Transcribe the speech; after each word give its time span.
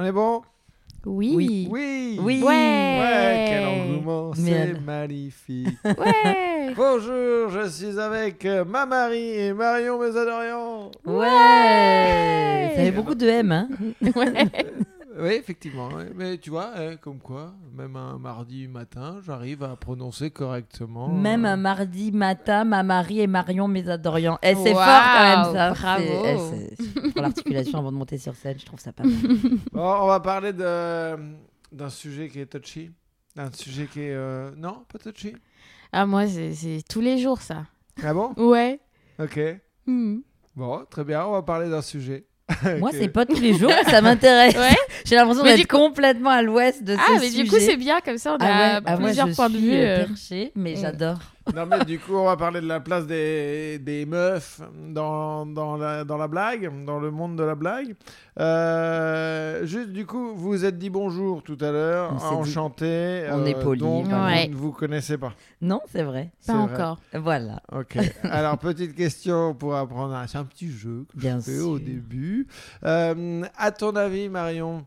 On 0.00 0.04
est 0.06 0.12
bon? 0.12 0.40
Oui. 1.04 1.34
Oui. 1.36 1.68
Oui 1.70 2.18
Oui. 2.22 2.42
Ouais. 2.42 2.48
Ouais, 2.48 3.44
quel 3.48 3.66
engouement, 3.66 4.32
c'est 4.34 4.80
magnifique. 4.80 5.68
Ouais. 5.84 6.72
Bonjour, 6.74 7.50
je 7.50 7.68
suis 7.68 8.00
avec 8.00 8.46
euh, 8.46 8.64
ma 8.64 8.86
Marie 8.86 9.38
et 9.38 9.52
Marion 9.52 10.00
Mésadorian. 10.00 10.90
Ouais. 11.04 12.72
Ça 12.76 12.82
fait 12.82 12.92
beaucoup 12.92 13.14
de 13.14 13.26
M, 13.26 13.52
hein. 13.52 13.68
Ouais. 14.16 14.48
Oui, 15.20 15.30
effectivement. 15.32 15.88
ouais. 15.88 16.10
Mais 16.14 16.38
tu 16.38 16.50
vois, 16.50 16.70
hein, 16.76 16.96
comme 16.96 17.18
quoi, 17.18 17.54
même 17.74 17.96
un 17.96 18.18
mardi 18.18 18.66
matin, 18.68 19.20
j'arrive 19.24 19.62
à 19.62 19.76
prononcer 19.76 20.30
correctement. 20.30 21.08
Même 21.08 21.44
euh, 21.44 21.50
un 21.52 21.56
mardi 21.56 22.10
matin, 22.12 22.64
ma 22.64 22.82
Marie 22.82 23.20
et 23.20 23.26
Marion 23.26 23.68
Mésadorian. 23.68 24.38
Eh, 24.42 24.54
c'est 24.54 24.72
Waouh, 24.72 24.84
fort 24.84 25.02
quand 25.12 25.22
même 25.22 25.54
ça. 25.54 25.70
bravo. 25.70 26.04
C'est- 26.50 26.76
eh, 27.06 27.10
Pour 27.12 27.22
l'articulation 27.22 27.78
avant 27.78 27.92
de 27.92 27.96
monter 27.96 28.18
sur 28.18 28.34
scène, 28.34 28.58
je 28.58 28.64
trouve 28.66 28.80
ça 28.80 28.92
pas 28.92 29.04
mal. 29.04 29.12
Bon, 29.72 29.94
on 30.02 30.06
va 30.06 30.20
parler 30.20 30.52
de 30.52 31.16
d'un 31.72 31.90
sujet 31.90 32.28
qui 32.28 32.40
est 32.40 32.46
touchy. 32.46 32.90
Un 33.36 33.52
sujet 33.52 33.86
qui 33.86 34.00
est... 34.00 34.12
euh, 34.14 34.50
Non, 34.56 34.84
pas 34.92 34.98
touchy? 34.98 35.36
Ah, 35.92 36.04
moi, 36.06 36.26
c'est 36.26 36.82
tous 36.88 37.00
les 37.00 37.18
jours, 37.18 37.40
ça. 37.40 37.64
Ah 38.02 38.12
bon? 38.14 38.32
Ouais. 38.36 38.80
Ok. 39.20 39.38
Hmm. 39.86 40.18
Bon, 40.56 40.84
très 40.90 41.04
bien, 41.04 41.24
on 41.26 41.32
va 41.32 41.42
parler 41.42 41.68
d'un 41.70 41.82
sujet. 41.82 42.26
Moi, 42.78 42.90
c'est 42.92 43.08
pas 43.08 43.24
tous 43.26 43.40
les 43.40 43.54
jours, 43.54 43.72
ça 43.88 44.00
m'intéresse. 44.00 44.54
Ouais. 44.54 44.76
J'ai 45.04 45.14
l'impression 45.16 45.44
Mais 45.44 45.56
d'être 45.56 45.68
coup- 45.68 45.76
complètement 45.78 46.30
à 46.30 46.42
l'ouest 46.42 46.82
de 46.84 46.96
Ah, 46.98 47.02
ce 47.16 47.20
mais 47.20 47.28
sujet. 47.30 47.42
du 47.44 47.50
coup, 47.50 47.56
c'est 47.58 47.76
bien, 47.76 48.00
comme 48.04 48.18
ça, 48.18 48.32
on 48.34 48.36
Ah 48.40 48.44
a 48.44 48.48
ouais, 48.78 48.82
ah, 48.86 48.96
moi, 48.96 49.06
plusieurs 49.08 49.30
points 49.30 49.50
de 49.50 49.56
vue. 49.58 49.72
euh, 49.74 50.04
perchée, 50.06 50.52
mais 50.56 50.74
Mm. 50.74 50.80
j'adore. 50.80 51.18
Non, 51.54 51.66
mais 51.66 51.84
du 51.84 51.98
coup, 51.98 52.14
on 52.14 52.24
va 52.26 52.36
parler 52.36 52.60
de 52.60 52.66
la 52.66 52.80
place 52.80 53.06
des, 53.06 53.78
des 53.78 54.04
meufs 54.06 54.60
dans, 54.88 55.46
dans, 55.46 55.76
la, 55.76 56.04
dans 56.04 56.16
la 56.18 56.28
blague, 56.28 56.84
dans 56.84 57.00
le 57.00 57.10
monde 57.10 57.36
de 57.36 57.42
la 57.42 57.54
blague. 57.54 57.94
Euh, 58.38 59.64
juste, 59.66 59.90
du 59.90 60.06
coup, 60.06 60.34
vous 60.34 60.48
vous 60.50 60.64
êtes 60.64 60.78
dit 60.78 60.90
bonjour 60.90 61.42
tout 61.42 61.56
à 61.60 61.70
l'heure, 61.70 62.12
On 62.12 62.36
enchanté. 62.36 63.24
on 63.32 63.44
est 63.46 63.54
poli, 63.60 63.80
donc, 63.80 64.06
vous 64.06 64.10
ne 64.12 64.54
vous 64.54 64.72
connaissez 64.72 65.18
pas. 65.18 65.32
Non, 65.60 65.80
c'est 65.90 66.02
vrai. 66.02 66.30
Pas 66.46 66.52
vrai. 66.66 66.74
encore. 66.74 66.98
Voilà, 67.14 67.62
Ok. 67.72 67.96
Alors, 68.24 68.58
petite 68.58 68.94
question 68.94 69.54
pour 69.54 69.74
apprendre. 69.76 70.14
à- 70.14 70.26
C'est 70.26 70.38
un 70.38 70.44
petit 70.44 70.70
jeu 70.70 71.06
que 71.12 71.16
bien 71.18 71.38
je 71.38 71.44
fais 71.44 71.56
sûr. 71.58 71.68
au 71.70 71.78
début. 71.78 72.46
Euh, 72.84 73.42
à 73.56 73.70
ton 73.72 73.96
avis, 73.96 74.28
Marion, 74.28 74.84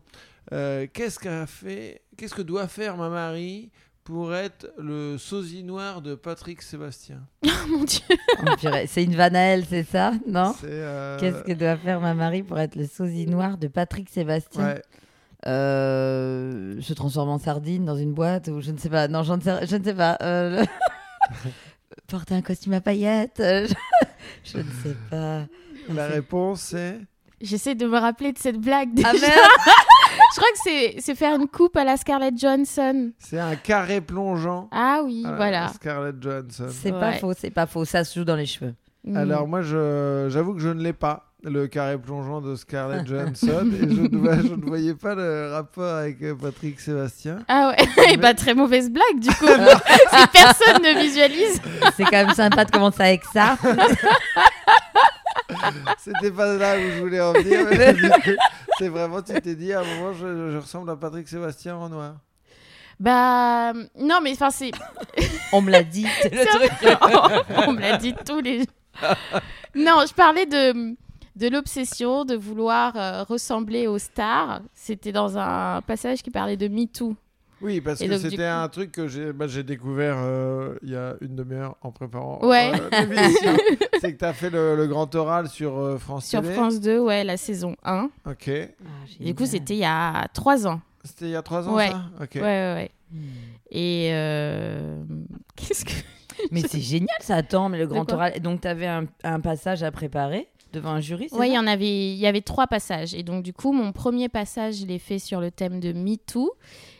euh, 0.52 0.86
qu'est-ce 0.92 1.18
qu'a 1.18 1.46
fait, 1.46 2.02
qu'est-ce 2.16 2.34
que 2.34 2.42
doit 2.42 2.68
faire 2.68 2.96
ma 2.96 3.08
Marie 3.08 3.70
pour 4.04 4.34
être 4.34 4.70
le 4.78 5.16
sosie 5.18 5.64
noir 5.64 6.02
de 6.02 6.14
Patrick 6.14 6.60
Sébastien 6.62 7.22
Oh 7.46 7.50
mon 7.68 7.84
dieu. 7.84 8.00
Oh, 8.46 8.70
c'est 8.86 9.02
une 9.04 9.16
vanne 9.16 9.34
à 9.36 9.40
elle, 9.40 9.64
c'est 9.64 9.84
ça 9.84 10.12
Non 10.28 10.54
euh, 10.64 11.18
Qu'est-ce 11.18 11.42
que 11.42 11.52
doit 11.52 11.76
faire 11.76 12.00
ma 12.00 12.12
Marie 12.14 12.42
pour 12.42 12.58
être 12.58 12.76
le 12.76 12.86
sosie 12.86 13.26
noir 13.26 13.56
de 13.58 13.66
Patrick 13.68 14.08
Sébastien 14.10 14.66
Ouais. 14.66 14.82
Euh, 15.46 16.80
se 16.80 16.92
transforme 16.94 17.28
en 17.30 17.38
sardine 17.38 17.84
dans 17.84 17.96
une 17.96 18.12
boîte 18.14 18.48
ou 18.48 18.60
je 18.60 18.70
ne 18.70 18.78
sais 18.78 18.88
pas. 18.90 19.08
Non, 19.08 19.22
sais- 19.40 19.66
je 19.66 19.76
ne 19.76 19.84
sais 19.84 19.94
pas. 19.94 20.16
Euh, 20.22 20.60
le- 20.62 21.50
Porter 22.08 22.34
un 22.34 22.42
costume 22.42 22.72
à 22.74 22.80
paillettes. 22.80 23.36
je... 23.40 23.74
je 24.44 24.58
ne 24.58 24.62
sais 24.82 24.96
pas. 25.10 25.42
La 25.92 26.06
réponse 26.06 26.60
c'est. 26.60 26.98
J'essaie 27.40 27.74
de 27.74 27.86
me 27.86 27.98
rappeler 27.98 28.32
de 28.32 28.38
cette 28.38 28.58
blague. 28.58 28.90
Ah 29.04 29.12
déjà. 29.12 29.26
merde 29.26 29.38
Je 30.34 30.40
crois 30.40 30.50
que 30.52 30.58
c'est 30.64 30.94
c'est 31.00 31.14
faire 31.14 31.36
une 31.36 31.46
coupe 31.46 31.76
à 31.76 31.84
la 31.84 31.96
Scarlett 31.96 32.36
Johansson. 32.38 33.12
C'est 33.18 33.38
un 33.38 33.54
carré 33.56 34.00
plongeant. 34.00 34.68
Ah 34.72 35.00
oui, 35.04 35.22
à 35.24 35.30
la 35.30 35.36
voilà. 35.36 35.68
Scarlett 35.68 36.16
Johansson. 36.20 36.66
C'est 36.70 36.92
pas 36.92 37.12
faux, 37.12 37.32
c'est 37.38 37.50
pas 37.50 37.66
faux. 37.66 37.84
Ça 37.84 38.02
se 38.04 38.18
joue 38.18 38.24
dans 38.24 38.36
les 38.36 38.46
cheveux. 38.46 38.74
Hmm. 39.04 39.16
Alors 39.16 39.46
moi, 39.46 39.62
je, 39.62 40.28
j'avoue 40.30 40.54
que 40.54 40.60
je 40.60 40.70
ne 40.70 40.82
l'ai 40.82 40.94
pas, 40.94 41.26
le 41.44 41.66
carré 41.66 41.98
plongeant 41.98 42.40
de 42.40 42.56
Scarlett 42.56 43.06
Johansson, 43.06 43.70
et 43.70 43.80
je 43.94 44.00
ne, 44.00 44.16
vois- 44.16 44.36
je 44.38 44.54
ne 44.54 44.64
voyais 44.66 44.94
pas 44.94 45.14
le 45.14 45.50
rapport 45.52 45.94
avec 45.96 46.22
euh, 46.22 46.34
Patrick 46.34 46.80
Sébastien. 46.80 47.40
Ah 47.48 47.68
ouais, 47.78 47.86
Mais- 47.98 48.14
et 48.14 48.16
bah 48.16 48.32
très 48.32 48.54
mauvaise 48.54 48.90
blague 48.90 49.18
du 49.20 49.28
coup. 49.28 49.46
si 49.46 50.26
personne 50.32 50.82
ne 50.82 51.00
visualise. 51.02 51.60
C'est 51.96 52.04
quand 52.04 52.24
même 52.26 52.32
sympa 52.34 52.64
de 52.64 52.70
commencer 52.70 53.02
avec 53.02 53.24
ça. 53.32 53.56
C'était 55.98 56.30
pas 56.30 56.54
là 56.54 56.76
où 56.76 56.80
je 56.80 57.00
voulais 57.00 57.20
en 57.20 57.32
venir. 57.32 57.66
c'est 58.78 58.88
vraiment, 58.88 59.22
tu 59.22 59.32
t'es 59.40 59.54
dit 59.54 59.72
à 59.72 59.80
un 59.80 59.84
moment, 59.84 60.12
je, 60.12 60.50
je 60.52 60.58
ressemble 60.58 60.90
à 60.90 60.96
Patrick 60.96 61.28
Sébastien 61.28 61.76
en 61.76 61.88
noir. 61.88 62.14
Bah 63.00 63.72
non 63.98 64.20
mais 64.22 64.32
enfin 64.32 64.50
c'est 64.50 64.70
On 65.52 65.60
me 65.60 65.70
l'a 65.70 65.82
dit. 65.82 66.06
le 66.24 66.46
truc. 66.46 67.66
on 67.66 67.72
me 67.72 67.80
l'a 67.80 67.96
dit 67.96 68.14
tous 68.24 68.40
les 68.40 68.58
jours. 68.58 68.66
Non, 69.74 70.04
je 70.08 70.14
parlais 70.14 70.46
de 70.46 70.94
de 71.36 71.48
l'obsession 71.48 72.24
de 72.24 72.36
vouloir 72.36 72.96
euh, 72.96 73.24
ressembler 73.24 73.86
aux 73.88 73.98
stars. 73.98 74.60
C'était 74.72 75.12
dans 75.12 75.36
un 75.36 75.82
passage 75.82 76.22
qui 76.22 76.30
parlait 76.30 76.56
de 76.56 76.68
MeToo. 76.68 77.16
Oui, 77.64 77.80
parce 77.80 78.00
Et 78.02 78.08
que 78.08 78.18
c'était 78.18 78.36
coup- 78.36 78.42
un 78.42 78.68
truc 78.68 78.92
que 78.92 79.08
j'ai 79.08 79.32
bah, 79.32 79.46
j'ai 79.48 79.62
découvert 79.62 80.16
euh, 80.18 80.74
il 80.82 80.90
y 80.90 80.96
a 80.96 81.14
une 81.22 81.34
demi-heure 81.34 81.76
en 81.80 81.90
préparant 81.92 82.38
Ouais. 82.46 82.70
euh. 82.74 82.90
C'est 84.00 84.12
que 84.12 84.18
tu 84.18 84.24
as 84.24 84.32
fait 84.34 84.50
le, 84.50 84.76
le 84.76 84.86
grand 84.86 85.12
oral 85.14 85.48
sur 85.48 85.78
euh, 85.78 85.96
France 85.98 86.26
Sur 86.26 86.42
Télé. 86.42 86.52
France 86.54 86.78
2, 86.80 86.98
ouais, 87.00 87.24
la 87.24 87.36
saison 87.38 87.74
1. 87.84 88.10
Ok. 88.30 88.48
Et 88.48 88.68
du 89.20 89.34
coup, 89.34 89.46
c'était 89.46 89.74
il 89.74 89.78
y 89.80 89.84
a 89.84 90.28
3 90.34 90.66
ans. 90.66 90.80
C'était 91.04 91.24
il 91.26 91.30
y 91.32 91.36
a 91.36 91.42
trois 91.42 91.68
ans, 91.68 91.74
Ouais. 91.74 91.90
ça? 91.90 92.02
Ok. 92.20 92.30
Ouais, 92.36 92.40
ouais, 92.42 92.74
ouais. 92.74 92.90
Et 93.70 94.08
euh, 94.12 95.02
qu'est-ce 95.56 95.84
que 95.84 95.92
Mais 96.50 96.60
c'est 96.62 96.80
génial 96.80 97.16
ça. 97.20 97.36
Attends, 97.36 97.68
mais 97.68 97.78
le 97.78 97.86
grand 97.86 98.10
oral. 98.12 98.40
Donc, 98.40 98.60
tu 98.62 98.68
avais 98.68 98.86
un, 98.86 99.04
un 99.22 99.40
passage 99.40 99.82
à 99.82 99.90
préparer? 99.90 100.48
Devant 100.74 100.90
un 100.90 101.00
jury 101.00 101.28
Ouais, 101.32 101.48
il 101.48 101.54
y 101.54 101.58
en 101.58 101.66
avait, 101.66 102.12
il 102.12 102.18
y 102.18 102.26
avait 102.26 102.42
trois 102.42 102.66
passages. 102.66 103.14
Et 103.14 103.22
donc, 103.22 103.42
du 103.42 103.52
coup, 103.52 103.72
mon 103.72 103.92
premier 103.92 104.28
passage, 104.28 104.80
je 104.80 104.86
l'ai 104.86 104.98
fait 104.98 105.18
sur 105.18 105.40
le 105.40 105.50
thème 105.50 105.80
de 105.80 105.92
MeToo. 105.92 106.52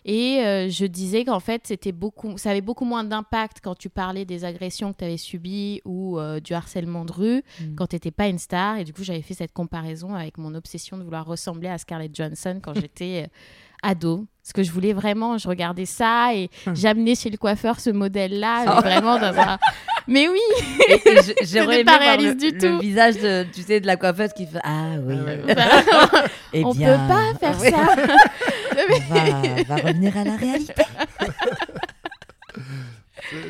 Et 0.06 0.40
euh, 0.44 0.68
je 0.68 0.84
disais 0.84 1.24
qu'en 1.24 1.40
fait, 1.40 1.62
c'était 1.66 1.92
beaucoup, 1.92 2.36
ça 2.36 2.50
avait 2.50 2.60
beaucoup 2.60 2.84
moins 2.84 3.04
d'impact 3.04 3.58
quand 3.62 3.74
tu 3.74 3.88
parlais 3.88 4.26
des 4.26 4.44
agressions 4.44 4.92
que 4.92 4.98
tu 4.98 5.04
avais 5.04 5.16
subies 5.16 5.80
ou 5.86 6.18
euh, 6.18 6.40
du 6.40 6.52
harcèlement 6.52 7.04
de 7.06 7.12
rue 7.12 7.34
Mm. 7.60 7.74
quand 7.76 7.86
tu 7.88 7.96
n'étais 7.96 8.10
pas 8.10 8.28
une 8.28 8.38
star. 8.38 8.78
Et 8.78 8.84
du 8.84 8.92
coup, 8.92 9.02
j'avais 9.02 9.22
fait 9.22 9.34
cette 9.34 9.52
comparaison 9.52 10.14
avec 10.14 10.38
mon 10.38 10.54
obsession 10.54 10.98
de 10.98 11.02
vouloir 11.02 11.26
ressembler 11.26 11.68
à 11.68 11.78
Scarlett 11.78 12.14
Johansson 12.14 12.60
quand 12.62 12.74
j'étais 12.80 13.24
euh, 13.24 13.26
ado. 13.84 14.26
Parce 14.42 14.52
que 14.52 14.62
je 14.62 14.70
voulais 14.72 14.92
vraiment, 14.92 15.38
je 15.38 15.48
regardais 15.48 15.86
ça 15.86 16.34
et 16.34 16.50
j'amenais 16.74 17.14
chez 17.14 17.30
le 17.30 17.38
coiffeur 17.38 17.80
ce 17.80 17.88
modèle-là, 17.88 18.64
mais 18.66 18.80
vraiment 18.90 19.18
dans 19.18 19.38
un... 19.38 19.58
Mais 20.06 20.28
oui 20.28 20.38
J'aurais 21.44 21.76
aimé 21.80 21.84
pas 21.84 21.96
voir 21.98 22.16
le, 22.18 22.22
réaliste 22.22 22.36
du 22.40 22.50
le 22.50 22.58
tout. 22.60 22.78
visage 22.78 23.14
de, 23.16 23.46
tu 23.54 23.62
sais, 23.62 23.80
de 23.80 23.86
la 23.86 23.96
coiffeuse 23.96 24.34
qui 24.34 24.46
fait 24.46 24.58
Ah 24.62 24.96
oui. 25.00 25.16
Ah. 25.56 26.24
Eh 26.52 26.62
On 26.64 26.72
bien, 26.72 26.92
peut 26.92 27.08
pas 27.14 27.34
faire 27.40 27.58
oui, 27.60 27.70
ça 27.70 27.96
On 28.90 29.14
va, 29.14 29.62
va 29.76 29.76
revenir 29.76 30.16
à 30.16 30.24
la 30.24 30.36
réalité. 30.36 30.82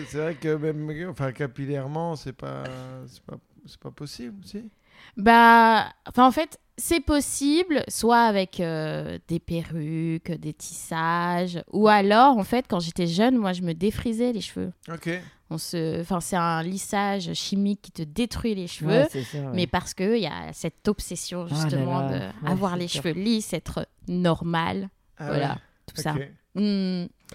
C'est 0.08 0.18
vrai 0.18 0.34
que 0.36 0.54
même 0.56 1.10
enfin, 1.10 1.32
capillairement, 1.32 2.16
c'est 2.16 2.32
pas, 2.32 2.62
c'est 3.08 3.22
pas, 3.22 3.36
c'est 3.66 3.80
pas 3.80 3.90
possible, 3.90 4.36
si? 4.44 4.70
Bah, 5.16 5.86
enfin 6.08 6.26
en 6.26 6.30
fait, 6.30 6.58
c'est 6.76 7.00
possible, 7.00 7.84
soit 7.88 8.22
avec 8.22 8.58
euh, 8.60 9.18
des 9.28 9.38
perruques, 9.38 10.32
des 10.32 10.52
tissages, 10.52 11.62
ou 11.72 11.88
alors 11.88 12.36
en 12.36 12.44
fait, 12.44 12.66
quand 12.68 12.80
j'étais 12.80 13.06
jeune, 13.06 13.36
moi, 13.36 13.52
je 13.52 13.62
me 13.62 13.74
défrisais 13.74 14.32
les 14.32 14.40
cheveux. 14.40 14.72
Ok. 14.92 15.10
On 15.50 15.58
se, 15.58 16.00
enfin, 16.00 16.20
c'est 16.20 16.36
un 16.36 16.62
lissage 16.62 17.32
chimique 17.34 17.82
qui 17.82 17.92
te 17.92 18.02
détruit 18.02 18.54
les 18.54 18.66
cheveux. 18.66 18.90
Ouais, 19.02 19.08
c'est 19.10 19.22
ça, 19.22 19.38
ouais. 19.38 19.50
Mais 19.54 19.66
parce 19.66 19.94
qu'il 19.94 20.16
y 20.18 20.26
a 20.26 20.52
cette 20.52 20.88
obsession 20.88 21.44
là 21.44 21.50
justement 21.50 22.00
là, 22.00 22.08
de 22.08 22.14
ouais, 22.46 22.50
avoir 22.50 22.72
c'est 22.72 22.78
les 22.78 22.88
sûr. 22.88 23.02
cheveux 23.02 23.20
lisses, 23.20 23.52
être 23.52 23.86
normal, 24.08 24.88
Ah 25.18 25.26
voilà, 25.26 25.48
ouais. 25.50 25.58
tout 25.94 26.00
ça. 26.02 26.14
Ok. 26.14 26.28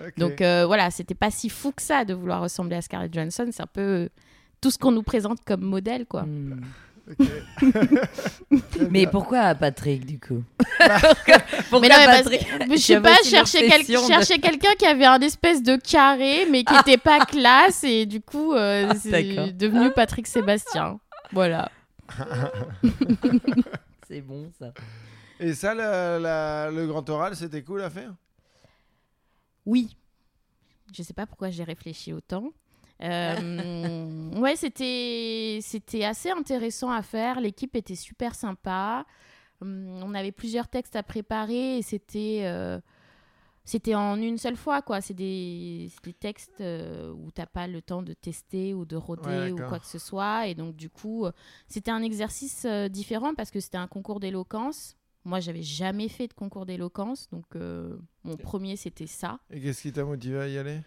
Ok. 0.01 0.13
Donc 0.17 0.41
euh, 0.41 0.65
voilà, 0.65 0.91
c'était 0.91 1.13
pas 1.15 1.29
si 1.29 1.49
fou 1.49 1.71
que 1.71 1.81
ça 1.81 2.03
de 2.05 2.13
vouloir 2.13 2.41
ressembler 2.41 2.77
à 2.77 2.81
Scarlett 2.81 3.13
Johansson. 3.13 3.47
C'est 3.51 3.61
un 3.63 3.67
peu 3.67 4.09
tout 4.61 4.71
ce 4.71 4.77
qu'on 4.77 4.91
nous 4.91 5.03
présente 5.03 5.39
comme 5.45 5.61
modèle, 5.61 6.05
quoi. 6.05 6.23
Hmm. 6.23 6.61
Mais 8.91 9.07
pourquoi 9.07 9.55
Patrick, 9.55 10.05
du 10.05 10.19
coup 10.19 10.43
Mais 10.79 10.87
Pourquoi 11.69 11.89
non, 11.89 11.95
mais 11.97 12.05
Patrick 12.05 12.47
je 12.71 12.77
sais 12.77 13.01
pas, 13.01 13.15
chercher, 13.23 13.67
quel- 13.67 13.79
l'obsession 13.79 14.01
de- 14.01 14.07
chercher 14.13 14.39
quelqu'un 14.39 14.73
qui 14.77 14.85
avait 14.85 15.05
un 15.05 15.19
espèce 15.19 15.63
de 15.63 15.75
carré, 15.75 16.45
mais 16.49 16.63
qui 16.63 16.73
était 16.75 16.97
pas 16.97 17.25
classe, 17.25 17.83
et 17.83 18.05
du 18.05 18.21
coup, 18.21 18.53
euh, 18.53 18.93
c'est 19.01 19.09
D'accord. 19.33 19.53
devenu 19.53 19.91
Patrick 19.91 20.27
Sébastien. 20.27 20.99
Voilà. 21.31 21.71
C'est 24.07 24.21
bon, 24.21 24.51
ça. 24.59 24.73
Et 25.39 25.53
ça, 25.53 25.73
la- 25.73 26.19
la- 26.19 26.71
le 26.71 26.87
grand 26.87 27.07
oral, 27.09 27.35
c'était 27.35 27.61
cool 27.63 27.81
à 27.81 27.89
faire? 27.89 28.11
Oui. 29.65 29.95
Je 30.93 31.03
sais 31.03 31.13
pas 31.13 31.25
pourquoi 31.27 31.49
j'ai 31.49 31.63
réfléchi 31.63 32.13
autant. 32.13 32.51
Euh, 33.01 34.29
ouais, 34.39 34.55
c'était 34.55 35.59
c'était 35.61 36.03
assez 36.03 36.29
intéressant 36.31 36.91
à 36.91 37.01
faire. 37.01 37.39
L'équipe 37.39 37.75
était 37.75 37.95
super 37.95 38.35
sympa. 38.35 39.05
Hum, 39.61 40.01
On 40.03 40.13
avait 40.13 40.31
plusieurs 40.31 40.67
textes 40.67 40.95
à 40.95 41.03
préparer 41.03 41.77
et 41.77 41.81
c'était 41.81 42.41
euh, 42.43 42.79
c'était 43.65 43.93
en 43.95 44.15
une 44.19 44.37
seule 44.37 44.55
fois 44.55 44.81
quoi. 44.81 44.99
C'est 45.01 45.13
des, 45.13 45.89
des 46.03 46.13
textes 46.13 46.59
euh, 46.61 47.11
où 47.11 47.29
t'as 47.31 47.45
pas 47.45 47.67
le 47.67 47.81
temps 47.81 48.01
de 48.01 48.13
tester 48.13 48.73
ou 48.73 48.85
de 48.85 48.95
rôder 48.95 49.29
Ouais, 49.29 49.51
ou 49.51 49.57
quoi 49.57 49.79
que 49.79 49.85
ce 49.85 49.99
soit 49.99 50.47
et 50.47 50.55
donc 50.55 50.75
du 50.75 50.89
coup 50.89 51.25
euh, 51.25 51.31
c'était 51.67 51.91
un 51.91 52.01
exercice 52.01 52.65
euh, 52.65 52.87
différent 52.89 53.33
parce 53.35 53.51
que 53.51 53.59
c'était 53.59 53.77
un 53.77 53.87
concours 53.87 54.19
d'éloquence 54.19 54.95
Moi, 55.25 55.39
j'avais 55.41 55.61
jamais 55.61 56.07
fait 56.07 56.27
de 56.27 56.33
concours 56.33 56.65
d'éloquence, 56.65 57.27
donc 57.29 57.45
euh, 57.55 57.97
mon 58.23 58.37
premier 58.37 58.75
c'était 58.77 59.07
ça. 59.07 59.39
Et 59.51 59.59
qu'est-ce 59.61 59.81
qui 59.83 59.91
t'a 59.91 60.03
motivé 60.05 60.39
à 60.39 60.47
y 60.47 60.57
aller? 60.57 60.79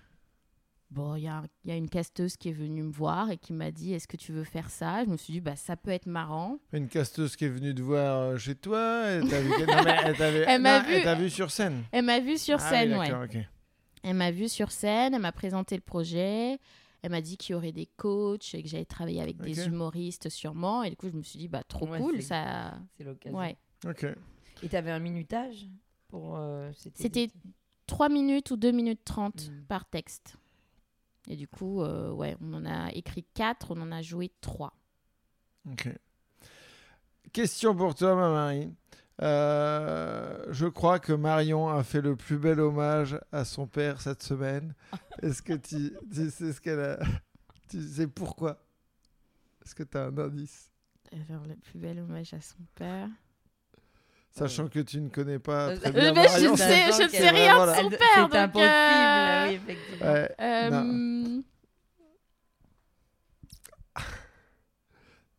Bon, 0.94 1.14
il 1.16 1.22
y 1.22 1.28
a, 1.28 1.42
il 1.64 1.70
y 1.70 1.72
a 1.72 1.76
une 1.76 1.88
casteuse 1.88 2.36
qui 2.36 2.50
est 2.50 2.52
venue 2.52 2.82
me 2.82 2.92
voir 2.92 3.30
et 3.30 3.38
qui 3.38 3.52
m'a 3.54 3.70
dit 3.70 3.94
Est-ce 3.94 4.06
que 4.06 4.16
tu 4.18 4.32
veux 4.32 4.44
faire 4.44 4.68
ça? 4.70 5.04
Je 5.04 5.10
me 5.10 5.16
suis 5.16 5.32
dit 5.32 5.40
bah, 5.40 5.56
Ça 5.56 5.74
peut 5.76 5.90
être 5.90 6.06
marrant. 6.06 6.58
Une 6.72 6.88
casteuse 6.88 7.34
qui 7.34 7.46
est 7.46 7.48
venue 7.48 7.74
te 7.74 7.80
voir 7.80 8.18
euh, 8.20 8.36
chez 8.36 8.54
toi 8.54 9.04
Elle 9.06 9.26
t'a 9.28 9.40
vu, 9.40 9.48
non, 9.48 9.56
mais 9.84 9.96
elle 10.04 10.16
t'avait- 10.16 10.44
Elle 10.48 10.60
m'a 10.60 10.80
non, 10.82 11.14
vu- 11.16 11.22
vu 11.24 11.30
sur 11.30 11.50
scène 11.50 11.82
Elle 11.92 12.04
m'a 12.04 12.20
vue 12.20 12.36
sur 12.36 12.58
Ah 12.60 12.64
oui, 12.64 12.68
scène, 12.70 12.98
ouais. 12.98 13.08
d'accord, 13.08 13.24
ok. 13.24 13.38
Elle 14.02 14.16
m'a 14.16 14.30
vue 14.32 14.48
sur 14.48 14.70
scène, 14.70 15.14
elle 15.14 15.20
m'a 15.22 15.32
présenté 15.32 15.76
le 15.76 15.80
projet, 15.80 16.58
elle 17.02 17.10
m'a 17.10 17.20
dit 17.22 17.36
qu'il 17.36 17.52
y 17.52 17.56
aurait 17.56 17.72
des 17.72 17.86
coachs 17.96 18.52
et 18.54 18.62
que 18.62 18.68
j'allais 18.68 18.84
travailler 18.84 19.22
avec 19.22 19.38
des 19.40 19.66
humoristes 19.66 20.28
sûrement. 20.28 20.82
Et 20.82 20.90
du 20.90 20.96
coup, 20.96 21.08
je 21.08 21.16
me 21.16 21.22
suis 21.22 21.38
dit, 21.38 21.48
bah, 21.48 21.62
trop 21.66 21.86
Ouais, 21.88 21.98
cool, 22.00 22.16
c'est- 22.16 22.28
ça. 22.28 22.74
C'est 22.98 23.04
l'occasion. 23.04 23.38
Ouais. 23.38 23.56
Ok. 23.88 24.04
Et 24.62 24.68
t'avais 24.68 24.90
un 24.90 24.98
minutage 24.98 25.68
pour. 26.08 26.36
euh, 26.36 26.70
C'était 26.94 27.30
3 27.86 28.08
minutes 28.08 28.50
ou 28.50 28.56
2 28.56 28.72
minutes 28.72 29.00
30 29.04 29.48
Mm. 29.50 29.62
par 29.68 29.84
texte. 29.86 30.36
Et 31.28 31.36
du 31.36 31.46
coup, 31.46 31.82
euh, 31.82 32.10
ouais, 32.10 32.36
on 32.40 32.52
en 32.54 32.64
a 32.64 32.90
écrit 32.92 33.24
4, 33.34 33.70
on 33.70 33.80
en 33.80 33.92
a 33.92 34.02
joué 34.02 34.32
3. 34.40 34.74
Ok. 35.70 35.88
Question 37.32 37.74
pour 37.74 37.94
toi, 37.94 38.14
ma 38.14 38.30
Marie. 38.30 38.74
Euh, 39.20 40.44
je 40.50 40.66
crois 40.66 40.98
que 40.98 41.12
Marion 41.12 41.68
a 41.68 41.84
fait 41.84 42.00
le 42.00 42.16
plus 42.16 42.38
bel 42.38 42.58
hommage 42.60 43.18
à 43.30 43.44
son 43.44 43.66
père 43.66 44.00
cette 44.00 44.22
semaine. 44.22 44.74
Est-ce 45.22 45.42
que 45.42 45.52
tu, 45.52 45.92
tu 46.12 46.30
sais 46.30 46.52
ce 46.52 46.60
qu'elle 46.60 46.80
a 46.80 46.98
Tu 47.68 47.80
sais 47.80 48.08
pourquoi? 48.08 48.64
Est-ce 49.64 49.74
que 49.74 49.84
tu 49.84 49.96
as 49.96 50.06
un 50.06 50.18
indice? 50.18 50.72
Alors, 51.12 51.46
le 51.46 51.54
plus 51.56 51.78
bel 51.78 52.00
hommage 52.00 52.34
à 52.34 52.40
son 52.40 52.58
père? 52.74 53.08
Sachant 54.34 54.66
que 54.68 54.80
tu 54.80 55.00
ne 55.00 55.08
connais 55.10 55.38
pas 55.38 55.68
Euh, 55.68 55.76
très 55.76 55.88
euh, 55.88 55.92
bien 55.92 56.12
mais 56.14 56.22
je 56.28 56.32
Marion. 56.32 56.52
ne 56.52 56.56
sais, 56.56 56.86
je 56.92 57.02
ne 57.02 57.08
sais 57.08 57.28
rien 57.30 57.54
voilà. 57.56 57.72
de 57.76 57.82
son 57.82 57.90
père. 57.90 57.98
C'est 58.14 58.20
donc, 58.22 58.34
impossible, 58.34 58.70
euh, 58.72 59.46
oui, 59.48 59.54
effectivement. 59.54 60.12
Ouais. 60.12 60.34
euh, 60.40 60.70
Non. 60.70 61.42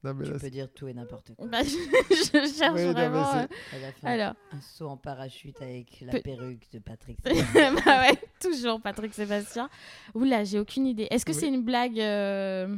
Non, 0.03 0.13
mais 0.15 0.25
Tu 0.25 0.31
là, 0.33 0.37
peux 0.39 0.49
dire 0.49 0.67
tout 0.73 0.87
et 0.89 0.93
n'importe 0.93 1.33
quoi. 1.33 1.47
bah, 1.47 1.59
je, 1.63 1.69
je 1.69 2.53
cherche 2.57 2.73
Oui, 2.75 2.83
non, 2.87 2.91
vraiment. 2.91 3.23
c'est- 3.31 3.37
euh, 3.43 3.47
Elle 3.73 3.85
a 3.85 3.91
fait 3.93 4.07
Alors, 4.07 4.33
un 4.51 4.59
saut 4.59 4.89
en 4.89 4.97
parachute 4.97 5.61
avec 5.61 6.01
la 6.01 6.11
Pe- 6.11 6.19
perruque 6.21 6.69
de 6.73 6.79
Patrick. 6.79 7.17
bah 7.23 7.31
ouais, 8.01 8.19
toujours 8.41 8.81
Patrick 8.81 9.13
Sébastien. 9.13 9.69
Oula, 10.13 10.43
j'ai 10.43 10.59
aucune 10.59 10.87
idée. 10.87 11.07
Est-ce 11.09 11.25
que 11.25 11.31
Oui. 11.31 11.37
c'est 11.39 11.47
une 11.47 11.63
blague 11.63 12.01
euh, 12.01 12.75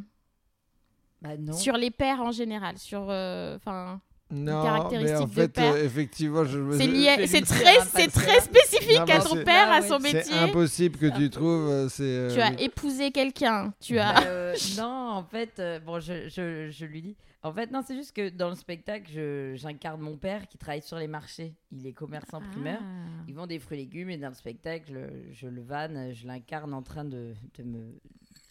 bah 1.24 1.36
non. 1.40 1.54
sur 1.54 1.78
les 1.78 1.90
pères 1.90 2.22
en 2.22 2.32
général 2.32 2.78
Sur, 2.78 3.08
euh, 3.10 3.56
enfin, 3.56 4.00
non, 4.32 4.90
mais 4.92 5.16
en 5.16 5.26
de 5.26 5.32
fait, 5.32 5.48
père. 5.50 5.74
euh, 5.76 5.84
effectivement, 5.86 6.44
je 6.46 6.58
me 6.60 6.78
c'est 6.78 6.84
suis- 6.84 6.92
lié, 6.92 7.28
c'est 7.28 7.42
très, 7.42 7.80
c'est 7.94 8.08
très 8.08 8.40
spécifique 8.42 8.98
Non, 8.98 9.04
à 9.06 9.20
ton 9.20 9.36
c'est- 9.36 9.44
père, 9.44 9.68
Ah 9.70 9.76
à 9.76 9.82
son 9.84 10.00
C'est 10.00 10.14
métier. 10.14 10.34
impossible 10.34 10.98
que 10.98 11.16
tu 11.18 11.30
trouves. 11.30 11.70
euh, 11.70 11.90
C'est. 11.90 12.04
euh, 12.04 12.34
Tu 12.34 12.42
as 12.42 12.50
oui. 12.50 12.56
épousé 12.60 13.12
quelqu'un. 13.12 13.74
Tu 13.80 14.00
as. 14.00 14.26
Euh, 14.26 14.56
non, 14.80 15.10
en 15.12 15.24
fait, 15.24 15.60
euh, 15.60 15.80
bon, 15.80 16.00
je, 16.00 16.28
je, 16.30 16.70
je 16.72 16.86
lui 16.86 17.02
dis. 17.02 17.16
En 17.44 17.54
fait, 17.54 17.70
non, 17.72 17.84
c'est 17.86 17.96
juste 17.96 18.16
que 18.16 18.30
dans 18.30 18.50
le 18.50 18.56
spectacle, 18.56 19.06
je- 19.14 19.54
j'incarne 19.56 20.02
mon 20.02 20.18
père 20.18 20.48
qui 20.48 20.58
travaille 20.58 20.82
sur 20.82 20.98
les 20.98 21.08
marchés. 21.08 21.54
Il 21.72 21.86
est 21.86 21.94
commerçant 21.94 22.42
primaire. 22.52 22.80
Ah. 22.82 23.24
Il 23.28 23.36
vend 23.36 23.46
des 23.46 23.60
fruits 23.60 23.78
et 23.78 23.82
légumes 23.82 24.10
et 24.10 24.18
dans 24.18 24.30
le 24.30 24.34
spectacle, 24.34 24.92
je, 25.32 25.34
je 25.34 25.48
le 25.48 25.62
vanne, 25.62 26.12
je 26.16 26.26
l'incarne 26.26 26.74
en 26.74 26.82
train 26.82 27.06
de, 27.06 27.36
de 27.60 27.64
me 27.64 28.00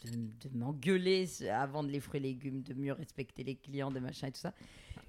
de, 0.04 0.10
de 0.48 0.58
m'engueuler 0.58 1.26
à 1.50 1.64
vendre 1.66 1.88
les 1.90 1.98
fruits 1.98 2.20
et 2.20 2.22
légumes, 2.24 2.60
de 2.62 2.74
mieux 2.74 2.92
respecter 2.92 3.42
les 3.42 3.54
clients, 3.54 3.90
de 3.90 3.98
machin 4.00 4.26
et 4.26 4.32
tout 4.32 4.40
ça. 4.40 4.52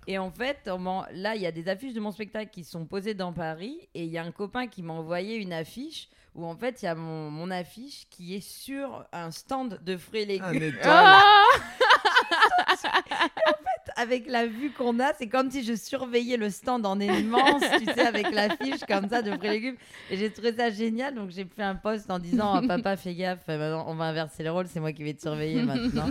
Et 0.07 0.17
en 0.17 0.31
fait, 0.31 0.69
là, 1.13 1.35
il 1.35 1.41
y 1.41 1.45
a 1.45 1.51
des 1.51 1.67
affiches 1.67 1.93
de 1.93 1.99
mon 1.99 2.11
spectacle 2.11 2.51
qui 2.51 2.63
sont 2.63 2.85
posées 2.85 3.13
dans 3.13 3.33
Paris 3.33 3.77
et 3.93 4.03
il 4.03 4.11
y 4.11 4.17
a 4.17 4.23
un 4.23 4.31
copain 4.31 4.67
qui 4.67 4.83
m'a 4.83 4.93
envoyé 4.93 5.35
une 5.37 5.53
affiche 5.53 6.09
où 6.35 6.45
en 6.45 6.55
fait, 6.55 6.81
il 6.81 6.85
y 6.85 6.87
a 6.87 6.95
mon, 6.95 7.31
mon 7.31 7.49
affiche 7.49 8.07
qui 8.09 8.35
est 8.35 8.45
sur 8.45 9.05
un 9.13 9.31
stand 9.31 9.79
de 9.83 9.97
fruits 9.97 10.21
et 10.21 10.25
légumes. 10.25 10.45
Un 10.47 10.53
étoile. 10.61 11.21
Oh 11.23 11.84
avec 13.95 14.27
la 14.27 14.45
vue 14.45 14.71
qu'on 14.71 14.99
a, 14.99 15.13
c'est 15.13 15.27
comme 15.27 15.49
si 15.49 15.63
je 15.63 15.73
surveillais 15.75 16.37
le 16.37 16.49
stand 16.49 16.85
en 16.85 16.99
immense, 16.99 17.63
tu 17.79 17.85
sais, 17.85 18.01
avec 18.05 18.29
l'affiche 18.31 18.81
comme 18.87 19.07
ça 19.09 19.21
de 19.21 19.31
fruits 19.31 19.47
et 19.47 19.51
légumes. 19.51 19.75
Et 20.09 20.17
j'ai 20.17 20.31
trouvé 20.31 20.53
ça 20.53 20.69
génial, 20.69 21.15
donc 21.15 21.29
j'ai 21.31 21.45
fait 21.45 21.63
un 21.63 21.75
post 21.75 22.09
en 22.11 22.19
disant 22.19 22.53
Ah, 22.55 22.61
Papa, 22.67 22.97
fais 22.97 23.15
gaffe, 23.15 23.39
euh, 23.49 23.57
maintenant, 23.57 23.85
on 23.87 23.95
va 23.95 24.05
inverser 24.05 24.43
les 24.43 24.49
rôles, 24.49 24.67
c'est 24.67 24.79
moi 24.79 24.91
qui 24.91 25.03
vais 25.03 25.13
te 25.13 25.21
surveiller 25.21 25.61
maintenant. 25.63 26.09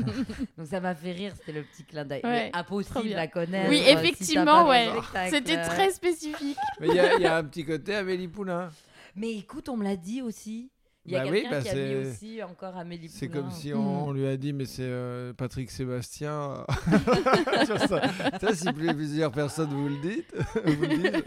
donc 0.58 0.66
ça 0.66 0.80
m'a 0.80 0.94
fait 0.94 1.12
rire, 1.12 1.32
c'était 1.36 1.52
le 1.52 1.64
petit 1.64 1.84
clin 1.84 2.04
d'œil. 2.04 2.22
Ouais, 2.24 2.50
impossible 2.52 3.14
à 3.14 3.26
connaître. 3.26 3.68
Oui, 3.68 3.80
euh, 3.80 3.84
si 3.84 3.92
effectivement, 3.92 4.68
ouais. 4.68 4.88
C'était 5.30 5.60
très 5.62 5.90
spécifique. 5.90 6.56
Mais 6.80 6.88
il 6.88 6.94
y, 6.94 7.22
y 7.22 7.26
a 7.26 7.36
un 7.36 7.44
petit 7.44 7.64
côté 7.64 7.94
Amélie 7.94 8.28
Poulain. 8.28 8.70
Mais 9.16 9.32
écoute, 9.32 9.68
on 9.68 9.76
me 9.76 9.84
l'a 9.84 9.96
dit 9.96 10.22
aussi. 10.22 10.70
Il 11.06 11.12
y 11.12 11.16
a 11.16 11.24
Bah 11.24 11.30
oui, 11.30 11.46
bah 11.50 11.60
qui 11.60 11.68
a 11.68 11.74
mis 11.74 11.78
c'est- 11.80 12.10
aussi 12.10 12.42
encore 12.42 12.76
Amélie 12.78 13.08
C'est 13.10 13.28
Poulain. 13.28 13.42
comme 13.42 13.50
si 13.50 13.74
on, 13.74 14.06
on 14.08 14.12
lui 14.12 14.26
a 14.26 14.36
dit, 14.38 14.54
mais 14.54 14.64
c'est 14.64 14.82
euh, 14.84 15.34
Patrick 15.34 15.70
Sébastien. 15.70 16.64
Ça, 17.66 17.78
ça, 18.40 18.54
si 18.54 18.72
plus- 18.72 18.94
plusieurs 18.94 19.30
personnes 19.32 19.68
vous 19.70 19.88
le 19.88 20.00
dites, 20.00 20.34
vous 20.64 20.82
le 20.82 20.88
disent. 20.88 21.22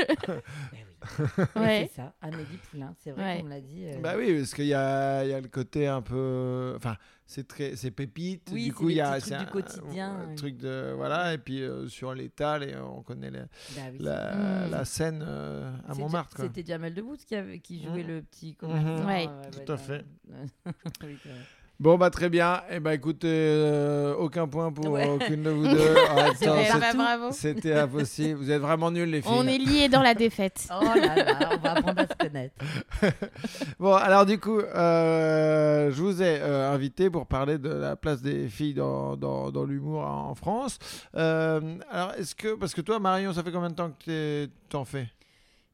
Mais 0.74 0.86
oui. 1.56 1.62
Ouais. 1.62 1.90
C'est 1.92 2.02
ça, 2.02 2.14
Amélie 2.22 2.58
Poulain, 2.72 2.96
c'est 3.04 3.12
vrai 3.12 3.36
Ouais. 3.36 3.42
qu'on 3.42 3.48
l'a 3.50 3.62
dit. 3.62 3.86
euh, 3.86 4.00
Bah 4.02 4.16
oui, 4.18 4.36
parce 4.38 4.54
qu'il 4.56 4.66
y 4.66 4.74
a, 4.74 5.24
il 5.24 5.30
y 5.30 5.34
a 5.34 5.42
le 5.42 5.48
côté 5.48 5.86
un 5.88 6.02
peu. 6.02 6.74
Enfin, 6.76 6.96
c'est 7.30 7.48
très, 7.48 7.76
c'est 7.76 7.92
pépite. 7.92 8.50
Oui, 8.52 8.64
du 8.64 8.68
c'est 8.70 8.74
coup, 8.74 8.90
il 8.90 8.96
y 8.96 9.02
a 9.02 9.20
du 9.20 9.34
un- 9.34 9.46
quotidien, 9.46 10.30
un 10.32 10.36
truc 10.36 10.58
de 10.58 10.94
voilà. 10.96 11.34
Et 11.34 11.38
puis 11.38 11.62
euh, 11.62 11.88
sur 11.88 12.14
l'étal, 12.16 12.64
et 12.64 12.76
on 12.78 13.04
connaît 13.04 13.30
la, 13.30 13.42
bah 13.42 13.82
oui, 13.92 13.98
la, 14.00 14.36
Mm. 14.68 14.72
la 14.72 14.86
scène 14.86 15.24
euh, 15.28 15.72
à 15.88 15.94
Montmartre. 15.94 16.38
C'était 16.42 16.64
Jamel 16.66 16.94
Debbouze 16.94 17.26
qui, 17.26 17.36
avait, 17.36 17.60
qui 17.60 17.84
jouait 17.84 18.04
Mhm. 18.04 18.08
le 18.08 18.22
petit 18.24 18.56
commerçant. 18.56 19.06
Ouais. 19.06 19.28
Tout 19.66 19.72
à 19.72 19.78
fait. 19.78 20.06
Bon 21.80 21.96
bah 21.96 22.10
très 22.10 22.28
bien. 22.30 22.64
Et 22.72 22.80
bah 22.80 22.96
écoutez, 22.96 23.28
euh, 23.30 24.16
aucun 24.16 24.48
point 24.48 24.72
pour 24.72 24.88
Ouais. 24.90 25.08
aucune 25.08 25.44
de 25.44 25.52
vous 25.52 25.64
deux. 25.68 25.94
Bah. 25.94 27.30
C'était 27.32 27.74
impossible. 27.74 28.40
Vous 28.40 28.50
êtes 28.50 28.62
vraiment 28.62 28.90
nuls 28.90 29.10
les 29.12 29.22
filles. 29.22 29.32
On 29.32 29.46
est 29.48 29.60
liés 29.60 29.88
dans 29.88 30.02
la 30.02 30.16
défaite. 30.16 30.68
Oh 30.72 30.84
là 30.84 31.16
là, 31.16 31.50
on 31.54 31.58
va 31.58 31.72
apprendre 31.74 32.02
à 32.02 32.08
se 32.08 32.16
connaître. 32.18 32.56
Bon, 33.80 33.94
alors 33.94 34.26
du 34.26 34.40
coup, 34.40 34.60
euh, 34.60 35.92
je 35.92 36.02
vous 36.02 36.22
ai 36.24 36.40
euh, 36.42 36.72
invité 36.72 37.12
pour 37.12 37.28
parler 37.28 37.60
de 37.60 37.70
la 37.70 37.96
place 37.96 38.22
des 38.24 38.48
filles 38.50 38.74
dans, 38.74 39.16
dans, 39.16 39.52
dans 39.52 39.64
l'humour 39.64 40.02
en 40.02 40.34
France. 40.34 40.80
Euh, 41.16 41.78
alors, 41.92 42.14
est-ce 42.18 42.34
que, 42.34 42.56
parce 42.56 42.74
que 42.74 42.82
toi, 42.82 43.00
Marion, 43.00 43.34
ça 43.34 43.44
fait 43.44 43.52
combien 43.52 43.70
de 43.70 43.76
temps 43.76 43.92
que 44.04 44.46
tu 44.46 44.52
t'en 44.70 44.84
fais? 44.84 45.08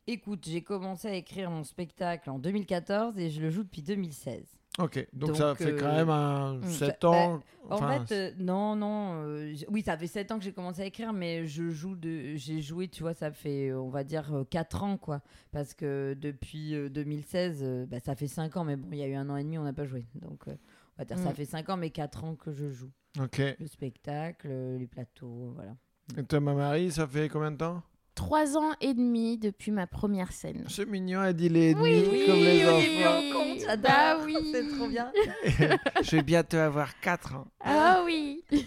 Écoute, 0.06 0.46
j'ai 0.46 0.62
commencé 0.62 1.08
à 1.08 1.14
écrire 1.16 1.50
mon 1.50 1.64
spectacle 1.64 2.30
en 2.30 2.40
2014 2.40 3.18
et 3.18 3.30
je 3.30 3.40
le 3.42 3.50
joue 3.50 3.64
depuis 3.64 3.82
2016. 3.82 4.42
Ok, 4.80 5.08
donc, 5.14 5.30
Donc, 5.30 5.38
ça 5.38 5.54
fait 5.54 5.76
quand 5.76 5.86
euh, 5.86 5.96
même 5.98 6.10
un 6.10 6.56
mm, 6.56 6.64
7 6.64 6.98
bah, 7.04 7.10
ans. 7.10 7.42
En 7.70 7.76
enfin, 7.76 8.04
fait, 8.06 8.16
euh, 8.16 8.32
non, 8.40 8.76
non. 8.76 9.22
euh, 9.24 9.54
oui, 9.70 9.84
ça 9.84 9.96
fait 9.98 10.08
7 10.08 10.32
ans 10.32 10.40
que 10.40 10.44
j'ai 10.44 10.52
commencé 10.52 10.82
à 10.82 10.86
écrire, 10.86 11.14
mais 11.14 11.46
je 11.46 11.70
joue 11.70 11.96
de, 11.96 12.36
j'ai 12.36 12.60
joué, 12.62 12.88
tu 12.88 13.04
vois, 13.04 13.14
ça 13.14 13.32
fait, 13.32 13.72
on 13.72 13.90
va 13.90 14.04
dire, 14.04 14.34
4 14.50 14.84
ans, 14.84 14.98
quoi. 14.98 15.22
Parce 15.52 15.76
que 15.76 16.16
depuis 16.20 16.74
euh, 16.74 16.90
2016, 16.90 17.60
euh, 17.62 17.86
bah, 17.86 18.00
ça 18.00 18.16
fait 18.16 18.28
5 18.28 18.58
ans, 18.58 18.64
mais 18.64 18.76
bon, 18.76 18.90
il 18.92 18.98
y 18.98 19.04
a 19.04 19.08
eu 19.08 19.14
un 19.14 19.30
an 19.30 19.38
et 19.38 19.44
demi, 19.44 19.60
on 19.60 19.64
n'a 19.64 19.74
pas 19.74 19.86
joué. 19.86 20.08
Donc, 20.16 20.48
euh, 20.48 20.56
on 20.98 21.02
va 21.02 21.06
dire, 21.06 21.20
ça 21.20 21.30
Mm. 21.32 21.36
fait 21.36 21.46
5 21.46 21.70
ans, 21.70 21.78
mais 21.78 21.92
4 21.92 22.24
ans 22.24 22.36
que 22.36 22.52
je 22.52 22.70
joue. 22.70 22.90
ok. 23.22 23.42
Le 23.60 23.68
spectacle, 23.68 24.48
les 24.80 24.88
plateaux, 24.88 25.52
voilà. 25.54 25.76
Et 26.18 26.24
toi, 26.24 26.40
ma 26.40 26.54
Marie, 26.56 26.92
ça 26.92 27.06
fait 27.08 27.30
combien 27.30 27.52
de 27.52 27.58
temps? 27.58 27.84
Trois 28.16 28.58
ans 28.58 28.74
et 28.80 28.94
demi 28.94 29.40
depuis 29.40 29.72
ma 29.72 29.88
première 29.88 30.32
scène. 30.32 30.66
C'est 30.70 30.86
mignon, 30.88 31.24
elle 31.24 31.34
dit 31.34 31.50
les 31.50 31.74
Oui, 31.74 32.04
demi 32.04 32.26
comme 32.28 32.36
les 32.36 32.64
oui, 32.64 32.66
enfants. 32.66 33.44
oui. 33.46 33.66
Bah 33.82 34.18
oui. 34.24 34.36
C'est 34.52 34.68
trop 34.78 34.88
bien. 34.88 35.12
je 36.04 36.16
vais 36.18 36.22
bientôt 36.22 36.58
avoir 36.58 37.00
4 37.00 37.34
ans. 37.36 37.48
Ah 37.60 38.02
oui. 38.06 38.44
Et 38.52 38.62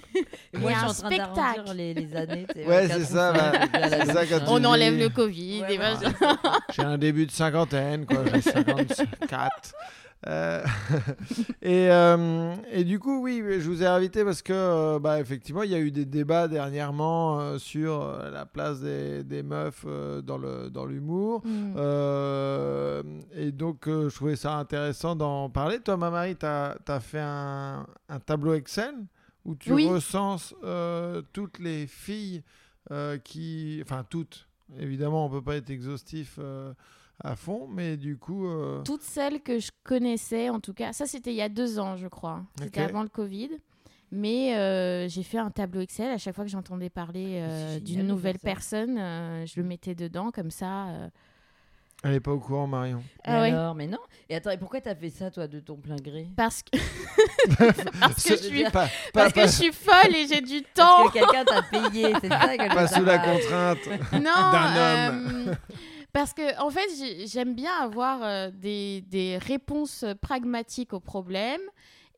moi, 0.58 0.72
y 0.72 0.74
je 0.74 0.84
a 0.84 0.88
suis 0.94 1.04
en 1.04 1.06
un 1.06 1.10
train 1.10 1.16
d'arrondir 1.16 1.34
spectacle. 1.34 1.76
les, 1.76 1.94
les 1.94 2.16
années. 2.16 2.46
Ouais, 2.56 2.88
quatre 2.88 2.98
c'est 2.98 3.04
ça, 3.04 3.32
bah, 3.32 3.52
et 4.02 4.06
ça, 4.06 4.26
quand 4.26 4.40
On 4.48 4.58
tu 4.60 4.66
enlève 4.66 4.94
dis- 4.94 5.00
le 5.02 5.08
Covid. 5.10 5.60
Ouais, 5.62 5.74
et 5.74 5.76
voilà. 5.76 5.98
J'ai 6.74 6.82
un 6.82 6.98
début 6.98 7.26
de 7.26 7.30
cinquantaine, 7.30 8.04
quoi. 8.06 8.24
J'ai 8.34 8.40
54. 8.40 9.74
Euh, 10.26 10.64
et, 11.62 11.90
euh, 11.90 12.54
et 12.72 12.84
du 12.84 12.98
coup, 12.98 13.22
oui, 13.22 13.42
je 13.46 13.68
vous 13.68 13.82
ai 13.82 13.86
invité 13.86 14.24
parce 14.24 14.42
que, 14.42 14.52
euh, 14.52 14.98
bah, 14.98 15.20
effectivement, 15.20 15.62
il 15.62 15.70
y 15.70 15.74
a 15.74 15.78
eu 15.78 15.90
des 15.90 16.04
débats 16.04 16.48
dernièrement 16.48 17.58
sur 17.58 18.18
la 18.32 18.46
place 18.46 18.80
des, 18.80 19.24
des 19.24 19.42
meufs 19.42 19.84
dans 20.24 20.38
le 20.38 20.70
dans 20.70 20.86
l'humour. 20.86 21.42
Mm. 21.44 23.20
Et 23.34 23.52
donc, 23.52 23.84
je 23.86 24.14
trouvais 24.14 24.36
ça 24.36 24.56
intéressant 24.56 25.16
d'en 25.16 25.50
parler. 25.50 25.80
Toi, 25.80 25.96
ma 25.96 26.10
Marie, 26.10 26.36
tu 26.36 26.46
as, 26.46 27.00
fait 27.00 27.20
un, 27.20 27.86
un 28.08 28.20
tableau 28.20 28.54
Excel 28.54 28.94
où 29.44 29.54
tu 29.54 29.72
Oui. 29.72 29.86
recenses 29.86 30.54
toutes 31.32 31.58
les 31.58 31.86
filles 31.86 32.42
qui. 33.24 33.80
Enfin, 33.82 34.04
toutes. 34.08 34.48
Évidemment, 34.80 35.26
on 35.26 35.30
peut 35.30 35.42
pas 35.42 35.56
être 35.56 35.70
exhaustif 35.70 36.40
à 37.22 37.34
fond, 37.36 37.68
mais 37.72 37.96
du 37.96 38.16
coup. 38.18 38.46
euh, 38.46 38.82
Toutes 38.82 39.02
celles 39.02 39.40
que 39.40 39.58
je 39.58 39.70
connaissais, 39.84 40.48
en 40.50 40.60
tout 40.60 40.74
cas, 40.74 40.92
ça 40.92 41.06
c'était 41.06 41.30
il 41.32 41.36
y 41.36 41.42
a 41.42 41.48
deux 41.48 41.78
ans, 41.78 41.96
je 41.96 42.08
crois. 42.08 42.42
C'était 42.60 42.82
avant 42.82 43.02
le 43.02 43.08
Covid. 43.08 43.50
Mais 44.12 44.56
euh, 44.56 45.08
j'ai 45.08 45.24
fait 45.24 45.38
un 45.38 45.50
tableau 45.50 45.80
Excel. 45.80 46.10
À 46.12 46.18
chaque 46.18 46.34
fois 46.36 46.44
que 46.44 46.50
j'entendais 46.50 46.90
parler 46.90 47.40
euh, 47.40 47.48
C'est 47.74 47.86
génial 47.86 48.04
d'une 48.04 48.06
nouvelle 48.06 48.38
personne, 48.38 48.96
euh, 48.98 49.44
je 49.46 49.60
le 49.60 49.66
mettais 49.66 49.96
dedans 49.96 50.30
comme 50.30 50.50
ça. 50.52 50.86
euh. 50.88 51.08
Elle 52.04 52.12
est 52.14 52.20
pas 52.20 52.30
au 52.30 52.38
courant, 52.38 52.68
Marion. 52.68 53.02
Ah 53.24 53.40
ouais. 53.40 53.50
alors, 53.50 53.74
mais 53.74 53.86
non. 53.88 53.98
Et 54.28 54.36
attends, 54.36 54.50
et 54.50 54.58
pourquoi 54.58 54.80
t'as 54.80 54.94
fait 54.94 55.10
ça, 55.10 55.30
toi, 55.32 55.48
de 55.48 55.58
ton 55.58 55.74
plein 55.76 55.96
gré? 55.96 56.28
Parce 56.36 56.62
que, 56.62 56.78
parce 58.00 58.22
que, 58.22 58.36
je, 58.36 58.42
suis, 58.42 58.62
Pas, 58.64 58.70
pas, 58.70 58.88
parce 59.12 59.32
que 59.32 59.40
pas- 59.40 59.46
je 59.46 59.52
suis 59.52 59.72
folle 59.72 60.14
et 60.14 60.26
j'ai 60.28 60.40
du 60.40 60.62
Parce 60.62 60.88
temps. 60.88 61.08
que 61.08 61.12
quelqu'un 61.14 61.44
t'a 61.44 61.62
payé, 61.62 62.12
c'est 62.20 62.28
ça 62.28 62.56
que 62.56 62.64
je 62.64 62.74
pas 62.74 62.86
sous 62.86 63.04
la 63.04 63.18
contrainte. 63.18 64.12
Non, 64.12 64.52
d'un 64.52 65.08
homme. 65.08 65.56
Parce 66.16 66.32
que 66.32 66.58
en 66.60 66.70
fait, 66.70 66.88
j'ai- 66.98 67.26
j'aime 67.26 67.54
bien 67.54 67.72
avoir 67.80 68.22
euh, 68.22 68.50
des, 68.50 69.02
des 69.02 69.36
réponses 69.38 70.04
pragmatiques 70.22 70.92
aux 70.94 71.00
problèmes. 71.00 71.60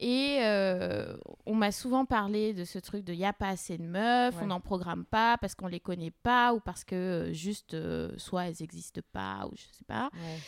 Et 0.00 0.38
euh, 0.42 1.16
on 1.44 1.56
m'a 1.56 1.72
souvent 1.72 2.04
parlé 2.04 2.54
de 2.54 2.64
ce 2.64 2.78
truc 2.78 3.02
de 3.04 3.12
il 3.12 3.18
n'y 3.18 3.24
a 3.26 3.32
pas 3.32 3.48
assez 3.48 3.76
de 3.76 3.82
meufs, 3.82 4.36
Ouais. 4.36 4.42
on 4.44 4.46
n'en 4.46 4.60
programme 4.60 5.04
pas 5.04 5.36
parce 5.38 5.56
qu'on 5.56 5.66
les 5.66 5.80
connaît 5.80 6.12
pas 6.22 6.54
ou 6.54 6.60
parce 6.60 6.84
que 6.84 6.94
euh, 6.94 7.32
juste 7.32 7.76
soit 8.16 8.44
elles 8.46 8.54
n'existent 8.60 9.00
pas 9.12 9.48
ou 9.50 9.56
je 9.56 9.62
sais 9.76 9.84
pas. 9.88 10.08
Ouais. 10.14 10.38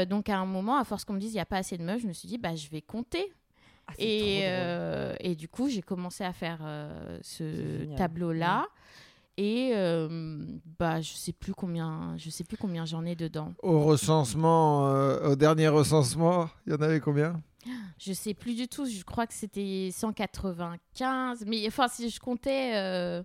Et 0.00 0.06
donc 0.06 0.28
à 0.28 0.36
un 0.38 0.46
moment, 0.46 0.76
à 0.78 0.84
force 0.84 1.04
qu'on 1.04 1.14
me 1.14 1.18
dise 1.18 1.32
il 1.32 1.38
n'y 1.38 1.40
a 1.40 1.46
pas 1.46 1.56
assez 1.56 1.76
de 1.76 1.82
meufs, 1.82 2.00
je 2.00 2.06
me 2.06 2.12
suis 2.12 2.28
dit 2.28 2.38
bah 2.38 2.54
je 2.54 2.68
vais 2.68 2.80
compter. 2.82 3.32
Ah, 3.88 3.94
Et, 3.98 5.34
du 5.34 5.48
coup, 5.48 5.68
j'ai 5.68 5.82
commencé 5.82 6.22
à 6.22 6.32
faire 6.32 6.60
ce 7.22 7.96
tableau-là. 7.96 8.66
Et 9.40 9.70
euh, 9.74 10.08
bah, 10.80 11.00
je 11.00 11.12
sais 11.12 11.32
plus 11.32 11.54
combien, 11.54 12.14
je 12.18 12.28
sais 12.28 12.42
plus 12.42 12.56
combien 12.56 12.84
j'en 12.84 13.04
ai 13.04 13.14
dedans. 13.14 13.54
Au 13.62 13.84
recensement, 13.84 14.88
euh, 14.88 15.30
au 15.30 15.36
dernier 15.36 15.68
recensement, 15.68 16.50
il 16.66 16.72
y 16.72 16.74
en 16.76 16.80
avait 16.82 16.98
combien? 16.98 17.40
Je 17.98 18.12
sais 18.12 18.34
plus 18.34 18.56
du 18.56 18.66
tout. 18.66 18.86
Je 18.86 19.04
crois 19.04 19.28
que 19.28 19.34
c'était 19.34 19.90
195. 19.92 21.44
Mais 21.46 21.64
enfin, 21.68 21.86
si 21.88 22.10
je 22.10 22.18
comptais 22.18 22.72
euh, 22.76 23.22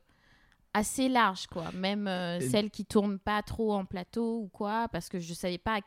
assez 0.75 1.09
large, 1.09 1.47
quoi. 1.47 1.71
Même 1.73 2.07
Et- 2.07 2.41
celles 2.49 2.69
qui 2.69 2.85
tournent 2.85 3.19
pas 3.19 3.41
trop 3.41 3.73
en 3.73 3.85
plateau 3.85 4.41
ou 4.43 4.49
quoi, 4.49 4.87
parce 4.89 5.09
que 5.09 5.19
je 5.19 5.33
savais 5.33 5.57
pas 5.57 5.79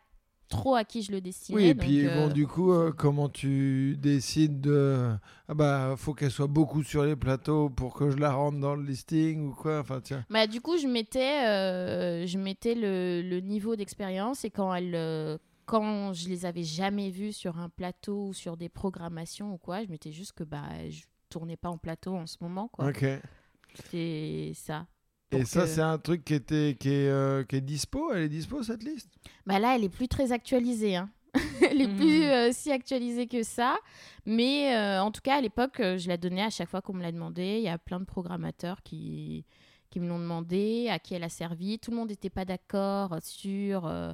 trop 0.49 0.75
à 0.75 0.85
qui 0.85 1.03
je 1.03 1.13
le 1.13 1.21
destinais. 1.21 1.57
Oui, 1.57 1.65
et 1.67 1.75
donc, 1.75 1.85
puis 1.85 2.07
euh, 2.07 2.15
bon, 2.29 2.33
du 2.33 2.47
coup, 2.47 2.73
euh, 2.73 2.93
comment 2.93 3.29
tu 3.29 3.97
décides 3.99 4.61
de. 4.61 5.11
Ah 5.49 5.55
bah, 5.55 5.95
faut 5.97 6.15
qu'elle 6.15 6.31
soit 6.31 6.47
beaucoup 6.47 6.83
sur 6.83 7.05
les 7.05 7.17
plateaux 7.17 7.69
pour 7.71 7.95
que 7.95 8.11
je 8.11 8.17
la 8.17 8.33
rentre 8.33 8.59
dans 8.59 8.75
le 8.75 8.83
listing 8.85 9.49
ou 9.49 9.55
quoi 9.55 9.81
Enfin, 9.81 10.01
tiens. 10.01 10.25
Bah, 10.31 10.47
du 10.47 10.61
coup, 10.61 10.77
je 10.79 10.87
mettais, 10.87 11.47
euh, 11.47 12.27
je 12.27 12.39
mettais 12.39 12.75
le, 12.75 13.23
le 13.23 13.41
niveau 13.41 13.77
d'expérience 13.77 14.45
et 14.45 14.51
quand, 14.51 14.73
elle, 14.75 14.95
euh, 14.95 15.39
quand 15.65 16.13
je 16.13 16.29
les 16.29 16.47
avais 16.47 16.65
jamais 16.65 17.11
vus 17.11 17.33
sur 17.33 17.59
un 17.59 17.69
plateau 17.69 18.29
ou 18.29 18.33
sur 18.35 18.57
des 18.57 18.69
programmations 18.69 19.53
ou 19.55 19.59
quoi, 19.59 19.85
je 19.85 19.89
mettais 19.91 20.13
juste 20.13 20.33
que 20.33 20.45
bah, 20.45 20.65
je 20.89 21.03
tournais 21.29 21.57
pas 21.57 21.71
en 21.71 21.79
plateau 21.79 22.15
en 22.15 22.27
ce 22.27 22.37
moment. 22.41 22.69
quoi. 22.69 22.89
Ok. 22.89 23.05
C'est 23.91 24.53
ça. 24.55 24.87
Et 25.33 25.45
ça, 25.45 25.63
que- 25.63 25.67
c'est 25.67 25.81
un 25.83 25.99
truc 25.99 26.25
qui, 26.25 26.35
était, 26.35 26.77
qui, 26.79 26.89
est, 26.91 27.09
euh, 27.09 27.43
qui 27.45 27.57
est 27.57 27.61
dispo 27.61 28.13
Elle 28.13 28.23
est 28.25 28.29
dispo, 28.29 28.63
cette 28.63 28.83
liste? 28.83 29.11
Bah 29.47 29.59
là, 29.59 29.75
elle 29.77 29.85
est 29.85 29.89
plus 29.89 30.09
très 30.09 30.33
actualisée. 30.33 30.97
hein. 30.97 31.11
elle 31.71 31.81
est 31.83 31.87
Mhm. 31.89 31.97
plus 31.97 32.23
euh, 32.25 32.51
si 32.53 32.71
actualisée 32.73 33.27
que 33.27 33.43
ça. 33.43 33.77
Mais 34.25 34.75
euh, 34.75 35.03
en 35.03 35.11
tout 35.11 35.21
cas, 35.23 35.37
à 35.37 35.41
l'époque, 35.41 35.81
euh, 35.81 35.99
je 35.99 36.09
la 36.09 36.17
donnais 36.17 36.43
à 36.43 36.51
chaque 36.51 36.69
fois 36.69 36.81
qu'on 36.81 36.93
me 36.95 37.03
l'a 37.03 37.13
demandé. 37.13 37.57
Il 37.59 37.65
y 37.65 37.69
a 37.69 37.77
plein 37.79 38.01
de 38.01 38.05
programmateurs 38.05 38.83
qui, 38.83 39.45
qui 39.91 40.01
me 40.01 40.09
l'ont 40.09 40.19
demandé, 40.21 40.89
à 40.91 40.99
qui 40.99 41.15
elle 41.15 41.25
a 41.25 41.29
servi. 41.29 41.79
Tout 41.79 41.91
le 41.91 41.97
monde 41.99 42.09
n'était 42.11 42.31
pas 42.31 42.45
d'accord 42.45 43.17
sur 43.21 43.87
euh, 43.87 44.13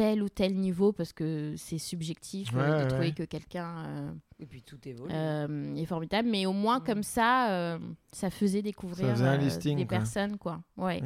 tel 0.00 0.22
ou 0.22 0.30
tel 0.30 0.54
niveau 0.54 0.92
parce 0.92 1.12
que 1.12 1.52
c'est 1.58 1.76
subjectif 1.76 2.48
euh, 2.54 2.78
de 2.78 2.82
ouais. 2.82 2.88
trouver 2.88 3.12
que 3.12 3.22
quelqu'un 3.24 3.84
euh, 3.86 4.10
Et 4.38 4.46
puis 4.46 4.62
tout 4.62 4.78
évolue. 4.88 5.12
euh, 5.12 5.74
est 5.74 5.84
formidable. 5.84 6.26
Mais 6.30 6.46
au 6.46 6.54
moins, 6.54 6.78
Mhm. 6.78 6.84
comme 6.86 7.02
ça, 7.02 7.50
euh, 7.50 7.78
ça 8.10 8.30
faisait 8.30 8.62
découvrir 8.62 9.08
Ça 9.08 9.14
faisait 9.14 9.26
un 9.26 9.34
euh, 9.34 9.36
listing, 9.36 9.76
des 9.76 9.86
quoi. 9.86 9.98
personnes. 9.98 10.38
Quoi. 10.38 10.60
Ouais. 10.78 11.02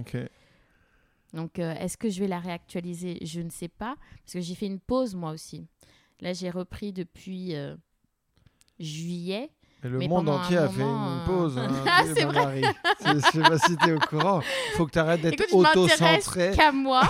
Donc, 1.33 1.59
euh, 1.59 1.75
est-ce 1.81 1.97
que 1.97 2.09
je 2.09 2.21
vais 2.21 2.29
la 2.29 2.39
réactualiser? 2.39 3.19
Je 3.23 3.41
ne 3.41 3.51
sais 3.51 3.67
pas, 3.67 3.97
parce 4.21 4.35
que 4.35 4.41
j'ai 4.41 4.55
fait 4.55 4.67
une 4.67 4.79
pause 4.79 5.17
moi 5.17 5.33
aussi. 5.33 5.67
Là, 6.21 6.33
j'ai 6.33 6.49
repris 6.51 6.93
depuis 6.93 7.57
euh, 7.57 7.75
juillet. 8.79 9.51
Et 9.83 9.89
le 9.89 9.99
Mais 9.99 10.07
monde 10.09 10.29
entier 10.29 10.57
a 10.57 10.69
fait 10.69 10.81
une 10.83 11.23
pause. 11.27 11.59
hein, 11.59 11.69
Ah, 11.87 12.05
c'est 12.15 12.25
vrai. 12.25 12.63
Je 13.05 13.19
sais 13.19 13.41
pas 13.41 13.59
si 13.59 13.77
t'es 13.77 13.93
au 13.93 13.99
courant. 13.99 14.41
Faut 14.77 14.87
que 14.87 14.93
tu 14.93 14.99
arrêtes 15.01 15.21
d'être 15.23 15.53
auto-centré. 15.53 16.53
qu'à 16.57 16.71
moi, 16.73 17.03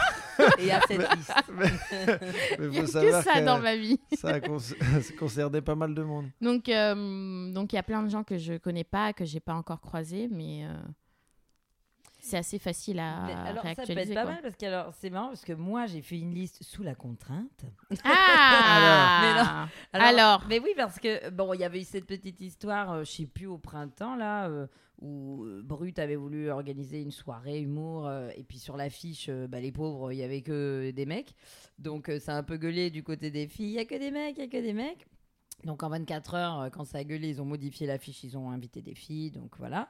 Et 0.59 0.71
à 0.73 0.81
cette 0.87 1.17
liste. 1.17 1.33
Mais 1.53 2.65
il 2.65 2.71
n'y 2.71 2.77
faut 2.77 2.83
a 2.83 2.85
que 2.85 2.87
savoir 2.87 3.23
ça 3.23 3.41
que 3.41 3.45
dans 3.45 3.59
ma 3.59 3.77
vie. 3.77 3.99
ça 4.19 4.29
a 4.29 4.41
con- 4.41 4.59
concernait 5.19 5.63
pas 5.63 5.75
mal 5.75 5.95
de 5.95 6.03
monde. 6.03 6.27
Donc, 6.41 6.69
euh, 6.69 7.53
donc 7.53 7.73
il 7.73 7.77
y 7.77 7.79
a 7.79 7.83
plein 7.83 8.03
de 8.03 8.09
gens 8.09 8.25
que 8.25 8.39
je 8.39 8.55
connais 8.59 8.85
pas, 8.85 9.13
que 9.13 9.25
j'ai 9.25 9.41
pas 9.41 9.55
encore 9.55 9.81
croisés, 9.81 10.29
mais 10.31 10.65
euh, 10.65 10.75
c'est 12.21 12.39
assez 12.39 12.59
facile 12.59 13.01
à 13.01 13.21
Mais 13.27 13.33
alors, 13.35 13.63
ça 13.65 13.75
peut 13.85 13.99
être 13.99 14.15
pas 14.15 14.23
quoi. 14.23 14.33
mal 14.33 14.43
parce 14.43 14.57
que 14.57 14.65
alors, 14.67 14.95
c'est 14.99 15.11
marrant 15.11 15.29
parce 15.29 15.45
que 15.45 15.53
moi, 15.53 15.87
j'ai 15.87 16.01
fait 16.01 16.19
une 16.19 16.33
liste 16.33 16.63
sous 16.63 16.83
la 16.83 16.95
contrainte. 16.95 17.65
Ah 18.05 19.69
Alors. 19.93 20.45
Mais 20.49 20.59
oui, 20.59 20.71
parce 20.77 20.99
que 20.99 21.29
bon, 21.31 21.53
il 21.55 21.61
y 21.61 21.65
avait 21.65 21.81
eu 21.81 21.85
cette 21.85 22.07
petite 22.07 22.41
histoire, 22.41 22.93
euh, 22.93 23.05
je 23.05 23.11
sais 23.13 23.27
plus 23.27 23.47
au 23.47 23.59
printemps 23.59 24.17
là, 24.17 24.47
euh, 24.49 24.67
où 25.01 25.45
euh, 25.45 25.63
Brut 25.63 25.99
avait 25.99 26.17
voulu 26.17 26.51
organiser 26.51 27.01
une 27.01 27.11
soirée 27.11 27.61
humour 27.61 28.07
euh, 28.07 28.31
et 28.37 28.45
puis 28.45 28.59
sur 28.59 28.77
l'affiche, 28.77 29.27
euh, 29.29 29.47
bah, 29.47 29.61
les 29.61 29.73
pauvres, 29.73 30.13
il 30.13 30.19
y 30.19 30.23
avait 30.23 30.43
que 30.43 30.91
des 30.91 31.07
mecs, 31.07 31.35
donc 31.79 32.09
euh, 32.09 32.19
ça 32.19 32.35
a 32.35 32.39
un 32.39 32.43
peu 32.43 32.57
gueulé 32.57 32.91
du 32.91 33.03
côté 33.03 33.31
des 33.31 33.47
filles. 33.47 33.71
Il 33.71 33.75
y 33.75 33.79
a 33.79 33.85
que 33.85 33.99
des 33.99 34.11
mecs, 34.11 34.37
il 34.37 34.41
y 34.41 34.45
a 34.45 34.49
que 34.49 34.63
des 34.63 34.73
mecs. 34.73 35.07
Donc 35.65 35.83
en 35.83 35.89
24 35.89 36.35
heures, 36.35 36.71
quand 36.73 36.85
ça 36.85 36.99
a 36.99 37.05
gueulé, 37.05 37.29
ils 37.31 37.41
ont 37.41 37.47
modifié 37.47 37.87
l'affiche, 37.87 38.23
ils 38.25 38.37
ont 38.37 38.51
invité 38.51 38.83
des 38.83 38.95
filles, 38.95 39.31
donc 39.31 39.57
voilà. 39.59 39.89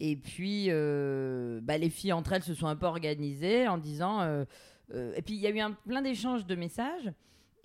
Et 0.00 0.16
puis, 0.16 0.68
bah, 0.68 1.76
les 1.76 1.90
filles 1.90 2.12
entre 2.12 2.34
elles 2.34 2.44
se 2.44 2.54
sont 2.54 2.68
un 2.68 2.76
peu 2.76 2.86
organisées 2.86 3.66
en 3.66 3.78
disant. 3.78 4.22
et 4.92 5.22
puis, 5.22 5.34
il 5.34 5.40
y 5.40 5.48
a 5.48 5.50
eu 5.50 5.58
un, 5.58 5.72
plein 5.72 6.02
d'échanges 6.02 6.46
de 6.46 6.54
messages. 6.54 7.10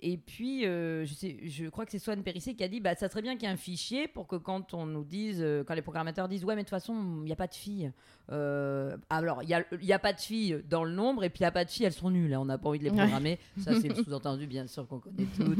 Et 0.06 0.18
puis, 0.18 0.66
euh, 0.66 1.06
je, 1.06 1.66
crois 1.70 1.86
que 1.86 1.90
c'est 1.90 1.98
Swan 1.98 2.22
Périssé 2.22 2.54
qui 2.54 2.62
a 2.62 2.68
dit 2.68 2.78
bah, 2.78 2.94
ça 2.94 3.08
serait 3.08 3.22
bien 3.22 3.36
qu'il 3.36 3.44
y 3.44 3.46
ait 3.46 3.54
un 3.54 3.56
fichier 3.56 4.06
pour 4.06 4.26
que 4.26 4.36
quand 4.36 4.74
on 4.74 4.84
nous 4.84 5.02
dise, 5.02 5.38
euh, 5.40 5.64
quand 5.64 5.72
les 5.72 5.80
programmateurs 5.80 6.28
disent 6.28 6.44
ouais, 6.44 6.54
mais 6.54 6.60
de 6.60 6.66
toute 6.66 6.76
façon, 6.78 7.22
il 7.22 7.24
n'y 7.24 7.32
a 7.32 7.36
pas 7.36 7.46
de 7.46 7.54
filles. 7.54 7.90
Euh, 8.32 8.96
alors, 9.10 9.42
il 9.42 9.48
n'y 9.48 9.54
a, 9.54 9.62
il 9.80 9.84
y 9.84 9.92
a 9.92 9.98
pas 9.98 10.12
de 10.14 10.20
filles 10.20 10.62
dans 10.68 10.82
le 10.84 10.90
nombre, 10.92 11.24
et 11.24 11.28
puis 11.30 11.40
il 11.40 11.42
n'y 11.42 11.48
a 11.48 11.52
pas 11.52 11.64
de 11.64 11.70
filles, 11.70 11.84
elles 11.86 11.92
sont 11.92 12.10
nulles. 12.10 12.32
hein, 12.32 12.40
on 12.40 12.46
n'a 12.46 12.56
pas 12.56 12.68
envie 12.70 12.78
de 12.78 12.84
les 12.84 12.90
Ouais. 12.90 12.96
programmer. 12.96 13.38
Ça, 13.58 13.74
c'est 13.78 13.88
le 13.88 13.94
sous-entendu, 14.02 14.46
bien 14.46 14.66
sûr, 14.66 14.86
qu'on 14.88 14.98
connaît 14.98 15.26
toutes. 15.36 15.58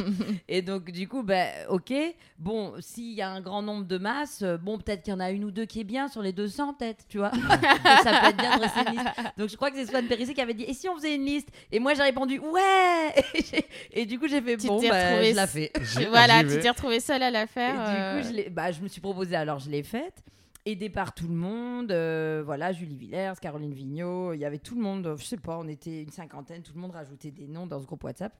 Et 0.49 0.62
donc, 0.62 0.90
du 0.90 1.06
coup, 1.06 1.23
bah, 1.23 1.44
ok. 1.68 1.92
Bon, 2.38 2.73
s'il 2.80 3.12
y 3.12 3.21
a 3.23 3.28
un 3.30 3.40
grand 3.42 3.61
nombre 3.62 3.85
de 3.85 3.99
masses, 3.99 4.40
euh, 4.42 4.56
bon, 4.56 4.78
peut-être 4.78 5.02
qu'il 5.02 5.12
y 5.12 5.16
en 5.16 5.21
a 5.21 5.30
une 5.30 5.44
ou 5.44 5.50
deux 5.50 5.66
qui 5.66 5.80
est 5.80 5.85
bien 5.85 6.09
sur 6.09 6.23
les 6.23 6.33
200, 6.33 6.75
peut-être, 6.75 7.04
tu 7.09 7.18
vois. 7.18 7.30
ça 8.02 8.18
peut 8.21 8.26
être 8.28 8.37
bien 8.38 8.52
de 8.54 8.59
dresser 8.59 8.80
une 8.87 8.92
liste. 8.94 9.09
Donc, 9.37 9.49
je 9.50 9.56
crois 9.56 9.71
que 9.71 9.76
c'est 9.76 9.87
Swan 9.87 10.06
Périssé 10.06 10.33
qui 10.33 10.40
avait 10.40 10.54
dit 10.54 10.64
Et 10.64 10.73
si 10.75 10.88
on 10.88 10.97
faisait 10.97 11.14
une 11.16 11.25
liste? 11.26 11.49
Et 11.71 11.78
moi, 11.78 11.92
j'ai 11.94 12.02
répondu 12.02 12.38
Ouais 12.38 13.12
Et, 13.92 14.00
et 14.02 14.06
du 14.06 14.18
coup, 14.18 14.26
j'ai 14.26 14.40
fait 14.40 14.56
Tu 14.56 14.68
Bon, 14.68 14.80
bah, 14.88 15.23
je 15.23 15.35
la 15.35 15.47
fais. 15.47 15.71
Voilà, 16.09 16.42
tu 16.44 16.59
t'es 16.61 16.71
retrouvée 16.71 17.00
seule 17.00 17.23
à 17.23 17.30
la 17.30 17.42
Et 17.42 17.47
faire. 17.47 17.75
du 17.75 17.80
euh, 17.80 18.23
coup, 18.23 18.28
je, 18.28 18.33
l'ai- 18.35 18.49
bah, 18.50 18.73
je 18.73 18.80
me 18.80 18.88
suis 18.88 19.00
proposée, 19.02 19.37
alors 19.37 19.59
je 19.59 19.68
l'ai 19.71 19.83
faite. 19.83 20.23
Aidée 20.66 20.88
par 20.88 21.12
tout 21.14 21.28
le 21.28 21.35
monde, 21.35 21.92
euh, 21.92 22.42
voilà, 22.44 22.73
Julie 22.73 22.97
Villers, 22.97 23.35
Caroline 23.40 23.75
Vigneault, 23.75 24.33
il 24.33 24.40
y 24.40 24.47
avait 24.47 24.59
tout 24.59 24.75
le 24.75 24.80
monde, 24.80 25.14
je 25.18 25.23
sais 25.25 25.37
pas, 25.37 25.59
on 25.59 25.68
était 25.68 26.02
une 26.02 26.11
cinquantaine, 26.11 26.62
tout 26.62 26.73
le 26.75 26.80
monde 26.80 26.92
rajoutait 26.92 27.30
des 27.30 27.47
noms 27.47 27.66
dans 27.66 27.80
ce 27.80 27.87
groupe 27.87 28.02
WhatsApp. 28.04 28.33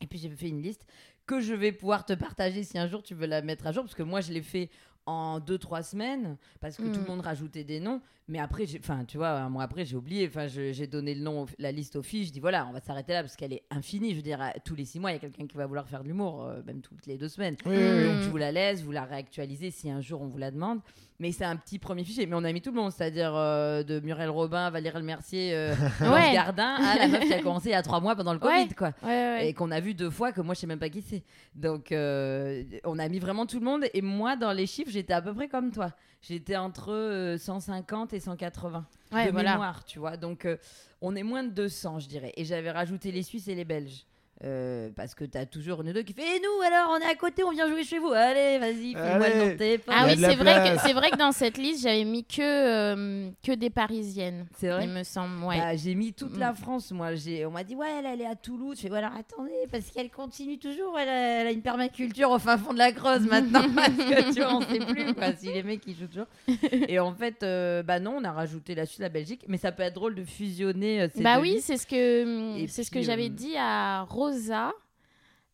Et 0.00 0.06
puis 0.06 0.18
j'ai 0.18 0.30
fait 0.30 0.48
une 0.48 0.62
liste 0.62 0.86
que 1.26 1.40
je 1.40 1.52
vais 1.52 1.72
pouvoir 1.72 2.06
te 2.06 2.14
partager 2.14 2.64
si 2.64 2.78
un 2.78 2.86
jour 2.86 3.02
tu 3.02 3.14
veux 3.14 3.26
la 3.26 3.42
mettre 3.42 3.66
à 3.66 3.72
jour, 3.72 3.84
parce 3.84 3.94
que 3.94 4.02
moi 4.02 4.22
je 4.22 4.32
l'ai 4.32 4.40
fait 4.40 4.70
en 5.04 5.40
2-3 5.40 5.82
semaines, 5.82 6.38
parce 6.60 6.76
que 6.78 6.82
tout 6.84 7.00
Mm. 7.00 7.02
le 7.02 7.08
monde 7.08 7.20
rajoutait 7.20 7.64
des 7.64 7.80
noms. 7.80 8.00
Mais 8.28 8.38
après, 8.38 8.64
enfin, 8.78 9.04
tu 9.06 9.16
vois, 9.16 9.30
un 9.30 9.48
mois 9.48 9.62
après, 9.62 9.84
j'ai 9.86 9.96
oublié. 9.96 10.26
Enfin, 10.28 10.46
j'ai 10.48 10.86
donné 10.86 11.14
le 11.14 11.22
nom, 11.22 11.46
la 11.58 11.72
liste 11.72 11.96
aux 11.96 12.02
filles. 12.02 12.26
Je 12.26 12.32
dis 12.32 12.40
voilà, 12.40 12.66
on 12.68 12.72
va 12.72 12.80
s'arrêter 12.80 13.14
là 13.14 13.22
parce 13.22 13.36
qu'elle 13.36 13.52
est 13.54 13.62
infinie. 13.70 14.10
Je 14.10 14.16
veux 14.16 14.22
dire, 14.22 14.40
à- 14.42 14.52
tous 14.64 14.74
les 14.74 14.84
six 14.84 15.00
mois, 15.00 15.10
il 15.12 15.14
y 15.14 15.16
a 15.16 15.20
quelqu'un 15.20 15.46
qui 15.46 15.56
va 15.56 15.66
vouloir 15.66 15.88
faire 15.88 16.02
de 16.02 16.08
l'humour, 16.08 16.44
euh, 16.44 16.60
même 16.66 16.80
toutes 16.82 17.06
les 17.06 17.16
deux 17.16 17.28
semaines. 17.28 17.56
Oui, 17.64 17.74
oui, 17.74 17.82
oui. 17.82 18.04
Donc 18.04 18.22
je 18.22 18.28
vous 18.28 18.36
la 18.36 18.52
laisse, 18.52 18.82
vous 18.82 18.92
la 18.92 19.04
réactualisez 19.04 19.70
si 19.70 19.90
un 19.90 20.00
jour 20.02 20.20
on 20.20 20.26
vous 20.26 20.38
la 20.38 20.50
demande. 20.50 20.80
Mais 21.20 21.32
c'est 21.32 21.44
un 21.46 21.56
petit 21.56 21.78
premier 21.80 22.04
fichier. 22.04 22.26
Mais 22.26 22.36
on 22.36 22.44
a 22.44 22.52
mis 22.52 22.60
tout 22.60 22.70
le 22.70 22.76
monde, 22.80 22.92
c'est-à-dire 22.92 23.32
euh, 23.34 23.82
de 23.82 23.98
Muriel 24.00 24.28
Robin, 24.30 24.70
Valérie 24.70 24.98
Le 24.98 25.04
Mercier, 25.04 25.52
euh, 25.54 25.74
Ouais. 26.02 26.32
Gardin, 26.32 26.74
à 26.74 26.96
la 26.98 27.08
meuf 27.08 27.20
qui 27.26 27.32
a 27.34 27.42
commencé 27.42 27.70
il 27.70 27.72
y 27.72 27.74
a 27.74 27.82
trois 27.82 28.00
mois 28.00 28.14
pendant 28.14 28.34
le 28.34 28.38
Covid, 28.38 28.52
Ouais. 28.52 28.68
quoi. 28.76 28.92
Ouais. 29.02 29.48
Et 29.48 29.54
qu'on 29.54 29.70
a 29.70 29.80
vu 29.80 29.94
deux 29.94 30.10
fois, 30.10 30.32
que 30.32 30.40
moi 30.42 30.54
je 30.54 30.60
sais 30.60 30.66
même 30.66 30.78
pas 30.78 30.90
qui 30.90 31.00
c'est. 31.02 31.24
Donc 31.54 31.92
euh, 31.92 32.62
on 32.84 32.98
a 32.98 33.08
mis 33.08 33.18
vraiment 33.18 33.46
tout 33.46 33.58
le 33.58 33.64
monde. 33.64 33.84
Et 33.94 34.02
moi, 34.02 34.36
dans 34.36 34.52
les 34.52 34.66
chiffres, 34.66 34.90
j'étais 34.92 35.14
à 35.14 35.22
peu 35.22 35.32
près 35.34 35.48
comme 35.48 35.70
toi. 35.72 35.92
J'étais 36.20 36.56
entre 36.56 36.92
euh, 36.92 37.38
150 37.38 38.12
et 38.12 38.17
180 38.20 38.86
Ouais, 39.12 39.26
de 39.26 39.30
voilà. 39.32 39.52
mémoire, 39.52 39.84
tu 39.84 39.98
vois. 39.98 40.16
Donc 40.16 40.44
euh, 40.44 40.56
on 41.00 41.14
est 41.16 41.22
moins 41.22 41.42
de 41.44 41.50
200, 41.50 42.00
je 42.00 42.08
dirais. 42.08 42.32
Et 42.36 42.44
j'avais 42.44 42.70
rajouté 42.70 43.10
les 43.12 43.22
Suisses 43.22 43.48
et 43.48 43.54
les 43.54 43.64
Belges. 43.64 44.04
Euh, 44.44 44.90
parce 44.94 45.16
que 45.16 45.24
t'as 45.24 45.46
toujours 45.46 45.82
une 45.82 45.88
ou 45.88 45.92
deux 45.92 46.02
qui 46.02 46.12
fait 46.12 46.22
Et 46.36 46.40
nous 46.40 46.62
alors, 46.64 46.90
on 46.96 46.98
est 47.04 47.10
à 47.10 47.16
côté, 47.16 47.42
on 47.42 47.50
vient 47.50 47.68
jouer 47.68 47.82
chez 47.82 47.98
vous. 47.98 48.12
Allez, 48.12 48.58
vas-y, 48.58 48.92
fais-moi 48.92 49.28
le 49.30 49.56
téléphone. 49.56 49.94
Ah 49.96 50.04
oui, 50.06 50.14
c'est 50.16 50.36
vrai, 50.36 50.74
que, 50.76 50.80
c'est 50.86 50.92
vrai 50.92 51.10
que 51.10 51.16
dans 51.16 51.32
cette 51.32 51.58
liste, 51.58 51.82
j'avais 51.82 52.04
mis 52.04 52.24
que, 52.24 52.40
euh, 52.40 53.30
que 53.44 53.50
des 53.52 53.68
parisiennes. 53.70 54.46
C'est 54.56 54.68
vrai 54.68 54.84
Il 54.84 54.90
me 54.90 55.02
semble, 55.02 55.42
ouais. 55.44 55.58
Bah, 55.58 55.74
j'ai 55.76 55.96
mis 55.96 56.12
toute 56.12 56.36
Mm. 56.36 56.40
la 56.40 56.54
France, 56.54 56.92
moi. 56.92 57.16
J'ai, 57.16 57.46
on 57.46 57.50
m'a 57.50 57.64
dit, 57.64 57.74
ouais, 57.74 57.88
elle, 57.98 58.06
elle 58.06 58.20
est 58.20 58.26
à 58.26 58.36
Toulouse. 58.36 58.76
Je 58.76 58.82
fais, 58.82 58.90
ouais, 58.92 58.98
alors 58.98 59.10
attendez, 59.18 59.50
parce 59.72 59.90
qu'elle 59.90 60.10
continue 60.10 60.58
toujours. 60.58 60.96
Elle 60.96 61.08
a, 61.08 61.40
elle 61.40 61.46
a 61.48 61.50
une 61.50 61.62
permaculture 61.62 62.30
au 62.30 62.38
fin 62.38 62.58
fond 62.58 62.72
de 62.72 62.78
la 62.78 62.92
Creuse 62.92 63.26
maintenant. 63.28 63.64
parce 63.74 63.88
que 63.88 64.32
tu 64.34 64.40
vois, 64.40 64.54
on 64.54 64.60
sait 64.60 64.78
plus 64.78 65.14
quoi, 65.14 65.32
si 65.36 65.46
les 65.52 65.64
mecs 65.64 65.82
ils 65.86 65.96
jouent 65.96 66.06
toujours. 66.06 66.26
Et 66.88 67.00
en 67.00 67.12
fait, 67.12 67.42
euh, 67.42 67.82
bah 67.82 67.98
non, 67.98 68.18
on 68.20 68.24
a 68.24 68.30
rajouté 68.30 68.76
la 68.76 68.86
Suisse, 68.86 69.00
la 69.00 69.08
Belgique. 69.08 69.44
Mais 69.48 69.56
ça 69.58 69.72
peut 69.72 69.82
être 69.82 69.94
drôle 69.94 70.14
de 70.14 70.22
fusionner 70.24 71.02
euh, 71.02 71.08
ces 71.12 71.22
bah 71.24 71.36
deux 71.36 71.42
oui, 71.42 71.60
c'est 71.60 71.76
ce 71.76 71.86
que, 71.88 72.64
c'est 72.68 72.84
ce 72.84 72.90
que 72.92 73.02
j'avais 73.02 73.30
dit 73.30 73.54
à 73.58 74.04
Rosa. 74.28 74.72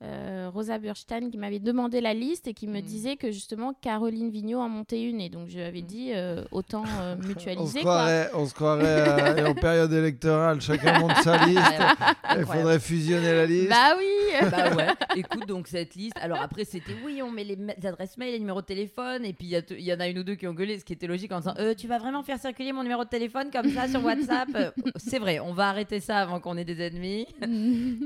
Euh, 0.03 0.51
Rosa 0.53 0.79
Burstein 0.79 1.31
qui 1.31 1.39
m'avait 1.39 1.61
demandé 1.61 2.01
la 2.01 2.13
liste 2.15 2.47
et 2.49 2.53
qui 2.55 2.67
me 2.67 2.79
Mm. 2.81 2.83
disait 2.83 3.17
que 3.17 3.31
justement 3.31 3.73
Caroline 3.81 4.29
Vigneault 4.31 4.61
en 4.61 4.69
montait 4.69 5.03
une 5.03 5.21
et 5.21 5.29
donc 5.31 5.49
je 5.49 5.55
lui 5.57 5.63
avais 5.63 5.83
Mm. 5.83 5.87
dit 5.87 6.11
euh, 6.13 6.45
autant 6.51 6.85
euh, 7.01 7.15
On 7.19 7.23
se 7.23 7.29
mutualiser 7.29 7.81
quoi. 7.83 7.93
croirait, 7.93 8.31
on 8.35 8.47
se 8.47 8.55
croirait 8.55 8.85
euh, 9.41 9.47
en 9.49 9.55
période 9.55 9.93
électorale, 9.93 10.61
chacun 10.61 10.99
monte 11.01 11.17
sa 11.23 11.47
liste. 11.47 11.63
Il 12.37 12.45
faudrait 12.45 12.81
fusionner 12.81 13.33
la 13.33 13.47
liste. 13.47 13.69
Bah 13.71 13.95
oui. 13.97 14.49
bah 14.51 14.75
ouais. 14.77 14.87
Écoute, 15.17 15.47
donc 15.47 15.69
cette 15.69 15.95
liste. 15.95 16.17
Alors 16.21 16.41
après, 16.43 16.65
c'était 16.65 16.95
oui, 17.05 17.23
on 17.23 17.31
met 17.31 17.45
les, 17.45 17.57
ma- 17.57 17.75
les 17.75 17.87
adresses 17.87 18.19
mail, 18.19 18.33
les 18.33 18.41
numéros 18.41 18.61
de 18.61 18.67
téléphone. 18.67 19.25
Et 19.25 19.33
puis 19.33 19.47
il 19.47 19.79
y, 19.79 19.85
y 19.85 19.93
en 19.95 20.01
a 20.01 20.09
une 20.09 20.19
ou 20.19 20.25
deux 20.25 20.35
qui 20.35 20.47
ont 20.49 20.55
gueulé, 20.55 20.79
ce 20.79 20.85
qui 20.85 20.93
était 20.93 21.07
logique 21.07 21.31
en 21.33 21.39
disant 21.39 21.55
Euh, 21.59 21.75
Tu 21.75 21.87
vas 21.87 21.99
vraiment 21.99 22.23
faire 22.25 22.39
circuler 22.39 22.73
mon 22.73 22.83
numéro 22.83 23.05
de 23.05 23.09
téléphone 23.09 23.49
comme 23.53 23.71
ça 23.71 23.87
sur 23.89 24.05
WhatsApp? 24.05 24.49
C'est 24.97 25.19
vrai, 25.21 25.39
on 25.39 25.53
va 25.53 25.69
arrêter 25.69 26.01
ça 26.01 26.19
avant 26.19 26.41
qu'on 26.41 26.57
ait 26.57 26.65
des 26.65 26.81
ennemis. 26.83 27.27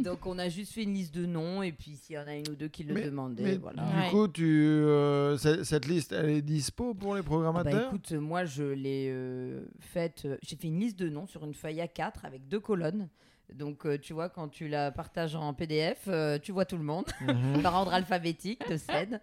Donc 0.02 0.26
on 0.26 0.38
a 0.38 0.48
juste 0.48 0.74
fait 0.74 0.82
une 0.82 0.94
liste 0.94 1.14
de 1.14 1.24
noms. 1.26 1.62
Et 1.62 1.72
puis 1.72 1.77
s'il 1.80 2.16
y 2.16 2.18
en 2.18 2.26
a 2.26 2.34
une 2.34 2.48
ou 2.50 2.54
deux 2.56 2.68
qui 2.68 2.82
le 2.84 2.94
Mais- 2.94 3.04
demandaient, 3.04 3.42
Mais 3.42 3.56
voilà. 3.56 3.82
du 3.84 3.96
Ouais. 3.96 4.10
coup, 4.10 4.28
tu, 4.28 4.44
euh, 4.44 5.36
ce- 5.38 5.62
cette 5.64 5.86
liste, 5.86 6.12
elle 6.12 6.30
est 6.30 6.42
dispo 6.42 6.94
pour 6.94 7.14
les 7.14 7.20
Ah 7.20 7.22
bah 7.22 7.26
programmateurs 7.28 7.88
écoute, 7.88 8.12
moi 8.12 8.44
je 8.44 8.64
l'ai 8.64 9.08
euh, 9.10 9.64
faite. 9.80 10.22
euh, 10.24 10.36
J'ai 10.42 10.56
fait 10.56 10.68
une 10.68 10.80
liste 10.80 10.98
de 10.98 11.08
noms 11.08 11.26
sur 11.26 11.44
une 11.44 11.54
feuille 11.54 11.78
A4 11.80 12.24
avec 12.24 12.48
deux 12.48 12.60
colonnes. 12.60 13.08
Donc 13.54 13.86
euh, 13.86 13.96
tu 13.98 14.12
vois, 14.12 14.28
quand 14.28 14.48
tu 14.48 14.68
la 14.68 14.90
partages 14.90 15.34
en 15.34 15.54
PDF, 15.54 16.04
euh, 16.08 16.38
tu 16.38 16.52
vois 16.52 16.64
tout 16.64 16.76
le 16.76 16.82
monde. 16.84 17.06
Mhm. 17.20 17.62
par 17.62 17.74
ordre 17.74 17.92
alphabétique 17.94 18.68
de 18.68 18.76
scène. 18.76 19.20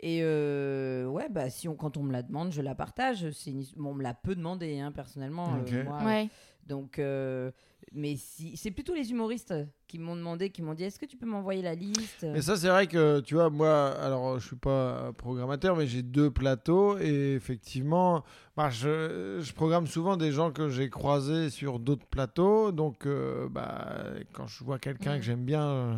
Et 0.00 0.20
euh, 0.22 1.06
ouais, 1.06 1.28
bah, 1.30 1.48
si 1.50 1.68
on, 1.68 1.74
quand 1.74 1.96
on 1.96 2.02
me 2.02 2.12
la 2.12 2.22
demande, 2.22 2.52
je 2.52 2.60
la 2.62 2.74
partage. 2.74 3.26
Une- 3.46 3.64
bon, 3.76 3.90
on 3.90 3.94
me 3.94 4.02
l'a 4.02 4.14
peu 4.14 4.34
demandé, 4.34 4.78
hein, 4.78 4.92
personnellement. 4.92 5.54
euh, 5.56 5.60
Ok. 5.60 5.84
moi. 5.86 6.02
Ouais. 6.04 6.28
Donc, 6.66 6.98
euh, 6.98 7.50
mais 7.96 8.16
si, 8.16 8.56
c'est 8.56 8.70
plutôt 8.70 8.94
les 8.94 9.10
humoristes 9.10 9.54
qui 9.88 9.98
m'ont 9.98 10.14
demandé, 10.16 10.50
qui 10.50 10.62
m'ont 10.62 10.74
dit 10.74 10.84
Est-ce 10.84 10.98
que 10.98 11.06
tu 11.06 11.16
peux 11.16 11.26
m'envoyer 11.26 11.62
la 11.62 11.74
liste? 11.74 12.24
Mais 12.24 12.42
ça, 12.42 12.56
c'est 12.56 12.68
vrai 12.68 12.86
que, 12.86 13.20
tu 13.20 13.34
vois, 13.34 13.50
moi, 13.50 13.88
alors, 13.88 14.38
je 14.38 14.46
suis 14.46 14.56
pas 14.56 15.12
programmateur, 15.14 15.74
mais 15.76 15.86
j'ai 15.86 16.02
deux 16.02 16.30
plateaux 16.30 16.98
et 16.98 17.34
effectivement, 17.34 18.22
bah, 18.56 18.70
je, 18.70 19.38
je 19.40 19.52
programme 19.52 19.86
souvent 19.86 20.16
des 20.16 20.30
gens 20.32 20.50
que 20.52 20.68
j'ai 20.68 20.90
croisés 20.90 21.50
sur 21.50 21.78
d'autres 21.78 22.06
plateaux. 22.06 22.70
Donc, 22.72 23.06
euh, 23.06 23.48
bah, 23.48 23.96
quand 24.32 24.46
je 24.46 24.62
vois 24.62 24.78
quelqu'un 24.78 25.16
que 25.18 25.24
j'aime 25.24 25.44
bien, 25.44 25.66
euh, 25.66 25.94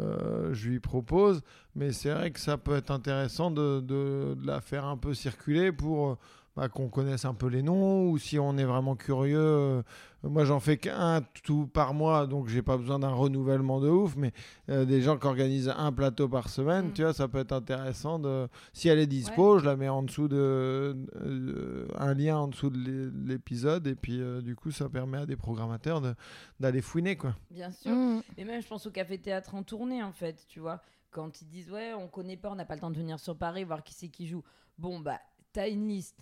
euh, 0.00 0.54
je 0.54 0.68
lui 0.70 0.80
propose. 0.80 1.42
Mais 1.76 1.92
c'est 1.92 2.10
vrai 2.10 2.30
que 2.30 2.40
ça 2.40 2.56
peut 2.56 2.74
être 2.76 2.90
intéressant 2.90 3.50
de, 3.50 3.80
de- 3.80 4.34
de 4.40 4.46
la 4.46 4.60
faire 4.60 4.84
un 4.86 4.96
peu 4.96 5.14
circuler 5.14 5.70
pour 5.72 6.18
bah, 6.56 6.68
qu'on 6.68 6.88
connaisse 6.88 7.24
un 7.24 7.34
peu 7.34 7.48
les 7.48 7.62
noms 7.62 8.08
ou 8.10 8.18
si 8.18 8.38
on 8.38 8.56
est 8.58 8.64
vraiment 8.64 8.94
curieux. 8.96 9.38
euh, 9.40 9.82
moi, 10.22 10.44
j'en 10.44 10.58
fais 10.60 10.78
qu'un 10.78 11.20
tout 11.42 11.66
par 11.66 11.92
mois, 11.92 12.26
donc 12.26 12.48
j'ai 12.48 12.62
pas 12.62 12.78
besoin 12.78 12.98
d'un 12.98 13.10
renouvellement 13.12 13.78
de 13.80 13.88
ouf. 13.90 14.16
Mais 14.16 14.32
euh, 14.70 14.84
des 14.86 15.02
gens 15.02 15.18
qui 15.18 15.26
organisent 15.26 15.68
un 15.76 15.92
plateau 15.92 16.28
par 16.28 16.48
semaine, 16.48 16.86
Mm. 16.88 16.92
tu 16.92 17.02
vois, 17.02 17.12
ça 17.12 17.28
peut 17.28 17.38
être 17.38 17.52
intéressant. 17.52 18.18
De... 18.18 18.48
Si 18.72 18.88
elle 18.88 18.98
est 19.00 19.06
dispo, 19.06 19.58
je 19.58 19.64
la 19.66 19.76
mets 19.76 19.88
en 19.90 20.02
dessous 20.02 20.28
de 20.28 20.96
euh, 21.16 21.86
un 21.98 22.14
lien 22.14 22.36
en 22.38 22.48
dessous 22.48 22.70
de 22.70 22.78
l'é- 22.78 23.10
l'épisode 23.34 23.86
et 23.86 23.94
puis 23.94 24.20
euh, 24.20 24.40
du 24.40 24.54
coup, 24.56 24.70
ça 24.70 24.88
permet 24.88 25.18
à 25.18 25.26
des 25.26 25.36
programmateurs 25.36 26.00
de- 26.00 26.14
d'aller 26.60 26.80
fouiner 26.80 27.16
quoi. 27.16 27.34
Bien 27.50 27.70
sûr. 27.70 27.90
Mm. 27.92 28.22
Et 28.38 28.44
même, 28.44 28.62
je 28.62 28.66
pense 28.68 28.86
au 28.86 28.90
café-théâtre 28.90 29.54
en 29.54 29.62
tournée, 29.62 30.02
en 30.02 30.12
fait, 30.12 30.44
tu 30.48 30.60
vois. 30.60 30.80
Quand 31.10 31.42
ils 31.42 31.46
disent, 31.48 31.70
ouais, 31.70 31.92
on 31.94 32.08
connaît 32.08 32.36
pas, 32.36 32.50
on 32.50 32.54
n'a 32.56 32.64
pas 32.64 32.74
le 32.74 32.80
temps 32.80 32.90
de 32.90 32.96
venir 32.98 33.20
sur 33.20 33.36
Paris, 33.36 33.64
voir 33.64 33.82
qui 33.84 33.94
c'est 33.94 34.08
qui 34.08 34.26
joue. 34.26 34.42
Bon, 34.78 34.98
bah, 35.00 35.18
t'as 35.52 35.68
une 35.68 35.86
liste. 35.86 36.16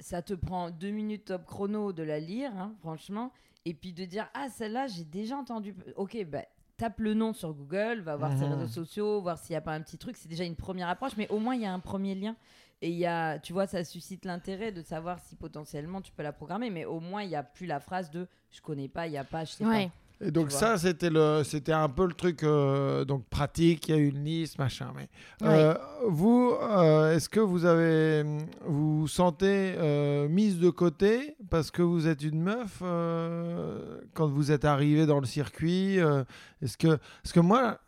Ça 0.00 0.22
te 0.22 0.34
prend 0.34 0.70
deux 0.70 0.90
minutes 0.90 1.26
top 1.26 1.44
chrono 1.46 1.92
de 1.92 2.02
la 2.02 2.20
lire, 2.20 2.52
hein, 2.56 2.74
franchement. 2.80 3.32
Et 3.64 3.74
puis 3.74 3.92
de 3.92 4.04
dire, 4.04 4.28
ah, 4.34 4.48
celle-là, 4.50 4.86
j'ai 4.86 5.04
déjà 5.04 5.36
entendu. 5.36 5.74
Ok, 5.96 6.16
bah, 6.26 6.44
tape 6.76 7.00
le 7.00 7.14
nom 7.14 7.32
sur 7.32 7.54
Google, 7.54 8.00
va 8.00 8.14
voir 8.16 8.32
ses 8.36 8.44
Mhm. 8.44 8.52
réseaux 8.52 8.66
sociaux, 8.68 9.20
voir 9.22 9.38
s'il 9.38 9.54
n'y 9.54 9.58
a 9.58 9.62
pas 9.62 9.72
un 9.72 9.80
petit 9.80 9.98
truc. 9.98 10.16
C'est 10.16 10.28
déjà 10.28 10.44
une 10.44 10.54
première 10.56 10.88
approche, 10.88 11.16
mais 11.16 11.28
au 11.28 11.38
moins, 11.38 11.54
il 11.54 11.62
y 11.62 11.66
a 11.66 11.72
un 11.72 11.80
premier 11.80 12.14
lien. 12.14 12.36
Et 12.82 12.90
il 12.90 12.96
y 12.96 13.06
a, 13.06 13.38
tu 13.38 13.54
vois, 13.54 13.66
ça 13.66 13.82
suscite 13.84 14.26
l'intérêt 14.26 14.70
de 14.70 14.82
savoir 14.82 15.18
si 15.18 15.34
potentiellement 15.34 16.02
tu 16.02 16.12
peux 16.12 16.22
la 16.22 16.32
programmer, 16.34 16.68
mais 16.68 16.84
au 16.84 17.00
moins, 17.00 17.22
il 17.22 17.28
n'y 17.30 17.34
a 17.36 17.42
plus 17.42 17.64
la 17.66 17.80
phrase 17.80 18.10
de 18.10 18.28
je 18.50 18.60
connais 18.60 18.88
pas, 18.88 19.06
il 19.06 19.12
n'y 19.12 19.18
a 19.18 19.24
pas, 19.24 19.44
je 19.46 19.52
sais 19.52 19.64
Ouais. 19.64 19.86
pas. 19.86 19.92
Et 20.24 20.30
donc 20.30 20.50
ça, 20.50 20.78
c'était 20.78 21.10
le, 21.10 21.42
c'était 21.44 21.72
un 21.74 21.90
peu 21.90 22.06
le 22.06 22.14
truc 22.14 22.42
euh, 22.42 23.04
donc 23.04 23.26
pratique. 23.28 23.88
Il 23.88 23.94
y 23.94 23.98
a 23.98 24.00
une 24.00 24.24
liste, 24.24 24.58
machin. 24.58 24.90
Mais 24.96 25.08
euh, 25.42 25.74
vous, 26.08 26.54
euh, 26.62 27.14
est-ce 27.14 27.28
que 27.28 27.40
vous 27.40 27.66
avez, 27.66 28.22
vous 28.64 29.00
vous 29.00 29.08
sentez 29.08 29.74
euh, 29.76 30.26
mise 30.28 30.58
de 30.58 30.70
côté 30.70 31.36
parce 31.50 31.70
que 31.70 31.82
vous 31.82 32.08
êtes 32.08 32.22
une 32.22 32.40
meuf 32.40 32.78
euh, 32.82 33.98
quand 34.14 34.26
vous 34.26 34.50
êtes 34.52 34.64
arrivé 34.64 35.04
dans 35.04 35.20
le 35.20 35.26
circuit 35.26 36.00
euh, 36.00 36.24
Est-ce 36.62 36.78
que, 36.78 36.98
parce 37.22 37.32
que 37.34 37.40
moi, 37.40 37.78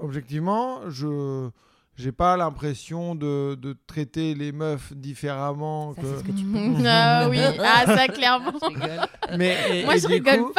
objectivement, 0.00 0.80
je 0.90 1.48
j'ai 1.96 2.10
pas 2.10 2.36
l'impression 2.36 3.14
de, 3.14 3.54
de 3.54 3.76
traiter 3.86 4.34
les 4.34 4.50
meufs 4.50 4.92
différemment 4.96 5.94
Ça, 5.94 6.02
que. 6.02 6.06
c'est 6.08 6.18
ce 6.18 6.24
que 6.24 6.32
tu 6.32 6.44
penses. 6.52 6.82
ah 6.84 7.28
oui, 7.30 7.38
ah 7.60 7.84
ça 7.86 8.08
clairement. 8.08 8.50
Je. 8.60 9.36
Mais 9.38 9.56
et- 9.70 9.84
Moi, 9.84 9.94
et 9.94 9.98
je 10.00 10.08
rigole 10.08 10.38
coup- 10.40 10.52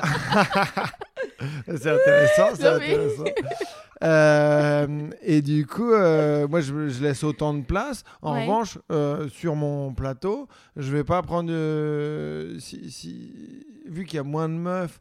c'est 1.66 1.90
intéressant, 1.90 2.48
c'est 2.54 2.66
intéressant. 2.66 3.24
Euh, 4.02 5.10
et 5.20 5.42
du 5.42 5.66
coup, 5.66 5.92
euh, 5.92 6.48
moi, 6.48 6.62
je, 6.62 6.88
je 6.88 7.02
laisse 7.02 7.22
autant 7.22 7.52
de 7.52 7.62
place. 7.62 8.02
En 8.22 8.32
Ouais. 8.32 8.44
revanche, 8.46 8.78
euh, 8.90 9.28
sur 9.28 9.54
mon 9.56 9.92
plateau, 9.92 10.48
je 10.76 10.90
vais 10.90 11.04
pas 11.04 11.20
prendre. 11.20 11.50
si, 12.60 12.90
si- 12.90 13.66
vu 13.84 14.06
qu'il 14.06 14.16
y 14.16 14.20
a 14.20 14.22
moins 14.22 14.48
de 14.48 14.54
meufs, 14.54 15.00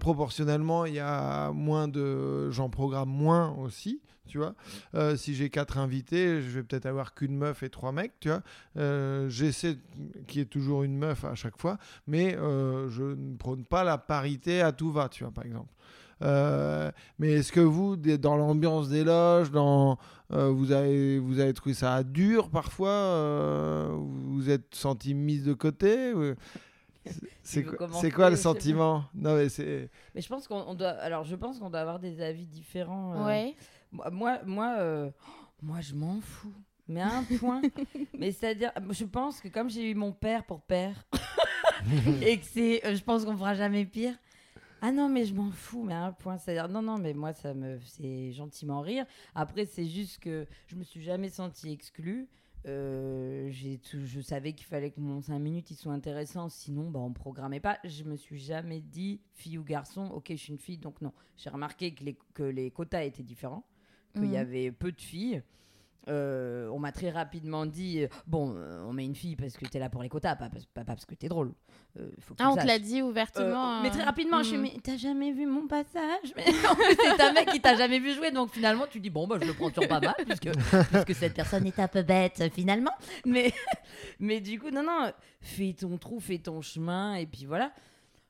proportionnellement, 0.00 0.86
il 0.86 0.94
y 0.94 0.98
a 0.98 1.52
moins 1.52 1.86
de. 1.86 2.50
J'en 2.50 2.68
programme 2.68 3.10
moins 3.10 3.54
aussi. 3.62 4.00
Tu 4.26 4.38
vois, 4.38 4.54
Euh, 4.94 5.16
si 5.16 5.34
j'ai 5.34 5.50
quatre 5.50 5.78
invités, 5.78 6.40
je 6.42 6.48
vais 6.50 6.62
peut-être 6.62 6.86
avoir 6.86 7.14
qu'une 7.14 7.36
meuf 7.36 7.62
et 7.62 7.70
trois 7.70 7.92
mecs. 7.92 8.12
Tu 8.20 8.28
vois, 8.28 8.42
Euh, 8.76 9.28
j'essaie 9.28 9.76
qu'il 10.26 10.38
y 10.40 10.42
ait 10.42 10.46
toujours 10.46 10.82
une 10.82 10.96
meuf 10.96 11.24
à 11.24 11.34
chaque 11.34 11.58
fois, 11.60 11.78
mais 12.06 12.36
euh, 12.36 12.88
je 12.90 13.02
ne 13.04 13.36
prône 13.36 13.64
pas 13.64 13.84
la 13.84 13.98
parité 13.98 14.60
à 14.62 14.72
tout 14.72 14.90
va. 14.92 15.08
Tu 15.08 15.24
vois, 15.24 15.32
par 15.32 15.44
exemple. 15.44 15.68
Euh, 16.22 16.90
mais 17.18 17.32
est-ce 17.32 17.52
que 17.52 17.60
vous, 17.60 17.94
dans 17.96 18.36
l'ambiance 18.36 18.88
des 18.88 19.04
loges, 19.04 19.50
dans, 19.50 19.98
euh, 20.32 20.48
vous, 20.48 20.72
avez, 20.72 21.18
vous 21.18 21.40
avez 21.40 21.52
trouvé 21.52 21.74
ça 21.74 22.02
dur 22.02 22.48
parfois 22.48 22.88
euh, 22.88 23.88
Vous 23.92 24.34
vous 24.36 24.48
êtes 24.50 24.74
senti 24.74 25.12
mise 25.12 25.44
de 25.44 25.52
côté 25.52 26.14
C'est 27.42 28.10
quoi, 28.10 28.30
le 28.30 28.36
sentiment? 28.36 29.04
Non, 29.14 29.36
mais 29.36 29.48
c'est. 29.48 29.88
Mais 30.14 30.20
je 30.20 30.28
pense 30.28 30.48
qu'on 30.48 30.64
on 30.66 30.74
doit. 30.74 30.88
Alors, 30.88 31.24
je 31.24 31.36
pense 31.36 31.58
qu'on 31.60 31.70
doit 31.70 31.80
avoir 31.80 32.00
des 32.00 32.20
avis 32.20 32.46
différents. 32.46 33.14
euh. 33.14 33.26
Ouais. 33.26 33.54
Moi, 33.92 34.40
moi, 34.44 34.76
euh, 34.78 35.10
moi, 35.62 35.80
je 35.80 35.94
m'en 35.94 36.20
fous. 36.20 36.52
Mais 36.88 37.00
à 37.00 37.08
un 37.18 37.24
point. 37.38 37.62
mais 38.18 38.30
c'est-à-dire, 38.32 38.72
je 38.90 39.04
pense 39.04 39.40
que 39.40 39.48
comme 39.48 39.68
j'ai 39.68 39.90
eu 39.90 39.94
mon 39.94 40.12
père 40.12 40.44
pour 40.44 40.62
père, 40.62 41.04
et 42.22 42.38
que 42.38 42.44
c'est, 42.46 42.84
euh, 42.86 42.94
je 42.94 43.02
pense 43.02 43.24
qu'on 43.24 43.36
fera 43.36 43.54
jamais 43.54 43.84
pire. 43.84 44.14
Ah 44.82 44.92
non, 44.92 45.08
mais 45.08 45.24
je 45.24 45.34
m'en 45.34 45.50
fous, 45.50 45.82
mais 45.82 45.94
à 45.94 46.04
un 46.04 46.12
point. 46.12 46.38
C'est-à-dire, 46.38 46.68
non, 46.68 46.82
non, 46.82 46.98
mais 46.98 47.12
moi, 47.14 47.32
ça 47.32 47.54
me 47.54 47.78
fait 47.78 48.32
gentiment 48.32 48.82
rire. 48.82 49.06
Après, 49.34 49.64
c'est 49.64 49.86
juste 49.86 50.18
que 50.20 50.46
je 50.68 50.76
me 50.76 50.84
suis 50.84 51.02
jamais 51.02 51.28
sentie 51.28 51.72
exclue. 51.72 52.28
Euh, 52.66 53.48
j'ai 53.50 53.78
tout- 53.78 54.04
je 54.04 54.20
savais 54.20 54.52
qu'il 54.52 54.66
fallait 54.66 54.90
que 54.90 55.00
mon 55.00 55.20
5 55.22 55.38
minutes 55.38 55.70
il 55.70 55.76
soit 55.76 55.92
intéressant, 55.92 56.48
sinon 56.48 56.90
bah, 56.90 56.98
on 56.98 57.12
programmait 57.12 57.60
pas. 57.60 57.78
Je 57.84 58.02
me 58.02 58.16
suis 58.16 58.38
jamais 58.40 58.80
dit 58.80 59.20
fille 59.34 59.56
ou 59.56 59.62
garçon, 59.62 60.06
ok, 60.12 60.26
je 60.30 60.36
suis 60.36 60.52
une 60.52 60.58
fille, 60.58 60.78
donc 60.78 61.00
non. 61.00 61.12
J'ai 61.36 61.48
remarqué 61.50 61.94
que 61.94 62.02
les, 62.02 62.18
que 62.34 62.42
les 62.42 62.72
quotas 62.72 63.04
étaient 63.04 63.22
différents, 63.22 63.64
qu'il 64.16 64.26
y 64.30 64.36
Mhm. 64.36 64.36
avait 64.36 64.72
peu 64.72 64.92
de 64.92 65.00
filles. 65.00 65.42
Euh, 66.08 66.68
on 66.68 66.78
m'a 66.78 66.92
très 66.92 67.10
rapidement 67.10 67.66
dit 67.66 68.04
euh, 68.04 68.08
bon, 68.28 68.54
euh, 68.56 68.80
on 68.86 68.92
met 68.92 69.04
une 69.04 69.16
fille 69.16 69.34
parce 69.34 69.56
que 69.56 69.64
t'es 69.66 69.80
là 69.80 69.90
pour 69.90 70.04
les 70.04 70.08
quotas, 70.08 70.36
pas, 70.36 70.48
parce- 70.48 70.64
pas, 70.66 70.82
pas 70.84 70.92
parce 70.94 71.04
que 71.04 71.16
t'es 71.16 71.26
drôle. 71.28 71.52
Faut 72.20 72.34
que 72.34 72.38
tu 72.38 72.44
Ah, 72.46 72.52
on 72.52 72.56
te 72.56 72.64
l'a 72.64 72.78
dit 72.78 73.02
ouvertement. 73.02 73.82
mais 73.82 73.90
très 73.90 74.04
rapidement, 74.04 74.38
je 74.44 74.50
suis 74.50 74.56
mm. 74.56 74.62
mais 74.62 74.74
t'as 74.84 74.96
jamais 74.96 75.32
vu 75.32 75.46
mon 75.46 75.66
passage? 75.66 76.32
C'est 77.16 77.20
un 77.20 77.32
mec 77.32 77.48
qui 77.48 77.60
t'a 77.60 77.74
jamais 77.74 77.98
vu 77.98 78.12
jouer, 78.14 78.30
donc 78.30 78.52
finalement 78.52 78.84
tu 78.88 79.00
dis 79.00 79.10
bon 79.10 79.26
bah 79.26 79.38
je 79.42 79.46
le 79.48 79.52
prends 79.54 79.72
sur 79.72 79.88
pas 79.88 79.98
mal 79.98 80.14
puisque, 80.24 80.48
puisque 80.92 81.14
cette 81.16 81.34
personne 81.34 81.66
est 81.66 81.78
un 81.80 81.88
peu 81.88 82.02
bête 82.02 82.40
finalement. 82.54 82.92
Mais 83.24 83.52
mais 84.20 84.40
du 84.40 84.60
coup 84.60 84.70
non 84.70 84.84
non, 84.84 85.10
fais 85.40 85.72
ton 85.76 85.98
trou, 85.98 86.20
fais 86.20 86.38
ton 86.38 86.60
chemin 86.62 87.16
et 87.16 87.26
puis 87.26 87.46
voilà. 87.46 87.72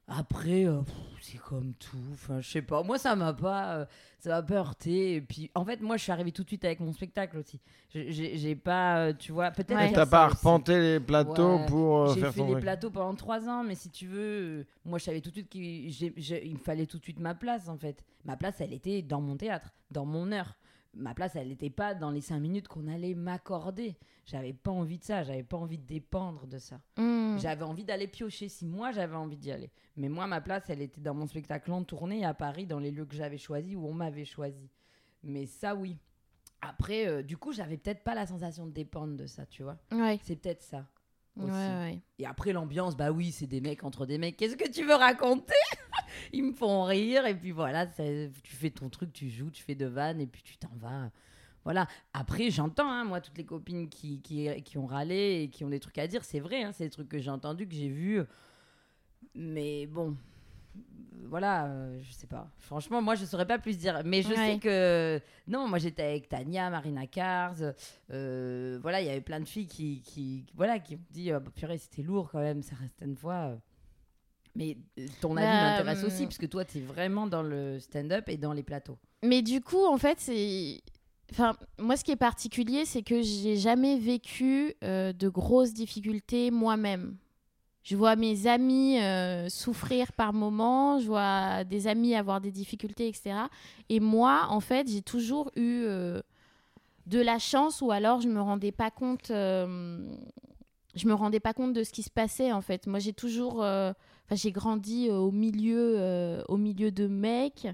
Après, 0.08 0.64
euh, 0.66 0.82
c'est 1.20 1.38
comme 1.38 1.72
tout. 1.74 1.96
Enfin, 2.12 2.40
je 2.40 2.48
sais 2.48 2.62
pas. 2.62 2.82
Moi, 2.84 2.96
ça 2.96 3.16
m'a 3.16 3.32
pas, 3.32 3.74
euh, 3.78 3.86
ça 4.20 4.30
m'a 4.30 4.42
pas 4.42 4.54
heurté. 4.54 5.14
Et 5.14 5.20
puis, 5.20 5.50
en 5.56 5.64
fait, 5.64 5.80
moi, 5.80 5.96
je 5.96 6.04
suis 6.04 6.12
arrivée 6.12 6.30
tout 6.30 6.44
de 6.44 6.48
suite 6.48 6.64
avec 6.64 6.78
mon 6.78 6.92
spectacle 6.92 7.36
aussi. 7.38 7.58
J'ai- 7.92 8.54
pas, 8.54 8.98
euh, 9.08 9.12
tu 9.18 9.32
vois, 9.32 9.50
peut-être. 9.50 9.74
Ouais. 9.74 9.88
faire 9.88 9.94
T'as 9.94 10.06
pas 10.06 10.24
arpenté 10.24 10.78
les 10.78 11.00
plateaux 11.00 11.56
Ouais. 11.56 11.66
pour 11.66 11.96
euh, 12.02 12.14
J'ai 12.14 12.20
faire 12.20 12.32
fait 12.32 12.40
ton 12.40 12.54
les 12.54 12.60
plateaux 12.60 12.90
pendant 12.90 13.14
trois 13.16 13.48
ans, 13.48 13.64
mais 13.64 13.74
si 13.74 13.90
tu 13.90 14.06
veux, 14.06 14.60
euh, 14.60 14.66
moi, 14.84 14.98
je 14.98 15.04
savais 15.04 15.20
tout 15.20 15.30
de 15.30 15.34
suite 15.36 15.48
qu'il 15.48 16.52
me 16.52 16.58
fallait 16.58 16.86
tout 16.86 16.98
de 16.98 17.02
suite 17.02 17.18
ma 17.18 17.34
place, 17.34 17.68
en 17.68 17.76
fait. 17.76 18.04
Ma 18.24 18.36
place, 18.36 18.60
elle 18.60 18.72
était 18.72 19.02
dans 19.02 19.20
mon 19.20 19.36
théâtre, 19.36 19.72
dans 19.90 20.04
mon 20.06 20.30
heure. 20.30 20.54
Ma 20.98 21.14
place, 21.14 21.36
elle 21.36 21.48
n'était 21.48 21.70
pas 21.70 21.94
dans 21.94 22.10
les 22.10 22.22
cinq 22.22 22.40
minutes 22.40 22.68
qu'on 22.68 22.88
allait 22.88 23.14
m'accorder. 23.14 23.96
J'avais 24.24 24.52
pas 24.54 24.70
envie 24.70 24.98
de 24.98 25.04
ça, 25.04 25.22
j'avais 25.24 25.42
pas 25.42 25.56
envie 25.58 25.76
de 25.78 25.86
dépendre 25.86 26.46
de 26.46 26.58
ça. 26.58 26.80
Hmm. 26.96 27.36
J'avais 27.38 27.64
envie 27.64 27.84
d'aller 27.84 28.06
piocher 28.08 28.48
si 28.48 28.64
moi 28.66 28.92
j'avais 28.92 29.14
envie 29.14 29.36
d'y 29.36 29.52
aller. 29.52 29.70
Mais 29.96 30.08
moi, 30.08 30.26
ma 30.26 30.40
place, 30.40 30.64
elle 30.68 30.80
était 30.82 31.00
dans 31.00 31.14
mon 31.14 31.26
spectacle 31.26 31.70
en 31.70 31.84
tournée 31.84 32.24
à 32.24 32.34
Paris, 32.34 32.66
dans 32.66 32.78
les 32.78 32.90
lieux 32.90 33.04
que 33.04 33.14
j'avais 33.14 33.38
choisis, 33.38 33.76
où 33.76 33.86
on 33.86 33.92
m'avait 33.92 34.24
choisi. 34.24 34.70
Mais 35.22 35.46
ça, 35.46 35.74
oui. 35.76 35.98
Après, 36.62 37.06
euh, 37.06 37.22
du 37.22 37.36
coup, 37.36 37.52
j'avais 37.52 37.76
peut-être 37.76 38.02
pas 38.02 38.14
la 38.14 38.26
sensation 38.26 38.66
de 38.66 38.72
dépendre 38.72 39.16
de 39.16 39.26
ça, 39.26 39.44
tu 39.46 39.62
vois. 39.62 39.76
Ouais, 39.92 40.18
C'est 40.24 40.36
peut-être 40.36 40.62
ça. 40.62 40.86
ouais, 41.36 41.50
ouais. 41.50 42.00
Et 42.18 42.26
après, 42.26 42.52
l'ambiance, 42.52 42.96
bah 42.96 43.12
oui, 43.12 43.30
c'est 43.32 43.46
des 43.46 43.60
mecs 43.60 43.84
entre 43.84 44.06
des 44.06 44.16
mecs. 44.18 44.36
Qu'est-ce 44.38 44.56
que 44.56 44.68
tu 44.70 44.84
veux 44.84 44.94
raconter? 44.94 45.52
Ils 46.32 46.44
me 46.44 46.52
font 46.52 46.84
rire, 46.84 47.26
et 47.26 47.34
puis 47.34 47.50
voilà, 47.52 47.86
tu 47.86 48.56
fais 48.56 48.70
ton 48.70 48.88
truc, 48.88 49.12
tu 49.12 49.28
joues, 49.28 49.50
tu 49.50 49.62
fais 49.62 49.74
de 49.74 49.86
vannes, 49.86 50.20
et 50.20 50.26
puis 50.26 50.42
tu 50.42 50.56
t'en 50.56 50.74
vas. 50.76 51.10
Voilà. 51.64 51.88
Après, 52.12 52.50
j'entends, 52.50 52.88
hein, 52.90 53.04
moi, 53.04 53.20
toutes 53.20 53.36
les 53.38 53.44
copines 53.44 53.88
qui, 53.88 54.20
qui, 54.20 54.48
qui 54.62 54.78
ont 54.78 54.86
râlé 54.86 55.42
et 55.42 55.48
qui 55.48 55.64
ont 55.64 55.68
des 55.68 55.80
trucs 55.80 55.98
à 55.98 56.06
dire, 56.06 56.22
c'est 56.24 56.38
vrai, 56.40 56.62
hein, 56.62 56.70
c'est 56.72 56.84
des 56.84 56.90
trucs 56.90 57.08
que 57.08 57.18
j'ai 57.18 57.30
entendus, 57.30 57.66
que 57.66 57.74
j'ai 57.74 57.88
vus. 57.88 58.20
Mais 59.34 59.86
bon, 59.86 60.16
voilà, 61.24 61.66
euh, 61.66 61.98
je 62.02 62.12
sais 62.12 62.26
pas. 62.26 62.48
Franchement, 62.58 63.02
moi, 63.02 63.14
je 63.16 63.24
saurais 63.24 63.46
pas 63.46 63.58
plus 63.58 63.76
dire. 63.78 64.02
Mais 64.04 64.22
je 64.22 64.28
Ouais. 64.28 64.36
sais 64.36 64.58
que. 64.58 65.20
Non, 65.48 65.66
moi, 65.68 65.78
j'étais 65.78 66.02
avec 66.04 66.28
Tania, 66.28 66.70
Marina 66.70 67.06
Kars. 67.06 67.56
euh, 68.10 68.78
voilà, 68.80 69.00
il 69.00 69.06
y 69.06 69.10
avait 69.10 69.20
plein 69.20 69.40
de 69.40 69.44
filles 69.48 69.66
qui, 69.66 70.00
qui, 70.02 70.46
voilà, 70.54 70.78
qui 70.78 70.94
ont 70.94 71.00
dit 71.10 71.32
oh, 71.34 71.40
bah, 71.40 71.50
purée, 71.54 71.78
c'était 71.78 72.02
lourd 72.02 72.30
quand 72.30 72.40
même, 72.40 72.62
certaines 72.62 73.16
fois. 73.16 73.58
Mais 74.56 74.76
euh, 74.98 75.06
ton 75.20 75.36
avis 75.36 75.46
Bah, 75.46 75.70
m'intéresse 75.70 76.00
hum. 76.00 76.06
aussi, 76.06 76.24
parce 76.24 76.38
que 76.38 76.46
toi, 76.46 76.64
tu 76.64 76.78
es 76.78 76.80
vraiment 76.80 77.26
dans 77.26 77.42
le 77.42 77.78
stand-up 77.78 78.28
et 78.28 78.36
dans 78.36 78.52
les 78.52 78.62
plateaux. 78.62 78.98
Mais 79.22 79.42
du 79.42 79.60
coup, 79.60 79.84
en 79.86 79.98
fait, 79.98 80.18
c'est. 80.18 80.80
Enfin, 81.32 81.56
moi, 81.78 81.96
ce 81.96 82.04
qui 82.04 82.12
est 82.12 82.16
particulier, 82.16 82.84
c'est 82.84 83.02
que 83.02 83.20
j'ai 83.20 83.56
jamais 83.56 83.98
vécu 83.98 84.74
euh, 84.84 85.12
de 85.12 85.28
grosses 85.28 85.74
difficultés 85.74 86.50
moi-même. 86.50 87.16
Je 87.82 87.96
vois 87.96 88.16
mes 88.16 88.46
amis 88.46 89.00
euh, 89.00 89.48
souffrir 89.48 90.12
par 90.12 90.32
moments, 90.32 90.98
je 90.98 91.06
vois 91.06 91.64
des 91.64 91.86
amis 91.86 92.14
avoir 92.14 92.40
des 92.40 92.50
difficultés, 92.50 93.08
etc. 93.08 93.34
Et 93.88 94.00
moi, 94.00 94.46
en 94.50 94.60
fait, 94.60 94.88
j'ai 94.88 95.02
toujours 95.02 95.50
eu 95.56 95.84
de 97.06 97.20
la 97.20 97.38
chance, 97.38 97.80
ou 97.82 97.92
alors 97.92 98.20
je 98.20 98.28
me 98.28 98.40
rendais 98.40 98.72
pas 98.72 98.90
compte. 98.90 99.26
je 99.28 101.06
me 101.06 101.14
rendais 101.14 101.38
pas 101.38 101.54
compte 101.54 101.74
de 101.74 101.84
ce 101.84 101.92
qui 101.92 102.02
se 102.02 102.10
passait 102.10 102.52
en 102.52 102.60
fait. 102.60 102.88
Moi, 102.88 102.98
j'ai 102.98 103.12
toujours, 103.12 103.64
enfin, 104.26 104.34
j'ai 104.34 104.52
grandi 104.52 105.08
euh, 105.08 105.16
au 105.16 105.30
milieu, 105.30 105.94
euh, 105.98 106.42
au 106.48 106.56
milieu 106.56 106.90
de 106.90 107.06
mecs. 107.06 107.66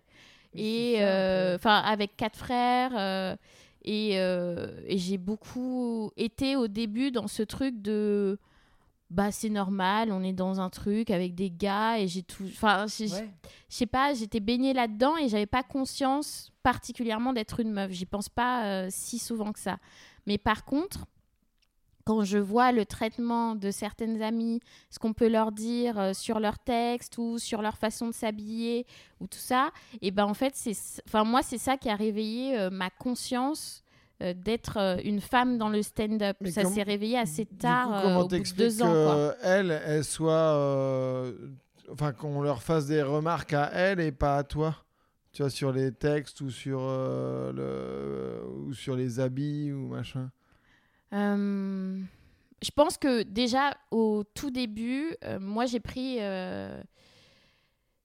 Et 0.55 0.97
euh, 0.99 1.57
enfin 1.57 1.77
avec 1.77 2.15
quatre 2.17 2.37
frères 2.37 3.39
et, 3.85 4.11
et 4.17 4.99
j'ai 4.99 5.17
beaucoup 5.17 6.11
été 6.17 6.57
au 6.57 6.69
début 6.69 7.11
dans 7.11 7.27
ce 7.27 7.43
truc 7.43 7.81
de 7.81 8.39
bah 9.09 9.31
c'est 9.33 9.49
normal 9.49 10.13
on 10.13 10.23
est 10.23 10.35
dans 10.35 10.61
un 10.61 10.69
truc 10.69 11.11
avec 11.11 11.35
des 11.35 11.51
gars 11.51 11.99
et 11.99 12.07
j'ai 12.07 12.23
tout 12.23 12.45
enfin 12.49 12.85
Ouais. 12.85 13.31
je 13.71 13.75
sais 13.75 13.87
pas 13.87 14.13
j'étais 14.13 14.41
baignée 14.41 14.75
là-dedans 14.75 15.17
et 15.17 15.29
j'avais 15.29 15.47
pas 15.47 15.63
conscience 15.63 16.53
particulièrement 16.63 17.33
d'être 17.33 17.61
une 17.61 17.73
meuf. 17.73 17.91
J'y 17.91 18.07
pense 18.07 18.29
pas 18.29 18.67
euh, 18.67 18.89
si 18.91 19.19
souvent 19.19 19.53
que 19.53 19.59
ça. 19.59 19.79
Mais 20.27 20.39
par 20.39 20.65
contre 20.65 21.07
quand 22.05 22.25
je 22.25 22.39
vois 22.39 22.73
le 22.73 22.85
traitement 22.85 23.55
de 23.55 23.71
certaines 23.71 24.23
amies, 24.23 24.61
ce 24.91 24.99
qu'on 24.99 25.13
peut 25.13 25.29
leur 25.29 25.53
dire 25.53 25.99
euh, 25.99 26.13
sur 26.13 26.41
leur 26.41 26.59
texte 26.59 27.19
ou 27.19 27.39
sur 27.39 27.63
leur 27.63 27.77
façon 27.77 28.09
de 28.09 28.13
s'habiller 28.15 28.87
ou 29.21 29.27
tout 29.27 29.39
ça, 29.39 29.71
et 30.01 30.11
ben 30.11 30.25
en 30.25 30.35
fait 30.35 30.55
c'est, 30.55 30.77
enfin 31.07 31.25
moi 31.25 31.43
c'est 31.43 31.59
ça 31.59 31.77
qui 31.77 31.89
a 31.89 31.97
réveillé 31.97 32.59
euh, 32.59 32.71
ma 32.71 32.91
conscience 32.91 33.83
euh, 34.23 34.35
d'être 34.35 34.99
une 35.05 35.21
femme 35.21 35.59
dans 35.59 35.69
le 35.69 35.83
stand-up. 35.83 36.37
Mais 36.41 36.51
Ça 36.51 36.65
s'est 36.65 36.83
réveillé 36.83 37.19
assez 37.19 37.47
tard, 37.47 38.03
coup, 38.03 38.09
au 38.09 38.29
bout 38.29 38.29
de 38.29 38.57
deux 38.57 38.83
ans. 38.83 38.93
quoi. 38.93 39.35
qu'elle, 39.43 39.83
elle 39.85 40.05
soit. 40.05 41.33
Enfin, 41.91 42.13
qu'on 42.13 42.41
leur 42.41 42.63
fasse 42.63 42.87
des 42.87 43.03
remarques 43.03 43.53
à 43.53 43.71
elle 43.73 44.01
et 44.01 44.13
pas 44.13 44.39
à 44.39 44.45
toi 44.45 44.77
Tu 45.33 45.43
vois, 45.43 45.51
sur 45.51 45.73
les 45.73 45.93
textes 45.93 46.41
ou 46.41 46.51
sur, 46.51 46.79
euh, 46.81 47.53
le... 47.53 48.49
ou 48.67 48.73
sur 48.73 48.97
les 48.97 49.21
habits 49.21 49.73
ou 49.73 49.89
machin? 49.89 50.31
Je 51.13 52.71
pense 52.75 52.97
que 52.97 53.23
déjà 53.23 53.75
au 53.91 54.25
tout 54.35 54.51
début, 54.51 55.15
euh, 55.25 55.39
moi 55.41 55.67
j'ai 55.67 55.81
pris, 55.81 56.17
euh, 56.21 56.81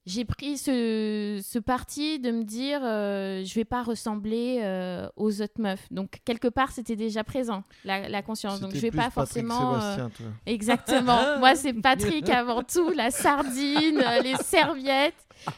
j'ai 0.05 0.25
pris 0.25 0.57
ce, 0.57 1.39
ce 1.43 1.59
parti 1.59 2.19
de 2.19 2.31
me 2.31 2.43
dire 2.43 2.79
euh, 2.83 3.43
je 3.45 3.53
vais 3.53 3.65
pas 3.65 3.83
ressembler 3.83 4.59
euh, 4.61 5.07
aux 5.15 5.41
autres 5.41 5.59
meufs. 5.61 5.85
Donc 5.91 6.19
quelque 6.25 6.47
part 6.47 6.71
c'était 6.71 6.95
déjà 6.95 7.23
présent 7.23 7.63
la, 7.85 8.07
la 8.09 8.21
conscience. 8.21 8.59
Donc 8.59 8.73
je 8.73 8.79
vais 8.79 8.91
pas 8.91 9.09
plus 9.09 9.15
Patrick 9.15 9.45
forcément. 9.47 9.75
euh, 9.75 9.79
Sébastien, 9.79 10.09
toi. 10.09 10.25
Exactement. 10.45 11.19
moi 11.39 11.55
c'est 11.55 11.73
Patrick 11.73 12.29
avant 12.29 12.63
tout, 12.63 12.89
la 12.91 13.11
sardine, 13.11 14.01
euh, 14.05 14.21
les 14.21 14.35
serviettes. 14.37 15.13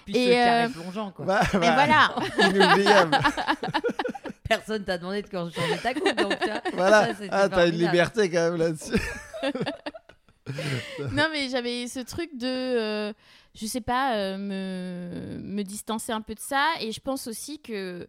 Puis 0.06 0.18
Et, 0.18 0.26
ce 0.26 0.32
carré 0.34 0.64
euh, 0.66 0.70
plongeant, 0.70 1.12
quoi. 1.12 1.26
Bah, 1.26 1.42
Et 1.54 1.58
bah, 1.58 1.74
voilà. 1.74 2.16
Inoubliable. 2.50 3.18
Personne 4.50 4.84
t'a 4.84 4.98
demandé 4.98 5.22
de 5.22 5.28
quand 5.30 5.50
changer 5.54 5.78
ta 5.82 5.94
coupe, 5.94 6.16
donc 6.18 6.38
tu 6.40 6.46
vois, 6.50 6.62
voilà. 6.74 7.14
ça, 7.14 7.24
Ah, 7.32 7.48
t'as 7.50 7.68
une 7.70 7.76
liberté 7.78 8.30
quand 8.30 8.50
même 8.52 8.56
là-dessus. 8.58 9.00
non, 11.14 11.28
mais 11.32 11.50
j'avais 11.50 11.88
ce 11.88 12.00
truc 12.00 12.32
de, 12.36 12.48
euh, 12.48 13.14
je 13.56 13.66
sais 13.68 13.82
pas, 13.82 14.16
euh, 14.16 14.38
me, 14.38 15.38
me 15.42 15.64
distancer 15.64 16.12
un 16.12 16.22
peu 16.22 16.34
de 16.36 16.40
ça. 16.40 16.66
Et 16.82 16.92
je 16.92 17.00
pense 17.00 17.28
aussi 17.28 17.60
que, 17.60 18.08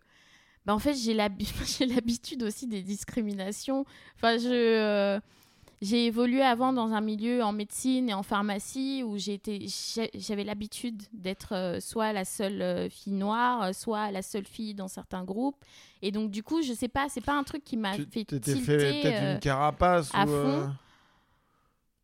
bah, 0.65 0.75
en 0.75 0.79
fait, 0.79 0.95
j'ai 0.95 1.15
l'habitude 1.15 2.43
aussi 2.43 2.67
des 2.67 2.83
discriminations. 2.83 3.85
Enfin, 4.17 4.39
je. 4.39 4.49
euh, 4.49 5.21
j'ai 5.83 6.07
évolué 6.07 6.43
avant 6.43 6.73
dans 6.75 6.93
un 6.93 7.01
milieu 7.01 7.43
en 7.43 7.53
médecine 7.53 8.11
et 8.11 8.15
en 8.15 8.23
pharmacie 8.23 9.03
où 9.03 9.17
j'avais 9.19 10.45
l'habitude 10.45 11.03
d'être 11.13 11.55
euh, 11.55 11.81
soit 11.81 12.13
la 12.13 12.25
seule 12.27 12.61
euh, 12.61 12.89
fille 12.91 13.15
noire, 13.15 13.63
euh, 13.63 13.73
soit 13.73 14.11
la 14.11 14.21
seule 14.23 14.45
fille 14.47 14.75
dans 14.75 14.89
certains 14.89 15.25
groupes. 15.25 15.65
Et 16.03 16.13
donc, 16.13 16.31
du 16.31 16.43
coup, 16.43 16.61
je 16.63 16.73
sais 16.75 16.89
pas, 16.89 17.09
c'est 17.09 17.21
pas 17.25 17.35
un 17.35 17.45
truc 17.45 17.65
qui 17.65 17.77
m'a 17.79 17.95
Tu 17.97 18.03
fait 18.03 18.25
t'étais 18.25 18.41
tilter. 18.41 18.61
fait 18.61 18.77
peut-être 19.03 19.23
euh, 19.23 19.33
une 19.35 19.41
carapace 19.41 20.11
à 20.15 20.25
ou. 20.27 20.29
euh, 20.31 20.67
fond. 20.67 20.73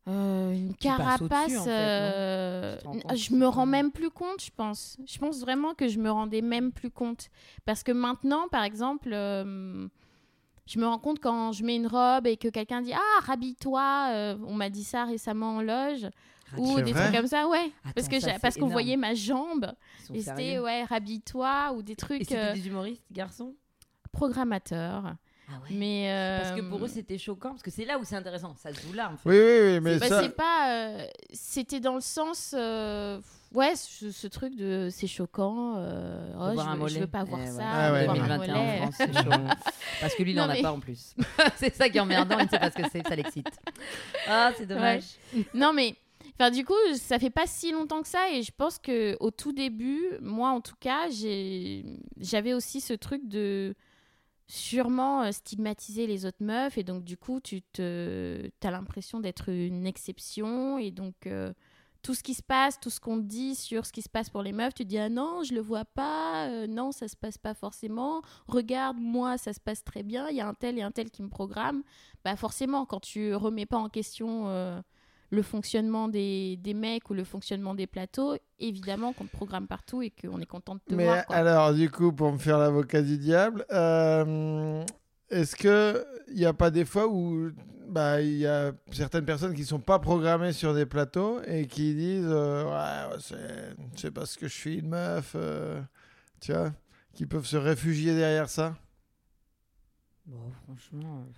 Euh, 0.09 0.53
une 0.53 0.73
carapace, 0.75 1.57
en 1.57 1.63
fait, 1.65 1.69
euh, 1.69 2.77
je 3.13 3.33
me 3.35 3.45
rends 3.45 3.65
même 3.65 3.91
plus 3.91 4.09
compte, 4.09 4.41
je 4.41 4.51
pense. 4.55 4.97
Je 5.05 5.17
pense 5.19 5.39
vraiment 5.41 5.73
que 5.73 5.89
je 5.89 5.99
me 5.99 6.09
rendais 6.09 6.41
même 6.41 6.71
plus 6.71 6.89
compte. 6.89 7.29
Parce 7.65 7.83
que 7.83 7.91
maintenant, 7.91 8.47
par 8.49 8.63
exemple, 8.63 9.09
euh, 9.11 9.87
je 10.67 10.77
me 10.79 10.85
rends 10.85 10.99
compte 10.99 11.19
quand 11.19 11.51
je 11.53 11.63
mets 11.63 11.75
une 11.77 11.87
robe 11.87 12.27
et 12.27 12.37
que 12.37 12.49
quelqu'un 12.49 12.81
dit 12.81 12.93
Ah, 12.93 13.21
rhabille-toi. 13.25 14.09
euh, 14.11 14.35
on 14.45 14.53
m'a 14.53 14.69
dit 14.69 14.83
ça 14.83 15.05
récemment 15.05 15.55
en 15.57 15.61
loge. 15.61 16.07
ou 16.57 16.79
des 16.81 16.93
trucs 16.93 17.11
comme 17.13 17.27
ça, 17.27 17.47
ouais. 17.47 17.71
parce 17.95 18.07
que 18.07 18.19
ça, 18.19 18.39
parce 18.41 18.55
qu'on 18.57 18.67
voyait 18.67 18.97
ma 18.97 19.13
jambe. 19.15 19.71
Et 20.13 20.21
c'était. 20.21 20.59
Ouais, 20.59 20.83
rhabille-toi. 20.83 21.73
Ou 21.75 21.81
des 21.81 21.93
Et 21.93 21.95
trucs 21.95 22.19
c'était 22.23 22.37
euh, 22.37 22.53
des 22.53 22.67
humoristes, 22.67 23.03
garçons? 23.11 23.53
programmateurs. 24.11 25.15
Ah 25.49 25.53
ouais. 25.63 25.69
Mais. 25.75 26.39
Parce 26.41 26.59
que 26.59 26.61
pour 26.67 26.79
euh, 26.81 26.85
eux, 26.85 26.87
c'était 26.89 27.17
choquant, 27.17 27.51
parce 27.51 27.63
que 27.63 27.71
c'est 27.71 27.85
là 27.85 27.97
où 27.97 28.03
c'est 28.03 28.15
intéressant. 28.15 28.55
Ça 28.57 28.73
se 28.73 28.81
joue 28.81 28.93
là, 28.93 29.11
en 29.13 29.17
fait. 29.17 29.29
Oui, 29.29 29.37
oui, 29.37 29.73
oui, 29.75 29.79
mais 29.99 29.99
ça. 30.07 30.21
c'est 30.21 30.35
pas. 30.35 30.69
euh, 30.71 31.05
C'était 31.31 31.79
dans 31.79 31.95
le 31.95 32.01
sens. 32.01 32.53
Ouais, 33.57 33.75
ce, 33.75 34.11
ce 34.11 34.27
truc 34.27 34.55
de 34.55 34.89
c'est 34.91 35.07
choquant. 35.07 35.75
euh, 35.77 36.31
oh, 36.39 36.51
je, 36.59 36.79
veux, 36.79 36.87
je 36.87 36.99
veux 36.99 37.07
pas 37.07 37.23
voir 37.23 37.41
Eh 37.43 37.49
ouais. 37.49 37.51
ça. 37.51 37.63
Ah 37.65 37.87
je 37.89 37.93
ouais, 37.93 37.99
veux 37.99 38.05
voir 38.05 38.15
un 38.31 38.37
2021 38.37 38.53
en 38.55 38.57
mollet. 38.65 38.77
France, 38.77 38.95
c'est 38.97 39.13
chaud. 39.13 39.29
Parce 40.01 40.15
que 40.15 40.23
lui, 40.23 40.31
il 40.31 40.35
Non, 40.35 40.43
n'en 40.43 40.49
a 40.49 40.53
mais- 40.53 40.61
pas 40.61 40.71
en 40.71 40.79
plus. 40.79 41.15
c'est 41.57 41.73
ça 41.75 41.89
qui 41.89 41.97
est 41.97 42.01
emmerdant, 42.01 42.37
il 42.39 42.45
ne 42.45 42.49
sait 42.49 42.59
pas 42.59 42.71
ce 42.71 42.75
que 42.77 42.89
c'est, 42.91 43.05
ça 43.07 43.15
l'excite. 43.15 43.49
Ah, 44.27 44.51
c'est 44.57 44.65
dommage. 44.65 45.03
Non, 45.53 45.73
mais. 45.73 45.95
Enfin, 46.39 46.51
du 46.51 46.63
coup, 46.65 46.73
ça 46.95 47.17
fait 47.17 47.31
pas 47.31 47.47
si 47.47 47.71
longtemps 47.71 48.01
que 48.03 48.07
ça 48.07 48.29
et 48.31 48.43
je 48.43 48.51
pense 48.55 48.77
que 48.77 49.17
au 49.19 49.31
tout 49.31 49.53
début, 49.53 50.03
moi 50.21 50.49
en 50.51 50.61
tout 50.61 50.75
cas, 50.79 51.09
j'ai 51.09 51.83
j'avais 52.19 52.53
aussi 52.53 52.79
ce 52.79 52.93
truc 52.93 53.27
de 53.27 53.73
sûrement 54.47 55.23
euh, 55.23 55.31
stigmatiser 55.31 56.05
les 56.07 56.25
autres 56.25 56.41
meufs 56.43 56.77
et 56.77 56.83
donc 56.83 57.03
du 57.03 57.17
coup, 57.17 57.39
tu 57.39 57.61
te 57.63 58.49
as 58.63 58.71
l'impression 58.71 59.19
d'être 59.19 59.49
une 59.49 59.87
exception 59.87 60.77
et 60.77 60.91
donc 60.91 61.15
euh, 61.25 61.53
tout 62.07 62.13
ce 62.13 62.23
qui 62.23 62.35
se 62.35 62.41
passe, 62.41 62.79
tout 62.79 62.89
ce 62.89 63.01
qu'on 63.01 63.17
dit 63.17 63.53
sur 63.53 63.85
ce 63.85 63.91
qui 63.91 64.01
se 64.01 64.07
passe 64.07 64.29
pour 64.29 64.41
les 64.41 64.53
meufs, 64.53 64.73
tu 64.73 64.85
te 64.85 64.87
dis 64.87 64.97
ah 64.97 65.09
non, 65.09 65.43
je 65.43 65.53
le 65.53 65.59
vois 65.59 65.83
pas, 65.83 66.47
euh, 66.47 66.65
non, 66.65 66.93
ça 66.93 67.09
se 67.09 67.17
passe 67.17 67.37
pas 67.37 67.53
forcément. 67.53 68.21
Regarde, 68.47 68.95
moi, 68.97 69.37
ça 69.37 69.51
se 69.51 69.59
passe 69.59 69.83
très 69.83 70.03
bien, 70.03 70.29
il 70.29 70.37
y 70.37 70.39
a 70.39 70.47
un 70.47 70.53
tel 70.53 70.77
et 70.77 70.81
un 70.81 70.91
tel 70.91 71.11
qui 71.11 71.21
me 71.21 71.27
programme. 71.27 71.83
Bah 72.23 72.37
forcément, 72.37 72.85
quand 72.85 73.01
tu 73.01 73.35
remets 73.35 73.65
pas 73.65 73.75
en 73.75 73.89
question 73.89 74.47
euh, 74.47 74.79
le 75.31 75.41
fonctionnement 75.41 76.07
des, 76.07 76.55
des 76.55 76.73
mecs 76.73 77.09
ou 77.09 77.13
le 77.13 77.25
fonctionnement 77.25 77.75
des 77.75 77.87
plateaux, 77.87 78.37
évidemment 78.57 79.11
qu'on 79.11 79.25
te 79.25 79.35
programme 79.35 79.67
partout 79.67 80.01
et 80.01 80.09
qu'on 80.09 80.39
est 80.39 80.45
content 80.45 80.75
de 80.75 80.79
te 80.87 80.95
Mais 80.95 81.03
voir. 81.03 81.25
quoi. 81.25 81.35
alors, 81.35 81.73
du 81.73 81.91
coup, 81.91 82.13
pour 82.13 82.31
me 82.31 82.37
faire 82.37 82.57
l'avocat 82.57 83.01
du 83.01 83.17
diable, 83.17 83.65
euh, 83.73 84.81
est-ce 85.29 85.55
que 85.55 86.05
il 86.29 86.35
n'y 86.35 86.45
a 86.45 86.53
pas 86.53 86.71
des 86.71 86.85
fois 86.85 87.07
où 87.07 87.51
bah 87.87 88.21
il 88.21 88.37
y 88.37 88.45
a 88.47 88.73
certaines 88.91 89.25
personnes 89.25 89.53
qui 89.53 89.63
sont 89.65 89.79
pas 89.79 89.99
programmées 89.99 90.53
sur 90.53 90.73
des 90.73 90.85
plateaux 90.85 91.41
et 91.43 91.67
qui 91.67 91.95
disent 91.95 92.25
euh, 92.27 92.65
ouais, 92.65 93.17
c'est 93.95 94.11
parce 94.11 94.35
que 94.37 94.47
je 94.47 94.53
suis 94.53 94.79
une 94.79 94.89
meuf, 94.89 95.33
euh, 95.35 95.81
tu 96.41 96.53
vois, 96.53 96.73
qui 97.13 97.25
peuvent 97.25 97.45
se 97.45 97.57
réfugier 97.57 98.15
derrière 98.15 98.49
ça? 98.49 98.75
Bon, 100.25 100.51
franchement, 100.63 101.21
euh, 101.21 101.31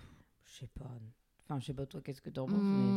je 0.44 0.58
sais 0.60 0.66
pas. 0.66 0.90
Enfin, 1.44 1.60
je 1.60 1.66
sais 1.66 1.74
pas 1.74 1.86
toi, 1.86 2.00
qu'est-ce 2.02 2.20
que 2.20 2.30
t'en 2.30 2.48
penses, 2.48 2.70
mais 2.72 2.94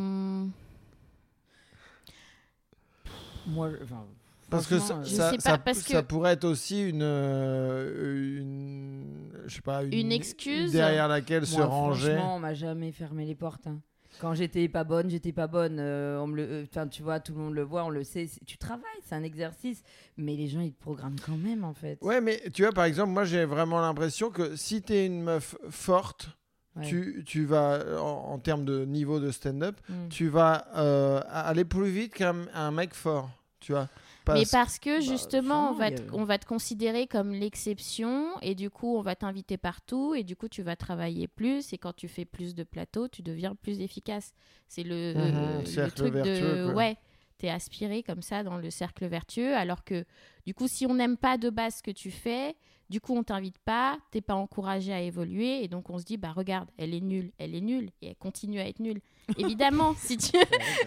moi, 3.46 3.70
je- 3.70 3.82
enfin, 3.82 4.06
Parce 4.50 4.66
que 4.66 4.78
ça, 4.78 5.02
ça, 5.04 5.30
sais 5.30 5.36
pas, 5.36 5.40
ça- 5.42 5.58
parce 5.58 5.78
ça 5.78 6.02
que- 6.02 6.06
pourrait 6.06 6.32
être 6.34 6.44
aussi 6.44 6.88
une, 6.88 7.02
euh, 7.02 8.40
une, 8.40 9.30
je 9.46 9.54
sais 9.54 9.60
pas, 9.62 9.82
une, 9.82 9.92
Une 9.92 10.12
excuse 10.12 10.72
derrière 10.72 11.08
laquelle 11.08 11.46
se 11.46 11.60
ranger. 11.60 12.12
Franchement, 12.14 12.36
on 12.36 12.38
m'a 12.40 12.54
jamais 12.54 12.92
fermé 12.92 13.24
les 13.24 13.34
portes. 13.34 13.66
hein. 13.66 13.80
Quand 14.20 14.32
j'étais 14.34 14.68
pas 14.68 14.84
bonne, 14.84 15.10
j'étais 15.10 15.32
pas 15.32 15.48
bonne. 15.48 15.78
euh, 15.80 16.20
on 16.20 16.28
me 16.28 16.36
le, 16.36 16.42
euh, 16.44 16.64
enfin, 16.70 16.86
tu 16.86 17.02
vois, 17.02 17.18
tout 17.18 17.32
le 17.32 17.40
monde 17.40 17.54
le 17.54 17.62
voit, 17.62 17.84
on 17.84 17.90
le 17.90 18.04
sait. 18.04 18.28
Tu 18.46 18.56
travailles, 18.58 18.84
c'est 19.04 19.16
un 19.16 19.24
exercice, 19.24 19.82
mais 20.16 20.36
les 20.36 20.46
gens 20.46 20.60
ils 20.60 20.72
te 20.72 20.80
programment 20.80 21.16
quand 21.26 21.36
même 21.36 21.64
en 21.64 21.74
fait. 21.74 21.98
Ouais, 22.00 22.20
mais 22.20 22.40
tu 22.52 22.62
vois, 22.62 22.70
par 22.72 22.84
exemple, 22.84 23.10
moi 23.10 23.24
j'ai 23.24 23.44
vraiment 23.44 23.80
l'impression 23.80 24.30
que 24.30 24.54
si 24.54 24.82
tu 24.82 24.92
es 24.92 25.06
une 25.06 25.22
meuf 25.22 25.56
forte, 25.68 26.28
Ouais. 26.76 26.84
tu, 26.86 27.22
tu 27.24 27.44
vas, 27.44 27.80
en, 28.00 28.32
en 28.32 28.38
termes 28.40 28.64
de 28.64 28.84
niveau 28.84 29.20
de 29.20 29.30
stand-up, 29.30 29.76
Mm. 29.88 30.08
tu 30.10 30.28
vas 30.28 30.66
euh, 30.76 31.20
aller 31.30 31.64
plus 31.64 31.88
vite 31.88 32.14
qu'un 32.14 32.34
un 32.52 32.70
mec 32.72 32.94
fort, 32.94 33.30
tu 33.60 33.70
vois. 33.72 33.88
Mais 34.26 34.46
Parce- 34.46 34.78
que 34.78 34.96
Bah, 34.96 35.00
justement, 35.00 35.70
on 35.70 35.74
va, 35.74 35.90
te, 35.90 36.02
on 36.12 36.24
va 36.24 36.38
te 36.38 36.46
considérer 36.46 37.06
comme 37.06 37.32
l'exception 37.32 38.40
et 38.40 38.54
du 38.54 38.70
coup, 38.70 38.96
on 38.96 39.02
va 39.02 39.14
t'inviter 39.14 39.56
partout 39.58 40.14
et 40.14 40.22
du 40.24 40.34
coup, 40.36 40.48
tu 40.48 40.62
vas 40.62 40.76
travailler 40.76 41.28
plus 41.28 41.72
et 41.72 41.78
quand 41.78 41.92
tu 41.94 42.08
fais 42.08 42.24
plus 42.24 42.54
de 42.54 42.64
plateaux, 42.64 43.08
tu 43.08 43.22
deviens 43.22 43.54
plus 43.54 43.80
efficace. 43.80 44.32
C'est 44.68 44.82
le, 44.82 45.14
Mhm, 45.14 45.58
le 45.60 45.64
cercle 45.66 45.96
truc 46.10 46.14
de... 46.24 46.62
quoi. 46.64 46.74
Ouais, 46.74 46.96
t'es 47.38 47.50
aspiré 47.50 48.02
comme 48.02 48.22
ça 48.22 48.42
dans 48.42 48.56
le 48.56 48.70
cercle 48.70 49.06
vertueux 49.06 49.54
alors 49.54 49.84
que 49.84 50.04
du 50.46 50.54
coup, 50.54 50.68
si 50.68 50.86
on 50.86 50.94
n'aime 50.94 51.16
pas 51.16 51.36
de 51.38 51.50
base 51.50 51.76
ce 51.76 51.82
que 51.82 51.90
tu 51.90 52.10
fais, 52.10 52.56
du 52.90 53.00
coup, 53.00 53.16
on 53.16 53.22
t'invite 53.22 53.58
pas, 53.58 53.98
t'es 54.10 54.20
pas 54.20 54.34
encouragé 54.34 54.92
à 54.92 55.00
évoluer 55.00 55.64
et 55.64 55.68
donc 55.68 55.88
on 55.90 55.98
se 55.98 56.04
dit, 56.04 56.16
bah 56.16 56.32
regarde, 56.32 56.68
elle 56.76 56.94
est 56.94 57.00
nulle, 57.00 57.32
elle 57.38 57.54
est 57.54 57.60
nulle 57.60 57.90
et 58.02 58.08
elle 58.08 58.16
continue 58.16 58.60
à 58.60 58.68
être 58.68 58.80
nulle. 58.80 59.00
Évidemment, 59.38 59.94
si 59.96 60.18
tu... 60.18 60.36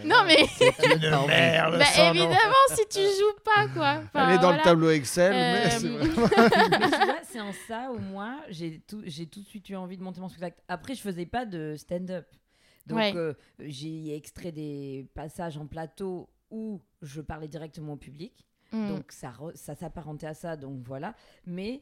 Non 0.05 0.23
mais... 0.25 0.45
une 0.61 1.27
merde, 1.27 1.77
Bah, 1.79 2.09
évidemment, 2.09 2.65
si 2.69 2.87
tu 2.89 2.99
joues 2.99 3.39
pas, 3.43 3.67
quoi. 3.69 4.01
Enfin, 4.03 4.27
Elle 4.29 4.35
est 4.35 4.37
dans 4.37 4.41
voilà. 4.43 4.57
le 4.57 4.63
tableau 4.63 4.89
Excel, 4.91 5.31
mais 5.31 5.65
Euh, 5.65 5.69
c'est 5.71 5.87
vraiment- 5.89 6.27
Mais 6.79 6.91
tu 6.91 7.05
vois, 7.05 7.19
c'est 7.23 7.41
en 7.41 7.51
ça 7.67 7.91
où 7.91 7.97
moi, 7.99 8.37
j'ai 8.49 8.79
tout, 8.81 9.01
j'ai 9.05 9.25
tout 9.25 9.41
de 9.41 9.47
suite 9.47 9.67
eu 9.69 9.75
envie 9.75 9.97
de 9.97 10.03
monter 10.03 10.21
mon 10.21 10.29
spectacle. 10.29 10.61
Après, 10.67 10.93
je 10.93 11.01
faisais 11.01 11.25
pas 11.25 11.45
de 11.45 11.75
stand-up. 11.77 12.27
Donc, 12.85 12.99
Ouais. 12.99 13.13
euh, 13.15 13.33
j'ai 13.59 14.15
extrait 14.15 14.51
des 14.51 15.07
passages 15.15 15.57
en 15.57 15.65
plateau 15.65 16.29
où 16.51 16.79
je 17.01 17.21
parlais 17.21 17.47
directement 17.47 17.93
au 17.93 17.97
public. 17.97 18.45
Mm. 18.71 18.87
Donc, 18.89 19.11
ça, 19.11 19.31
re- 19.31 19.55
ça 19.55 19.75
s'apparentait 19.75 20.27
à 20.27 20.33
ça. 20.33 20.55
Donc, 20.57 20.81
voilà. 20.85 21.13
Mais 21.45 21.81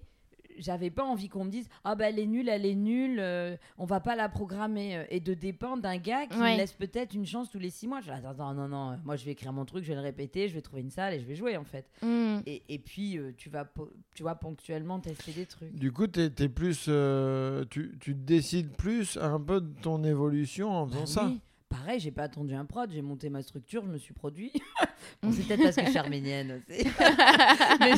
j'avais 0.58 0.90
pas 0.90 1.04
envie 1.04 1.28
qu'on 1.28 1.44
me 1.44 1.50
dise 1.50 1.68
Ah, 1.84 1.96
bah, 1.96 2.08
elle 2.08 2.18
est 2.20 2.26
nulle, 2.26 2.48
elle 2.48 2.66
est 2.66 2.76
nulle, 2.76 3.20
euh, 3.20 3.58
on 3.78 3.84
va 3.86 4.00
pas 4.00 4.16
la 4.16 4.30
programmer. 4.30 5.06
Et 5.10 5.20
de 5.20 5.34
dépendre 5.34 5.82
d'un 5.82 5.98
gars 5.98 6.28
qui 6.28 6.38
Ouais. 6.40 6.54
me 6.54 6.58
laisse 6.58 6.72
peut-être 6.72 7.14
une 7.14 7.26
chance 7.26 7.50
tous 7.50 7.60
les 7.60 7.70
six 7.72 7.88
mois. 7.88 8.00
Je 8.00 8.06
dis, 8.06 8.12
attends, 8.12 8.30
attends, 8.30 8.54
non, 8.54 8.68
non, 8.70 8.98
moi, 9.04 9.18
je 9.18 9.26
vais 9.26 9.32
écrire 9.32 9.52
mon 9.52 9.66
truc, 9.66 9.84
je 9.84 9.90
vais 9.90 9.96
le 9.96 10.02
répéter, 10.02 10.48
je 10.48 10.54
vais 10.54 10.62
trouver 10.62 10.82
une 10.84 10.92
salle 10.92 11.14
et 11.16 11.20
je 11.20 11.26
vais 11.26 11.36
jouer, 11.36 11.58
en 11.58 11.66
fait. 11.66 11.90
Mm. 12.02 12.38
Et, 12.46 12.64
et 12.70 12.80
puis, 12.80 13.18
euh, 13.18 13.34
tu 13.36 13.50
vas, 13.50 13.68
tu 14.14 14.24
vois, 14.24 14.36
ponctuellement 14.36 15.00
tester 15.02 15.34
des 15.34 15.46
trucs. 15.46 15.74
Du 15.76 15.92
coup, 15.92 16.08
t'es 16.08 16.32
es 16.40 16.48
plus, 16.50 16.86
euh, 16.88 17.66
tu, 17.70 17.98
tu 18.00 18.14
décides 18.14 18.72
plus 18.78 19.18
un 19.18 19.40
peu 19.42 19.60
de 19.60 19.74
ton 19.82 20.04
évolution 20.06 20.72
en 20.72 20.88
faisant 20.88 21.00
Bah 21.02 21.06
ça. 21.08 21.26
oui. 21.28 21.42
Pareil, 21.76 22.00
j'ai 22.00 22.12
pas 22.12 22.24
attendu 22.24 22.54
un 22.54 22.64
prod, 22.64 22.90
j'ai 22.90 23.02
monté 23.02 23.30
ma 23.30 23.42
structure, 23.42 23.84
je 23.84 23.90
me 23.90 23.98
suis 23.98 24.14
produit. 24.14 24.50
bon, 25.22 25.34
c'est 25.34 25.44
peut-être 25.44 25.62
parce 25.62 25.76
que 25.76 25.84
je 25.84 25.90
suis 25.90 25.98
arménienne 25.98 26.54
aussi. 26.70 26.88
Mais 27.82 27.94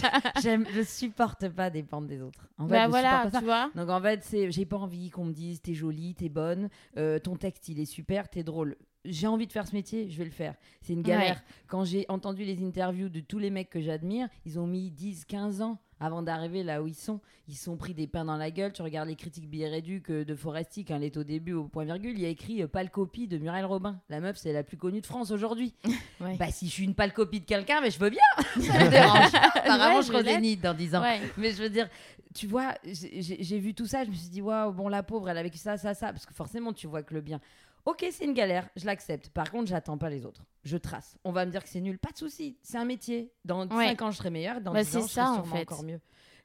je 0.74 0.82
supporte 0.82 1.48
pas 1.50 1.70
dépendre 1.70 2.08
des 2.08 2.20
autres. 2.20 2.50
En 2.58 2.68
fait, 2.68 2.74
bah 2.74 2.86
je 2.86 2.90
voilà, 2.90 3.22
pas 3.26 3.30
ça. 3.30 3.38
tu 3.38 3.46
vois. 3.46 3.70
Donc 3.76 3.90
en 3.90 4.02
fait, 4.02 4.28
j'ai 4.50 4.66
pas 4.66 4.78
envie 4.78 5.12
qu'on 5.12 5.26
me 5.26 5.32
dise 5.32 5.62
t'es 5.62 5.76
jolie, 5.76 6.16
t'es 6.16 6.28
bonne, 6.28 6.70
euh, 6.98 7.20
ton 7.20 7.36
texte 7.36 7.70
il 7.70 7.80
est 7.80 7.86
super, 7.86 8.30
t'es 8.30 8.42
drôle. 8.42 8.78
J'ai 9.06 9.28
envie 9.28 9.46
de 9.46 9.52
faire 9.52 9.68
ce 9.68 9.76
métier, 9.76 10.10
je 10.10 10.18
vais 10.18 10.26
le 10.26 10.32
faire. 10.32 10.56
C'est 10.82 10.94
une 10.94 11.04
galère. 11.04 11.36
Ouais. 11.36 11.56
Quand 11.68 11.84
j'ai 11.84 12.06
entendu 12.10 12.46
les 12.46 12.66
interviews 12.66 13.10
de 13.10 13.20
tous 13.20 13.38
les 13.38 13.52
mecs 13.52 13.70
que 13.70 13.80
j'admire, 13.80 14.28
ils 14.44 14.58
ont 14.58 14.66
mis 14.66 14.90
10, 14.90 15.26
15 15.26 15.62
ans 15.62 15.78
avant 16.00 16.22
d'arriver 16.22 16.64
là 16.64 16.82
où 16.82 16.88
ils 16.88 16.96
sont. 16.96 17.20
Ils 17.48 17.56
se 17.56 17.64
sont 17.66 17.78
pris 17.78 17.94
des 17.94 18.08
pains 18.08 18.26
dans 18.26 18.36
la 18.36 18.52
gueule. 18.52 18.74
Tu 18.74 18.82
regardes 18.82 19.08
les 19.08 19.16
critiques 19.16 19.48
réduits 19.52 20.02
que 20.02 20.24
de 20.24 20.36
Foresti, 20.36 20.84
quand 20.84 20.96
elle 20.96 21.04
est 21.04 21.16
au 21.18 21.24
début 21.24 21.54
au 21.54 21.64
point 21.64 21.86
virgule, 21.86 22.12
il 22.12 22.22
y 22.22 22.26
a 22.26 22.30
écrit 22.30 22.62
euh, 22.62 22.68
pâle 22.68 22.90
copie 22.90 23.28
de 23.28 23.38
Muriel 23.38 23.66
Robin. 23.66 24.00
La 24.10 24.20
meuf, 24.20 24.38
c'est 24.38 24.52
la 24.52 24.64
plus 24.64 24.76
connue 24.76 25.02
de 25.02 25.06
France 25.06 25.32
aujourd'hui. 25.32 25.74
Ouais. 26.20 26.36
Bah, 26.36 26.48
si 26.50 26.66
je 26.66 26.72
suis 26.72 26.84
une 26.84 26.96
pâle 26.96 27.14
copie 27.14 27.42
de 27.42 27.46
quelqu'un, 27.46 27.80
mais 27.80 27.92
je 27.92 28.00
veux 28.00 28.10
bien. 28.10 28.20
Ça 28.60 28.84
me 28.84 28.90
dérange. 28.90 29.36
Apparemment, 29.54 29.98
Ouais, 29.98 30.02
je 30.02 30.24
zénith 30.24 30.62
dans 30.62 30.74
10 30.74 30.96
ans. 30.96 31.02
Ouais. 31.04 31.22
Mais 31.38 31.52
je 31.52 31.62
veux 31.62 31.70
dire, 31.70 31.88
tu 32.34 32.48
vois, 32.48 32.74
j'ai 32.84 33.60
vu 33.60 33.76
tout 33.76 33.86
ça, 33.86 34.04
je 34.04 34.10
me 34.10 34.16
suis 34.16 34.30
dit, 34.30 34.42
waouh, 34.42 34.72
bon, 34.74 34.88
la 34.88 35.04
pauvre, 35.04 35.30
elle 35.30 35.38
a 35.38 35.44
vécu 35.44 35.60
ça, 35.60 35.78
ça, 35.78 35.94
ça. 35.94 36.12
Parce 36.12 36.26
que 36.26 36.34
forcément, 36.34 36.74
tu 36.74 36.88
vois 36.88 37.04
que 37.04 37.14
le 37.14 37.22
bien. 37.22 37.40
Ok, 37.88 38.06
c'est 38.12 38.26
une 38.26 38.34
galère, 38.34 38.68
je 38.76 38.86
l'accepte. 38.86 39.30
Par 39.30 39.50
contre, 39.50 39.68
j'attends 39.70 39.98
pas 39.98 40.10
les 40.10 40.26
autres. 40.26 40.44
Je 40.66 40.76
trace. 40.76 41.18
On 41.24 41.32
va 41.32 41.46
me 41.46 41.52
dire 41.52 41.64
que 41.64 41.70
c'est 41.70 41.80
nul. 41.80 41.98
Pas 41.98 42.12
de 42.12 42.18
souci, 42.18 42.58
c'est 42.62 42.78
un 42.78 42.84
métier. 42.84 43.32
Dans 43.46 43.66
Ouais. 43.70 43.88
5 43.88 44.02
ans, 44.02 44.12
je 44.12 44.18
serai 44.18 44.30
meilleur. 44.30 44.60
Dans 44.60 44.74
Bah, 44.74 44.84
10 44.84 44.90
c'est 44.90 44.98
ans, 44.98 45.02
je 45.04 45.08
ça, 45.08 45.14
serai 45.14 45.22
en 45.30 45.34
sûrement 45.36 45.56
fait. 45.56 45.62
encore 45.62 45.84
mieux. 45.84 46.02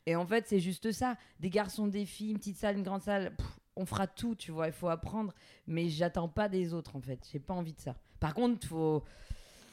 Et 0.06 0.14
en 0.14 0.24
fait, 0.24 0.46
c'est 0.46 0.60
juste 0.60 0.92
ça. 0.92 1.16
Des 1.40 1.50
garçons, 1.50 1.88
des 1.88 2.04
filles, 2.06 2.30
une 2.30 2.38
petite 2.38 2.58
salle, 2.58 2.76
une 2.76 2.84
grande 2.84 3.02
salle. 3.02 3.34
pff, 3.36 3.46
on 3.74 3.84
fera 3.86 4.06
tout, 4.06 4.36
tu 4.36 4.52
vois. 4.52 4.68
Il 4.68 4.72
faut 4.72 4.88
apprendre. 4.88 5.34
Mais 5.66 5.88
j'attends 5.88 6.28
pas 6.28 6.48
des 6.48 6.72
autres, 6.74 6.94
en 6.94 7.00
fait. 7.00 7.18
J'ai 7.32 7.40
pas 7.40 7.54
envie 7.54 7.72
de 7.72 7.80
ça. 7.80 7.96
Par 8.20 8.34
contre, 8.34 8.64
faut. 8.68 9.02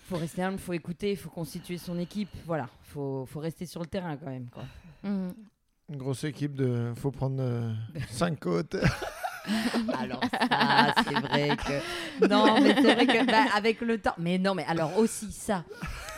Faut 0.07 0.17
rester 0.17 0.41
humble, 0.41 0.57
faut 0.57 0.73
écouter, 0.73 1.15
faut 1.15 1.29
constituer 1.29 1.77
son 1.77 1.99
équipe. 1.99 2.29
Voilà, 2.47 2.67
faut, 2.81 3.27
faut 3.27 3.39
rester 3.39 3.67
sur 3.67 3.79
le 3.79 3.85
terrain 3.85 4.17
quand 4.17 4.25
même. 4.31 4.49
Quoi. 4.49 4.63
Mm. 5.03 5.29
Une 5.89 5.97
grosse 5.97 6.23
équipe 6.23 6.55
de. 6.55 6.93
Faut 6.95 7.11
prendre 7.11 7.75
5 8.09 8.39
côtes. 8.39 8.75
Alors 9.99 10.21
ça, 10.49 10.93
c'est 10.97 11.19
vrai 11.19 11.49
que 11.57 12.27
non, 12.27 12.59
mais 12.61 12.75
c'est 12.75 12.93
vrai 12.95 13.05
que 13.05 13.25
bah, 13.25 13.45
avec 13.55 13.81
le 13.81 13.99
temps. 13.99 14.13
Mais 14.17 14.37
non, 14.37 14.55
mais 14.55 14.65
alors 14.67 14.97
aussi 14.97 15.31
ça. 15.31 15.63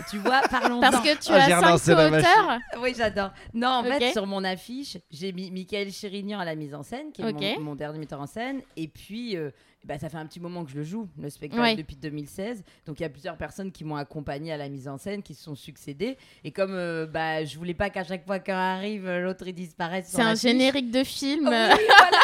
Tu 0.10 0.18
vois, 0.18 0.42
parlons 0.50 0.80
Parce 0.80 1.00
que 1.00 1.16
tu 1.18 1.32
Ah, 1.32 1.58
as 1.58 1.60
relancé 1.60 1.92
5 1.94 1.98
la 1.98 2.10
co-auteurs. 2.10 2.60
Oui, 2.82 2.94
j'adore. 2.98 3.32
Non, 3.54 3.70
en 3.70 3.84
fait, 3.84 4.12
sur 4.12 4.26
mon 4.26 4.44
affiche, 4.44 4.98
j'ai 5.12 5.32
mis 5.32 5.52
Michael 5.52 5.92
Chérignan 5.92 6.40
à 6.40 6.46
la 6.46 6.56
mise 6.56 6.74
en 6.74 6.84
scène, 6.84 7.12
qui 7.14 7.22
est 7.22 7.60
mon 7.60 7.76
dernier 7.76 8.00
metteur 8.00 8.20
en 8.22 8.28
scène. 8.28 8.62
Et 8.78 8.88
puis, 8.88 9.38
euh, 9.38 9.52
bah, 9.84 9.98
ça 9.98 10.10
fait 10.10 10.18
un 10.18 10.26
petit 10.28 10.40
moment 10.40 10.64
que 10.64 10.72
je 10.72 10.76
le 10.78 10.84
joue, 10.84 11.08
le 11.20 11.30
spectacle, 11.30 11.62
Ouais. 11.62 11.76
depuis 11.76 11.96
2016. 11.96 12.64
Donc, 12.86 13.00
il 13.00 13.04
y 13.04 13.06
a 13.06 13.10
plusieurs 13.10 13.36
personnes 13.38 13.72
qui 13.72 13.84
m'ont 13.84 13.96
accompagné 13.96 14.52
à 14.54 14.58
la 14.58 14.70
mise 14.70 14.88
en 14.88 14.98
scène, 14.98 15.24
qui 15.24 15.34
se 15.34 15.44
sont 15.44 15.56
succédées. 15.56 16.18
Et 16.44 16.52
comme 16.52 16.74
euh, 16.74 17.08
bah, 17.08 17.44
je 17.46 17.58
voulais 17.58 17.74
pas 17.74 17.90
qu'à 17.90 18.04
chaque 18.04 18.26
fois 18.26 18.40
qu'un 18.40 18.58
arrive, 18.58 19.10
l'autre 19.10 19.48
il 19.48 19.54
disparaisse. 19.54 20.06
C'est 20.10 20.22
un 20.22 20.36
générique 20.36 20.92
de 20.92 21.04
film. 21.04 21.48
oui, 21.48 21.56
voilà, 21.98 22.20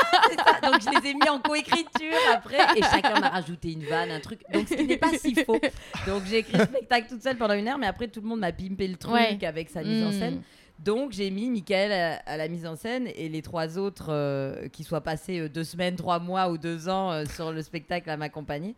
ça. 0.61 0.71
Donc 0.71 0.81
je 0.81 0.99
les 1.01 1.09
ai 1.09 1.13
mis 1.13 1.29
en 1.29 1.39
coécriture 1.39 2.13
après 2.33 2.57
et 2.75 2.81
chacun 2.83 3.19
m'a 3.19 3.29
rajouté 3.29 3.71
une 3.73 3.83
vanne, 3.85 4.11
un 4.11 4.19
truc. 4.19 4.41
Donc 4.53 4.67
ce 4.67 4.75
qui 4.75 4.85
n'est 4.85 4.97
pas 4.97 5.17
si 5.17 5.33
faux. 5.43 5.59
Donc 6.05 6.23
j'ai 6.29 6.39
écrit 6.39 6.57
le 6.57 6.65
spectacle 6.65 7.07
toute 7.09 7.23
seule 7.23 7.37
pendant 7.37 7.53
une 7.55 7.67
heure, 7.67 7.77
mais 7.77 7.87
après 7.87 8.07
tout 8.07 8.21
le 8.21 8.27
monde 8.27 8.39
m'a 8.41 8.51
pimpé 8.51 8.87
le 8.87 8.97
truc 8.97 9.13
Ouais. 9.13 9.37
avec 9.45 9.69
sa 9.69 9.81
mise 9.83 10.03
en 10.03 10.11
scène. 10.11 10.41
Donc 10.79 11.11
j'ai 11.11 11.31
mis 11.31 11.49
Michael 11.49 11.91
à, 11.91 12.15
à 12.31 12.37
la 12.37 12.47
mise 12.47 12.65
en 12.65 12.75
scène 12.75 13.07
et 13.15 13.29
les 13.29 13.41
trois 13.41 13.77
autres 13.77 14.07
euh, 14.09 14.67
qui 14.69 14.83
soient 14.83 15.01
passés 15.01 15.39
euh, 15.39 15.49
deux 15.49 15.63
semaines, 15.63 15.95
trois 15.95 16.19
mois 16.19 16.49
ou 16.51 16.57
deux 16.57 16.87
ans 16.87 17.11
euh, 17.11 17.25
sur 17.25 17.51
le 17.51 17.61
spectacle 17.61 18.09
à 18.09 18.17
m'accompagner. 18.17 18.75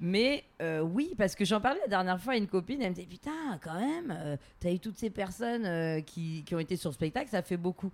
Mais 0.00 0.44
euh, 0.60 0.80
oui, 0.80 1.14
parce 1.16 1.34
que 1.34 1.44
j'en 1.44 1.60
parlais 1.60 1.80
la 1.82 1.88
dernière 1.88 2.20
fois 2.20 2.32
à 2.32 2.36
une 2.36 2.48
copine, 2.48 2.82
elle 2.82 2.90
me 2.90 2.94
disait 2.94 3.06
Putain, 3.06 3.58
quand 3.62 3.78
même, 3.78 4.12
euh, 4.16 4.36
t'as 4.58 4.70
eu 4.72 4.78
toutes 4.80 4.96
ces 4.98 5.10
personnes 5.10 5.64
euh, 5.66 6.00
qui, 6.00 6.42
qui 6.44 6.54
ont 6.54 6.58
été 6.58 6.76
sur 6.76 6.90
le 6.90 6.94
spectacle, 6.94 7.28
ça 7.30 7.42
fait 7.42 7.56
beaucoup. 7.56 7.90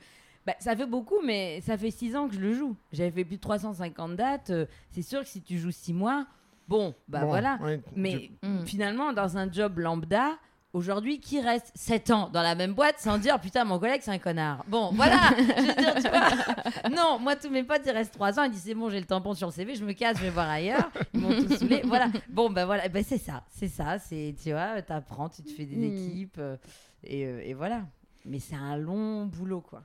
Bah, 0.46 0.54
ça 0.58 0.74
fait 0.74 0.86
beaucoup, 0.86 1.20
mais 1.22 1.60
ça 1.60 1.76
fait 1.76 1.90
six 1.90 2.16
ans 2.16 2.26
que 2.28 2.34
je 2.34 2.40
le 2.40 2.54
joue. 2.54 2.74
J'avais 2.92 3.10
fait 3.10 3.24
plus 3.24 3.36
de 3.36 3.40
350 3.42 4.16
dates. 4.16 4.50
euh, 4.50 4.64
c'est 4.92 5.02
sûr 5.02 5.20
que 5.20 5.28
si 5.28 5.42
tu 5.42 5.58
joues 5.58 5.70
six 5.72 5.92
mois, 5.92 6.26
bon, 6.66 6.94
bah 7.08 7.20
Bon, 7.20 7.26
voilà. 7.28 7.58
ouais, 7.62 7.80
Mais 7.94 8.30
Mm. 8.42 8.64
finalement, 8.64 9.12
dans 9.12 9.36
un 9.36 9.52
job 9.52 9.78
lambda, 9.78 10.38
aujourd'hui, 10.72 11.20
qui 11.20 11.40
reste 11.40 11.72
7 11.74 12.10
ans 12.10 12.28
dans 12.32 12.42
la 12.42 12.54
même 12.54 12.74
boîte 12.74 12.98
sans 13.00 13.18
dire 13.18 13.40
putain, 13.40 13.64
mon 13.64 13.78
collègue, 13.78 14.00
c'est 14.04 14.10
un 14.12 14.18
connard 14.18 14.64
Bon, 14.68 14.90
voilà 14.92 15.18
Je 15.36 15.42
veux 15.42 15.74
dire, 15.74 15.94
tu 15.96 16.08
vois 16.08 16.88
Non, 16.90 17.18
moi, 17.18 17.36
tous 17.36 17.50
mes 17.50 17.62
potes, 17.64 17.82
ils 17.86 17.90
restent 17.90 18.14
3 18.14 18.38
ans. 18.38 18.44
Ils 18.44 18.50
disent 18.52 18.62
c'est 18.64 18.74
bon, 18.74 18.88
j'ai 18.90 19.00
le 19.00 19.06
tampon 19.06 19.34
sur 19.34 19.48
le 19.48 19.52
CV, 19.52 19.74
je 19.74 19.84
me 19.84 19.92
casse, 19.92 20.16
je 20.18 20.22
vais 20.22 20.30
voir 20.30 20.48
ailleurs. 20.48 20.90
Ils 21.14 21.20
m'ont 21.20 21.30
tous 21.30 21.56
saoulé. 21.56 21.82
Voilà. 21.84 22.08
Bon, 22.28 22.50
ben 22.50 22.64
voilà, 22.66 22.88
ben, 22.88 23.02
c'est 23.06 23.18
ça. 23.18 23.42
C'est 23.50 23.68
ça. 23.68 23.98
C'est, 23.98 24.34
tu 24.42 24.52
vois, 24.52 24.80
t'apprends, 24.82 25.28
tu 25.28 25.42
te 25.42 25.50
fais 25.50 25.64
des 25.64 25.76
Mm. 25.76 25.84
équipes. 25.84 26.36
euh, 26.38 26.56
et, 27.02 27.24
euh, 27.26 27.40
et 27.44 27.54
voilà. 27.54 27.82
Mais 28.24 28.38
c'est 28.38 28.54
un 28.56 28.76
long 28.76 29.26
boulot, 29.26 29.60
quoi. 29.62 29.82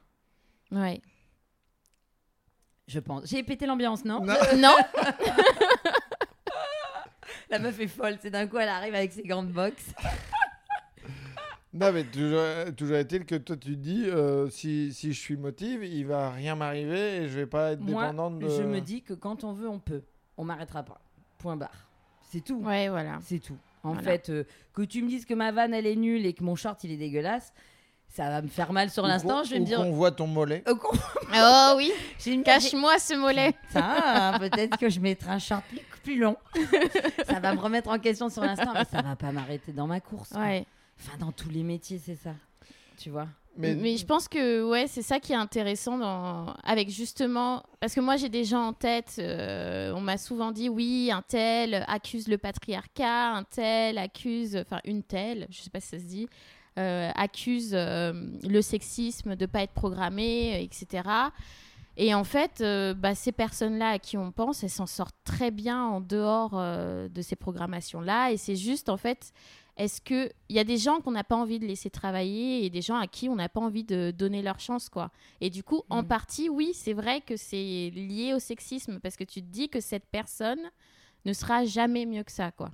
Ouais. 0.72 1.02
Je 2.88 3.00
pense. 3.00 3.26
J'ai 3.28 3.42
pété 3.42 3.66
l'ambiance, 3.66 4.06
non? 4.06 4.20
Non. 4.24 4.34
Non, 4.58 4.76
La 7.50 7.60
meuf 7.60 7.80
est 7.80 7.88
folle. 7.88 8.18
C'est 8.22 8.30
d'un 8.32 8.48
coup, 8.48 8.58
elle 8.58 8.70
arrive 8.70 8.94
avec 8.96 9.12
ses 9.12 9.24
gants 9.24 9.44
de 9.44 9.52
boxe. 9.52 9.94
Non, 11.76 11.92
mais 11.92 12.04
toujours, 12.06 12.42
toujours 12.78 12.96
est-il 12.96 13.26
que 13.26 13.36
toi, 13.36 13.58
tu 13.58 13.72
te 13.74 13.78
dis, 13.78 14.06
euh, 14.08 14.50
si, 14.50 14.94
si 14.94 15.12
je 15.12 15.20
suis 15.20 15.36
motive, 15.36 15.84
il 15.84 16.06
va 16.08 16.30
rien 16.32 16.56
m'arriver 16.56 17.18
et 17.18 17.28
je 17.28 17.38
vais 17.40 17.46
pas 17.46 17.74
être 17.74 17.82
Moi, 17.82 18.02
dépendante 18.04 18.40
de. 18.40 18.48
je 18.50 18.64
me 18.64 18.80
dis 18.80 19.02
que 19.02 19.14
quand 19.14 19.44
on 19.44 19.52
veut, 19.52 19.68
on 19.68 19.80
peut. 19.80 20.02
On 20.38 20.46
m'arrêtera 20.46 20.84
pas. 20.84 21.02
Point 21.38 21.58
barre. 21.58 21.90
C'est 22.32 22.40
tout. 22.44 22.62
Ouais, 22.64 22.88
voilà. 22.88 23.20
C'est 23.22 23.40
tout. 23.40 23.58
En 23.84 23.92
Voilà. 23.94 24.04
fait, 24.10 24.30
euh, 24.30 24.44
que 24.74 24.82
tu 24.84 25.04
me 25.04 25.10
dises 25.10 25.26
que 25.26 25.34
ma 25.34 25.52
vanne, 25.52 25.74
elle 25.74 25.86
est 25.86 25.96
nulle 25.98 26.26
et 26.26 26.34
que 26.34 26.44
mon 26.44 26.56
short, 26.56 26.82
il 26.86 26.92
est 26.92 26.98
dégueulasse, 26.98 27.54
ça 28.08 28.30
va 28.30 28.42
me 28.42 28.48
faire 28.48 28.72
mal 28.72 28.90
sur 28.90 29.06
l'instant. 29.06 29.44
Je 29.44 29.52
vais 29.52 29.58
ou 29.58 29.62
me 29.62 29.66
dire. 29.66 29.78
qu'on 29.78 29.92
voit 29.92 30.12
ton 30.12 30.28
mollet. 30.28 30.64
Oh, 30.70 30.76
con- 30.76 30.98
Oh 31.36 31.74
oui, 31.76 31.92
je 32.20 32.30
vais 32.30 32.38
me 32.38 32.44
dire, 32.44 32.54
cache-moi 32.54 32.98
ce 33.00 33.14
mollet. 33.16 33.54
Ça, 33.74 34.38
peut-être 34.40 34.78
que 34.78 34.88
je 34.90 35.00
mettrai 35.02 35.32
un 35.32 35.40
short 35.40 35.64
plus, 35.68 35.80
plus 36.04 36.20
long. 36.20 36.38
ça 37.28 37.40
va 37.42 37.54
me 37.54 37.60
remettre 37.60 37.90
en 37.90 38.00
question 38.00 38.30
sur 38.30 38.44
l'instant, 38.44 38.72
mais 38.74 38.86
ça 38.86 39.02
va 39.02 39.16
pas 39.18 39.32
m'arrêter 39.34 39.74
dans 39.74 39.88
ma 39.88 40.00
course. 40.00 40.30
quoi. 40.30 40.42
Enfin, 41.00 41.18
dans 41.18 41.32
tous 41.32 41.50
les 41.50 41.64
métiers, 41.64 42.00
c'est 42.04 42.16
ça. 42.16 42.34
Tu 42.98 43.10
vois 43.10 43.28
Mais, 43.58 43.76
Mais, 43.76 43.98
je 43.98 44.06
pense 44.06 44.28
que 44.28 44.64
ouais, 44.68 44.88
c'est 44.88 45.02
ça 45.02 45.20
qui 45.20 45.34
est 45.34 45.38
intéressant 45.38 45.98
dans... 45.98 46.54
avec 46.64 46.90
justement 46.90 47.64
parce 47.80 47.94
que 47.94 48.00
moi 48.00 48.16
j'ai 48.16 48.30
des 48.30 48.46
gens 48.46 48.68
en 48.68 48.74
tête. 48.74 49.16
euh, 49.20 49.92
on 49.94 50.02
m'a 50.02 50.18
souvent 50.18 50.52
dit 50.52 50.70
oui, 50.70 51.12
un 51.12 51.22
tel 51.22 51.84
accuse 51.88 52.28
le 52.28 52.38
patriarcat, 52.38 53.34
un 53.34 53.44
tel 53.44 53.98
accuse, 53.98 54.56
enfin 54.56 54.80
une 54.86 55.04
telle, 55.04 55.48
je 55.50 55.62
sais 55.62 55.70
pas 55.70 55.82
si 55.82 55.90
ça 55.90 56.00
se 56.00 56.06
dit, 56.06 56.28
euh, 56.80 57.12
accuse 57.16 57.72
euh, 57.74 58.14
le 58.44 58.62
sexisme 58.62 59.36
de 59.36 59.46
pas 59.46 59.64
être 59.64 59.74
programmé, 59.74 60.64
etc. 60.64 61.04
Et 61.98 62.14
en 62.14 62.24
fait, 62.24 62.60
euh, 62.62 62.94
bah, 62.94 63.16
ces 63.16 63.32
personnes-là 63.32 63.92
à 63.92 64.00
qui 64.00 64.18
on 64.18 64.32
pense, 64.32 64.64
elles 64.64 64.70
s'en 64.70 64.86
sortent 64.86 65.16
très 65.24 65.52
bien 65.52 65.82
en 65.84 66.02
dehors 66.02 66.52
euh, 66.56 67.08
de 67.08 67.22
ces 67.22 67.36
programmations-là. 67.38 68.32
Et 68.32 68.38
c'est 68.38 68.56
juste, 68.58 68.90
en 68.90 68.98
fait, 68.98 69.32
est-ce 69.78 70.00
que 70.02 70.32
il 70.50 70.56
y 70.56 70.60
a 70.60 70.64
des 70.64 70.78
gens 70.78 71.02
qu'on 71.02 71.12
n'a 71.12 71.24
pas 71.24 71.36
envie 71.36 71.60
de 71.60 71.66
laisser 71.66 71.90
travailler 71.90 72.66
et 72.66 72.70
des 72.70 72.82
gens 72.82 72.96
à 72.98 73.08
qui 73.08 73.28
on 73.30 73.36
n'a 73.36 73.50
pas 73.50 73.60
envie 73.60 73.84
de 73.84 74.12
donner 74.12 74.42
leur 74.42 74.60
chance, 74.60 74.88
quoi. 74.90 75.12
Et 75.42 75.50
du 75.50 75.64
coup, 75.64 75.84
en 75.90 76.02
Mhm. 76.02 76.08
partie, 76.08 76.50
oui, 76.50 76.72
c'est 76.74 76.94
vrai 76.94 77.22
que 77.22 77.36
c'est 77.38 77.92
lié 77.94 78.34
au 78.36 78.40
sexisme 78.40 79.00
parce 79.02 79.16
que 79.18 79.24
tu 79.26 79.42
te 79.42 79.48
dis 79.48 79.68
que 79.70 79.82
cette 79.82 80.06
personne 80.06 80.62
ne 81.26 81.34
sera 81.34 81.66
jamais 81.66 82.06
mieux 82.06 82.24
que 82.24 82.32
ça, 82.32 82.52
quoi. 82.52 82.70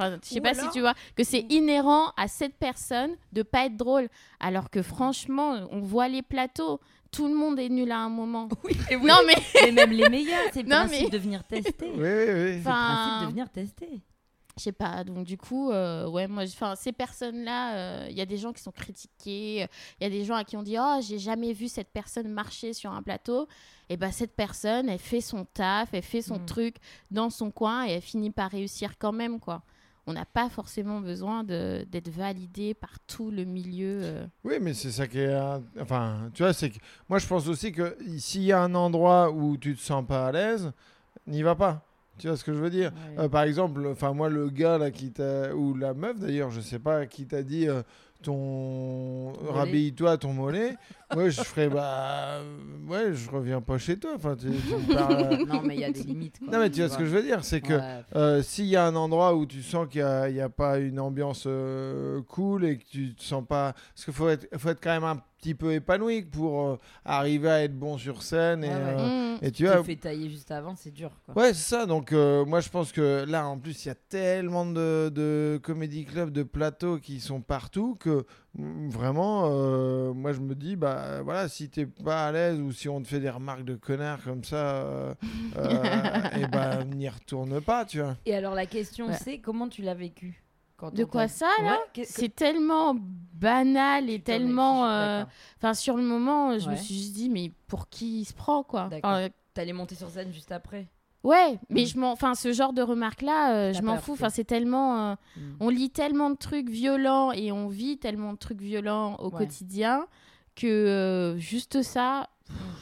Enfin, 0.00 0.16
je 0.22 0.28
sais 0.28 0.38
Ou 0.38 0.42
pas 0.44 0.54
si 0.54 0.68
tu 0.70 0.78
vois 0.80 0.94
que 1.16 1.24
c'est 1.24 1.44
inhérent 1.50 2.12
à 2.16 2.28
cette 2.28 2.54
personne 2.54 3.16
de 3.32 3.42
pas 3.42 3.66
être 3.66 3.76
drôle, 3.76 4.08
alors 4.38 4.70
que 4.70 4.80
franchement, 4.80 5.66
on 5.72 5.80
voit 5.80 6.06
les 6.06 6.22
plateaux, 6.22 6.78
tout 7.10 7.26
le 7.26 7.34
monde 7.34 7.58
est 7.58 7.68
nul 7.68 7.90
à 7.90 7.98
un 7.98 8.08
moment. 8.08 8.48
Oui, 8.64 8.76
Non 9.02 9.16
mais 9.26 9.34
mais 9.64 9.72
même 9.72 9.90
les 9.90 10.08
meilleurs, 10.08 10.44
c'est 10.52 10.62
le 10.62 10.68
principe 10.68 11.02
mais- 11.04 11.10
de 11.10 11.18
venir 11.18 11.42
tester. 11.42 11.86
Oui, 11.86 11.96
oui, 11.96 11.98
oui. 11.98 12.52
C'est 12.52 12.58
le 12.58 12.62
principe 12.62 13.26
de 13.26 13.30
venir 13.32 13.50
tester. 13.50 14.00
Je 14.58 14.64
sais 14.64 14.72
pas, 14.72 15.04
donc 15.04 15.24
du 15.24 15.38
coup, 15.38 15.70
euh, 15.70 16.08
ouais, 16.08 16.26
moi, 16.26 16.42
enfin, 16.44 16.74
ces 16.74 16.92
personnes-là, 16.92 18.08
il 18.08 18.16
y 18.16 18.20
a 18.20 18.26
des 18.26 18.36
gens 18.36 18.52
qui 18.52 18.62
sont 18.62 18.72
critiqués, 18.72 19.66
il 20.00 20.04
y 20.04 20.06
a 20.06 20.10
des 20.10 20.24
gens 20.24 20.34
à 20.34 20.44
qui 20.44 20.56
on 20.56 20.62
dit, 20.62 20.76
oh, 20.80 20.98
j'ai 21.00 21.18
jamais 21.18 21.52
vu 21.52 21.68
cette 21.68 21.88
personne 21.92 22.28
marcher 22.28 22.72
sur 22.72 22.92
un 22.92 23.02
plateau. 23.02 23.46
Et 23.88 23.96
ben 23.96 24.10
cette 24.12 24.36
personne, 24.36 24.88
elle 24.88 24.98
fait 24.98 25.20
son 25.22 25.44
taf, 25.46 25.90
elle 25.94 26.02
fait 26.02 26.20
son 26.22 26.38
Mm. 26.40 26.44
truc 26.46 26.76
dans 27.10 27.30
son 27.30 27.50
coin 27.50 27.86
et 27.86 27.92
elle 27.92 28.02
finit 28.02 28.30
par 28.30 28.50
réussir 28.50 28.98
quand 28.98 29.12
même, 29.12 29.40
quoi. 29.40 29.62
On 30.06 30.12
n'a 30.14 30.24
pas 30.24 30.48
forcément 30.48 31.00
besoin 31.00 31.44
de- 31.44 31.86
d'être 31.90 32.08
validé 32.08 32.74
par 32.74 32.98
tout 33.06 33.30
le 33.30 33.44
milieu. 33.44 34.00
euh. 34.02 34.26
Oui, 34.44 34.54
mais 34.60 34.72
c'est 34.74 34.90
ça 34.90 35.06
qui 35.06 35.18
est. 35.18 35.36
Enfin, 35.80 36.30
tu 36.34 36.42
vois, 36.42 36.52
c'est 36.54 36.70
que. 36.70 36.78
Moi, 37.08 37.18
je 37.18 37.26
pense 37.26 37.46
aussi 37.46 37.72
que 37.72 37.96
s'il 38.18 38.42
y 38.42 38.52
a 38.52 38.60
un 38.62 38.74
endroit 38.74 39.30
où 39.30 39.56
tu 39.56 39.74
te 39.76 39.80
sens 39.80 40.04
pas 40.06 40.26
à 40.28 40.32
l'aise, 40.32 40.72
n'y 41.26 41.42
va 41.42 41.54
pas. 41.54 41.82
Tu 42.18 42.28
vois 42.28 42.36
ce 42.36 42.44
que 42.44 42.52
je 42.52 42.58
veux 42.58 42.70
dire? 42.70 42.92
Ouais. 43.16 43.24
Euh, 43.24 43.28
Par 43.28 43.42
exemple, 43.44 43.86
enfin, 43.90 44.12
moi, 44.12 44.28
le 44.28 44.48
gars 44.50 44.78
là 44.78 44.90
qui 44.90 45.10
t'a. 45.12 45.54
Ou 45.54 45.74
la 45.74 45.94
meuf 45.94 46.18
d'ailleurs, 46.18 46.50
je 46.50 46.60
sais 46.60 46.78
pas, 46.78 47.06
qui 47.06 47.26
t'a 47.26 47.42
dit. 47.42 47.68
euh, 47.68 47.82
ton 48.20 49.32
Mollet. 49.32 49.50
rhabille-toi 49.52 50.18
ton 50.18 50.32
mollet 50.32 50.74
moi 51.14 51.28
je 51.28 51.40
ferais 51.40 51.68
bah 51.68 52.40
ouais 52.88 53.12
je 53.14 53.30
reviens 53.30 53.60
pas 53.60 53.78
chez 53.78 53.96
toi 53.96 54.10
enfin 54.16 54.34
tu, 54.34 54.48
tu 54.48 54.74
me 54.74 54.92
parles, 54.96 55.28
euh, 55.40 55.46
Non, 55.46 55.62
mais 55.62 55.76
il 55.76 55.80
y 55.82 55.84
a 55.84 55.92
des 55.92 56.02
limites. 56.02 56.40
quoi. 56.40 56.48
non 56.52 56.58
mais 56.58 56.68
tu 56.68 56.80
vois 56.80 56.88
ce 56.88 56.98
que 56.98 57.04
je 57.04 57.10
veux 57.14 57.22
dire 57.22 57.44
c'est 57.44 57.60
que 57.60 57.74
Ouais. 57.74 58.04
euh, 58.16 58.42
s'il 58.42 58.64
y 58.66 58.74
a 58.74 58.84
un 58.84 58.96
endroit 58.96 59.36
où 59.36 59.46
tu 59.46 59.62
sens 59.62 59.86
qu'il 59.88 60.02
n'y 60.02 60.40
a, 60.40 60.46
a 60.46 60.48
pas 60.48 60.78
une 60.78 60.98
ambiance 60.98 61.44
euh, 61.46 62.20
cool 62.26 62.64
et 62.64 62.78
que 62.78 62.84
tu 62.90 63.14
te 63.14 63.22
sens 63.22 63.44
pas. 63.46 63.72
Parce 63.94 64.04
qu'il 64.04 64.14
faut 64.14 64.28
être, 64.28 64.48
faut 64.58 64.70
être 64.70 64.82
quand 64.82 64.90
même 64.90 65.04
un 65.04 65.22
petit 65.40 65.54
peu 65.54 65.72
épanoui 65.72 66.22
pour 66.22 66.60
euh, 66.68 66.76
arriver 67.04 67.48
à 67.50 67.62
être 67.64 67.78
bon 67.78 67.96
sur 67.98 68.22
scène. 68.22 68.64
Et, 68.64 68.68
Ouais, 68.68 68.74
ouais. 68.74 68.96
euh, 68.98 69.34
Mm. 69.40 69.44
et 69.44 69.50
tu 69.52 69.64
vois. 69.66 69.78
te 69.78 69.82
fais 69.84 69.96
tailler 69.96 70.28
juste 70.28 70.50
avant, 70.50 70.74
c'est 70.74 70.90
dur. 70.90 71.10
Quoi. 71.24 71.34
Ouais, 71.36 71.54
c'est 71.54 71.68
ça. 71.76 71.86
Donc, 71.86 72.12
euh, 72.12 72.44
moi, 72.44 72.60
je 72.60 72.68
pense 72.68 72.90
que 72.92 73.24
là, 73.28 73.46
en 73.46 73.58
plus, 73.58 73.84
il 73.84 73.88
y 73.88 73.90
a 73.90 73.94
tellement 73.94 74.66
de, 74.66 75.10
de 75.14 75.60
comédie 75.62 76.04
clubs, 76.04 76.30
de 76.30 76.42
plateaux 76.42 76.98
qui 76.98 77.20
sont 77.20 77.40
partout 77.40 77.96
que 78.00 78.24
mm, 78.56 78.88
vraiment, 78.90 79.48
euh, 79.52 80.12
moi, 80.12 80.32
je 80.32 80.40
me 80.40 80.54
dis, 80.54 80.74
bah 80.76 81.22
voilà, 81.22 81.48
si 81.48 81.70
t'es 81.70 81.86
pas 81.86 82.26
à 82.26 82.32
l'aise 82.32 82.58
ou 82.60 82.72
si 82.72 82.88
on 82.88 83.00
te 83.00 83.06
fait 83.08 83.20
des 83.20 83.30
remarques 83.30 83.64
de 83.64 83.76
connard 83.76 84.22
comme 84.24 84.42
ça, 84.44 84.56
euh, 84.82 85.14
et 86.36 86.46
ben 86.52 86.84
n'y 86.84 87.08
retourne 87.08 87.60
pas, 87.60 87.84
tu 87.84 88.00
vois. 88.00 88.16
Et 88.26 88.34
alors, 88.34 88.54
la 88.54 88.66
question, 88.66 89.06
Ouais. 89.08 89.14
c'est 89.22 89.38
comment 89.38 89.68
tu 89.68 89.82
l'as 89.82 89.94
vécu? 89.94 90.42
Quand 90.78 90.94
De 90.94 91.04
quoi 91.04 91.28
ça, 91.28 91.50
là 91.62 91.72
Ouais, 91.72 91.78
que- 91.92 92.00
que- 92.02 92.06
C'est 92.06 92.34
tellement 92.34 92.96
banal 93.34 94.08
et 94.10 94.20
tellement. 94.20 94.86
euh. 94.88 95.24
Enfin, 95.58 95.74
sur 95.74 95.96
le 95.96 96.02
moment, 96.02 96.58
je 96.58 96.70
me 96.70 96.76
suis 96.76 96.94
juste 96.94 97.12
dit, 97.12 97.28
mais 97.28 97.52
pour 97.66 97.88
qui 97.88 98.20
il 98.20 98.24
se 98.24 98.32
prend, 98.32 98.62
quoi 98.62 98.88
T'allais 99.54 99.72
monter 99.72 99.94
sur 99.96 100.08
scène 100.08 100.32
juste 100.32 100.52
après 100.52 100.86
Ouais, 101.24 101.58
mais 101.68 101.82
Mm. 101.82 101.86
je 101.86 101.98
m'en, 101.98 102.12
enfin, 102.12 102.34
ce 102.36 102.52
genre 102.52 102.72
de 102.72 102.80
remarques-là, 102.80 103.52
euh, 103.52 103.72
T'as 103.72 103.78
je 103.80 103.84
m'en 103.84 103.96
fous. 103.96 104.12
Enfin, 104.12 104.28
c'est 104.30 104.44
tellement, 104.44 105.10
euh, 105.10 105.14
Mm. 105.36 105.40
on 105.60 105.68
lit 105.68 105.90
tellement 105.90 106.30
de 106.30 106.36
trucs 106.36 106.68
violents 106.70 107.32
et 107.32 107.50
on 107.50 107.66
vit 107.66 107.98
tellement 107.98 108.32
de 108.32 108.38
trucs 108.38 108.60
violents 108.60 109.16
au 109.16 109.24
Ouais. 109.30 109.38
quotidien 109.38 110.06
que 110.54 110.66
euh, 110.68 111.36
juste 111.38 111.82
ça, 111.82 112.28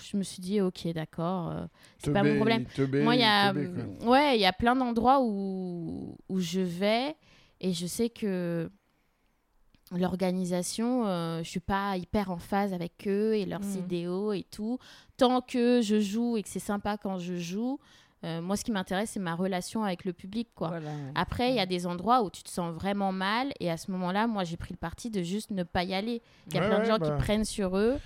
je 0.03 0.19
me 0.19 0.23
suis 0.23 0.43
dit, 0.43 0.61
ok, 0.61 0.87
d'accord, 0.93 1.49
euh, 1.51 1.65
c'est 1.99 2.13
pas 2.13 2.23
mon 2.23 2.37
problème. 2.37 2.67
Moi, 3.03 3.15
il 3.17 3.23
y 3.23 3.25
a, 3.25 3.55
ouais, 4.07 4.37
il 4.37 4.41
y 4.43 4.47
a 4.47 4.53
plein 4.53 4.77
d'endroits 4.77 5.21
où 5.23 6.17
où 6.29 6.39
je 6.39 6.61
vais 6.61 7.17
et 7.61 7.73
je 7.73 7.87
sais 7.87 8.09
que 8.11 8.71
l'organisation, 9.93 11.07
euh, 11.07 11.43
je 11.43 11.49
suis 11.49 11.61
pas 11.61 11.97
hyper 11.97 12.31
en 12.31 12.39
phase 12.39 12.73
avec 12.73 13.07
eux 13.07 13.35
et 13.35 13.47
leurs 13.47 13.61
Mhm. 13.61 13.79
idéaux 13.79 14.33
et 14.33 14.43
tout. 14.43 14.79
Tant 15.17 15.41
que 15.41 15.81
je 15.83 16.01
joue 16.01 16.37
et 16.37 16.43
que 16.43 16.49
c'est 16.49 16.59
sympa 16.59 16.97
quand 16.97 17.19
je 17.19 17.37
joue, 17.37 17.79
euh, 18.25 18.41
moi, 18.43 18.57
ce 18.57 18.65
qui 18.65 18.73
m'intéresse, 18.73 19.11
c'est 19.11 19.21
ma 19.21 19.35
relation 19.37 19.85
avec 19.85 20.05
le 20.05 20.13
public, 20.13 20.49
quoi. 20.57 20.69
Voilà, 20.69 20.91
ouais. 20.91 21.13
Après, 21.15 21.51
il 21.51 21.57
y 21.57 21.61
a 21.61 21.67
des 21.67 21.87
endroits 21.87 22.23
où 22.25 22.31
tu 22.31 22.43
te 22.43 22.49
sens 22.51 22.75
vraiment 22.75 23.13
mal 23.13 23.53
et 23.61 23.71
à 23.71 23.77
ce 23.77 23.91
moment-là, 23.93 24.27
moi, 24.27 24.43
j'ai 24.43 24.57
pris 24.57 24.73
le 24.73 24.79
parti 24.79 25.11
de 25.11 25.23
juste 25.23 25.51
ne 25.53 25.63
pas 25.63 25.85
y 25.85 25.95
aller. 25.95 26.21
Il 26.49 26.55
y 26.55 26.59
a 26.59 26.63
Ouais, 26.63 26.67
plein 26.67 26.79
de 26.79 26.83
ouais, 26.85 26.89
gens 26.89 26.99
bah. 26.99 27.07
qui 27.17 27.23
prennent 27.25 27.45
sur 27.45 27.77
eux. 27.77 27.99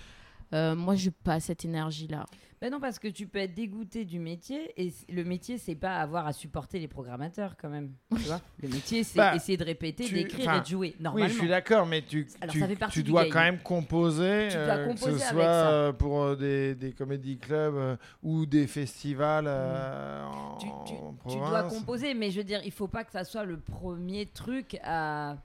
Euh, 0.53 0.75
moi, 0.75 0.97
je 0.97 1.07
n'ai 1.07 1.15
pas 1.25 1.39
cette 1.41 1.65
énergie-là. 1.65 2.27
Ben 2.61 2.71
non, 2.71 2.79
parce 2.81 2.99
que 2.99 3.09
tu 3.09 3.27
peux 3.27 3.39
être 3.39 3.55
dégoûté 3.55 4.05
du 4.05 4.19
métier 4.19 4.73
et 4.77 4.93
le 5.11 5.25
métier, 5.25 5.57
c'est 5.57 5.75
pas 5.77 5.97
avoir 5.97 6.27
à 6.27 6.35
supporter 6.35 6.79
les 6.79 6.89
programmateurs 6.89 7.57
quand 7.57 7.71
même. 7.71 7.93
Tu 8.15 8.25
vois? 8.25 8.41
Le 8.61 8.69
métier, 8.69 9.03
c'est 9.03 9.17
Bah, 9.17 9.35
essayer 9.35 9.57
de 9.57 9.65
répéter, 9.65 10.05
tu- 10.05 10.13
d'écrire 10.15 10.49
enfin, 10.51 10.59
et 10.59 10.61
de 10.61 10.67
jouer. 10.67 10.89
Oui, 10.97 11.03
Normalement. 11.03 11.29
je 11.29 11.39
suis 11.39 11.49
d'accord, 11.49 11.87
mais 11.87 12.03
tu, 12.03 12.27
Alors, 12.41 12.53
tu, 12.53 12.61
ça 12.61 12.69
fait 12.69 12.77
partie 12.77 12.99
tu 12.99 13.03
du 13.03 13.11
dois 13.13 13.25
quand 13.27 13.41
même 13.41 13.61
composer, 13.63 14.49
Tu 14.51 14.57
dois 14.57 14.75
euh, 14.75 14.93
que 14.93 14.99
ce 14.99 15.05
avec 15.09 15.19
soit 15.21 15.43
ça. 15.45 15.71
euh, 15.71 15.93
pour 15.95 16.37
des, 16.37 16.75
des 16.75 16.93
comédie 16.93 17.39
clubs 17.39 17.77
euh, 17.77 17.97
ou 18.23 18.45
des 18.45 18.67
festivals 18.67 19.47
euh, 19.49 20.27
en, 20.27 20.59
tu, 20.59 20.67
tu- 20.87 20.93
en 21.01 21.15
tu 21.31 21.37
dois 21.39 21.63
composer, 21.63 22.13
mais 22.13 22.31
je 22.31 22.39
veux 22.39 22.45
dire, 22.45 22.61
il 22.67 22.73
faut 22.73 22.89
pas 22.89 23.05
que 23.05 23.13
ça 23.13 23.25
soit 23.25 23.45
le 23.45 23.59
premier 23.59 24.27
truc 24.27 24.79
à, 24.85 25.37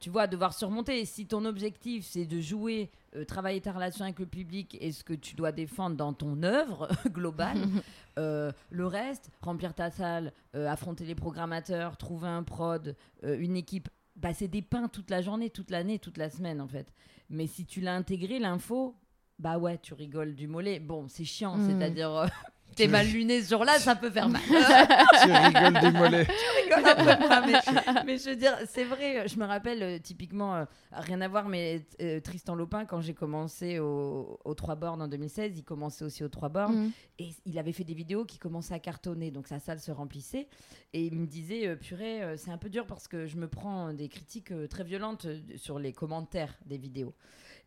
tu 0.00 0.10
vois, 0.10 0.26
devoir 0.26 0.52
surmonter. 0.52 1.02
Si 1.06 1.24
ton 1.24 1.46
objectif 1.46 2.04
c'est 2.04 2.26
de 2.26 2.40
jouer, 2.42 2.90
euh, 3.16 3.24
travailler 3.24 3.60
ta 3.60 3.72
relation 3.72 4.04
avec 4.04 4.18
le 4.18 4.26
public 4.26 4.76
et 4.80 4.90
ce 4.92 5.04
que 5.04 5.12
tu 5.14 5.34
dois 5.34 5.52
défendre 5.52 5.96
dans 5.96 6.12
ton 6.12 6.42
œuvre 6.42 6.88
globale, 7.08 7.58
euh, 8.18 8.52
le 8.70 8.86
reste, 8.86 9.30
remplir 9.42 9.74
ta 9.74 9.90
salle, 9.90 10.32
euh, 10.54 10.68
affronter 10.68 11.04
les 11.04 11.14
programmateurs, 11.14 11.96
trouver 11.96 12.28
un 12.28 12.42
prod, 12.42 12.96
une 13.22 13.56
équipe, 13.56 13.88
bah 14.16 14.34
c'est 14.34 14.48
des 14.48 14.62
pains 14.62 14.88
toute 14.88 15.10
la 15.10 15.22
journée, 15.22 15.50
toute 15.50 15.70
l'année, 15.70 15.98
toute 15.98 16.18
la 16.18 16.30
semaine 16.30 16.60
en 16.60 16.68
fait. 16.68 16.92
Mais 17.30 17.46
si 17.46 17.64
tu 17.64 17.80
l'as 17.80 17.94
intégré 17.94 18.38
l'info, 18.38 18.94
bah 19.38 19.58
ouais, 19.58 19.78
tu 19.78 19.94
rigoles 19.94 20.34
du 20.34 20.46
mollet. 20.46 20.78
Bon, 20.80 21.08
c'est 21.08 21.24
chiant, 21.24 21.56
Mhm. 21.56 21.66
c'est-à-dire. 21.70 22.26
T'es 22.74 22.88
mal 22.88 23.06
luné 23.06 23.42
sur 23.42 23.64
là, 23.64 23.78
ça 23.78 23.94
peut 23.96 24.10
faire 24.10 24.28
mal. 24.28 24.40
tu 24.46 25.30
rigoles 25.30 25.80
du 25.80 25.96
mollet. 25.98 26.26
rigole 26.64 26.88
un 26.88 26.94
peu 27.16 27.26
moins, 27.26 27.46
mais, 27.46 28.02
mais 28.06 28.18
je 28.18 28.30
veux 28.30 28.36
dire, 28.36 28.56
c'est 28.66 28.84
vrai, 28.84 29.28
je 29.28 29.36
me 29.38 29.44
rappelle 29.44 29.82
euh, 29.82 29.98
typiquement, 29.98 30.54
euh, 30.56 30.64
rien 30.92 31.20
à 31.20 31.28
voir, 31.28 31.48
mais 31.48 31.84
euh, 32.00 32.20
Tristan 32.20 32.54
Lopin, 32.54 32.84
quand 32.84 33.00
j'ai 33.00 33.14
commencé 33.14 33.78
au- 33.78 34.38
aux 34.44 34.54
Trois 34.54 34.74
Bornes 34.74 35.02
en 35.02 35.08
2016, 35.08 35.58
il 35.58 35.64
commençait 35.64 36.04
aussi 36.04 36.24
aux 36.24 36.28
Trois 36.28 36.48
Bornes, 36.48 36.86
Mm. 36.86 36.90
et 37.18 37.28
il 37.46 37.58
avait 37.58 37.72
fait 37.72 37.84
des 37.84 37.94
vidéos 37.94 38.24
qui 38.24 38.38
commençaient 38.38 38.74
à 38.74 38.78
cartonner, 38.78 39.30
donc 39.30 39.46
sa 39.48 39.58
salle 39.58 39.80
se 39.80 39.90
remplissait, 39.90 40.48
et 40.92 41.04
il 41.06 41.14
me 41.14 41.26
disait, 41.26 41.76
purée, 41.76 42.20
c'est 42.36 42.50
un 42.50 42.58
peu 42.58 42.70
dur 42.70 42.86
parce 42.86 43.08
que 43.08 43.26
je 43.26 43.36
me 43.36 43.48
prends 43.48 43.92
des 43.92 44.08
critiques 44.08 44.52
très 44.68 44.84
violentes 44.84 45.26
sur 45.56 45.78
les 45.78 45.92
commentaires 45.92 46.54
des 46.66 46.78
vidéos. 46.78 47.14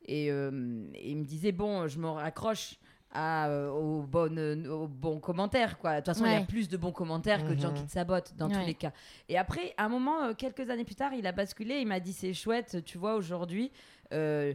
Et, 0.08 0.28
et 0.28 1.10
il 1.12 1.18
me 1.18 1.24
disait, 1.26 1.52
bon, 1.52 1.88
je 1.88 2.00
me 2.00 2.08
raccroche 2.10 2.76
à, 3.18 3.48
euh, 3.48 3.70
aux, 3.72 4.02
bonnes, 4.02 4.38
euh, 4.38 4.70
aux 4.70 4.88
bons 4.88 5.20
commentaires. 5.20 5.78
Quoi. 5.80 5.92
De 5.94 5.98
toute 5.98 6.08
façon, 6.08 6.26
il 6.26 6.34
y 6.34 6.36
a 6.36 6.42
plus 6.42 6.68
de 6.68 6.76
bons 6.78 6.92
commentaires 6.92 7.44
que 7.46 7.54
de 7.54 7.60
gens 7.60 7.70
Mhm. 7.70 7.76
qui 7.78 7.86
te 7.86 7.92
sabotent 7.92 8.34
dans 8.38 8.50
tous 8.50 8.66
les 8.66 8.74
cas. 8.74 8.92
Et 9.30 9.38
après, 9.38 9.74
à 9.78 9.86
un 9.86 9.90
moment, 9.90 10.22
euh, 10.24 10.34
quelques 10.34 10.70
années 10.70 10.84
plus 10.84 10.96
tard, 10.96 11.14
il 11.14 11.26
a 11.26 11.32
basculé. 11.32 11.80
Il 11.80 11.88
m'a 11.88 12.00
dit 12.02 12.12
C'est 12.14 12.34
chouette, 12.34 12.84
tu 12.86 12.98
vois, 12.98 13.16
aujourd'hui. 13.16 13.72
euh, 14.14 14.54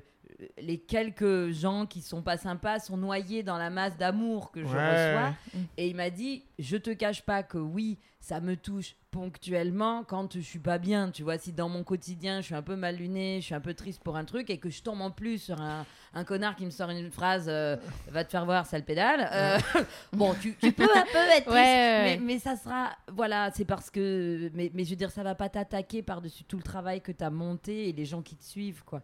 les 0.58 0.78
quelques 0.78 1.50
gens 1.50 1.86
qui 1.86 2.02
sont 2.02 2.22
pas 2.22 2.36
sympas 2.36 2.78
sont 2.78 2.96
noyés 2.96 3.42
dans 3.42 3.58
la 3.58 3.68
masse 3.68 3.96
d'amour 3.96 4.52
que 4.52 4.62
je 4.62 4.68
Ouais. 4.68 5.14
reçois. 5.14 5.34
Et 5.76 5.88
il 5.88 5.96
m'a 5.96 6.08
dit, 6.10 6.44
je 6.60 6.76
te 6.76 6.90
cache 6.90 7.22
pas 7.22 7.42
que 7.42 7.58
oui, 7.58 7.98
ça 8.20 8.40
me 8.40 8.56
touche 8.56 8.94
ponctuellement 9.10 10.04
quand 10.04 10.34
je 10.34 10.40
suis 10.40 10.58
pas 10.58 10.78
bien. 10.78 11.10
Tu 11.10 11.22
vois, 11.22 11.38
si 11.38 11.52
dans 11.52 11.68
mon 11.68 11.84
quotidien, 11.84 12.40
je 12.40 12.46
suis 12.46 12.54
un 12.54 12.62
peu 12.62 12.76
mal 12.76 12.96
luné, 12.96 13.40
je 13.40 13.46
suis 13.46 13.54
un 13.54 13.60
peu 13.60 13.74
triste 13.74 14.02
pour 14.02 14.16
un 14.16 14.24
truc 14.24 14.50
et 14.50 14.58
que 14.58 14.70
je 14.70 14.82
tombe 14.82 15.00
en 15.00 15.10
plus 15.10 15.38
sur 15.38 15.60
un, 15.60 15.84
un 16.14 16.24
connard 16.24 16.56
qui 16.56 16.64
me 16.64 16.70
sort 16.70 16.90
une 16.90 17.10
phrase, 17.10 17.46
euh, 17.48 17.76
va 18.08 18.24
te 18.24 18.30
faire 18.30 18.44
voir, 18.44 18.66
sale 18.66 18.84
pédale. 18.84 19.28
euh, 19.32 19.58
bon, 20.12 20.34
tu, 20.40 20.54
tu 20.56 20.72
peux 20.72 20.84
un 20.84 21.04
peu 21.12 21.18
être 21.18 21.46
triste, 21.46 21.48
Ouais, 21.48 21.54
ouais, 21.54 22.18
mais, 22.22 22.38
ça 22.38 22.56
sera, 22.56 22.90
voilà, 23.12 23.50
c'est 23.54 23.64
parce 23.64 23.90
que, 23.90 24.50
mais, 24.54 24.70
mais 24.74 24.84
je 24.84 24.90
veux 24.90 24.96
dire, 24.96 25.10
ça 25.10 25.22
va 25.22 25.34
pas 25.34 25.48
t'attaquer 25.48 26.02
par-dessus 26.02 26.44
tout 26.44 26.56
le 26.56 26.62
travail 26.62 27.00
que 27.00 27.12
tu 27.12 27.24
as 27.24 27.30
monté 27.30 27.88
et 27.88 27.92
les 27.92 28.04
gens 28.04 28.22
qui 28.22 28.36
te 28.36 28.44
suivent, 28.44 28.84
quoi. 28.84 29.02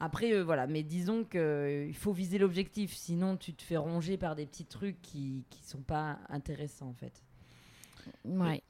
Après, 0.00 0.32
euh, 0.32 0.42
voilà, 0.42 0.66
mais 0.66 0.82
disons 0.82 1.22
qu'il 1.22 1.94
faut 1.94 2.12
viser 2.12 2.36
l'objectif, 2.38 2.92
sinon 2.92 3.36
tu 3.36 3.54
te 3.54 3.62
fais 3.62 3.76
ronger 3.76 4.16
par 4.16 4.34
des 4.34 4.46
petits 4.46 4.64
trucs 4.64 5.00
qui, 5.00 5.44
qui 5.48 5.62
sont 5.64 5.82
pas 5.82 6.18
intéressants 6.28 6.88
en 6.88 6.94
fait. 6.94 7.22
Ouais. 8.24 8.62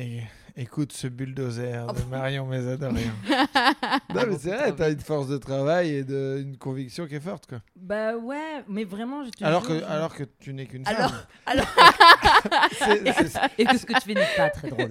Et 0.00 0.20
écoute 0.56 0.92
ce 0.92 1.08
bulldozer 1.08 1.84
Oh, 1.88 1.92
de 1.92 2.02
Marion 2.04 2.46
Mésadorien. 2.46 3.12
non, 4.14 4.22
mais 4.28 4.38
c'est 4.38 4.54
vrai, 4.54 4.72
t'as 4.76 4.92
une 4.92 5.00
force 5.00 5.26
de 5.26 5.38
travail 5.38 5.90
et 5.90 6.04
de, 6.04 6.38
une 6.40 6.56
conviction 6.56 7.08
qui 7.08 7.16
est 7.16 7.20
forte, 7.20 7.48
quoi. 7.48 7.58
Bah 7.74 8.16
ouais, 8.16 8.62
mais 8.68 8.84
vraiment, 8.84 9.24
je 9.24 9.30
te 9.30 9.44
Alors 9.44 9.62
jure, 9.64 9.70
que, 9.70 9.80
je- 9.80 9.84
alors 9.84 10.14
que 10.14 10.22
tu 10.38 10.54
n'es 10.54 10.66
qu'une 10.66 10.84
femme. 10.84 10.94
Alors, 10.96 11.14
alors, 11.46 11.66
C'est- 12.78 13.12
c'est- 13.12 13.40
et 13.58 13.64
que 13.64 13.76
ce 13.76 13.86
que 13.86 13.94
tu 13.94 14.00
fais 14.02 14.14
n'est 14.14 14.36
pas 14.36 14.50
très 14.50 14.68
drôle. 14.70 14.90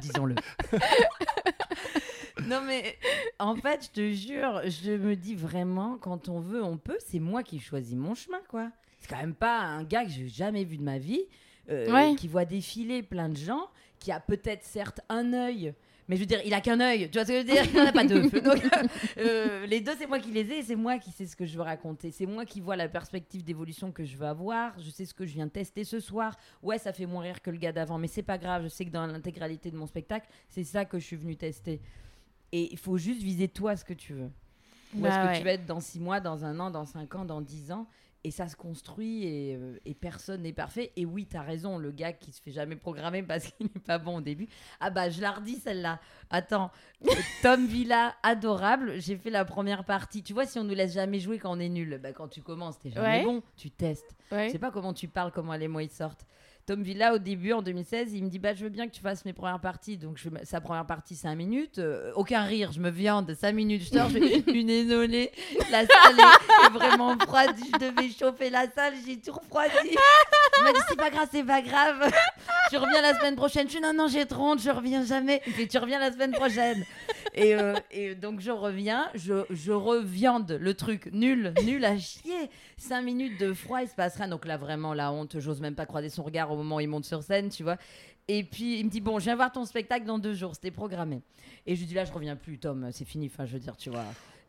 Disons-le. 0.00 0.36
non 2.46 2.60
mais 2.64 2.96
en 3.40 3.56
fait, 3.56 3.84
je 3.86 3.90
te 3.90 4.12
jure, 4.12 4.60
je 4.64 4.92
me 4.92 5.16
dis 5.16 5.34
vraiment, 5.34 5.98
quand 6.00 6.28
on 6.28 6.38
veut, 6.38 6.62
on 6.62 6.76
peut. 6.76 6.98
C'est 7.08 7.18
moi 7.20 7.42
qui 7.42 7.58
choisis 7.58 7.96
mon 7.96 8.14
chemin, 8.14 8.40
quoi. 8.48 8.68
C'est 9.00 9.08
quand 9.10 9.20
même 9.20 9.34
pas 9.34 9.58
un 9.58 9.82
gars 9.82 10.04
que 10.04 10.10
j'ai 10.10 10.28
jamais 10.28 10.62
vu 10.62 10.76
de 10.76 10.84
ma 10.84 10.98
vie, 10.98 11.22
Ouais. 11.68 12.14
qui 12.16 12.28
voit 12.28 12.44
défiler 12.44 13.02
plein 13.02 13.28
de 13.28 13.36
gens, 13.36 13.68
qui 13.98 14.10
a 14.12 14.20
peut-être 14.20 14.64
certes 14.64 15.00
un 15.08 15.32
œil. 15.32 15.74
Mais 16.08 16.16
je 16.16 16.20
veux 16.22 16.26
dire, 16.26 16.40
il 16.44 16.52
a 16.52 16.60
qu'un 16.60 16.80
œil, 16.80 17.08
tu 17.08 17.16
vois 17.18 17.24
ce 17.24 17.28
que 17.28 17.34
je 17.34 17.38
veux 17.38 17.44
dire? 17.52 17.64
Il 17.64 17.76
n'en 17.78 17.86
a 17.86 17.92
pas 17.92 18.04
deux. 18.04 18.22
Donc, 18.40 18.60
euh, 19.18 19.64
les 19.66 19.80
deux, 19.80 19.92
c'est 19.96 20.08
moi 20.08 20.18
qui 20.18 20.32
les 20.32 20.40
ai 20.50 20.58
et 20.58 20.62
c'est 20.62 20.74
moi 20.74 20.98
qui 20.98 21.10
sais 21.12 21.26
ce 21.26 21.36
que 21.36 21.46
je 21.46 21.56
veux 21.56 21.62
raconter. 21.62 22.10
C'est 22.10 22.26
moi 22.26 22.44
qui 22.44 22.60
vois 22.60 22.74
la 22.76 22.88
perspective 22.88 23.44
d'évolution 23.44 23.92
que 23.92 24.04
je 24.04 24.16
veux 24.16 24.26
avoir. 24.26 24.78
Je 24.80 24.90
sais 24.90 25.06
ce 25.06 25.14
que 25.14 25.24
je 25.24 25.34
viens 25.34 25.48
tester 25.48 25.84
ce 25.84 26.00
soir. 26.00 26.36
Ouais, 26.62 26.78
ça 26.78 26.92
fait 26.92 27.06
moins 27.06 27.22
rire 27.22 27.40
que 27.40 27.50
le 27.50 27.56
gars 27.56 27.72
d'avant, 27.72 27.98
mais 27.98 28.08
c'est 28.08 28.24
pas 28.24 28.36
grave. 28.36 28.64
Je 28.64 28.68
sais 28.68 28.84
que 28.84 28.90
dans 28.90 29.06
l'intégralité 29.06 29.70
de 29.70 29.76
mon 29.76 29.86
spectacle, 29.86 30.26
c'est 30.48 30.64
ça 30.64 30.84
que 30.84 30.98
je 30.98 31.06
suis 31.06 31.16
venue 31.16 31.36
tester. 31.36 31.80
Et 32.50 32.70
il 32.72 32.78
faut 32.78 32.98
juste 32.98 33.22
viser 33.22 33.46
toi 33.48 33.76
ce 33.76 33.84
que 33.84 33.94
tu 33.94 34.12
veux. 34.12 34.30
Où 34.94 35.06
est-ce 35.06 35.14
Bah 35.16 35.32
que 35.32 35.38
tu 35.38 35.44
vas 35.44 35.52
être 35.52 35.64
dans 35.66 35.80
six 35.80 36.00
mois, 36.00 36.20
dans 36.20 36.44
un 36.44 36.58
an, 36.60 36.70
dans 36.70 36.84
cinq 36.84 37.14
ans, 37.14 37.24
dans 37.24 37.40
dix 37.40 37.70
ans? 37.72 37.86
Et 38.24 38.30
ça 38.30 38.48
se 38.48 38.56
construit 38.56 39.24
et, 39.26 39.56
euh, 39.56 39.78
et 39.84 39.94
personne 39.94 40.42
n'est 40.42 40.52
parfait. 40.52 40.92
Et 40.96 41.04
oui, 41.04 41.26
t'as 41.26 41.42
raison, 41.42 41.78
le 41.78 41.90
gars 41.90 42.12
qui 42.12 42.30
se 42.32 42.40
fait 42.40 42.52
jamais 42.52 42.76
programmer 42.76 43.22
parce 43.22 43.44
qu'il 43.52 43.66
n'est 43.66 43.80
pas 43.82 43.98
bon 43.98 44.18
au 44.18 44.20
début. 44.20 44.48
Ah 44.80 44.90
bah, 44.90 45.10
je 45.10 45.20
la 45.20 45.32
redis 45.32 45.56
celle-là. 45.56 45.98
Attends, 46.30 46.70
Tom 47.42 47.66
Villa, 47.66 48.14
adorable. 48.22 49.00
J'ai 49.00 49.16
fait 49.16 49.30
la 49.30 49.44
première 49.44 49.84
partie. 49.84 50.22
Tu 50.22 50.32
vois, 50.32 50.46
si 50.46 50.58
on 50.58 50.64
nous 50.64 50.74
laisse 50.74 50.94
jamais 50.94 51.18
jouer 51.18 51.38
quand 51.38 51.56
on 51.56 51.60
est 51.60 51.68
nul, 51.68 51.98
bah, 52.02 52.12
quand 52.12 52.28
tu 52.28 52.42
commences, 52.42 52.78
t'es 52.78 52.90
jamais 52.90 53.18
Ouais. 53.20 53.24
bon. 53.24 53.42
Tu 53.56 53.70
testes. 53.70 54.14
Je 54.30 54.36
Ouais. 54.36 54.48
sais 54.50 54.58
pas 54.58 54.70
comment 54.70 54.92
tu 54.94 55.08
parles, 55.08 55.32
comment 55.32 55.54
les 55.54 55.68
mots 55.68 55.80
ils 55.80 55.90
sortent. 55.90 56.26
Tom 56.72 56.82
Villa, 56.82 57.12
au 57.12 57.18
début, 57.18 57.52
en 57.52 57.60
2016, 57.60 58.14
il 58.14 58.24
me 58.24 58.30
dit 58.30 58.38
bah, 58.38 58.54
Je 58.54 58.64
veux 58.64 58.70
bien 58.70 58.88
que 58.88 58.94
tu 58.94 59.02
fasses 59.02 59.26
mes 59.26 59.34
premières 59.34 59.60
parties. 59.60 59.98
Donc, 59.98 60.16
je, 60.16 60.30
sa 60.44 60.62
première 60.62 60.86
partie, 60.86 61.14
5 61.14 61.34
minutes. 61.34 61.78
Euh, 61.78 62.12
aucun 62.14 62.44
rire, 62.44 62.72
je 62.72 62.80
me 62.80 62.88
viande, 62.88 63.30
5 63.30 63.52
minutes. 63.54 63.82
Je 63.82 63.90
sors, 63.90 64.08
je 64.08 64.18
fais 64.18 64.38
une 64.54 64.68
désolée. 64.68 65.32
La 65.70 65.80
salle 65.80 66.18
est, 66.18 66.66
est 66.66 66.70
vraiment 66.70 67.14
froide. 67.18 67.50
Je 67.58 67.78
devais 67.78 68.08
chauffer 68.08 68.48
la 68.48 68.70
salle, 68.70 68.94
j'ai 69.06 69.20
tout 69.20 69.32
refroidi. 69.32 69.74
Il 69.90 70.64
m'a 70.64 70.72
dit 70.72 70.80
C'est 70.88 70.96
pas 70.96 71.10
grave, 71.10 71.28
c'est 71.30 71.44
pas 71.44 71.60
grave. 71.60 72.10
Je 72.72 72.78
reviens 72.78 73.02
la 73.02 73.18
semaine 73.18 73.36
prochaine. 73.36 73.68
Je 73.68 73.76
dis 73.76 73.82
Non, 73.82 73.92
non, 73.92 74.08
j'ai 74.08 74.24
trop 74.24 74.52
honte, 74.52 74.62
je 74.62 74.70
reviens 74.70 75.04
jamais. 75.04 75.42
Il 75.46 75.52
fait 75.52 75.66
Tu 75.66 75.76
reviens 75.76 75.98
la 75.98 76.10
semaine 76.10 76.32
prochaine. 76.32 76.86
Et, 77.34 77.54
euh, 77.54 77.74
et 77.90 78.14
donc, 78.14 78.40
je 78.40 78.50
reviens, 78.50 79.08
je, 79.14 79.44
je 79.50 79.72
reviande 79.72 80.52
le 80.60 80.74
truc 80.74 81.10
nul, 81.12 81.54
nul 81.64 81.84
à 81.84 81.98
chier. 81.98 82.50
5 82.76 83.02
minutes 83.02 83.40
de 83.40 83.52
froid, 83.54 83.82
il 83.82 83.88
se 83.88 83.94
passe 83.94 84.16
rien. 84.16 84.28
Donc 84.28 84.44
là, 84.44 84.56
vraiment, 84.56 84.92
la 84.94 85.12
honte, 85.12 85.38
j'ose 85.38 85.60
même 85.60 85.74
pas 85.74 85.86
croiser 85.86 86.10
son 86.10 86.22
regard 86.22 86.50
au 86.50 86.56
moment 86.56 86.76
où 86.76 86.80
il 86.80 86.88
monte 86.88 87.04
sur 87.04 87.22
scène, 87.22 87.48
tu 87.48 87.62
vois. 87.62 87.76
Et 88.28 88.44
puis, 88.44 88.78
il 88.78 88.84
me 88.84 88.90
dit 88.90 89.00
Bon, 89.00 89.18
je 89.18 89.24
viens 89.24 89.36
voir 89.36 89.50
ton 89.50 89.64
spectacle 89.64 90.04
dans 90.04 90.18
deux 90.18 90.34
jours, 90.34 90.54
c'était 90.54 90.70
programmé. 90.70 91.22
Et 91.66 91.74
je 91.74 91.80
lui 91.80 91.86
dis 91.86 91.94
Là, 91.94 92.04
je 92.04 92.12
reviens 92.12 92.36
plus, 92.36 92.58
Tom, 92.58 92.90
c'est 92.92 93.06
fini, 93.06 93.26
enfin, 93.32 93.46
je 93.46 93.54
veux 93.54 93.60
dire, 93.60 93.76
tu 93.76 93.90
vois. 93.90 94.04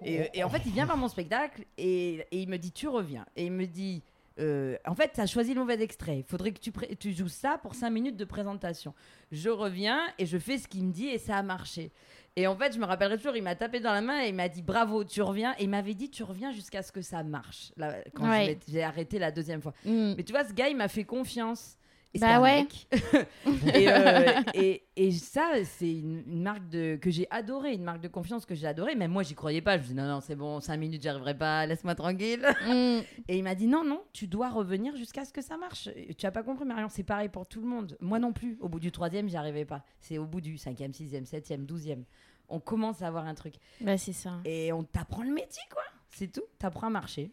Et, 0.05 0.43
en 0.43 0.49
fait, 0.49 0.61
il 0.65 0.73
vient 0.73 0.85
voir 0.85 0.97
mon 0.97 1.07
spectacle 1.07 1.63
et 1.77 2.25
il 2.31 2.49
me 2.49 2.57
dit 2.57 2.71
Tu 2.71 2.87
reviens. 2.87 3.25
Et 3.35 3.45
il 3.45 3.51
me 3.51 3.65
dit 3.65 4.03
euh, 4.39 4.77
En 4.85 4.95
fait, 4.95 5.17
as 5.19 5.27
choisi 5.27 5.53
le 5.53 5.59
mauvais 5.59 5.81
extrait. 5.81 6.19
Il 6.19 6.23
faudrait 6.23 6.51
que 6.51 6.59
tu, 6.95 7.13
joues 7.13 7.27
ça 7.27 7.57
pour 7.61 7.75
5 7.75 7.89
minutes 7.89 8.17
de 8.17 8.25
présentation. 8.25 8.93
Je 9.31 9.49
reviens 9.49 9.99
et 10.17 10.25
je 10.25 10.37
fais 10.37 10.57
ce 10.57 10.67
qu'il 10.67 10.85
me 10.85 10.91
dit 10.91 11.07
et 11.07 11.17
ça 11.17 11.37
a 11.37 11.43
marché. 11.43 11.91
Et 12.35 12.47
en 12.47 12.55
fait, 12.55 12.73
je 12.73 12.79
me 12.79 12.85
rappellerai 12.85 13.17
toujours, 13.17 13.35
il 13.35 13.43
m'a 13.43 13.55
tapé 13.55 13.79
dans 13.79 13.91
la 13.93 14.01
main 14.01 14.23
et 14.23 14.29
il 14.29 14.35
m'a 14.35 14.49
dit 14.49 14.63
bravo, 14.63 15.03
tu 15.03 15.21
reviens. 15.21 15.53
Et 15.59 15.63
il 15.63 15.69
m'avait 15.69 15.93
dit 15.93 16.09
tu 16.09 16.23
reviens 16.23 16.51
jusqu'à 16.51 16.81
ce 16.81 16.91
que 16.91 17.01
ça 17.01 17.23
marche. 17.23 17.71
Là, 17.77 17.95
quand 18.15 18.27
Ouais. 18.27 18.57
j'ai 18.67 18.83
arrêté 18.83 19.19
la 19.19 19.31
deuxième 19.31 19.61
fois. 19.61 19.73
Mm. 19.85 20.13
Mais 20.17 20.23
tu 20.23 20.31
vois, 20.33 20.43
ce 20.43 20.53
gars, 20.53 20.67
il 20.69 20.75
m'a 20.77 20.87
fait 20.87 21.03
confiance. 21.03 21.77
Et 22.15 22.19
Bah 22.19 22.39
ouais. 22.39 22.67
et, 23.73 23.89
euh, 23.89 24.41
et, 24.53 24.83
et 24.95 25.11
ça, 25.11 25.51
c'est 25.63 25.91
une, 25.91 26.23
une 26.27 26.43
marque 26.43 26.69
de, 26.69 26.95
que 26.95 27.09
j'ai 27.09 27.27
adorée, 27.31 27.73
une 27.73 27.83
marque 27.83 28.01
de 28.01 28.07
confiance 28.07 28.45
que 28.45 28.53
j'ai 28.53 28.67
adorée. 28.67 28.95
Même 28.95 29.11
moi, 29.11 29.23
j'y 29.23 29.33
croyais 29.33 29.61
pas. 29.61 29.77
Je 29.77 29.83
me 29.83 29.87
dis 29.87 29.93
non, 29.95 30.07
non, 30.07 30.21
c'est 30.21 30.35
bon, 30.35 30.59
5 30.59 30.77
minutes, 30.77 31.01
j'y 31.01 31.09
arriverai 31.09 31.35
pas, 31.35 31.65
laisse-moi 31.65 31.95
tranquille. 31.95 32.45
Mm. 32.67 32.99
Et 33.27 33.37
il 33.37 33.43
m'a 33.43 33.55
dit 33.55 33.67
non, 33.67 33.83
non, 33.83 34.03
tu 34.13 34.27
dois 34.27 34.49
revenir 34.49 34.95
jusqu'à 34.95 35.25
ce 35.25 35.33
que 35.33 35.41
ça 35.41 35.57
marche. 35.57 35.89
Tu 36.17 36.25
as 36.25 36.31
pas 36.31 36.43
compris, 36.43 36.65
Marion, 36.65 36.87
c'est 36.89 37.03
pareil 37.03 37.29
pour 37.29 37.47
tout 37.47 37.61
le 37.61 37.67
monde. 37.67 37.97
Moi 37.99 38.19
non 38.19 38.31
plus. 38.31 38.57
Au 38.61 38.69
bout 38.69 38.79
du 38.79 38.91
troisième, 38.91 39.27
j'y 39.27 39.37
arrivais 39.37 39.65
pas. 39.65 39.83
C'est 39.99 40.17
au 40.19 40.25
bout 40.25 40.41
du 40.41 40.57
cinquième, 40.57 40.93
sixième, 40.93 41.25
septième, 41.25 41.65
douzième. 41.65 42.03
On 42.49 42.59
commence 42.59 43.01
à 43.01 43.07
avoir 43.07 43.25
un 43.25 43.33
truc. 43.33 43.55
Bah, 43.81 43.97
c'est 43.97 44.13
ça. 44.13 44.33
Et 44.45 44.71
on 44.71 44.83
t'apprend 44.83 45.23
le 45.23 45.31
métier, 45.31 45.63
quoi. 45.71 45.81
C'est 46.09 46.31
tout. 46.31 46.43
T'apprends 46.59 46.87
à 46.87 46.91
marcher. 46.91 47.31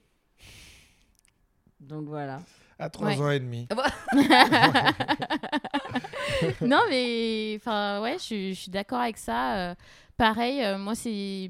Donc 1.81 2.07
voilà. 2.07 2.41
À 2.81 2.91
3 2.91 3.09
Ouais. 3.09 3.21
ans 3.21 3.31
et 3.31 3.41
demi. 3.41 3.69
non, 6.63 6.81
mais 6.89 7.55
enfin, 7.57 8.01
ouais, 8.03 8.15
je, 8.19 8.23
suis- 8.23 8.55
je 8.55 8.61
suis 8.61 8.71
d'accord 8.71 9.01
avec 9.01 9.17
ça. 9.19 9.57
euh, 9.71 9.75
pareil, 10.17 10.63
euh, 10.63 10.79
moi, 10.79 10.95
c'est 10.95 11.49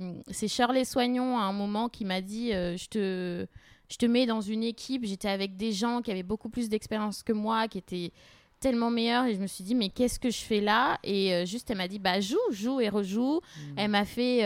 Shirley 0.49 0.85
Soignon 0.85 1.39
à 1.39 1.43
un 1.43 1.53
moment 1.53 1.89
qui 1.89 2.05
m'a 2.05 2.21
dit 2.21 2.53
euh, 2.53 2.77
je, 2.77 2.89
te, 2.89 3.47
je 3.91 3.97
te 3.97 4.07
mets 4.07 4.27
dans 4.27 4.41
une 4.41 4.65
équipe. 4.65 5.05
J'étais 5.05 5.29
avec 5.29 5.57
des 5.57 5.73
gens 5.73 6.03
qui 6.03 6.11
avaient 6.11 6.23
beaucoup 6.23 6.49
plus 6.49 6.69
d'expérience 6.69 7.23
que 7.23 7.33
moi, 7.33 7.69
qui 7.69 7.79
étaient 7.79 8.13
tellement 8.59 8.91
meilleurs. 8.91 9.27
Et 9.27 9.35
je 9.35 9.41
me 9.41 9.47
suis 9.47 9.65
dit 9.65 9.75
mais 9.75 9.89
qu'est-ce 9.89 10.19
que 10.19 10.31
je 10.31 10.39
fais 10.41 10.61
là? 10.61 10.99
Et 11.05 11.45
juste, 11.47 11.71
elle 11.71 11.79
m'a 11.79 11.89
dit 11.89 11.99
bah, 11.99 12.21
joue, 12.21 12.39
joue 12.51 12.81
et 12.81 12.89
rejoue. 12.89 13.41
Elle 13.77 13.91
m'a 13.91 14.05
fait. 14.05 14.45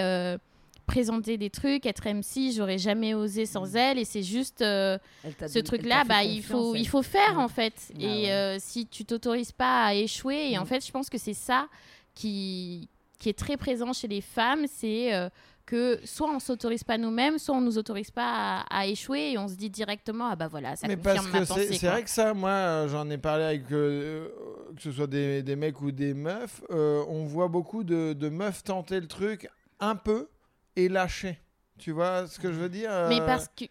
Présenter 0.87 1.37
des 1.39 1.51
trucs, 1.51 1.87
être 1.87 2.07
MC, 2.09 2.53
j'aurais 2.55 2.79
jamais 2.79 3.15
osé 3.15 3.47
sans 3.47 3.73
Mm. 3.73 3.77
elle 3.77 3.99
et 3.99 4.05
c'est 4.05 4.23
juste 4.23 4.63
euh, 4.63 4.99
ce 5.47 5.59
truc-là, 5.59 6.05
bah, 6.05 6.23
il, 6.25 6.43
faut, 6.43 6.75
elle. 6.75 6.81
il 6.83 6.89
faut 6.89 7.03
faire 7.03 7.35
Mm. 7.35 7.39
en 7.39 7.49
fait. 7.49 7.75
Ah 7.95 7.99
et 8.01 8.07
ouais. 8.25 8.31
euh, 8.33 8.57
si 8.61 8.87
tu 8.87 9.05
t'autorises 9.05 9.53
pas 9.53 9.85
à 9.87 9.95
échouer, 9.95 10.51
et 10.53 10.59
en 10.59 10.63
Mm. 10.63 10.67
fait, 10.67 10.87
je 10.87 10.93
pense 10.93 11.09
que 11.11 11.19
c'est 11.19 11.35
ça 11.35 11.69
qui, 12.15 12.89
qui 13.19 13.29
est 13.29 13.39
très 13.39 13.57
présent 13.57 13.93
chez 13.93 14.09
les 14.09 14.21
femmes, 14.21 14.67
c'est 14.69 15.15
euh, 15.15 15.29
que 15.67 15.99
soit 16.05 16.29
on 16.31 16.39
s'autorise 16.41 16.85
pas 16.85 16.99
nous-mêmes, 16.99 17.39
soit 17.39 17.55
on 17.57 17.61
nous 17.63 17.79
autorise 17.79 18.11
pas 18.11 18.61
à, 18.69 18.81
à 18.81 18.87
échouer 18.87 19.33
et 19.33 19.39
on 19.39 19.49
se 19.49 19.55
dit 19.55 19.71
directement 19.71 20.29
ah 20.31 20.37
bah 20.37 20.47
voilà, 20.47 20.77
ça 20.77 20.87
Mais 20.87 20.97
confirme 20.97 21.17
parce 21.17 21.33
ma 21.33 21.41
que 21.41 21.47
pensée. 21.47 21.79
c'est 21.79 21.87
vrai 21.87 22.03
que 22.03 22.11
ça, 22.11 22.35
moi, 22.35 22.51
euh, 22.51 22.89
j'en 22.89 23.09
ai 23.09 23.17
parlé 23.17 23.45
avec 23.45 23.73
euh, 23.73 24.29
que 24.77 24.83
ce 24.83 24.93
soit 24.93 25.07
des, 25.07 25.43
des 25.43 25.57
mecs 25.57 25.81
ou 25.81 25.91
des 25.91 26.13
meufs, 26.13 26.61
euh, 26.71 27.03
on 27.09 27.25
voit 27.25 27.49
beaucoup 27.49 27.83
de, 27.83 28.13
de 28.13 28.29
meufs 28.29 28.63
tenter 28.63 29.01
le 29.01 29.07
truc 29.09 29.49
un 29.81 29.97
peu 29.97 30.29
et 30.77 30.89
lâcher. 30.89 31.39
Tu 31.79 31.91
vois 31.91 32.27
ce 32.27 32.39
que 32.39 32.53
je 32.53 32.59
veux 32.59 32.69
dire 32.69 32.91
Mais 33.09 33.21
euh, 33.21 33.27
parce 33.27 33.49
que 33.49 33.65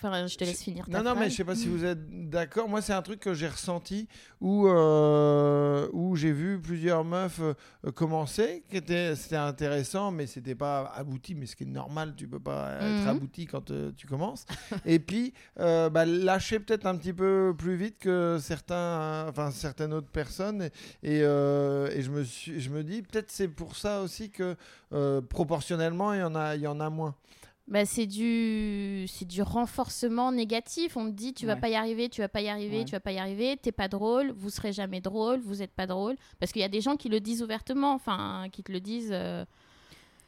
Enfin, 0.00 0.28
je 0.28 0.36
te 0.36 0.44
laisse 0.44 0.62
finir 0.62 0.86
ta 0.86 1.02
Non, 1.02 1.02
non, 1.02 1.18
mais 1.18 1.28
je 1.28 1.34
sais 1.34 1.44
pas 1.44 1.56
si 1.56 1.66
vous 1.66 1.84
êtes 1.84 2.30
d'accord. 2.30 2.68
Moi, 2.68 2.80
c'est 2.80 2.92
un 2.92 3.02
truc 3.02 3.18
que 3.18 3.34
j'ai 3.34 3.48
ressenti 3.48 4.06
où, 4.40 4.68
euh, 4.68 5.88
où 5.92 6.14
j'ai 6.14 6.30
vu 6.30 6.60
plusieurs 6.60 7.04
meufs 7.04 7.40
euh, 7.40 7.54
commencer, 7.92 8.62
qui 8.70 8.76
c'était 9.16 9.34
intéressant, 9.36 10.12
mais 10.12 10.26
c'était 10.28 10.54
pas 10.54 10.92
abouti. 10.94 11.34
Mais 11.34 11.46
ce 11.46 11.56
qui 11.56 11.64
est 11.64 11.66
normal, 11.66 12.14
tu 12.16 12.28
peux 12.28 12.38
pas 12.38 12.74
être 12.80 13.02
Mhm. 13.02 13.08
abouti 13.08 13.46
quand 13.46 13.72
euh, 13.72 13.90
tu 13.96 14.06
commences. 14.06 14.46
Et 14.86 15.00
puis, 15.00 15.34
bah, 15.56 16.04
lâcher 16.04 16.60
peut-être 16.60 16.86
un 16.86 16.96
petit 16.96 17.12
peu 17.12 17.52
plus 17.58 17.74
vite 17.74 17.98
que 17.98 18.38
certains, 18.40 19.26
enfin 19.28 19.50
certaines 19.50 19.92
autres 19.92 20.10
personnes. 20.10 20.70
Et, 21.02 21.18
et, 21.18 22.02
je 22.02 22.10
me 22.10 22.22
suis, 22.22 22.60
je 22.60 22.70
me 22.70 22.84
dis 22.84 23.02
peut-être 23.02 23.32
c'est 23.32 23.48
pour 23.48 23.74
ça 23.74 24.00
aussi 24.02 24.30
que 24.30 24.56
proportionnellement, 25.28 26.12
il 26.14 26.20
y 26.20 26.22
en 26.22 26.36
a, 26.36 26.54
il 26.54 26.62
y 26.62 26.66
en 26.68 26.78
a 26.78 26.88
moins. 26.88 27.16
Bah, 27.68 27.84
c'est 27.84 28.06
du 28.06 29.06
c'est 29.08 29.26
du 29.26 29.42
renforcement 29.42 30.32
négatif. 30.32 30.96
On 30.96 31.06
te 31.06 31.14
dit 31.14 31.34
tu 31.34 31.46
vas 31.46 31.54
Ouais. 31.54 31.60
pas 31.60 31.68
y 31.68 31.74
arriver, 31.74 32.08
tu 32.08 32.20
vas 32.22 32.28
pas 32.28 32.40
y 32.40 32.48
arriver, 32.48 32.78
Ouais. 32.78 32.84
tu 32.84 32.92
vas 32.92 33.00
pas 33.00 33.12
y 33.12 33.18
arriver, 33.18 33.56
t'es 33.60 33.72
pas 33.72 33.88
drôle, 33.88 34.32
vous 34.36 34.50
serez 34.50 34.72
jamais 34.72 35.00
drôle, 35.00 35.40
vous 35.40 35.62
êtes 35.62 35.72
pas 35.72 35.86
drôle. 35.86 36.16
Parce 36.40 36.50
qu'il 36.52 36.62
y 36.62 36.64
a 36.64 36.68
des 36.68 36.80
gens 36.80 36.96
qui 36.96 37.08
le 37.08 37.20
disent 37.20 37.42
ouvertement, 37.42 37.92
enfin 37.92 38.46
qui 38.50 38.62
te 38.62 38.72
le 38.72 38.80
disent 38.80 39.10
euh, 39.12 39.44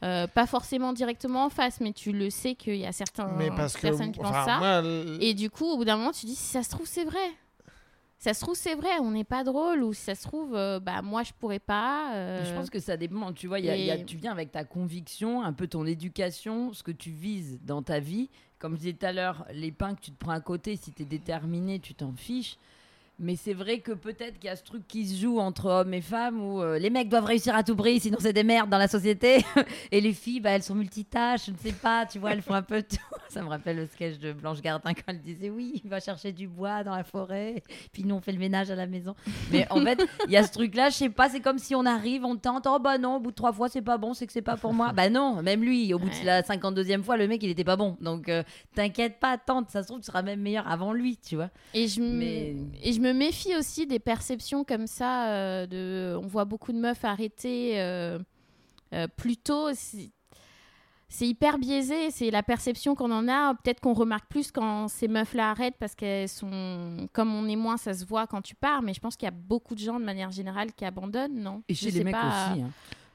euh, 0.03 0.25
pas 0.27 0.47
forcément 0.47 0.93
directement 0.93 1.45
en 1.45 1.49
face, 1.49 1.79
mais 1.81 1.93
tu 1.93 2.11
le 2.11 2.29
sais 2.29 2.55
qu'il 2.55 2.75
y 2.77 2.85
a 2.85 2.91
certaines 2.91 3.53
parce 3.55 3.75
que. 3.75 3.81
personnes 3.81 4.11
qui 4.11 4.19
enfin, 4.19 4.31
pensent 4.31 4.45
ça. 4.45 4.57
moi, 4.57 4.79
l- 4.79 5.17
Et 5.21 5.33
du 5.33 5.49
coup, 5.49 5.65
au 5.65 5.77
bout 5.77 5.85
d'un 5.85 5.97
moment, 5.97 6.11
tu 6.11 6.25
dis 6.25 6.35
si 6.35 6.43
ça 6.47 6.63
se 6.63 6.69
trouve 6.69 6.87
c'est 6.87 7.03
vrai. 7.05 7.19
Ça 8.23 8.35
se 8.35 8.41
trouve 8.41 8.53
c'est 8.55 8.75
vrai, 8.75 8.99
on 8.99 9.09
n'est 9.09 9.23
pas 9.23 9.43
drôle 9.43 9.81
ou 9.81 9.93
si 9.93 10.01
ça 10.03 10.13
se 10.13 10.21
trouve 10.21 10.55
euh, 10.55 10.79
bah 10.79 11.01
moi 11.01 11.23
je 11.23 11.31
pourrais 11.33 11.57
pas. 11.57 12.13
euh, 12.13 12.45
Je 12.45 12.53
pense 12.53 12.69
que 12.69 12.79
ça 12.79 12.95
dépend. 12.95 13.33
Tu 13.33 13.47
vois, 13.47 13.57
il 13.59 13.65
y 13.65 13.69
a- 13.71 13.75
y 13.75 13.89
a- 13.89 13.97
tu 14.05 14.15
viens 14.17 14.31
avec 14.31 14.51
ta 14.51 14.63
conviction, 14.63 15.41
un 15.41 15.53
peu 15.53 15.65
ton 15.65 15.87
éducation, 15.87 16.71
ce 16.71 16.83
que 16.83 16.91
tu 16.91 17.09
vises 17.09 17.59
dans 17.63 17.81
ta 17.81 17.99
vie. 17.99 18.29
Comme 18.59 18.73
je 18.73 18.77
disais 18.81 18.93
tout 18.93 19.07
à 19.07 19.11
l'heure, 19.11 19.43
les 19.51 19.71
pains 19.71 19.95
que 19.95 20.01
tu 20.01 20.11
te 20.11 20.17
prends 20.19 20.33
à 20.33 20.39
côté, 20.39 20.75
si 20.75 20.91
tu 20.91 21.01
es 21.01 21.05
déterminé, 21.05 21.79
tu 21.79 21.95
t'en 21.95 22.13
fiches. 22.13 22.57
Mais 23.23 23.35
c'est 23.35 23.53
vrai 23.53 23.79
que 23.79 23.91
peut-être 23.91 24.39
qu'il 24.39 24.47
y 24.47 24.49
a 24.49 24.55
ce 24.55 24.63
truc 24.63 24.87
qui 24.87 25.05
se 25.07 25.21
joue 25.21 25.39
entre 25.39 25.67
hommes 25.67 25.93
et 25.93 26.01
femmes 26.01 26.41
où 26.41 26.59
euh, 26.61 26.79
les 26.79 26.89
mecs 26.89 27.07
doivent 27.07 27.25
réussir 27.25 27.55
à 27.55 27.63
tout 27.63 27.75
prix, 27.75 27.99
sinon 27.99 28.17
c'est 28.19 28.33
des 28.33 28.43
merdes 28.43 28.69
dans 28.69 28.79
la 28.79 28.87
société. 28.87 29.45
et 29.91 30.01
les 30.01 30.13
filles, 30.13 30.39
bah, 30.39 30.49
elles 30.51 30.63
sont 30.63 30.73
multitâches, 30.75 31.45
je 31.45 31.51
ne 31.51 31.57
sais 31.57 31.71
pas, 31.71 32.05
tu 32.07 32.17
vois, 32.19 32.31
elles 32.33 32.41
font 32.41 32.55
un 32.55 32.63
peu 32.63 32.81
tout. 32.81 32.97
Ça 33.29 33.41
me 33.43 33.47
rappelle 33.47 33.77
le 33.77 33.85
sketch 33.85 34.17
de 34.17 34.33
Blanche 34.33 34.59
Gardin 34.61 34.93
quand 34.93 35.03
elle 35.07 35.21
disait 35.21 35.49
oui, 35.49 35.79
il 35.83 35.89
va 35.89 35.99
chercher 35.99 36.31
du 36.33 36.47
bois 36.47 36.83
dans 36.83 36.95
la 36.95 37.03
forêt, 37.03 37.63
puis 37.93 38.03
nous 38.03 38.15
on 38.15 38.21
fait 38.21 38.31
le 38.33 38.39
ménage 38.39 38.71
à 38.71 38.75
la 38.75 38.87
maison. 38.87 39.15
Mais 39.51 39.65
en 39.69 39.79
fait, 39.81 40.03
il 40.25 40.31
y 40.33 40.37
a 40.37 40.43
ce 40.43 40.51
truc-là, 40.51 40.89
je 40.89 40.95
sais 40.95 41.09
pas, 41.09 41.29
c'est 41.29 41.39
comme 41.41 41.59
si 41.59 41.75
on 41.75 41.85
arrive, 41.85 42.25
on 42.25 42.35
tente, 42.35 42.65
oh 42.67 42.79
bah 42.79 42.97
non, 42.97 43.17
au 43.17 43.19
bout 43.19 43.29
de 43.31 43.35
trois 43.35 43.53
fois 43.53 43.69
c'est 43.69 43.81
pas 43.83 43.97
bon, 43.97 44.13
c'est 44.13 44.25
que 44.27 44.33
c'est 44.33 44.41
pas 44.41 44.57
pour 44.57 44.73
moi. 44.73 44.91
Bah 44.93 45.09
non, 45.09 45.41
même 45.43 45.61
lui, 45.63 45.93
au 45.93 45.99
bout 45.99 46.09
de 46.09 46.25
la 46.25 46.41
52e 46.41 47.03
fois, 47.03 47.17
le 47.17 47.27
mec 47.27 47.41
il 47.43 47.49
était 47.51 47.63
pas 47.63 47.75
bon. 47.77 47.95
Donc 48.01 48.27
euh, 48.29 48.43
t'inquiète 48.75 49.19
pas, 49.19 49.37
tente, 49.37 49.69
ça 49.69 49.83
se 49.83 49.87
trouve 49.87 49.99
tu 49.99 50.07
seras 50.07 50.23
même 50.23 50.41
meilleur 50.41 50.67
avant 50.67 50.91
lui, 50.91 51.17
tu 51.17 51.35
vois. 51.35 51.49
Et 51.73 51.87
je, 51.87 52.01
m- 52.01 52.17
Mais- 52.17 52.55
et 52.83 52.91
je 52.93 52.99
me 52.99 53.10
méfie 53.13 53.55
aussi 53.55 53.87
des 53.87 53.99
perceptions 53.99 54.63
comme 54.63 54.87
ça. 54.87 55.27
euh, 55.29 55.65
de... 55.67 56.17
On 56.21 56.27
voit 56.27 56.45
beaucoup 56.45 56.71
de 56.71 56.77
meufs 56.79 57.03
arrêter 57.05 57.79
euh, 57.79 58.19
euh, 58.93 59.07
plus 59.15 59.37
tôt. 59.37 59.69
C'est- 59.73 60.11
hyper 61.19 61.57
biaisé. 61.57 62.09
C'est 62.11 62.31
la 62.31 62.41
perception 62.43 62.95
qu'on 62.95 63.11
en 63.11 63.27
a. 63.27 63.53
Peut-être 63.55 63.81
qu'on 63.81 63.93
remarque 63.93 64.29
plus 64.29 64.51
quand 64.51 64.87
ces 64.87 65.07
meufs-là 65.07 65.49
arrêtent 65.51 65.75
parce 65.79 65.93
qu'elles 65.95 66.29
sont. 66.29 67.07
Comme 67.13 67.33
on 67.35 67.47
est 67.49 67.55
moins, 67.57 67.77
ça 67.77 67.93
se 67.93 68.05
voit 68.05 68.27
quand 68.27 68.41
tu 68.41 68.55
pars. 68.55 68.81
Mais 68.81 68.93
je 68.93 68.99
pense 69.01 69.15
qu'il 69.17 69.25
y 69.25 69.29
a 69.29 69.31
beaucoup 69.35 69.75
de 69.75 69.79
gens 69.79 69.99
de 69.99 70.05
manière 70.05 70.31
générale 70.31 70.71
qui 70.73 70.85
abandonnent, 70.85 71.39
non? 71.41 71.63
Et 71.67 71.73
Je 71.73 71.79
chez 71.79 71.85
les 71.87 71.97
sais 71.99 72.03
mecs 72.05 72.13
pas. 72.13 72.51
aussi. 72.53 72.61
hein. 72.61 72.69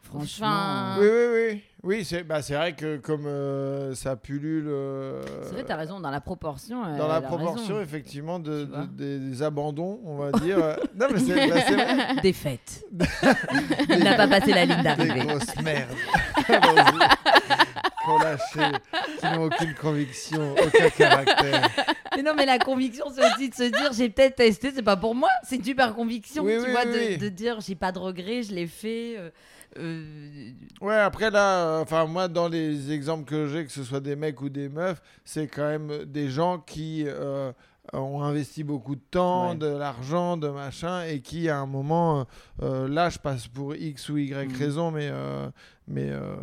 Franchement. 0.06 0.46
Enfin, 0.46 0.96
Oui, 1.00 1.06
oui, 1.08 1.26
oui. 1.52 1.62
Oui, 1.82 2.04
c'est 2.04 2.24
bah, 2.24 2.42
c'est 2.42 2.54
vrai 2.54 2.72
que 2.74 2.96
comme 2.96 3.26
euh, 3.26 3.94
ça 3.94 4.16
pullule. 4.16 4.66
euh, 4.66 5.22
C'est 5.44 5.52
vrai, 5.52 5.64
t'as 5.64 5.76
raison, 5.76 6.00
dans 6.00 6.10
la 6.10 6.20
proportion. 6.20 6.84
euh, 6.84 6.98
Dans 6.98 7.06
la 7.06 7.20
proportion, 7.20 7.76
raison. 7.76 7.80
effectivement, 7.80 8.38
de, 8.40 8.66
des, 8.92 9.18
des 9.20 9.42
abandons, 9.42 10.00
on 10.04 10.16
va 10.16 10.32
dire. 10.40 10.58
euh, 10.58 10.74
non, 10.98 11.06
mais 11.12 11.20
c'est 11.20 11.34
bah, 11.48 11.60
c'est 11.66 11.74
vrai. 11.74 11.96
Défaite. 12.22 12.84
Il 13.90 13.98
n'a 14.04 14.14
pas 14.16 14.26
passé 14.26 14.52
la 14.52 14.64
ligne 14.64 14.76
Des 14.78 14.82
d'arrivée. 14.82 15.26
grosses 15.26 15.56
merdes. 15.62 15.94
Lâché, 18.18 18.78
qui 19.18 19.26
n'ont 19.26 19.44
aucune 19.44 19.74
conviction, 19.74 20.54
aucun 20.54 20.88
caractère. 20.90 21.68
Mais 22.16 22.22
non, 22.22 22.32
mais 22.36 22.46
la 22.46 22.58
conviction, 22.58 23.06
c'est 23.14 23.24
aussi 23.34 23.48
de 23.50 23.54
se 23.54 23.62
dire 23.64 23.92
j'ai 23.92 24.08
peut-être 24.08 24.36
testé, 24.36 24.70
c'est 24.74 24.82
pas 24.82 24.96
pour 24.96 25.14
moi. 25.14 25.28
C'est 25.44 25.56
une 25.56 25.64
super 25.64 25.94
conviction, 25.94 26.42
Oui, 26.44 26.54
tu 26.58 26.64
oui, 26.64 26.70
vois, 26.70 26.82
oui, 26.86 27.18
de, 27.18 27.28
dire 27.28 27.60
j'ai 27.60 27.74
pas 27.74 27.92
de 27.92 27.98
regrets, 27.98 28.42
je 28.42 28.54
l'ai 28.54 28.66
fait. 28.66 29.16
euh, 29.18 29.30
euh, 29.78 30.50
Ouais, 30.80 30.94
après 30.96 31.30
là, 31.30 31.66
euh, 31.66 31.82
enfin 31.82 32.06
moi 32.06 32.28
dans 32.28 32.48
les 32.48 32.92
exemples 32.92 33.24
que 33.28 33.46
j'ai, 33.48 33.64
que 33.66 33.72
ce 33.72 33.84
soit 33.84 34.00
des 34.00 34.16
mecs 34.16 34.40
ou 34.40 34.48
des 34.48 34.68
meufs, 34.68 35.02
c'est 35.24 35.46
quand 35.48 35.68
même 35.68 36.04
des 36.06 36.30
gens 36.30 36.58
qui 36.58 37.06
ont 37.92 38.22
investi 38.22 38.64
beaucoup 38.64 38.94
de 38.96 39.00
temps, 39.10 39.50
Ouais. 39.50 39.56
de 39.56 39.66
l'argent, 39.66 40.36
de 40.36 40.48
machin, 40.48 41.02
et 41.04 41.20
qui 41.20 41.48
à 41.48 41.58
un 41.58 41.66
moment, 41.66 42.20
euh, 42.20 42.24
euh, 42.62 42.88
là 42.88 43.08
je 43.10 43.18
passe 43.18 43.46
pour 43.48 43.74
X 43.74 44.08
ou 44.08 44.16
Y 44.18 44.48
Mhm. 44.50 44.56
raison, 44.56 44.90
mais 44.90 45.08
euh, 45.10 45.48
mais 45.88 46.08
euh, 46.10 46.36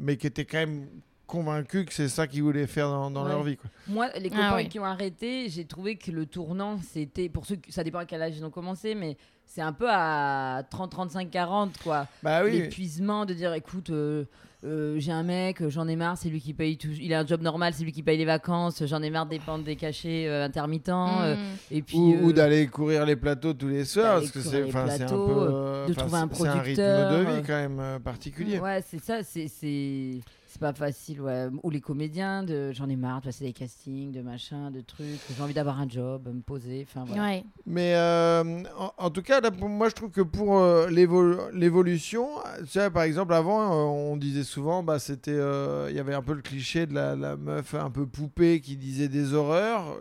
mais 0.00 0.16
qui 0.16 0.26
étaient 0.26 0.44
quand 0.44 0.58
même 0.58 0.86
convaincus 1.26 1.84
que 1.84 1.92
c'est 1.92 2.08
ça 2.08 2.26
qu'ils 2.26 2.42
voulaient 2.42 2.66
faire 2.66 2.88
dans, 2.88 3.10
dans 3.10 3.24
Ouais. 3.24 3.28
leur 3.30 3.42
vie. 3.42 3.56
Quoi. 3.58 3.68
Moi, 3.86 4.08
les 4.18 4.28
Ah 4.32 4.36
copains 4.36 4.54
ouais. 4.54 4.68
qui 4.68 4.80
ont 4.80 4.84
arrêté, 4.84 5.48
j'ai 5.50 5.66
trouvé 5.66 5.96
que 5.96 6.10
le 6.10 6.24
tournant, 6.24 6.78
c'était 6.82 7.28
pour 7.28 7.44
ceux, 7.44 7.56
qui- 7.56 7.70
ça 7.70 7.84
dépend 7.84 7.98
à 7.98 8.06
quel 8.06 8.22
âge 8.22 8.32
ils 8.36 8.44
ont 8.46 8.50
commencé, 8.50 8.94
mais 8.94 9.18
c'est 9.44 9.60
un 9.60 9.74
peu 9.74 9.88
à 9.90 10.62
30, 10.70 10.90
35, 10.90 11.30
40, 11.30 11.76
quoi. 11.82 12.06
Bah 12.22 12.42
oui. 12.44 12.52
L'épuisement 12.52 13.26
de 13.26 13.34
dire 13.34 13.52
écoute, 13.52 13.90
euh, 13.90 14.24
euh, 14.64 14.96
j'ai 14.98 15.12
un 15.12 15.22
mec, 15.22 15.62
euh, 15.62 15.70
j'en 15.70 15.86
ai 15.86 15.94
marre, 15.94 16.16
c'est 16.18 16.28
lui 16.28 16.40
qui 16.40 16.52
paye 16.52 16.76
tout. 16.76 16.88
Il 17.00 17.14
a 17.14 17.20
un 17.20 17.26
job 17.26 17.42
normal, 17.42 17.72
c'est 17.76 17.84
lui 17.84 17.92
qui 17.92 18.02
paye 18.02 18.18
les 18.18 18.24
vacances, 18.24 18.82
j'en 18.86 19.00
ai 19.02 19.10
marre 19.10 19.26
de 19.26 19.30
dépendre 19.30 19.62
des 19.64 19.76
cachets 19.76 20.26
euh, 20.28 20.44
intermittents. 20.44 21.20
euh, 21.22 21.36
Mm. 21.36 21.38
et 21.70 21.82
puis. 21.82 21.96
Ou, 21.98 22.26
ou 22.26 22.32
d'aller 22.32 22.66
courir 22.66 23.06
les 23.06 23.14
plateaux 23.16 23.52
tous 23.54 23.68
les 23.68 23.84
soirs, 23.84 24.20
parce 24.20 24.30
que 24.32 24.40
c'est 24.40 24.62
un 24.62 25.06
peu. 25.08 25.14
euh, 25.14 25.86
de 25.86 25.92
trouver 25.94 26.16
un 26.16 26.28
c'est- 26.32 26.34
c'est 26.42 26.50
rythme 26.50 26.58
producteur, 26.58 27.10
de 27.12 27.24
vie 27.36 27.42
quand 27.46 27.56
même 27.56 27.78
euh, 27.80 27.98
particulier. 28.00 28.58
Ouais, 28.58 28.82
c'est 28.86 29.00
ça, 29.02 29.22
c'est 29.22 30.20
c'est 30.50 30.60
pas 30.60 30.72
facile, 30.72 31.20
ouais. 31.20 31.46
Ou 31.62 31.70
les 31.70 31.80
comédiens, 31.80 32.42
de 32.42 32.72
j'en 32.72 32.88
ai 32.88 32.96
marre 32.96 33.20
de 33.20 33.26
passer 33.26 33.44
des 33.44 33.52
castings, 33.52 34.12
de 34.12 34.22
machin, 34.22 34.70
de 34.70 34.80
trucs. 34.80 35.20
J'ai 35.36 35.42
envie 35.42 35.52
d'avoir 35.54 35.78
un 35.78 35.88
job, 35.88 36.26
me 36.34 36.40
poser, 36.40 36.86
enfin 36.88 37.04
voilà. 37.06 37.22
Ouais. 37.22 37.44
Mais 37.66 37.94
euh, 37.94 38.62
en, 38.78 38.92
en 38.96 39.10
tout 39.10 39.22
cas, 39.22 39.40
là, 39.40 39.50
pour- 39.50 39.68
moi, 39.68 39.88
je 39.90 39.94
trouve 39.94 40.10
que 40.10 40.22
pour 40.22 40.58
euh, 40.58 40.88
l'évo- 40.88 41.50
l'évolution, 41.52 42.28
tu 42.60 42.66
sais, 42.66 42.90
par 42.90 43.02
exemple, 43.02 43.34
avant, 43.34 43.60
euh, 43.72 44.10
on 44.10 44.16
disait 44.16 44.42
souvent, 44.44 44.82
bah, 44.82 44.98
c'était, 44.98 45.32
euh, 45.32 45.88
il 45.90 45.96
y 45.96 46.00
avait 46.00 46.14
un 46.14 46.22
peu 46.22 46.32
le 46.32 46.42
cliché 46.42 46.86
de 46.86 46.94
la, 46.94 47.14
la 47.14 47.36
meuf 47.36 47.74
un 47.74 47.90
peu 47.90 48.06
poupée 48.06 48.60
qui 48.60 48.76
disait 48.76 49.08
des 49.08 49.34
horreurs, 49.34 49.98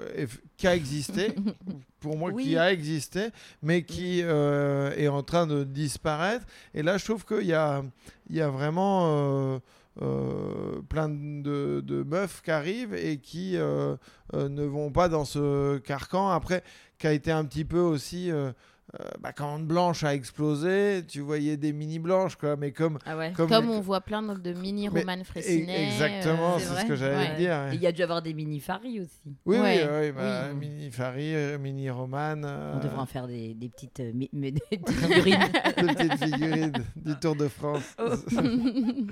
qui 0.56 0.66
a 0.68 0.76
existé, 0.76 1.36
pour 2.00 2.18
moi, 2.18 2.32
Oui. 2.34 2.44
qui 2.46 2.58
a 2.58 2.72
existé, 2.72 3.28
mais 3.62 3.84
qui 3.84 4.22
euh, 4.24 4.92
est 4.96 5.08
en 5.10 5.24
train 5.24 5.46
de 5.46 5.64
disparaître. 5.66 6.46
Et 6.74 6.84
là, 6.84 6.98
je 6.98 7.04
trouve 7.06 7.26
qu'il 7.26 7.46
y 7.48 7.54
a, 7.54 7.84
il 8.30 8.36
y 8.38 8.42
a 8.42 8.50
vraiment 8.50 9.60
euh, 10.02 10.82
plein 10.90 11.10
de, 11.10 11.82
de 11.86 12.04
meufs 12.04 12.42
qui 12.44 12.52
arrivent 12.52 12.94
et 12.96 13.18
qui 13.18 13.58
euh, 13.58 13.96
euh, 14.34 14.50
ne 14.50 14.64
vont 14.64 14.92
pas 14.92 15.10
dans 15.10 15.26
ce 15.26 15.78
carcan. 15.80 16.30
Après, 16.30 16.64
qui 16.98 17.08
a 17.08 17.14
été 17.14 17.32
un 17.32 17.46
petit 17.46 17.66
peu 17.66 17.80
aussi. 17.80 18.32
euh, 18.32 18.52
euh, 19.02 19.04
bah, 19.20 19.34
quand 19.34 19.60
Blanche 19.60 20.06
a 20.06 20.14
explosé, 20.16 21.04
tu 21.06 21.20
voyais 21.20 21.58
des 21.58 21.74
mini 21.74 22.00
blanches, 22.00 22.38
quoi, 22.38 22.56
mais 22.56 22.72
comme. 22.72 23.00
Ah 23.06 23.18
ouais. 23.18 23.34
Comme, 23.36 23.50
Comme 23.50 23.70
on 23.70 23.82
voit 23.82 24.00
plein 24.00 24.22
de, 24.22 24.36
de 24.40 24.54
mini 24.54 24.88
Mais- 24.90 25.02
romans 25.02 25.18
e-. 25.36 25.40
Exactement, 25.46 26.56
euh, 26.56 26.60
c'est 26.60 26.82
ce 26.84 26.86
que 26.86 26.96
j'allais 26.96 27.32
Ouais. 27.32 27.36
dire. 27.36 27.52
Ouais. 27.52 27.72
il 27.76 27.82
y 27.82 27.86
a 27.88 27.92
dû 27.92 28.02
avoir 28.02 28.22
des 28.22 28.34
mini 28.34 28.62
Faris 28.62 29.02
aussi. 29.02 29.36
Oui, 29.46 29.58
Ouais, 29.60 29.82
oui, 29.84 29.90
oui, 30.06 30.12
bah, 30.14 30.44
oui. 30.54 30.56
mini 30.70 30.90
Farid, 30.90 31.36
euh, 31.36 31.58
mini 31.58 31.90
Roman. 31.90 32.42
euh, 32.46 32.76
On 32.76 32.80
devrait 32.82 33.00
en 33.00 33.06
faire 33.06 33.28
des, 33.28 33.54
des 33.56 33.68
petites, 33.68 34.00
euh, 34.00 34.14
mi- 34.14 34.30
mais 34.32 34.52
des 34.54 34.62
petites 34.62 34.90
figurines. 34.90 35.40
de 35.42 35.94
petites 35.94 36.24
figurines 36.24 36.74
du 36.96 37.16
Tour 37.20 37.36
de 37.36 37.50
France. 37.50 37.94
Oh. 38.00 38.14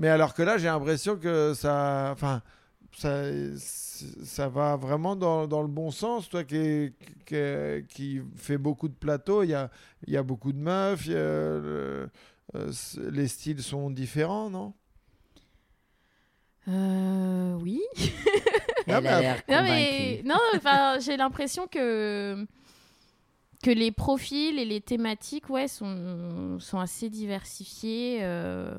Mais 0.00 0.08
alors 0.08 0.34
que 0.34 0.42
là, 0.42 0.58
j'ai 0.58 0.66
l'impression 0.66 1.16
que 1.18 1.54
ça, 1.54 2.10
enfin, 2.12 2.42
ça, 2.96 3.24
ça 4.24 4.48
va 4.48 4.76
vraiment 4.76 5.16
dans, 5.16 5.46
dans 5.48 5.62
le 5.62 5.68
bon 5.68 5.92
sens. 5.92 6.28
Toi 6.30 6.44
qui, 6.44 6.92
qui, 7.26 7.36
qui 7.88 8.22
fait 8.36 8.58
beaucoup 8.58 8.88
de 8.88 8.94
plateaux, 8.94 9.44
il 9.44 9.50
y 9.50 9.54
a, 9.54 9.70
il 10.08 10.14
y 10.14 10.18
a 10.18 10.24
beaucoup 10.24 10.52
de 10.52 10.58
meufs, 10.58 11.06
il 11.06 11.12
y 11.12 11.16
a 11.16 11.18
le- 11.18 12.10
euh, 12.56 12.72
les 13.12 13.28
styles 13.28 13.62
sont 13.62 13.90
différents, 13.90 14.50
non? 14.50 14.74
Euh, 16.68 17.54
oui. 17.62 17.80
Non, 18.86 18.96
Elle 18.96 19.02
mais 19.02 19.08
a 19.08 19.20
l'air 19.20 19.44
Non, 19.48 19.62
mais 19.62 19.66
convaincue. 19.66 20.24
non, 20.24 20.38
enfin, 20.56 20.98
j'ai 21.00 21.16
l'impression 21.16 21.66
que 21.66 22.46
que 23.62 23.70
les 23.70 23.92
profils 23.92 24.58
et 24.58 24.64
les 24.64 24.80
thématiques, 24.80 25.50
ouais, 25.50 25.68
sont 25.68 26.58
sont 26.60 26.78
assez 26.78 27.10
diversifiés. 27.10 28.20
euh. 28.22 28.74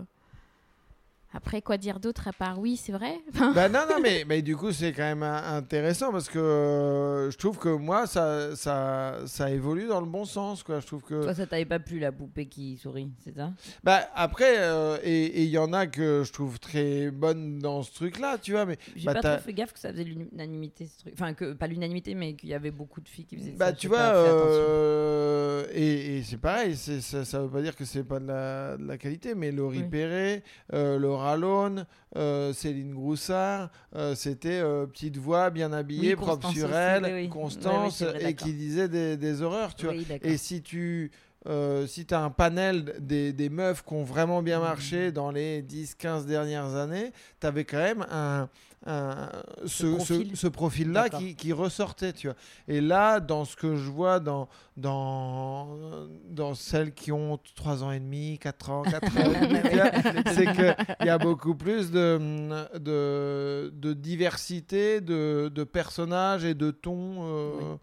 Après, 1.33 1.61
quoi 1.61 1.77
dire 1.77 1.99
d'autre 1.99 2.27
à 2.27 2.33
part 2.33 2.59
oui, 2.59 2.75
c'est 2.75 2.91
vrai? 2.91 3.13
Bah 3.55 3.69
non, 3.69 3.85
non, 3.89 3.99
mais, 4.01 4.25
mais 4.27 4.41
du 4.41 4.57
coup, 4.57 4.71
c'est 4.71 4.91
quand 4.91 5.03
même 5.03 5.23
un- 5.23 5.55
intéressant 5.57 6.11
parce 6.11 6.27
que 6.29 6.39
euh, 6.39 7.31
je 7.31 7.37
trouve 7.37 7.57
que 7.57 7.69
moi, 7.69 8.05
ça, 8.05 8.55
ça, 8.55 9.19
ça 9.25 9.49
évolue 9.49 9.87
dans 9.87 10.01
le 10.01 10.05
bon 10.07 10.25
sens, 10.25 10.61
quoi. 10.63 10.79
Je 10.81 10.87
trouve 10.87 11.01
que... 11.03 11.23
Toi, 11.23 11.33
ça 11.33 11.47
t'avait 11.47 11.65
pas 11.65 11.79
plu 11.79 11.99
la 11.99 12.11
poupée 12.11 12.47
qui 12.47 12.75
sourit, 12.77 13.09
c'est 13.23 13.33
ça? 13.35 13.51
Bah 13.83 14.01
après, 14.13 14.55
euh, 14.59 14.97
et 15.03 15.43
il 15.43 15.49
y 15.49 15.57
en 15.57 15.71
a 15.73 15.87
que 15.87 16.23
je 16.25 16.31
trouve 16.33 16.59
très 16.59 17.11
bonnes 17.11 17.59
dans 17.59 17.81
ce 17.83 17.93
truc-là, 17.93 18.37
tu 18.37 18.51
vois, 18.51 18.65
mais 18.65 18.77
J'ai 18.95 19.05
Bah, 19.05 19.13
pas 19.15 19.35
trop 19.35 19.43
fait 19.45 19.53
gaffe 19.53 19.71
que 19.73 19.79
ça 19.79 19.91
faisait 19.91 20.03
l'unanimité 20.03 20.87
ce 20.87 20.99
truc. 20.99 21.13
Enfin, 21.13 21.33
que, 21.33 21.53
pas 21.53 21.67
l'unanimité, 21.67 22.13
mais 22.13 22.33
qu'il 22.35 22.49
y 22.49 22.53
avait 22.53 22.71
beaucoup 22.71 22.99
de 22.99 23.07
filles 23.07 23.25
qui 23.25 23.37
faisaient 23.37 23.51
bah 23.51 23.67
ça. 23.67 23.73
tu 23.73 23.87
vois, 23.87 23.99
euh, 23.99 25.65
et, 25.73 26.17
et 26.17 26.23
c'est 26.23 26.37
pareil, 26.37 26.75
ça, 26.75 27.23
ça 27.23 27.39
veut 27.41 27.49
pas 27.49 27.61
dire 27.61 27.75
que 27.75 27.85
c'est 27.85 28.03
pas 28.03 28.19
de 28.19 28.27
la, 28.27 28.75
de 28.77 28.85
la 28.85 28.97
qualité, 28.97 29.33
mais 29.35 29.51
Laurie 29.51 29.79
Oui. 29.83 29.89
Perret, 29.89 30.43
euh, 30.73 30.97
Laura 30.99 31.20
Lone, 31.37 31.85
euh, 32.15 32.53
Céline 32.53 32.93
Groussard, 32.93 33.69
euh, 33.95 34.15
c'était 34.15 34.59
euh, 34.59 34.85
petite 34.85 35.17
voix, 35.17 35.49
bien 35.49 35.71
habillée, 35.71 36.09
Oui, 36.09 36.15
propre 36.15 36.33
Constance 36.33 36.53
sur 36.53 36.75
elle, 36.75 37.05
oui. 37.13 37.29
Constance, 37.29 38.01
Oui, 38.01 38.07
vrai, 38.07 38.31
et 38.31 38.35
qui 38.35 38.53
disait 38.53 38.87
des, 38.89 39.17
des 39.17 39.41
horreurs, 39.41 39.75
tu 39.75 39.85
vois. 39.85 39.95
Et 40.23 40.37
si 40.37 40.61
tu 40.61 41.11
euh, 41.47 41.87
si 41.87 42.05
tu 42.05 42.13
as 42.13 42.21
un 42.21 42.29
panel 42.29 42.95
des, 42.99 43.33
des 43.33 43.49
meufs 43.49 43.83
qui 43.83 43.93
ont 43.93 44.03
vraiment 44.03 44.43
bien 44.43 44.59
marché 44.59 45.11
dans 45.11 45.31
les 45.31 45.63
10-15 45.63 46.25
dernières 46.27 46.75
années, 46.75 47.11
tu 47.39 47.47
avais 47.47 47.65
quand 47.65 47.79
même 47.79 48.05
un, 48.11 48.47
un- 48.85 49.29
ce, 49.65 49.85
profil. 49.95 50.29
ce- 50.31 50.35
ce 50.35 50.47
profil-là 50.47 51.03
D'accord. 51.03 51.19
qui, 51.19 51.35
qui 51.35 51.53
ressortait, 51.53 52.13
tu 52.13 52.27
vois. 52.27 52.35
Et 52.67 52.81
là, 52.81 53.19
dans 53.19 53.45
ce 53.45 53.55
que 53.55 53.75
je 53.75 53.89
vois 53.89 54.19
dans, 54.19 54.47
dans, 54.77 56.07
dans 56.29 56.53
celles 56.53 56.93
qui 56.93 57.11
ont 57.11 57.39
3 57.55 57.83
ans 57.83 57.91
et 57.91 57.99
demi, 57.99 58.39
4 58.39 58.69
ans, 58.71 58.81
4 58.83 59.05
ans 59.17 59.31
c'est 60.33 60.51
qu'il 60.53 61.05
y 61.05 61.09
a 61.09 61.17
beaucoup 61.17 61.55
plus 61.55 61.91
de, 61.91 62.77
de, 62.79 63.71
de 63.75 63.93
diversité 63.93 65.01
de, 65.01 65.51
de 65.53 65.63
personnages 65.63 66.45
et 66.45 66.53
de 66.53 66.71
tons. 66.71 67.17
euh, 67.19 67.75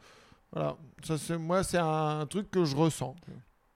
Voilà. 0.53 0.77
Ça, 1.05 1.17
c'est, 1.19 1.39
moi, 1.39 1.63
c'est 1.63 1.79
un 1.79 2.27
truc 2.27 2.51
que 2.51 2.65
je 2.65 2.75
ressens. 2.77 3.15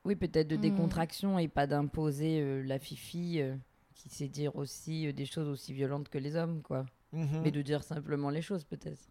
Oui, 0.05 0.17
peut-être 0.17 0.49
de 0.49 0.57
Hmm. 0.57 0.61
décontraction 0.61 1.39
et 1.39 1.47
pas 1.47 1.67
d'imposer 1.69 2.41
euh, 2.41 2.63
la 2.65 2.81
fifi 2.81 3.41
euh, 3.41 3.55
qui 3.95 4.09
sait 4.09 4.27
dire 4.29 4.57
aussi 4.57 5.07
euh, 5.07 5.13
des 5.13 5.27
choses 5.27 5.49
aussi 5.49 5.73
violentes 5.73 6.09
que 6.09 6.19
les 6.19 6.35
hommes, 6.35 6.61
quoi. 6.63 6.85
Mhm. 7.13 7.43
Mais 7.43 7.51
de 7.51 7.63
dire 7.63 7.83
simplement 7.85 8.31
les 8.31 8.43
choses, 8.43 8.65
peut-être. 8.65 9.11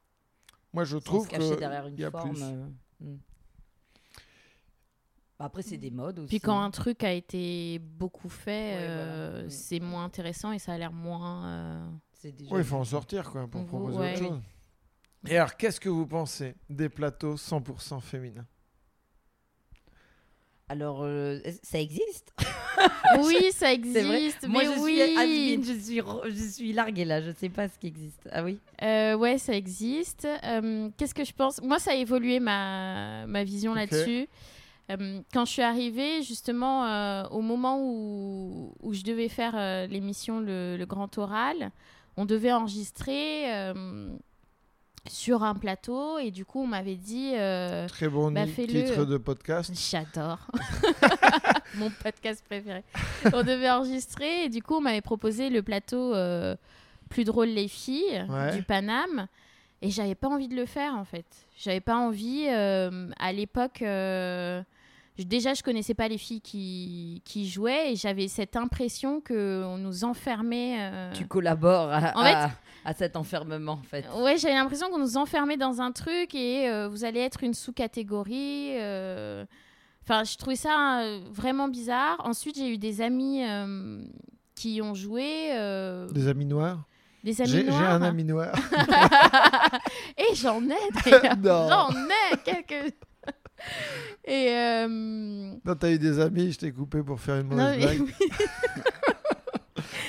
Moi, 0.73 0.83
je 0.85 0.97
Sans 0.97 1.03
trouve 1.03 1.23
se 1.25 1.29
cacher 1.29 1.49
que 1.55 1.59
derrière 1.59 1.85
une 1.87 1.93
il 1.95 1.99
y 2.01 2.03
a 2.05 2.11
forme. 2.11 2.31
plus. 2.33 2.41
euh, 2.43 2.65
hmm. 3.01 3.17
Bah, 5.37 5.45
Après, 5.45 5.61
c'est 5.61 5.77
des 5.77 5.91
modes 5.91 6.19
aussi. 6.19 6.27
Puis 6.27 6.39
quand 6.39 6.59
un 6.61 6.71
truc 6.71 7.03
a 7.03 7.11
été 7.11 7.79
beaucoup 7.79 8.29
fait, 8.29 8.75
Ouais, 8.75 8.77
euh, 8.81 9.29
voilà. 9.31 9.47
Mm. 9.47 9.49
c'est 9.49 9.79
moins 9.79 10.03
intéressant 10.05 10.51
et 10.51 10.59
ça 10.59 10.73
a 10.73 10.77
l'air 10.77 10.93
moins. 10.93 11.45
euh, 11.47 11.89
déjà 12.23 12.53
Oui, 12.55 12.61
il 12.61 12.63
faut 12.65 12.75
en 12.77 12.83
sortir 12.83 13.29
quoi, 13.31 13.47
pour 13.47 13.61
Vous- 13.61 13.67
proposer 13.67 13.97
ouais. 13.99 14.13
autre 14.15 14.23
chose. 14.29 14.41
Et 15.27 15.37
alors, 15.37 15.55
qu'est-ce 15.57 15.79
que 15.79 15.89
vous 15.89 16.07
pensez 16.07 16.55
des 16.69 16.89
plateaux 16.89 17.35
100% 17.37 17.99
féminins? 17.99 18.45
Alors, 20.71 21.01
euh, 21.03 21.37
ça 21.63 21.81
existe? 21.81 22.33
Oui, 23.19 23.51
ça 23.51 23.73
existe, 23.73 24.47
Moi, 24.47 24.63
mais 24.63 24.65
je 24.73 24.79
oui. 24.79 25.57
suis 25.59 25.63
je 25.65 25.79
suis, 25.79 26.01
je 26.29 26.49
suis 26.49 26.71
larguée 26.71 27.03
là, 27.03 27.21
je 27.21 27.31
sais 27.31 27.49
pas 27.49 27.67
ce 27.67 27.77
qui 27.77 27.87
existe. 27.87 28.29
Ah 28.31 28.41
oui? 28.41 28.57
Euh, 28.81 29.15
ouais, 29.15 29.37
ça 29.37 29.53
existe. 29.53 30.25
Euh, 30.45 30.87
Qu'est-ce 30.97 31.13
que 31.13 31.25
je 31.25 31.33
pense? 31.33 31.61
Moi, 31.61 31.77
ça 31.79 31.91
a 31.91 31.95
évolué 31.95 32.39
ma, 32.39 33.25
ma 33.27 33.43
vision 33.43 33.73
là-dessus. 33.73 34.29
Euh, 34.89 35.19
quand 35.33 35.43
je 35.43 35.51
suis 35.51 35.61
arrivée, 35.61 36.21
justement, 36.23 36.85
euh, 36.85 37.23
au 37.31 37.41
moment 37.41 37.77
où, 37.81 38.73
où 38.81 38.93
je 38.93 39.03
devais 39.03 39.27
faire 39.27 39.53
euh, 39.55 39.87
l'émission 39.87 40.39
le, 40.39 40.77
le 40.77 40.85
Grand 40.85 41.17
Oral, 41.17 41.71
on 42.15 42.23
devait 42.23 42.53
enregistrer 42.53 43.53
euh, 43.53 44.07
sur 45.07 45.43
un 45.43 45.55
plateau 45.55 46.19
et 46.19 46.31
du 46.31 46.45
coup, 46.45 46.61
on 46.63 46.67
m'avait 46.67 46.95
dit. 46.95 47.33
euh, 47.35 47.87
Très 47.87 48.07
bon 48.07 48.31
bah, 48.31 48.45
titre 48.45 49.05
de 49.05 49.17
podcast. 49.17 49.71
J'adore. 49.73 50.39
Mon 51.75 51.89
podcast 52.03 52.43
préféré. 52.47 52.83
On 53.33 53.43
devait 53.43 53.69
enregistrer 53.69 54.45
et 54.45 54.49
du 54.49 54.61
coup, 54.61 54.75
on 54.75 54.81
m'avait 54.81 55.01
proposé 55.01 55.49
le 55.49 55.61
plateau 55.63 56.13
euh, 56.13 56.55
Plus 57.09 57.23
drôle 57.23 57.47
les 57.49 57.67
filles 57.67 58.25
Ouais. 58.29 58.55
du 58.55 58.63
Paname. 58.63 59.27
Et 59.81 59.89
j'avais 59.89 60.13
pas 60.15 60.27
envie 60.27 60.47
de 60.47 60.55
le 60.55 60.65
faire 60.67 60.93
en 60.95 61.05
fait. 61.05 61.25
J'avais 61.57 61.79
pas 61.81 61.95
envie. 61.97 62.45
euh, 62.49 63.09
à 63.19 63.31
l'époque, 63.33 63.81
euh, 63.81 64.61
déjà, 65.25 65.53
je 65.53 65.63
connaissais 65.63 65.93
pas 65.93 66.07
les 66.07 66.17
filles 66.17 66.41
qui, 66.41 67.21
qui 67.25 67.47
jouaient 67.49 67.93
et 67.93 67.95
j'avais 67.95 68.27
cette 68.27 68.55
impression 68.55 69.21
qu'on 69.21 69.77
nous 69.77 70.03
enfermait. 70.03 70.77
euh, 70.79 71.13
Tu 71.13 71.25
collabores 71.27 71.91
à, 71.91 71.97
En 72.15 72.23
fait- 72.23 72.33
à, 72.33 72.51
à 72.85 72.93
cet 72.93 73.15
enfermement, 73.15 73.73
en 73.73 73.83
fait. 73.83 74.05
Ouais, 74.17 74.37
j'avais 74.37 74.55
l'impression 74.55 74.89
qu'on 74.89 74.99
nous 74.99 75.17
enfermait 75.17 75.57
dans 75.57 75.81
un 75.81 75.91
truc 75.91 76.33
et 76.35 76.69
euh, 76.69 76.87
vous 76.87 77.03
allez 77.05 77.19
être 77.19 77.43
une 77.43 77.53
sous-catégorie. 77.53 78.71
euh. 78.79 79.45
Enfin, 80.03 80.23
je 80.23 80.35
trouvais 80.35 80.55
ça 80.55 81.01
euh, 81.01 81.19
vraiment 81.31 81.67
bizarre. 81.67 82.17
Ensuite, 82.23 82.57
j'ai 82.57 82.69
eu 82.73 82.77
des 82.79 83.01
amis 83.01 83.43
euh, 83.47 84.01
qui 84.55 84.81
ont 84.81 84.95
joué. 84.95 85.51
euh, 85.53 86.07
Des 86.09 86.27
amis 86.27 86.45
noirs 86.45 86.83
des 87.23 87.39
amis 87.39 87.51
J'ai 87.51 87.69
un 87.69 88.01
ami 88.01 88.23
noir. 88.23 88.51
et 90.17 90.33
j'en 90.33 90.59
ai 90.63 90.75
d'ailleurs. 91.05 91.69
J'en 91.69 91.89
ai 91.91 92.37
quelques. 92.43 92.95
Et. 94.25 94.47
euh, 94.49 94.87
Non, 94.87 95.75
t'as 95.79 95.91
eu 95.91 95.99
des 95.99 96.19
amis, 96.19 96.51
je 96.51 96.59
t'ai 96.59 96.71
coupé 96.71 97.01
pour 97.03 97.19
faire 97.19 97.35
une 97.37 97.49
non, 97.49 97.55
mauvaise 97.55 97.77
mais 97.79 97.95
blague. 97.97 98.13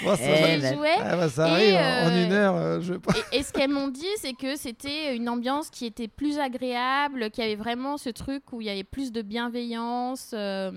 Bon, 0.05 0.17
ça, 0.17 0.23
Eh 0.25 0.61
joué. 0.75 0.89
Ah 1.01 1.17
bah, 1.17 1.29
ça 1.29 1.45
arrive, 1.47 1.75
en- 1.75 1.79
en 1.79 2.11
euh, 2.11 2.25
une 2.27 2.33
heure, 2.33 2.57
euh, 2.57 2.81
je 2.81 2.95
pas. 2.95 3.13
Et, 3.33 3.39
et 3.39 3.43
ce 3.43 3.53
qu'elles 3.53 3.71
m'ont 3.71 3.89
dit, 3.89 4.07
c'est 4.19 4.33
que 4.35 4.57
c'était 4.57 5.15
une 5.17 5.29
ambiance 5.29 5.71
qui 5.71 5.87
était 5.87 6.09
plus 6.09 6.39
agréable, 6.39 7.31
qu'il 7.31 7.45
y 7.45 7.47
avait 7.47 7.57
vraiment 7.57 7.97
ce 7.99 8.11
truc 8.11 8.43
où 8.53 8.61
il 8.61 8.67
y 8.67 8.71
avait 8.71 8.85
plus 8.85 9.13
de 9.13 9.23
bienveillance. 9.23 10.31
euh, 10.35 10.73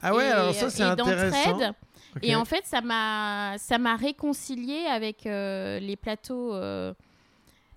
Ah 0.00 0.14
ouais, 0.14 0.26
et- 0.26 0.30
alors 0.30 0.54
ça 0.54 0.70
c'est 0.70 0.82
intéressant. 0.82 1.50
d'entraide. 1.52 1.72
Ok. 2.16 2.20
Et 2.22 2.36
en 2.36 2.44
fait, 2.44 2.62
ça 2.64 2.80
m'a 2.80 3.54
ça 3.58 3.78
m'a 3.78 3.96
réconcilié 3.96 4.86
avec 4.90 5.26
euh, 5.26 5.78
les 5.80 5.96
plateaux 5.96 6.54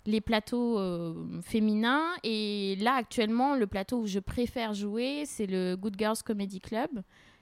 les 0.05 0.21
plateaux 0.21 0.79
euh, 0.79 1.13
féminins 1.41 2.07
et 2.23 2.75
là 2.79 2.93
actuellement 2.95 3.55
le 3.55 3.67
plateau 3.67 3.99
où 3.99 4.07
je 4.07 4.19
préfère 4.19 4.73
jouer, 4.73 5.23
c'est 5.25 5.45
le 5.45 5.75
Good 5.75 5.95
Girls 5.97 6.17
Comedy 6.25 6.59
Club. 6.59 6.89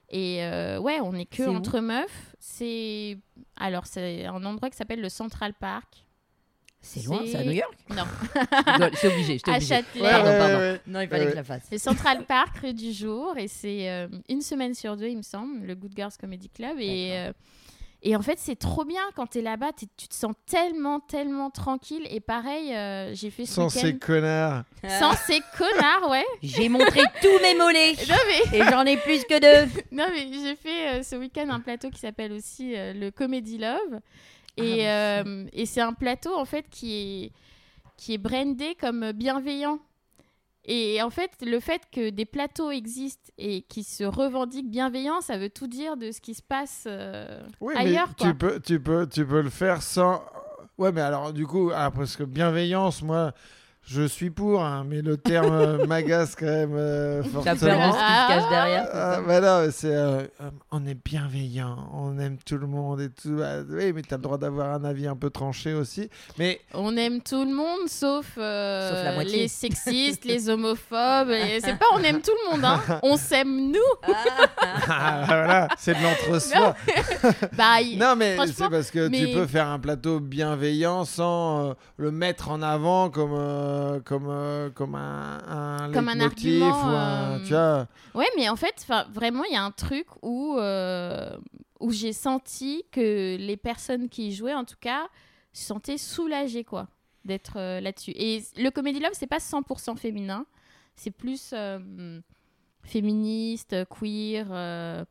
Et 0.09 0.43
euh, 0.43 0.79
ouais, 0.79 0.99
on 1.01 1.13
est 1.13 1.25
que 1.25 1.43
C'est 1.43 1.47
entre 1.47 1.79
meufs. 1.79 2.35
C'est 2.39 3.17
alors 3.55 3.85
c'est 3.85 4.25
un 4.25 4.43
endroit 4.43 4.69
qui 4.69 4.77
s'appelle 4.77 5.01
le 5.01 5.09
Central 5.09 5.53
Park. 5.53 6.05
C'est 6.81 7.03
loin, 7.05 7.21
c'est 7.25 7.35
à 7.35 7.43
New 7.43 7.51
York 7.51 7.75
Non, 7.89 8.03
Je 8.33 8.71
rigole, 8.71 8.91
J'étais 8.93 9.07
obligée, 9.07 9.33
j'étais 9.33 9.51
à. 9.51 9.59
Châtelet. 9.59 10.01
Ouais, 10.01 10.09
Pardon, 10.09 10.29
ouais, 10.29 10.37
pardon. 10.39 10.57
ouais. 10.59 10.81
Non, 10.87 11.01
il 11.01 11.07
fallait 11.09 11.19
Ouais. 11.19 11.25
que 11.25 11.31
je 11.31 11.35
la 11.35 11.43
fasse. 11.43 11.63
C'est 11.69 11.77
Central 11.77 12.23
Park, 12.25 12.57
rue 12.59 12.73
du 12.73 12.93
jour, 12.93 13.37
et 13.37 13.49
c'est 13.49 13.89
euh, 13.89 14.07
une 14.29 14.41
semaine 14.41 14.73
sur 14.73 14.95
deux, 14.95 15.07
il 15.09 15.17
me 15.17 15.21
semble, 15.21 15.65
le 15.65 15.75
Good 15.75 15.91
Girls 15.93 16.13
Comedy 16.17 16.47
Club. 16.47 16.77
Et, 16.79 17.09
euh, 17.17 17.33
et 18.01 18.15
en 18.15 18.21
fait, 18.21 18.39
c'est 18.39 18.55
trop 18.57 18.85
bien 18.85 19.01
quand 19.15 19.27
t'es 19.27 19.41
là-bas, 19.41 19.73
t'es- 19.73 19.87
tu 19.97 20.07
te 20.07 20.13
sens 20.13 20.33
tellement, 20.45 20.99
tellement 21.01 21.49
tranquille. 21.49 22.07
Et 22.09 22.19
pareil, 22.21 22.73
euh, 22.73 23.13
j'ai 23.13 23.29
fait 23.29 23.45
ce 23.45 23.55
Sans 23.55 23.65
week-end- 23.67 23.79
ces 23.87 23.97
connards. 23.97 24.63
Sans 24.99 25.13
ces 25.13 25.41
connards, 25.57 26.09
ouais. 26.09 26.25
J'ai 26.41 26.69
montré 26.69 27.01
tous 27.21 27.39
mes 27.41 27.55
mollets 27.55 27.93
Non 28.09 28.15
mais, 28.51 28.57
et 28.59 28.63
j'en 28.63 28.85
ai 28.85 28.95
plus 28.97 29.23
que 29.25 29.39
deux. 29.39 29.69
non, 29.91 30.05
mais 30.11 30.27
j'ai 30.31 30.55
fait 30.55 30.87
euh, 30.99 31.03
ce 31.03 31.15
week-end 31.17 31.49
un 31.49 31.59
plateau 31.59 31.89
qui 31.89 31.99
s'appelle 31.99 32.31
aussi 32.31 32.73
euh, 32.75 32.93
le 32.93 33.11
Comedy 33.11 33.57
Love. 33.57 33.99
Ah, 34.57 34.63
Et, 34.63 34.89
euh, 34.89 35.45
et 35.53 35.65
c'est 35.65 35.81
un 35.81 35.93
plateau 35.93 36.35
en 36.37 36.45
fait 36.45 36.65
qui 36.69 37.23
est, 37.25 37.31
qui 37.97 38.13
est 38.13 38.17
brandé 38.17 38.75
comme 38.79 39.11
bienveillant. 39.11 39.79
Et 40.65 41.01
en 41.01 41.09
fait, 41.09 41.31
le 41.41 41.59
fait 41.59 41.81
que 41.91 42.09
des 42.09 42.25
plateaux 42.25 42.69
existent 42.69 43.31
et 43.37 43.61
qui 43.63 43.83
se 43.83 44.03
revendiquent 44.03 44.69
bienveillants, 44.69 45.21
ça 45.21 45.37
veut 45.37 45.49
tout 45.49 45.67
dire 45.67 45.97
de 45.97 46.11
ce 46.11 46.21
qui 46.21 46.33
se 46.33 46.43
passe 46.43 46.83
euh, 46.87 47.41
Oui, 47.61 47.73
ailleurs. 47.77 48.09
mais 48.09 48.13
quoi. 48.15 48.27
tu 48.27 48.35
peux, 48.37 48.59
tu, 48.59 48.79
peux, 48.79 49.07
tu 49.07 49.25
peux 49.25 49.41
le 49.41 49.49
faire 49.49 49.81
sans. 49.81 50.23
Ouais, 50.77 50.91
mais 50.91 51.01
alors, 51.01 51.33
du 51.33 51.47
coup, 51.47 51.71
ah, 51.73 51.91
parce 51.91 52.15
que 52.15 52.23
bienveillance, 52.23 53.01
moi, 53.01 53.33
je 53.91 54.03
suis 54.03 54.29
pour, 54.29 54.61
hein, 54.63 54.85
mais 54.87 55.01
le 55.01 55.17
terme 55.17 55.51
euh, 55.51 55.85
m'agace 55.87 56.35
quand 56.35 56.45
même 56.45 56.73
euh, 56.75 57.23
T'as 57.23 57.29
peur 57.29 57.53
de 57.55 57.59
ce 57.59 57.65
fortement. 57.65 57.91
qui 57.91 57.97
se 57.97 58.27
cache 58.27 58.49
derrière 58.49 58.87
Ah, 58.93 59.17
bah 59.25 59.41
non, 59.41 59.69
c'est. 59.71 59.87
euh, 59.95 60.21
euh, 60.41 60.49
on 60.71 60.85
est 60.85 60.93
bienveillant, 61.03 61.89
on 61.93 62.19
aime 62.19 62.37
tout 62.45 62.57
le 62.57 62.67
monde 62.67 63.01
et 63.01 63.09
tout. 63.09 63.39
Ah, 63.43 63.61
oui, 63.69 63.91
mais 63.93 64.01
t'as 64.03 64.17
le 64.17 64.21
droit 64.21 64.37
d'avoir 64.37 64.73
un 64.73 64.83
avis 64.83 65.07
un 65.07 65.15
peu 65.15 65.29
tranché 65.29 65.73
aussi. 65.73 66.09
Mais 66.37 66.61
On 66.73 66.95
aime 66.97 67.21
tout 67.21 67.43
le 67.43 67.53
monde, 67.53 67.87
sauf, 67.87 68.27
euh, 68.37 68.89
Sauf 68.89 69.03
la 69.03 69.13
moitié. 69.15 69.39
les 69.43 69.47
sexistes, 69.47 70.25
les 70.25 70.49
homophobes. 70.49 71.31
et 71.31 71.59
C'est 71.61 71.77
pas 71.79 71.85
on 71.93 71.99
aime 72.03 72.21
tout 72.21 72.31
le 72.45 72.51
monde, 72.55 72.65
hein. 72.65 72.99
on 73.03 73.17
s'aime 73.17 73.71
nous. 73.71 74.13
ah, 74.87 75.23
voilà, 75.25 75.67
c'est 75.77 75.95
de 75.95 76.03
l'entre-soi. 76.03 76.75
Bah, 77.57 77.81
il- 77.81 77.97
Non, 77.97 78.15
mais 78.15 78.37
c'est 78.47 78.69
parce 78.69 78.91
que 78.91 79.07
tu 79.07 79.33
peux 79.33 79.47
faire 79.47 79.67
un 79.67 79.79
plateau 79.79 80.19
bienveillant 80.19 81.05
sans 81.05 81.69
euh, 81.69 81.73
le 81.97 82.11
mettre 82.11 82.49
en 82.49 82.61
avant 82.61 83.09
comme, 83.09 83.33
euh, 83.79 83.99
comme, 84.01 84.27
euh, 84.29 84.69
comme 84.69 84.95
un, 84.95 85.39
un 85.47 85.91
Comme 85.91 86.09
un 86.09 86.19
argument, 86.19 86.69
ou 86.69 86.95
un- 86.95 87.39
euh, 87.39 87.43
Tu 87.45 87.49
vois, 87.53 87.87
Ouais, 88.21 88.29
mais 88.37 88.49
en 88.49 88.55
fait, 88.55 88.85
vraiment, 89.13 89.43
il 89.45 89.53
y 89.53 89.55
a 89.55 89.63
un 89.63 89.71
truc 89.71 90.05
où, 90.21 90.57
euh, 90.57 91.35
où 91.79 91.91
j'ai 91.91 92.13
senti 92.13 92.83
que 92.91 93.37
les 93.37 93.57
personnes 93.57 94.09
qui 94.09 94.27
y 94.27 94.33
jouaient, 94.33 94.53
en 94.53 94.65
tout 94.65 94.77
cas, 94.79 95.07
se 95.53 95.65
sentaient 95.65 95.97
soulagées, 95.97 96.63
quoi, 96.63 96.87
d'être 97.25 97.53
euh, 97.57 97.79
là-dessus. 97.81 98.11
Et 98.15 98.43
le 98.57 98.69
Comedy 98.69 98.99
Love, 98.99 99.11
c'est 99.13 99.27
pas 99.27 99.39
100% 99.39 99.95
féminin, 99.97 100.45
c'est 100.95 101.11
plus 101.11 101.51
euh, 101.53 102.19
féministe, 102.83 103.75
queer. 103.89 104.47
euh, 104.51 105.03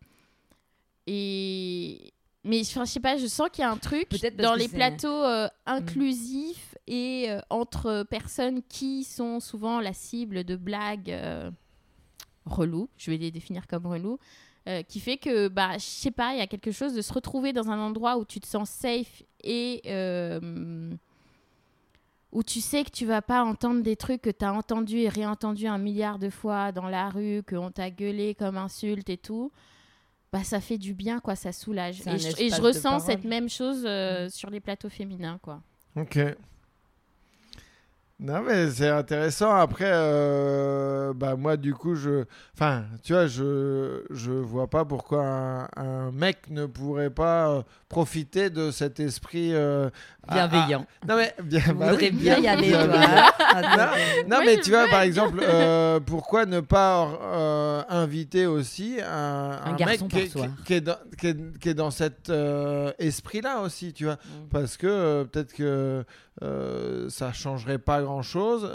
et. 1.07 2.13
Mais 2.45 2.63
je 2.63 2.85
sais 2.85 3.01
pas, 3.01 3.17
je 3.17 3.27
sens 3.27 3.49
qu'il 3.53 3.63
y 3.63 3.65
a 3.65 3.71
un 3.71 3.77
truc 3.77 4.09
dans 4.37 4.55
les 4.55 4.69
plateaux 4.77 5.09
euh, 5.25 5.49
inclusifs 5.67 6.68
et 6.89 7.31
euh, 7.31 7.41
entre 7.51 8.03
personnes 8.03 8.63
qui 8.69 9.05
sont 9.05 9.39
souvent 9.41 9.81
la 9.81 9.93
cible 9.93 10.43
de 10.43 10.57
blagues 10.57 11.11
euh, 11.11 11.51
relous, 12.47 12.89
je 12.97 13.11
vais 13.11 13.19
les 13.19 13.31
définir 13.31 13.67
comme 13.67 13.87
relous, 13.87 14.19
euh, 14.67 14.83
qui 14.83 14.99
fait 14.99 15.19
que, 15.19 15.49
bah, 15.49 15.75
je 15.75 15.85
sais 15.85 16.11
pas, 16.11 16.33
il 16.33 16.39
y 16.39 16.43
a 16.43 16.47
quelque 16.47 16.73
chose 16.73 16.95
de 16.95 17.03
se 17.03 17.13
retrouver 17.13 17.53
dans 17.53 17.71
un 17.71 17.79
endroit 17.79 18.17
où 18.17 18.25
tu 18.25 18.41
te 18.41 18.47
sens 18.47 18.69
safe 18.71 19.23
et. 19.45 19.83
euh, 19.87 20.91
où 22.31 22.43
tu 22.43 22.61
sais 22.61 22.85
que 22.85 22.91
tu 22.91 23.07
vas 23.07 23.23
pas 23.23 23.43
entendre 23.43 23.83
des 23.83 23.97
trucs 23.97 24.21
que 24.21 24.31
tu 24.31 24.45
as 24.45 24.53
entendu 24.53 24.99
et 24.99 25.09
réentendu 25.09 25.67
un 25.67 25.79
milliard 25.79 26.19
de 26.19 26.29
fois 26.29 26.73
dans 26.73 26.87
la 26.89 27.09
rue, 27.09 27.43
qu'on 27.43 27.71
t'a 27.71 27.91
gueulé 27.91 28.35
comme 28.35 28.59
insulte 28.59 29.09
et 29.09 29.17
tout, 29.17 29.51
bah 30.31 30.45
ça 30.45 30.61
fait 30.61 30.77
du 30.77 30.93
bien, 30.93 31.21
quoi, 31.21 31.37
ça 31.37 31.53
soulage. 31.53 32.07
Et 32.07 32.19
je, 32.19 32.43
et 32.43 32.55
ressens 32.61 32.83
parole. 32.83 33.01
cette 33.01 33.25
même 33.25 33.49
chose 33.49 33.83
euh, 33.87 34.29
sur 34.29 34.51
les 34.51 34.61
plateaux 34.61 34.91
féminins, 34.91 35.39
quoi. 35.43 35.63
Ok. 35.97 36.19
Non, 38.21 38.43
mais 38.43 38.69
c'est 38.71 38.89
intéressant. 38.89 39.55
Après, 39.55 39.85
euh, 39.87 41.13
bah, 41.15 41.37
moi, 41.37 41.57
du 41.57 41.73
coup, 41.73 41.95
je. 41.95 42.25
Enfin, 42.55 42.83
tu 43.05 43.13
vois, 43.13 43.29
je, 43.29 44.03
je 44.11 44.33
vois 44.33 44.67
pas 44.67 44.85
pourquoi 44.85 45.23
un, 45.25 45.69
un 45.77 46.11
mec 46.11 46.51
ne 46.51 46.67
pourrait 46.67 47.11
pas 47.11 47.49
euh, 47.49 47.63
profiter 47.89 48.51
de 48.51 48.73
cet 48.73 48.99
esprit. 48.99 49.55
euh, 49.55 49.89
Bienveillant. 50.33 50.85
à- 51.03 51.07
Non, 51.07 51.17
mais 51.17 51.33
bien. 51.45 51.61
Bah 51.75 51.91
voudrais 51.93 52.11
oui, 52.11 52.11
bien 52.11 52.39
y 52.39 52.49
aller, 52.49 52.71
toi. 52.73 52.87
bienveillant. 52.89 53.31
hein 53.55 53.91
Non, 54.29 54.37
Oui, 54.41 54.45
mais 54.47 54.57
tu 54.61 54.71
vois, 54.71 54.89
par 54.89 55.03
exemple, 55.03 55.39
euh, 55.43 56.01
pourquoi 56.01 56.45
ne 56.45 56.59
pas 56.59 57.09
euh, 57.23 57.83
inviter 57.89 58.47
aussi 58.47 58.97
un, 59.01 59.59
Un 59.65 59.71
mec 59.71 59.79
garçon 59.79 60.09
qui, 60.09 60.19
est- 60.19 60.65
qui 60.67 60.81
dans, 60.83 60.97
qui 61.19 61.27
est- 61.29 61.59
qui 61.61 61.69
est 61.69 61.75
dans 61.75 61.93
cet 61.93 62.31
euh, 62.31 62.93
esprit-là 62.99 63.61
aussi, 63.61 63.93
tu 63.93 64.05
vois 64.07 64.15
Mm. 64.17 64.49
parce 64.51 64.77
que 64.77 64.87
euh, 64.89 65.25
peut-être 65.25 65.53
que 65.55 66.05
euh, 66.43 67.09
ça 67.09 67.33
changerait 67.33 67.79
pas 67.79 68.01
grand 68.09 68.23
chose 68.23 68.71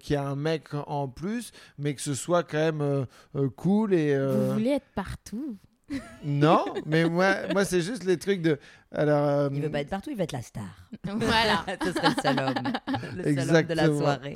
qu'il 0.00 0.14
y 0.14 0.18
ait 0.18 0.22
un 0.22 0.36
mec 0.36 0.68
en 0.86 1.08
plus 1.08 1.50
mais 1.78 1.94
que 1.94 2.00
ce 2.00 2.14
soit 2.14 2.42
quand 2.44 2.58
même 2.58 2.80
euh, 2.82 3.04
euh, 3.36 3.48
cool 3.56 3.94
et 3.94 4.14
euh, 4.14 4.46
Vous 4.48 4.52
voulez 4.54 4.70
être 4.70 4.90
partout 4.94 5.56
non 6.24 6.64
mais 6.86 7.08
moi 7.08 7.34
moi 7.52 7.64
c'est 7.64 7.80
juste 7.80 8.04
les 8.04 8.16
trucs 8.16 8.42
de 8.42 8.58
alors 8.92 9.24
euh, 9.28 9.48
Il 9.52 9.62
veut 9.62 9.70
pas 9.70 9.80
être 9.80 9.88
partout, 9.88 10.10
il 10.10 10.16
veut 10.16 10.22
être 10.24 10.32
la 10.32 10.42
star. 10.42 10.64
Voilà. 11.04 11.64
Ce 11.84 11.92
serait 11.92 12.08
le 12.08 12.22
seul 12.22 12.38
homme. 12.40 12.72
Le 13.16 13.22
seul 13.22 13.56
homme 13.56 13.66
de 13.66 13.74
la 13.74 13.86
Exactement. 13.86 13.98
soirée. 14.00 14.34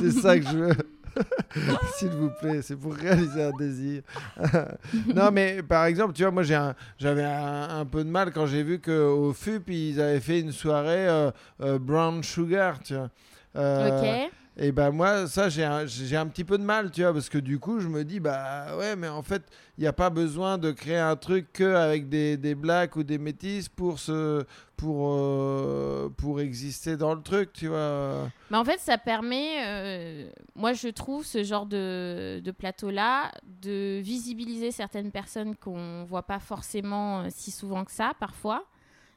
c'est 0.00 0.10
ça 0.20 0.38
que 0.38 0.44
je 0.46 0.58
veux 0.58 0.76
s'il 1.96 2.10
vous 2.10 2.30
plaît 2.40 2.62
c'est 2.62 2.76
pour 2.76 2.94
réaliser 2.94 3.42
un 3.42 3.56
désir 3.56 4.02
non 5.14 5.30
mais 5.32 5.62
par 5.62 5.86
exemple 5.86 6.12
tu 6.12 6.22
vois 6.22 6.30
moi 6.30 6.42
j'avais 6.42 7.24
un, 7.24 7.84
peu 7.84 8.04
de 8.04 8.10
mal 8.10 8.32
quand 8.32 8.46
j'ai 8.46 8.62
vu 8.62 8.78
que 8.80 9.06
au 9.06 9.32
FUP 9.32 9.70
ils 9.70 10.00
avaient 10.00 10.20
fait 10.20 10.40
une 10.40 10.52
soirée 10.52 11.08
euh, 11.08 11.30
euh, 11.60 11.78
brown 11.78 12.22
sugar 12.22 12.80
tu 12.80 12.94
vois 12.94 13.10
Euh. 13.56 14.26
Et 14.60 14.72
ben 14.72 14.90
moi, 14.90 15.28
ça, 15.28 15.48
j'ai 15.48 15.64
un, 15.64 15.86
j'ai 15.86 16.16
un 16.16 16.26
petit 16.26 16.42
peu 16.42 16.58
de 16.58 16.64
mal, 16.64 16.90
tu 16.90 17.02
vois, 17.02 17.12
parce 17.12 17.28
que 17.28 17.38
du 17.38 17.60
coup, 17.60 17.78
je 17.78 17.86
me 17.86 18.04
dis, 18.04 18.18
bah 18.18 18.76
ouais, 18.76 18.96
mais 18.96 19.06
en 19.06 19.22
fait, 19.22 19.44
il 19.76 19.82
n'y 19.82 19.86
a 19.86 19.92
pas 19.92 20.10
besoin 20.10 20.58
de 20.58 20.72
créer 20.72 20.98
un 20.98 21.14
truc 21.14 21.52
que 21.52 21.76
avec 21.76 22.08
des, 22.08 22.36
des 22.36 22.56
blacks 22.56 22.96
ou 22.96 23.04
des 23.04 23.18
métis 23.18 23.68
pour, 23.68 24.00
se, 24.00 24.44
pour, 24.76 25.10
euh, 25.12 26.08
pour 26.16 26.40
exister 26.40 26.96
dans 26.96 27.14
le 27.14 27.22
truc, 27.22 27.52
tu 27.52 27.68
vois. 27.68 28.28
Mais 28.50 28.56
en 28.56 28.64
fait, 28.64 28.80
ça 28.80 28.98
permet, 28.98 29.64
euh, 29.64 30.28
moi 30.56 30.72
je 30.72 30.88
trouve 30.88 31.24
ce 31.24 31.44
genre 31.44 31.66
de, 31.66 32.40
de 32.42 32.50
plateau-là, 32.50 33.30
de 33.62 34.00
visibiliser 34.00 34.72
certaines 34.72 35.12
personnes 35.12 35.54
qu'on 35.54 36.02
voit 36.02 36.24
pas 36.24 36.40
forcément 36.40 37.20
euh, 37.20 37.26
si 37.30 37.52
souvent 37.52 37.84
que 37.84 37.92
ça, 37.92 38.10
parfois. 38.18 38.64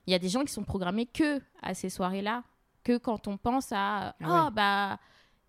Il 0.05 0.11
y 0.11 0.15
a 0.15 0.19
des 0.19 0.29
gens 0.29 0.43
qui 0.43 0.53
sont 0.53 0.63
programmés 0.63 1.07
que 1.07 1.39
à 1.63 1.73
ces 1.73 1.89
soirées-là, 1.89 2.43
que 2.83 2.97
quand 2.99 3.27
on 3.27 3.37
pense 3.37 3.71
à 3.71 4.09
Ah 4.09 4.13
ah 4.21 4.45
ouais. 4.45 4.51
bah 4.51 4.99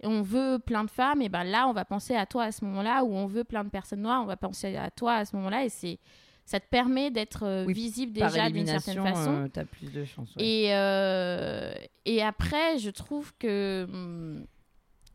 on 0.04 0.22
veut 0.22 0.58
plein 0.58 0.84
de 0.84 0.90
femmes, 0.90 1.22
et 1.22 1.28
ben 1.28 1.44
là 1.44 1.68
on 1.68 1.72
va 1.72 1.84
penser 1.84 2.14
à 2.14 2.26
toi 2.26 2.44
à 2.44 2.52
ce 2.52 2.64
moment-là, 2.64 3.04
ou 3.04 3.12
on 3.14 3.26
veut 3.26 3.44
plein 3.44 3.64
de 3.64 3.68
personnes 3.70 4.02
noires, 4.02 4.22
on 4.22 4.26
va 4.26 4.36
penser 4.36 4.76
à 4.76 4.90
toi 4.90 5.14
à 5.14 5.24
ce 5.24 5.36
moment-là, 5.36 5.64
et 5.64 5.68
c'est 5.68 5.98
ça 6.44 6.58
te 6.58 6.66
permet 6.68 7.10
d'être 7.12 7.44
euh, 7.44 7.64
Oui, 7.66 7.72
visible 7.72 8.12
déjà 8.12 8.50
d'une 8.50 8.66
certaine 8.66 9.00
façon. 9.02 9.30
euh, 9.44 9.48
t'as 9.48 9.64
plus 9.64 9.92
de 9.92 10.04
chance. 10.04 10.34
ouais. 10.36 10.44
Et, 10.44 10.74
euh, 10.74 11.72
et 12.04 12.20
après, 12.20 12.78
je 12.78 12.90
trouve 12.90 13.32
que 13.38 13.86
hum, 13.88 14.44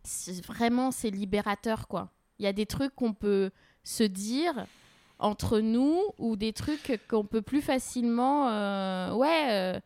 c'est- 0.03 0.43
vraiment, 0.45 0.91
c'est 0.91 1.09
libérateur, 1.09 1.87
quoi. 1.89 2.09
Il 2.39 2.45
y 2.45 2.47
a 2.47 2.53
des 2.53 2.65
trucs 2.65 2.95
qu'on 2.95 3.13
peut 3.13 3.51
se 3.83 4.03
dire 4.03 4.65
entre 5.19 5.59
nous 5.59 5.99
ou 6.17 6.37
des 6.37 6.53
trucs 6.53 6.99
qu'on 7.09 7.25
peut 7.25 7.41
plus 7.41 7.61
facilement 7.61 8.45
ouais, 9.17 9.81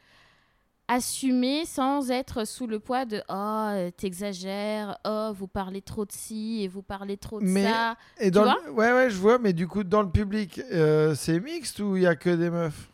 assumer 0.93 1.65
sans 1.65 2.11
être 2.11 2.45
sous 2.45 2.67
le 2.67 2.79
poids 2.79 3.05
de 3.05 3.21
«Oh, 3.29 3.89
t'exagères. 3.97 4.97
Oh, 5.05 5.31
vous 5.33 5.47
parlez 5.47 5.81
trop 5.81 6.05
de 6.05 6.11
ci 6.11 6.61
et 6.63 6.67
vous 6.67 6.81
parlez 6.81 7.15
trop 7.17 7.39
de 7.39 7.45
Mais- 7.45 7.63
ça. 7.63 7.95
Et 8.19 8.29
dans 8.29 8.43
vois? 8.43 8.57
Le- 8.65 8.71
ouais, 8.71 8.91
ouais, 8.93 9.09
je 9.09 9.15
vois, 9.17 9.39
mais 9.39 9.53
du 9.53 9.67
coup, 9.67 9.83
dans 9.83 10.01
le 10.01 10.09
public, 10.09 10.59
euh, 10.71 11.15
c'est 11.15 11.39
mixte 11.39 11.79
ou 11.79 11.95
il 11.95 12.03
y 12.03 12.07
a 12.07 12.15
que 12.15 12.29
des 12.29 12.49
meufs» 12.49 12.89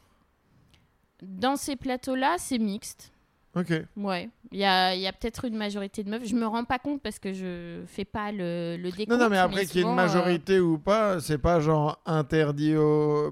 Dans 1.23 1.55
ces 1.55 1.75
plateaux-là, 1.75 2.35
c'est 2.37 2.59
mixte. 2.59 3.11
Ok. 3.57 3.73
Ouais, 3.95 4.29
il 4.51 4.59
y 4.59 4.65
a, 4.65 4.93
il 4.93 5.01
y 5.01 5.07
a 5.07 5.11
peut-être 5.13 5.45
une 5.45 5.55
majorité 5.57 6.03
de 6.03 6.09
meufs. 6.09 6.25
Je 6.27 6.35
me 6.35 6.45
rends 6.45 6.63
pas 6.65 6.79
compte 6.79 7.01
parce 7.01 7.17
que 7.19 7.33
je 7.33 7.81
fais 7.87 8.05
pas 8.05 8.31
le, 8.31 8.77
le 8.77 8.91
décompte. 8.91 9.09
Non, 9.09 9.17
non, 9.25 9.29
mais 9.29 9.37
après 9.37 9.65
qu'il 9.65 9.77
y 9.77 9.79
ait 9.79 9.83
une 9.87 9.91
euh, 9.91 9.95
majorité 9.95 10.59
ou 10.59 10.77
pas, 10.77 11.19
c'est 11.19 11.37
pas 11.37 11.59
genre 11.59 11.99
interdit 12.05 12.75
au. 12.75 13.27
euh, 13.27 13.31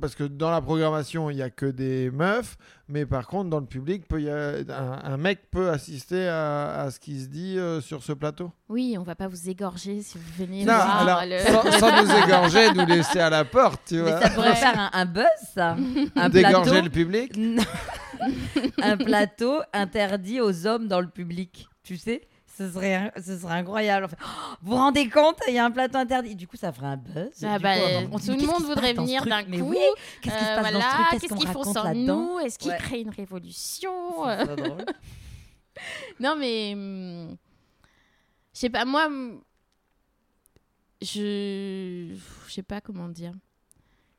Parce 0.00 0.14
que 0.14 0.24
dans 0.24 0.50
la 0.50 0.60
programmation, 0.60 1.30
il 1.30 1.36
y 1.38 1.42
a 1.42 1.50
que 1.50 1.66
des 1.66 2.10
meufs, 2.10 2.56
mais 2.88 3.06
par 3.06 3.26
contre, 3.28 3.50
dans 3.50 3.60
le 3.60 3.66
public, 3.66 4.06
peut 4.08 4.20
y 4.20 4.28
a... 4.30 4.56
un, 4.68 5.12
un 5.12 5.16
mec 5.16 5.50
peut 5.50 5.70
assister 5.70 6.28
à, 6.28 6.82
à 6.82 6.90
ce 6.90 7.00
qui 7.00 7.20
se 7.20 7.28
dit 7.28 7.56
euh, 7.58 7.80
sur 7.80 8.02
ce 8.02 8.12
plateau. 8.12 8.50
Oui, 8.68 8.96
on 8.98 9.02
va 9.02 9.14
pas 9.14 9.28
vous 9.28 9.48
égorger 9.48 10.02
si 10.02 10.18
vous 10.18 10.44
venez 10.44 10.64
Non, 10.64 10.74
voir 10.74 10.98
alors, 11.08 11.22
le- 11.24 11.38
sans, 11.38 11.70
sans 11.78 12.02
nous 12.02 12.10
égorger, 12.26 12.72
nous 12.74 12.86
laisser 12.86 13.20
à 13.20 13.30
la 13.30 13.44
porte, 13.44 13.80
tu 13.86 13.94
Mais 13.94 14.02
vois. 14.10 14.20
ça 14.20 14.30
pourrait 14.30 14.56
faire 14.56 14.78
un, 14.78 14.90
un 14.92 15.06
buzz, 15.06 15.24
ça. 15.54 15.76
Un 16.16 16.28
D'égorger 16.28 16.70
plateau, 16.70 16.84
le 16.84 16.90
public. 16.90 17.32
Un 18.82 18.96
plateau 18.96 19.60
interdit 19.72 20.40
aux 20.40 20.66
hommes 20.66 20.88
dans 20.88 21.00
le 21.00 21.08
public. 21.08 21.66
Tu 21.82 21.96
sais 21.96 22.22
ce 22.54 22.70
serait, 22.70 23.10
ce 23.16 23.38
serait 23.38 23.54
incroyable. 23.54 24.04
Enfin, 24.04 24.16
oh, 24.22 24.54
vous 24.60 24.70
vous 24.72 24.76
rendez 24.76 25.08
compte 25.08 25.38
Il 25.48 25.54
y 25.54 25.58
a 25.58 25.64
un 25.64 25.70
plateau 25.70 25.96
interdit. 25.96 26.36
Du 26.36 26.46
coup, 26.46 26.58
ça 26.58 26.70
ferait 26.70 26.86
un 26.88 26.96
buzz. 26.98 27.30
Ah 27.42 27.58
bah, 27.58 27.74
coup, 27.78 27.82
euh, 27.82 28.06
on 28.12 28.18
se 28.18 28.30
dit, 28.32 28.36
tout 28.36 28.46
le 28.46 28.52
monde 28.52 28.62
voudrait 28.64 28.92
venir 28.92 29.24
d'un 29.24 29.42
coup. 29.42 29.50
oui, 29.70 29.78
qu'est-ce 30.20 30.36
qui 30.36 30.44
se 30.44 30.50
Euh, 30.50 30.60
passe 30.62 30.72
dans 30.72 30.80
ce 30.80 30.86
truc 30.86 31.06
Qu'est-ce 31.22 31.34
qu'ils 31.34 31.48
font 31.48 31.64
sans 31.64 31.94
nous 31.94 32.38
Est-ce 32.40 32.58
qu'ils 32.58 32.70
Ouais. 32.72 32.76
créent 32.78 33.00
une 33.00 33.10
révolution 33.10 33.90
drôle. 34.56 34.84
Non, 36.20 36.36
mais. 36.38 36.72
hum, 36.74 37.36
Je 38.54 38.60
sais 38.60 38.68
pas, 38.70 38.84
moi. 38.84 39.06
hum, 39.06 39.40
Je. 41.00 42.14
Je 42.46 42.52
sais 42.52 42.62
pas 42.62 42.80
comment 42.82 43.08
dire. 43.08 43.32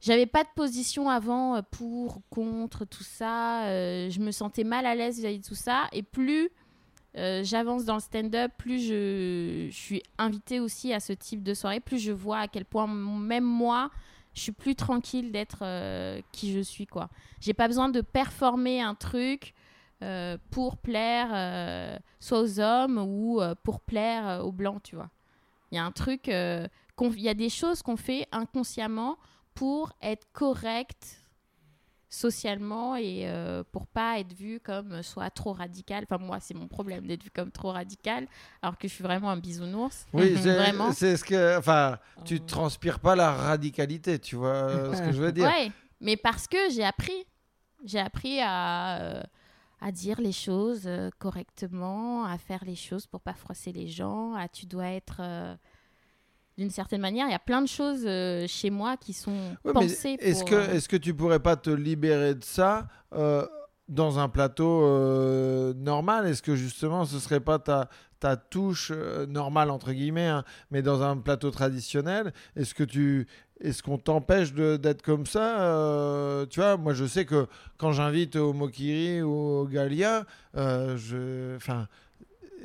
J'avais 0.04 0.26
pas 0.26 0.44
de 0.44 0.50
position 0.54 1.10
avant 1.10 1.56
euh, 1.56 1.62
pour, 1.72 2.22
contre, 2.30 2.84
tout 2.84 3.06
ça. 3.06 3.64
euh, 3.68 4.10
je 4.10 4.20
me 4.20 4.32
sentais 4.32 4.66
mal 4.66 4.86
à 4.86 4.96
l'aise 4.96 5.18
vis-à-vis 5.18 5.40
de 5.40 5.46
tout 5.46 5.56
ça. 5.56 5.88
Et 5.94 6.04
plus 6.04 6.50
euh, 7.16 7.42
j'avance 7.46 7.86
dans 7.86 7.94
le 7.94 8.00
stand-up, 8.02 8.52
plus 8.58 8.82
je, 8.82 9.70
suis 9.72 10.04
invitée 10.18 10.60
aussi 10.60 10.92
à 10.92 11.00
ce 11.00 11.14
type 11.14 11.42
de 11.42 11.54
soirée, 11.54 11.80
plus 11.80 12.00
je 12.00 12.12
vois 12.12 12.40
à 12.40 12.48
quel 12.50 12.66
point, 12.66 12.86
même 12.86 13.46
moi, 13.46 13.92
je 14.34 14.42
suis 14.42 14.52
plus 14.52 14.76
tranquille 14.76 15.32
d'être 15.32 15.64
qui 16.34 16.52
je 16.52 16.60
suis, 16.60 16.86
quoi. 16.86 17.10
J'ai 17.40 17.54
pas 17.54 17.68
besoin 17.68 17.88
de 17.88 18.02
performer 18.02 18.82
un 18.82 18.96
truc 18.96 19.54
pour 20.50 20.78
plaire 20.78 22.02
soit 22.20 22.42
aux 22.42 22.60
hommes 22.60 22.98
ou 22.98 23.40
pour 23.64 23.80
plaire 23.80 24.42
aux 24.44 24.52
blancs, 24.52 24.82
tu 24.84 24.96
vois. 24.96 25.10
Il 25.72 25.76
y 25.76 25.78
a 25.78 25.86
un 25.86 25.92
truc, 25.92 26.28
il 26.28 27.22
y 27.22 27.30
a 27.30 27.34
des 27.36 27.50
choses 27.50 27.84
qu'on 27.84 27.96
fait 27.96 28.28
inconsciemment 28.32 29.18
pour 29.56 29.92
être 30.02 30.28
correct 30.34 31.20
socialement 32.10 32.96
et 32.96 33.24
euh, 33.28 33.64
pour 33.72 33.88
pas 33.88 34.20
être 34.20 34.34
vu 34.34 34.60
comme 34.60 35.02
soit 35.02 35.32
trop 35.32 35.52
radical. 35.54 36.06
Enfin 36.10 36.24
moi 36.24 36.40
c'est 36.40 36.54
mon 36.54 36.68
problème 36.68 37.08
d'être 37.08 37.24
vu 37.24 37.32
comme 37.32 37.50
trop 37.52 37.72
radical 37.72 38.28
alors 38.62 38.78
que 38.78 38.88
je 38.88 38.94
suis 38.94 39.04
vraiment 39.04 39.32
un 39.32 39.38
bisounours. 39.38 40.06
Oui, 40.14 40.38
c'est- 40.38 40.54
vraiment. 40.56 40.92
c'est 40.92 41.18
ce 41.18 41.24
que. 41.24 41.58
Enfin, 41.58 41.98
tu 42.24 42.40
transpires 42.40 43.00
pas 43.00 43.16
la 43.16 43.32
radicalité, 43.32 44.20
tu 44.20 44.36
vois 44.36 44.50
euh, 44.70 44.94
ce 44.94 45.02
que 45.02 45.12
je 45.12 45.22
veux 45.22 45.32
dire. 45.32 45.46
Ouais, 45.46 45.72
mais 46.00 46.16
parce 46.16 46.48
que 46.48 46.70
j'ai 46.70 46.84
appris. 46.84 47.26
J'ai 47.84 48.00
appris 48.00 48.40
à, 48.42 49.02
euh, 49.02 49.24
à 49.82 49.92
dire 49.92 50.22
les 50.22 50.32
choses 50.32 50.84
euh, 50.86 51.10
correctement, 51.20 52.24
à 52.26 52.38
faire 52.38 52.64
les 52.64 52.76
choses 52.76 53.08
pour 53.08 53.20
pas 53.22 53.34
froisser 53.34 53.72
les 53.74 53.88
gens, 53.88 54.36
à 54.36 54.48
tu 54.48 54.66
dois 54.68 54.86
être 54.88 55.20
d'une 56.58 56.70
certaine 56.70 57.02
manière. 57.02 57.28
Il 57.28 57.32
y 57.32 57.36
a 57.36 57.40
plein 57.40 57.62
de 57.62 57.68
choses 57.68 58.04
euh, 58.06 58.46
chez 58.48 58.70
moi 58.70 58.98
qui 58.98 59.14
sont 59.14 59.36
Ouais, 59.66 59.74
pensées 59.74 60.18
Est-ce 60.20 60.40
pour... 60.42 60.50
que, 60.50 60.56
euh, 60.56 60.74
est-ce 60.74 60.88
que 60.88 60.98
tu 60.98 61.14
pourrais 61.14 61.40
pas 61.40 61.56
te 61.56 61.70
libérer 61.70 62.36
de 62.36 62.44
ça 62.44 62.88
euh, 63.14 63.46
dans 63.88 64.20
un 64.20 64.30
plateau 64.30 64.84
euh, 64.84 65.74
normal? 65.74 66.28
Est-ce 66.28 66.42
que 66.42 66.56
justement 66.56 67.06
ce 67.06 67.20
serait 67.20 67.40
pas 67.40 67.60
ta, 67.60 67.90
ta 68.20 68.38
touche 68.38 68.92
normale 69.28 69.70
entre 69.70 69.92
guillemets, 69.92 70.28
hein, 70.28 70.44
mais 70.72 70.82
dans 70.82 71.02
un 71.02 71.18
plateau 71.18 71.52
traditionnel? 71.52 72.34
Est-ce 72.56 72.74
que 72.74 72.84
tu 72.84 73.28
est-ce 73.64 73.82
qu'on 73.82 73.98
t'empêche 73.98 74.54
d'être 74.54 75.02
comme 75.02 75.26
ça 75.26 75.62
euh, 75.62 76.46
Tu 76.48 76.60
vois, 76.60 76.76
moi 76.76 76.94
je 76.94 77.06
sais 77.06 77.26
que 77.26 77.48
quand 77.78 77.94
j'invite 77.94 78.36
au 78.36 78.52
Mokiri 78.52 79.22
ou 79.22 79.32
au 79.32 79.66
Galia, 79.66 80.26
euh, 80.58 80.98
je, 80.98 81.56
enfin, 81.56 81.88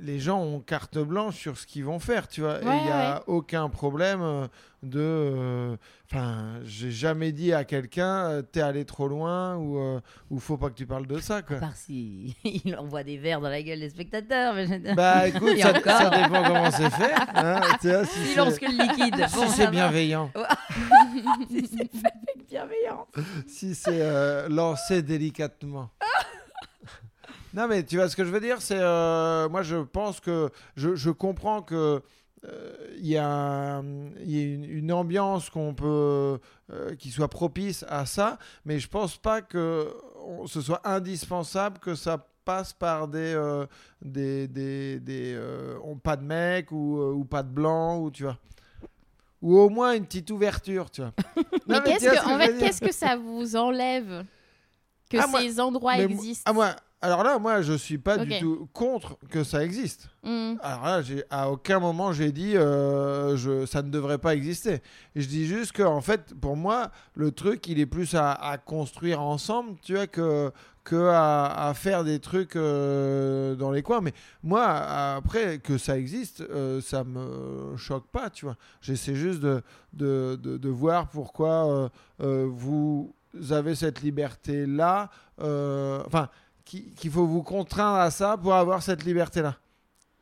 les 0.01 0.19
gens 0.21 0.41
ont 0.43 0.61
carte 0.61 0.99
blanche 0.99 1.37
sur 1.37 1.59
ce 1.59 1.67
qu'ils 1.67 1.85
vont 1.85 1.99
faire, 1.99 2.29
tu 2.29 2.41
vois. 2.43 2.55
Ouais, 2.55 2.79
il 2.79 2.85
n'y 2.85 2.91
a 2.91 3.23
aucun 3.27 3.69
problème 3.69 4.21
euh, 4.23 4.47
de. 4.83 5.01
euh, 5.01 5.77
Enfin, 6.11 6.61
j'ai 6.65 6.91
jamais 6.91 7.33
dit 7.33 7.53
à 7.53 7.65
quelqu'un, 7.65 8.31
euh, 8.31 8.41
t'es 8.43 8.63
allé 8.63 8.87
trop 8.87 9.09
loin 9.09 9.57
ou 9.57 9.77
euh, 9.79 10.01
ou 10.31 10.39
faut 10.39 10.57
pas 10.57 10.71
que 10.71 10.75
tu 10.75 10.87
parles 10.87 11.07
de 11.07 11.19
ça, 11.19 11.43
quoi. 11.43 11.57
À 11.59 11.61
part 11.61 11.77
si 11.77 12.35
il 12.45 12.75
envoie 12.77 13.03
des 13.05 13.19
verres 13.19 13.43
dans 13.43 13.51
la 13.51 13.63
gueule 13.63 13.81
des 13.81 13.91
spectateurs. 13.91 14.55
Mais 14.55 14.67
je- 14.67 14.95
Bah 14.95 15.29
écoute, 15.29 15.59
ça, 15.63 15.73
dépend 15.75 16.43
comment 16.45 16.71
c'est 16.71 16.89
fait. 16.91 17.13
hein, 17.35 17.61
vois, 17.89 18.05
si 18.07 18.35
lance 18.37 18.59
que 18.59 18.65
le 18.65 18.83
liquide. 18.85 19.27
si 19.29 19.37
Bon, 19.37 19.49
c'est 19.49 19.71
bienveillant, 19.71 20.31
Si 21.51 21.67
c'est 21.67 21.91
fait 21.99 22.07
avec 22.07 22.49
bienveillance. 22.49 23.07
si 23.47 23.75
c'est 23.75 24.49
lancé 24.49 25.03
délicatement. 25.03 25.91
Non 27.55 27.67
mais 27.69 27.83
tu 27.85 27.97
vois 27.97 28.09
ce 28.09 28.17
que 28.17 28.25
je 28.25 28.31
veux 28.31 28.41
dire, 28.41 28.61
c'est 28.61 28.79
euh, 28.79 29.49
moi 29.49 29.63
je 29.63 29.77
pense 29.77 30.21
que 30.21 30.51
je, 30.77 30.95
je 30.95 31.11
comprends 31.11 31.63
que 31.63 32.03
euh, 32.45 32.73
il 32.99 33.07
y 33.07 33.17
a, 33.17 33.29
un- 33.79 34.11
y 34.25 34.39
a 34.39 34.43
une, 34.55 34.65
une 34.65 34.93
ambiance 34.93 35.51
qu'on 35.51 35.75
peut 35.75 36.39
euh, 36.71 36.95
qui 36.97 37.11
soit 37.11 37.29
propice 37.29 37.85
à 37.89 38.07
ça, 38.07 38.39
mais 38.65 38.79
je 38.79 38.89
pense 38.89 39.17
pas 39.17 39.41
que 39.43 39.93
on- 40.25 40.47
ce 40.47 40.61
soit 40.61 40.81
indispensable 40.87 41.79
que 41.79 41.95
ça 41.95 42.27
passe 42.45 42.73
par 42.73 43.09
des 43.09 43.35
des 44.03 44.47
des, 44.47 45.01
des, 45.01 45.41
on- 45.83 45.97
pas 45.97 46.17
de 46.17 46.25
mec 46.25 46.71
ou, 46.71 47.01
ou 47.01 47.25
pas 47.25 47.43
de 47.43 47.51
blanc 47.51 47.99
ou 47.99 48.11
tu 48.11 48.23
vois. 48.25 48.39
Ou 49.41 49.57
au 49.57 49.69
moins 49.69 49.93
une 49.95 50.05
petite 50.05 50.31
ouverture, 50.33 50.91
tu 50.91 51.01
vois. 51.01 51.13
Mais 51.67 51.81
qu'est-ce 51.85 52.05
que, 52.05 52.35
en 52.35 52.39
fait, 52.39 52.59
qu'est-ce 52.59 52.81
que 52.81 52.93
ça 52.93 53.17
vous 53.17 53.55
enlève 53.57 54.25
que 55.09 55.17
Ah, 55.21 55.27
moi- 55.29 55.41
ces 55.41 55.61
endroits 55.61 55.97
existent? 56.11 56.43
Ah, 56.51 56.53
moi, 56.53 56.75
alors 57.01 57.23
là, 57.23 57.39
moi, 57.39 57.63
je 57.63 57.73
suis 57.75 57.99
pas 57.99 58.17
du 58.19 58.31
tout 58.41 58.69
contre 58.73 59.17
que 59.31 59.45
ça 59.45 59.65
existe. 59.65 60.09
Hmm. 60.25 60.55
Alors 60.63 60.85
là, 60.85 61.01
à 61.31 61.51
aucun 61.51 61.79
moment 61.79 62.13
j'ai 62.13 62.33
dit 62.33 62.57
euh, 62.57 63.37
je, 63.37 63.67
ça 63.67 63.83
ne 63.83 63.91
devrait 63.91 64.19
pas 64.19 64.35
exister. 64.35 64.83
Je 65.15 65.27
dis 65.27 65.47
juste 65.47 65.73
que, 65.73 65.83
en 65.83 66.01
fait, 66.01 66.35
pour 66.41 66.57
moi, 66.57 66.91
le 67.15 67.31
truc, 67.31 67.67
il 67.69 67.79
est 67.79 67.87
plus 67.87 68.15
à, 68.15 68.33
à 68.33 68.59
construire 68.59 69.21
ensemble, 69.23 69.77
tu 69.83 69.95
vois, 69.95 70.07
que, 70.09 70.51
que 70.83 71.09
à, 71.09 71.69
à 71.69 71.75
faire 71.75 72.03
des 72.03 72.19
trucs 72.19 72.57
euh, 72.57 73.55
dans 73.55 73.71
les 73.71 73.83
coins. 73.83 74.01
Mais 74.01 74.13
moi, 74.43 74.65
après, 74.67 75.59
que 75.59 75.79
ça 75.79 75.97
existe, 75.97 76.41
euh, 76.41 76.81
ça 76.81 77.05
me 77.05 77.77
choque 77.77 78.09
pas, 78.11 78.29
tu 78.29 78.45
vois. 78.45 78.57
J'essaie 78.81 79.15
juste 79.15 79.41
de, 79.41 79.63
de, 79.93 80.37
de, 80.43 80.57
de 80.57 80.69
voir 80.69 81.09
pourquoi 81.09 81.71
euh, 81.71 81.89
euh, 82.23 82.47
vous 82.51 83.15
avez 83.51 83.75
cette 83.77 84.01
liberté-là. 84.03 85.11
euh, 85.41 86.03
Enfin, 86.07 86.29
qu'il 86.69 87.11
faut 87.11 87.27
vous 87.27 87.43
contraindre 87.43 87.99
à 87.99 88.11
ça 88.11 88.37
pour 88.37 88.55
avoir 88.55 88.83
cette 88.83 89.05
liberté-là. 89.05 89.57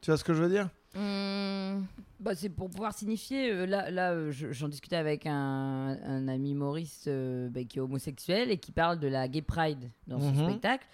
Tu 0.01 0.11
vois 0.11 0.17
ce 0.19 0.25
que 0.25 0.35
je 0.35 0.43
veux 0.43 0.49
dire? 0.49 0.69
Hmm. 0.95 1.83
Bah, 2.21 2.35
c'est 2.35 2.49
pour 2.49 2.71
pouvoir 2.71 2.95
signifier. 2.95 3.51
euh, 3.53 3.67
là, 3.67 3.91
là 3.91 4.13
euh, 4.13 4.31
je- 4.33 4.51
j'en 4.53 4.69
discutais 4.69 4.97
avec 4.97 5.27
un, 5.27 5.99
un 6.05 6.29
ami 6.29 6.55
Maurice 6.55 7.05
euh, 7.09 7.49
bah, 7.51 7.61
qui 7.65 7.79
est 7.79 7.81
homosexuel 7.83 8.51
et 8.51 8.57
qui 8.59 8.73
parle 8.73 8.99
de 8.99 9.09
la 9.09 9.29
Gay 9.29 9.43
Pride 9.43 9.91
dans 10.07 10.21
son 10.21 10.33
Mhm. 10.33 10.49
spectacle. 10.49 10.87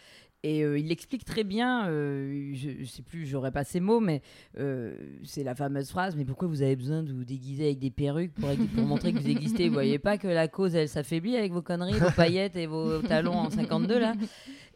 Et 0.45 0.65
euh, 0.65 0.77
il 0.79 0.91
explique 0.91 1.25
très 1.25 1.45
bien, 1.45 1.87
euh, 1.89 2.51
je, 2.55 2.71
je 2.81 2.85
sais 2.85 3.03
plus, 3.03 3.27
j'aurais 3.27 3.53
pas 3.53 3.63
ces 3.63 3.79
mots, 3.79 4.01
mais 4.01 4.23
euh, 4.59 4.95
c'est 5.23 5.45
la 5.45 5.55
fameuse 5.55 5.91
phrase 5.91 6.17
Mais 6.17 6.25
pourquoi 6.25 6.49
vous 6.49 6.63
avez 6.63 6.75
besoin 6.75 7.05
de 7.05 7.13
vous 7.13 7.25
déguiser 7.25 7.67
avec 7.67 7.79
des 7.79 7.91
perruques 7.91 8.35
pour, 8.35 8.49
montrer 8.85 9.13
que 9.13 9.19
vous 9.19 9.29
existez? 9.29 9.69
Vous 9.69 9.75
voyez 9.75 10.01
pas 10.01 10.19
que 10.19 10.27
la 10.27 10.49
cause, 10.49 10.75
elle 10.75 10.89
s'affaiblit 10.89 11.37
avec 11.37 11.53
vos 11.53 11.63
conneries, 11.63 11.99
vos 11.99 12.11
paillettes 12.11 12.57
et 12.57 12.67
vos 12.67 13.01
talons 13.03 13.39
en 13.39 13.51
52 13.51 13.99
là? 13.99 14.15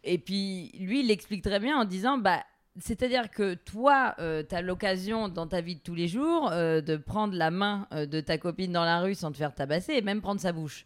Et 0.05 0.19
puis 0.19 0.71
lui, 0.79 1.01
il 1.01 1.09
l'explique 1.09 1.43
très 1.43 1.59
bien 1.59 1.77
en 1.79 1.85
disant 1.85 2.19
Bah. 2.19 2.43
C'est-à-dire 2.79 3.31
que 3.31 3.55
toi, 3.55 4.15
tu 4.19 4.55
as 4.55 4.61
l'occasion 4.61 5.31
dans 5.31 5.47
ta 5.47 5.63
vie 5.63 5.77
de 5.77 5.81
tous 5.81 5.95
les 5.95 6.09
jours 6.09 6.51
euh, 6.53 6.83
de 6.83 6.97
prendre 6.97 7.35
la 7.35 7.51
main 7.51 7.89
euh, 7.95 8.05
de 8.05 8.21
ta 8.21 8.37
copine 8.37 8.71
dans 8.71 8.85
la 8.85 9.01
rue 9.01 9.15
sans 9.15 9.33
te 9.33 9.39
faire 9.39 9.55
tabasser 9.55 9.95
et 9.95 10.03
même 10.03 10.21
prendre 10.21 10.43
sa 10.43 10.53
bouche. 10.53 10.85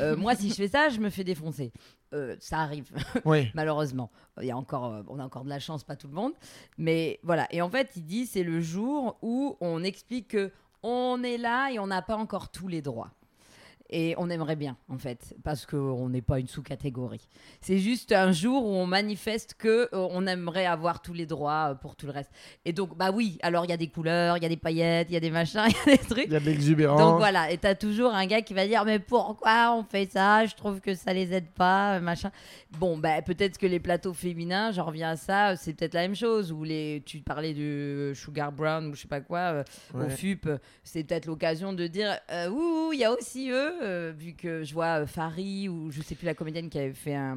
Euh, 0.00 0.16
moi, 0.16 0.36
si 0.36 0.50
je 0.50 0.54
fais 0.54 0.68
ça, 0.68 0.88
je 0.88 1.00
me 1.00 1.10
fais 1.10 1.24
défoncer. 1.24 1.72
Euh, 2.12 2.36
ça 2.40 2.58
arrive 2.60 2.90
Oui. 3.24 3.50
malheureusement. 3.54 4.10
Il 4.40 4.46
y 4.46 4.50
a 4.50 4.56
encore, 4.56 4.86
euh, 4.86 5.02
on 5.08 5.18
a 5.18 5.24
encore 5.24 5.44
de 5.44 5.48
la 5.48 5.58
chance, 5.58 5.82
pas 5.84 5.96
tout 5.96 6.08
le 6.08 6.14
monde. 6.14 6.32
Mais 6.78 7.20
voilà. 7.22 7.46
Et 7.50 7.62
en 7.62 7.70
fait, 7.70 7.90
il 7.96 8.04
dit 8.04 8.26
c'est 8.26 8.42
le 8.42 8.60
jour 8.60 9.18
où 9.22 9.56
on 9.60 9.82
explique 9.82 10.28
que 10.28 10.52
on 10.82 11.22
est 11.22 11.38
là 11.38 11.70
et 11.70 11.78
on 11.78 11.86
n'a 11.86 12.02
pas 12.02 12.16
encore 12.16 12.50
tous 12.50 12.68
les 12.68 12.82
droits. 12.82 13.10
Et 13.94 14.14
on 14.16 14.30
aimerait 14.30 14.56
bien, 14.56 14.78
en 14.88 14.96
fait, 14.96 15.36
parce 15.44 15.66
qu'on 15.66 16.08
n'est 16.08 16.22
pas 16.22 16.40
une 16.40 16.48
sous-catégorie. 16.48 17.28
C'est 17.60 17.76
juste 17.76 18.10
un 18.12 18.32
jour 18.32 18.64
où 18.64 18.70
on 18.70 18.86
manifeste 18.86 19.54
que 19.58 19.90
euh, 19.92 20.08
on 20.10 20.26
aimerait 20.26 20.64
avoir 20.64 21.02
tous 21.02 21.12
les 21.12 21.26
droits 21.26 21.72
euh, 21.72 21.74
pour 21.74 21.94
tout 21.94 22.06
le 22.06 22.12
reste. 22.12 22.30
Et 22.64 22.72
donc, 22.72 22.96
bah 22.96 23.10
oui, 23.12 23.36
alors 23.42 23.66
il 23.66 23.68
y 23.70 23.74
a 23.74 23.76
des 23.76 23.88
couleurs, 23.88 24.38
il 24.38 24.42
y 24.42 24.46
a 24.46 24.48
des 24.48 24.56
paillettes, 24.56 25.08
il 25.10 25.12
y 25.14 25.16
a 25.16 25.20
des 25.20 25.30
machins, 25.30 25.60
il 25.86 25.90
y 25.90 25.94
a 25.94 25.96
des 25.98 26.02
trucs. 26.02 26.24
Il 26.24 26.32
y 26.32 26.36
a 26.36 26.40
de 26.40 26.44
l'exubérance. 26.46 26.98
Donc 26.98 27.18
voilà, 27.18 27.50
et 27.50 27.58
t'as 27.58 27.74
toujours 27.74 28.14
un 28.14 28.24
gars 28.24 28.40
qui 28.40 28.54
va 28.54 28.66
dire 28.66 28.82
mais 28.86 28.98
pourquoi 28.98 29.74
on 29.76 29.84
fait 29.84 30.10
ça? 30.10 30.46
Je 30.46 30.54
trouve 30.54 30.80
que 30.80 30.94
ça 30.94 31.12
les 31.12 31.32
aide 31.34 31.50
pas, 31.54 31.96
euh, 31.96 32.00
machin. 32.00 32.30
Bon, 32.78 32.96
bah 32.96 33.20
peut-être 33.20 33.58
que 33.58 33.66
les 33.66 33.78
plateaux 33.78 34.14
féminins, 34.14 34.72
j'en 34.72 34.86
reviens 34.86 35.10
à 35.10 35.16
ça, 35.16 35.54
c'est 35.56 35.74
peut-être 35.74 35.92
la 35.92 36.00
même 36.02 36.16
chose. 36.16 36.50
Ou 36.50 36.64
les, 36.64 37.02
tu 37.04 37.18
parlais 37.18 37.52
de 37.52 38.12
Sugar 38.14 38.52
Brown 38.52 38.86
ou 38.86 38.94
je 38.94 39.02
sais 39.02 39.08
pas 39.08 39.20
quoi 39.20 39.38
euh, 39.38 39.64
Ouais. 39.94 40.06
au 40.06 40.08
FUP, 40.08 40.48
c'est 40.82 41.04
peut-être 41.04 41.26
l'occasion 41.26 41.74
de 41.74 41.86
dire 41.86 42.18
ouh, 42.50 42.92
il 42.94 42.98
y 43.00 43.04
a 43.04 43.12
aussi 43.12 43.50
eux, 43.50 43.72
euh, 43.82 44.12
vu 44.16 44.32
que 44.34 44.62
je 44.64 44.72
vois 44.74 45.00
euh, 45.02 45.06
Farid 45.06 45.68
ou 45.68 45.90
je 45.90 46.00
sais 46.02 46.14
plus 46.14 46.26
la 46.26 46.34
comédienne 46.34 46.68
qui 46.70 46.78
avait 46.78 46.92
fait 46.94 47.14
un, 47.14 47.36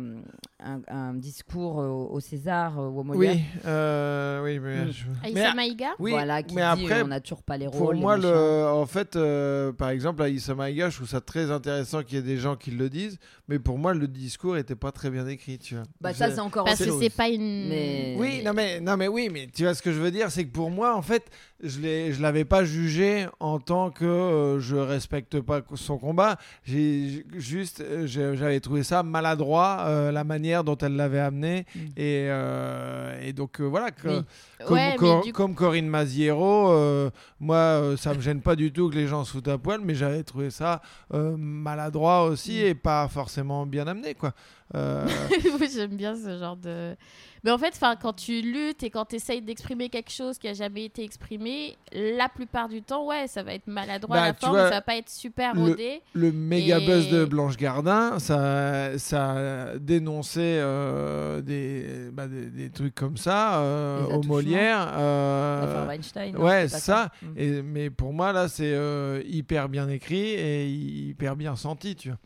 un, 0.64 0.80
un 0.88 1.14
discours 1.14 1.80
euh, 1.82 1.88
au, 1.88 2.10
au 2.14 2.20
César 2.20 2.80
euh, 2.80 2.88
ou 2.88 3.00
au 3.00 3.04
Molière. 3.04 3.34
Oui, 3.36 3.42
euh, 3.66 4.44
oui, 4.44 4.60
mais, 4.60 4.86
Mm. 4.86 4.92
je- 4.92 5.06
Aïssa 5.24 5.50
mais- 5.50 5.54
Maïga 5.56 5.90
oui, 6.00 6.12
voilà, 6.12 6.44
qui 6.44 6.56
mais 6.56 6.62
dit 6.62 6.84
après, 6.86 7.02
on 7.02 7.08
n'a 7.08 7.20
toujours 7.20 7.44
pas 7.44 7.58
les 7.58 7.68
rôles. 7.68 7.80
pour 7.80 7.94
moi, 7.96 8.18
le, 8.18 8.66
en 8.68 8.86
fait, 8.86 9.16
euh, 9.16 9.72
par 9.74 9.90
exemple, 9.90 10.22
à 10.22 10.30
Issa 10.30 10.54
Maïga, 10.56 10.90
je 10.90 10.98
trouve 10.98 11.08
ça 11.10 11.22
très 11.22 11.52
intéressant 11.52 12.04
qu'il 12.04 12.16
y 12.18 12.20
ait 12.20 12.24
des 12.24 12.38
gens 12.38 12.56
qui 12.56 12.72
le 12.72 12.90
disent, 12.90 13.18
mais 13.48 13.60
pour 13.60 13.78
moi, 13.78 13.94
le 13.94 14.08
discours 14.08 14.58
était 14.58 14.76
pas 14.76 14.92
très 14.92 15.10
bien 15.10 15.28
écrit, 15.28 15.58
tu 15.58 15.76
vois. 15.76 15.84
Bah 16.02 16.14
ça 16.14 16.32
c'est 16.32 16.40
encore 16.40 16.66
Parce 16.66 16.84
que 16.84 16.92
c'est 17.00 17.10
pas 17.16 17.30
une. 17.30 17.70
Mais- 17.70 18.16
Oui, 18.18 18.42
non 18.44 18.54
mais, 18.54 18.80
non 18.80 18.98
mais 18.98 19.08
oui, 19.08 19.30
mais 19.32 19.48
tu 19.54 19.64
vois 19.64 19.74
ce 19.74 19.82
que 19.82 19.92
je 19.92 20.00
veux 20.00 20.12
dire, 20.12 20.30
c'est 20.32 20.46
que 20.46 20.52
pour 20.52 20.70
moi, 20.72 20.96
en 20.96 21.02
fait, 21.02 21.24
je 21.64 22.12
je 22.12 22.22
l'avais 22.22 22.46
pas 22.46 22.64
jugé 22.66 23.28
en 23.40 23.60
tant 23.60 23.90
que 23.90 24.04
euh, 24.06 24.60
je 24.60 24.76
respecte 24.76 25.40
pas 25.40 25.62
son 25.76 25.98
combat. 25.98 26.38
J'ai 26.64 27.26
juste, 27.36 27.82
euh, 27.82 28.06
j'avais 28.08 28.60
trouvé 28.60 28.84
ça 28.84 29.04
maladroit 29.04 29.80
euh, 29.88 30.12
la 30.12 30.24
manière 30.24 30.64
dont 30.64 30.78
elle 30.78 30.96
l'avait 30.96 31.20
amené 31.20 31.66
Mm. 31.76 31.80
et, 31.98 32.28
euh, 32.30 33.20
et 33.22 33.34
donc 33.34 33.62
voilà. 33.62 33.92
que- 33.92 34.08
Oui. 34.08 34.22
Comme, 34.66 34.74
Ouais, 34.78 34.90
mais 34.92 34.96
Cor- 34.98 35.22
du 35.24 35.32
coup- 35.34 35.38
comme 35.44 35.56
Corinne 35.56 35.88
Maziero, 35.88 37.10
moi, 37.40 37.96
ça 37.98 38.14
me 38.14 38.22
gêne 38.22 38.42
pas 38.42 38.56
du 38.56 38.72
tout 38.72 38.90
que 38.90 38.96
les 38.96 39.08
gens 39.08 39.24
se 39.24 39.32
foutent 39.34 39.48
à 39.48 39.58
poil, 39.58 39.82
mais 39.84 39.96
j'avais 39.96 40.24
trouvé 40.24 40.50
ça 40.50 40.82
maladroit 41.14 42.24
aussi 42.24 42.54
Mm. 42.64 42.66
et 42.68 42.76
pas 42.76 43.08
forcément 43.08 43.66
bien 43.66 43.88
amené, 43.88 44.14
quoi. 44.14 44.34
Euh, 44.74 45.06
Oui, 45.60 45.70
J'aime 45.74 45.96
bien 45.96 46.16
ce 46.16 46.38
genre 46.40 46.56
de. 46.58 46.96
Mais 47.44 47.52
en 47.52 47.60
fait, 47.60 47.80
quand 48.02 48.14
tu 48.14 48.42
luttes 48.42 48.82
et 48.82 48.90
quand 48.90 49.06
tu 49.06 49.18
essayes 49.18 49.40
d'exprimer 49.44 49.90
quelque 49.90 50.10
chose 50.12 50.40
qui 50.40 50.48
a 50.48 50.54
jamais 50.54 50.86
été 50.86 51.04
exprimé, 51.04 51.78
la 51.94 52.28
plupart 52.28 52.68
du 52.68 52.82
temps, 52.82 53.06
ouais, 53.06 53.28
ça 53.28 53.44
va 53.44 53.54
être 53.54 53.68
maladroit 53.68 54.16
Bah, 54.16 54.24
à 54.24 54.28
la 54.30 54.34
tu 54.34 54.40
forme, 54.40 54.54
vois, 54.54 54.64
ça 54.64 54.70
va 54.72 54.82
pas 54.82 54.96
être 54.98 55.10
super 55.12 55.54
rodé. 55.54 56.02
le 56.14 56.32
méga 56.32 56.80
Et- 56.80 56.86
buzz 56.88 57.10
de 57.12 57.24
Blanche 57.26 57.58
Gardin, 57.58 58.18
ça, 58.18 58.98
ça 58.98 59.34
a 59.34 59.78
dénoncé 59.78 60.40
euh, 60.42 61.42
des, 61.42 62.10
bah, 62.12 62.28
des, 62.28 62.48
des 62.48 62.72
trucs 62.72 62.96
comme 62.96 63.18
ça 63.18 63.60
euh, 63.62 64.06
au. 64.08 64.24
Molière. 64.24 64.92
euh, 64.98 65.62
L'affaire 65.68 65.88
Weinstein. 65.88 66.34
non, 66.34 66.42
ouais, 66.44 66.68
ça. 66.68 67.12
Mm. 67.22 67.28
Et, 67.38 67.62
mais 67.62 67.90
pour 67.92 68.12
moi, 68.12 68.32
là, 68.34 68.48
c'est 68.48 68.74
euh, 68.74 69.22
hyper 69.28 69.70
bien 69.70 69.88
écrit 69.88 70.30
et 70.34 70.68
hyper 70.68 71.36
bien 71.36 71.56
senti, 71.56 71.96
tu 71.96 72.10
vois. 72.10 72.18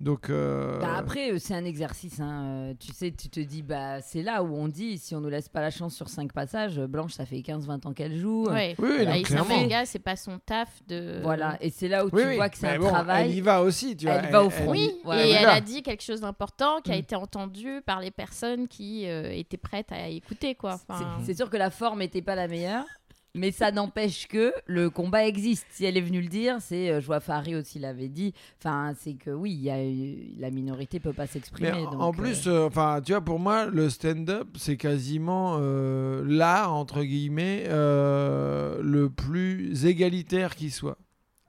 Donc, 0.00 0.28
euh, 0.28 0.80
Bah 0.80 0.96
après, 0.98 1.30
euh, 1.32 1.38
c'est 1.38 1.54
un 1.54 1.64
exercice. 1.64 2.18
hein, 2.20 2.44
euh, 2.44 2.74
Tu 2.80 2.92
sais, 2.92 3.12
tu 3.12 3.28
te 3.28 3.38
dis, 3.40 3.62
bah, 3.62 4.00
c'est 4.02 4.22
là 4.22 4.42
où 4.42 4.54
on 4.54 4.68
dit, 4.68 4.98
si 4.98 5.14
on 5.14 5.20
nous 5.20 5.28
laisse 5.28 5.48
pas 5.48 5.60
la 5.60 5.70
chance 5.70 5.94
sur 5.94 6.08
cinq 6.08 6.32
passages, 6.32 6.78
Blanche, 6.80 7.12
ça 7.12 7.24
fait 7.24 7.40
15-20 7.42 7.86
ans 7.86 7.92
qu'elle 7.92 8.16
joue. 8.16 8.46
Ouais. 8.48 8.74
oui, 8.78 8.88
oui, 8.98 9.06
non, 9.06 9.22
clairement. 9.22 9.56
Maïga, 9.56 9.86
c'est 9.86 10.00
pas 10.00 10.16
son 10.16 10.38
taf 10.38 10.68
de. 10.88 11.20
Voilà, 11.22 11.56
et 11.60 11.70
c'est 11.70 11.88
là 11.88 12.04
où 12.04 12.10
Oui, 12.12 12.22
tu 12.22 12.28
oui. 12.28 12.36
vois 12.36 12.48
que 12.48 12.58
c'est 12.58 12.68
un 12.68 12.78
bon, 12.78 12.88
travail. 12.88 13.30
Elle 13.30 13.36
y 13.36 13.40
va 13.40 13.62
aussi, 13.62 13.96
tu 13.96 14.06
vois. 14.06 14.16
Elle 14.16 14.32
va 14.32 14.42
au 14.44 14.50
front. 14.50 14.70
Oui, 14.72 14.92
Ouais, 15.04 15.28
et 15.28 15.32
elle 15.32 15.48
a 15.48 15.60
dit 15.60 15.82
quelque 15.82 16.02
chose 16.02 16.20
d'important 16.22 16.80
qui 16.82 16.90
a 16.90 16.96
Mm. 16.96 16.98
été 16.98 17.14
entendu 17.16 17.80
par 17.86 18.00
les 18.00 18.10
personnes 18.10 18.66
qui 18.68 19.08
euh, 19.08 19.30
étaient 19.32 19.56
prêtes 19.56 19.92
à 19.92 20.08
écouter, 20.08 20.54
quoi. 20.54 20.78
Enfin, 20.88 21.18
C'est- 21.24 21.34
sûr 21.34 21.48
que 21.48 21.56
la 21.56 21.70
forme 21.70 22.02
était 22.02 22.22
pas 22.22 22.34
la 22.34 22.48
meilleure. 22.48 22.84
Mais 23.36 23.50
ça 23.50 23.72
n'empêche 23.72 24.28
que 24.28 24.52
le 24.66 24.90
combat 24.90 25.26
existe. 25.26 25.66
Si 25.70 25.84
elle 25.84 25.96
est 25.96 26.00
venue 26.00 26.20
le 26.20 26.28
dire, 26.28 26.58
c'est, 26.60 26.90
euh, 26.90 27.00
je 27.00 27.06
vois 27.06 27.18
Farid 27.18 27.56
aussi 27.56 27.80
l'avait 27.80 28.08
dit. 28.08 28.32
Enfin, 28.60 28.92
c'est 28.96 29.14
que 29.14 29.30
oui, 29.30 29.50
y 29.52 29.70
a 29.70 29.76
la 30.38 30.50
minorité 30.52 31.00
peut 31.00 31.12
pas 31.12 31.26
s'exprimer. 31.26 31.72
En- 31.72 32.10
euh, 32.10 32.12
plus, 32.12 32.46
euh, 32.46 32.66
enfin, 32.66 33.00
tu 33.04 33.10
vois, 33.10 33.20
pour 33.20 33.40
moi, 33.40 33.66
le 33.66 33.90
stand-up, 33.90 34.46
c'est 34.56 34.76
quasiment 34.76 35.56
euh, 35.58 36.22
l'art 36.24 36.72
entre 36.72 37.02
guillemets 37.02 37.64
euh, 37.66 38.80
le 38.82 39.10
plus 39.10 39.84
égalitaire 39.84 40.54
qui 40.54 40.70
soit. 40.70 40.98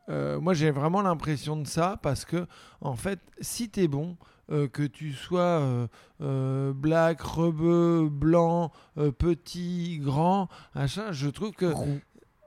Moi, 0.08 0.54
j'ai 0.54 0.70
vraiment 0.72 1.02
l'impression 1.02 1.56
de 1.58 1.66
ça 1.68 2.00
parce 2.02 2.26
que, 2.26 2.46
en 2.82 2.96
fait, 2.96 3.20
si 3.42 3.70
t'es 3.70 3.88
bon, 3.88 4.18
euh, 4.52 4.68
que 4.68 4.84
tu 4.84 5.12
sois 5.14 5.42
euh, 5.42 5.88
euh, 6.22 6.74
black, 6.74 7.22
rebeu, 7.22 8.08
blanc, 8.12 8.72
euh, 8.98 9.12
petit, 9.12 10.00
grand, 10.00 10.50
machin, 10.76 11.12
je 11.12 11.28
trouve 11.30 11.52
que 11.52 11.66
Roux. 11.66 12.00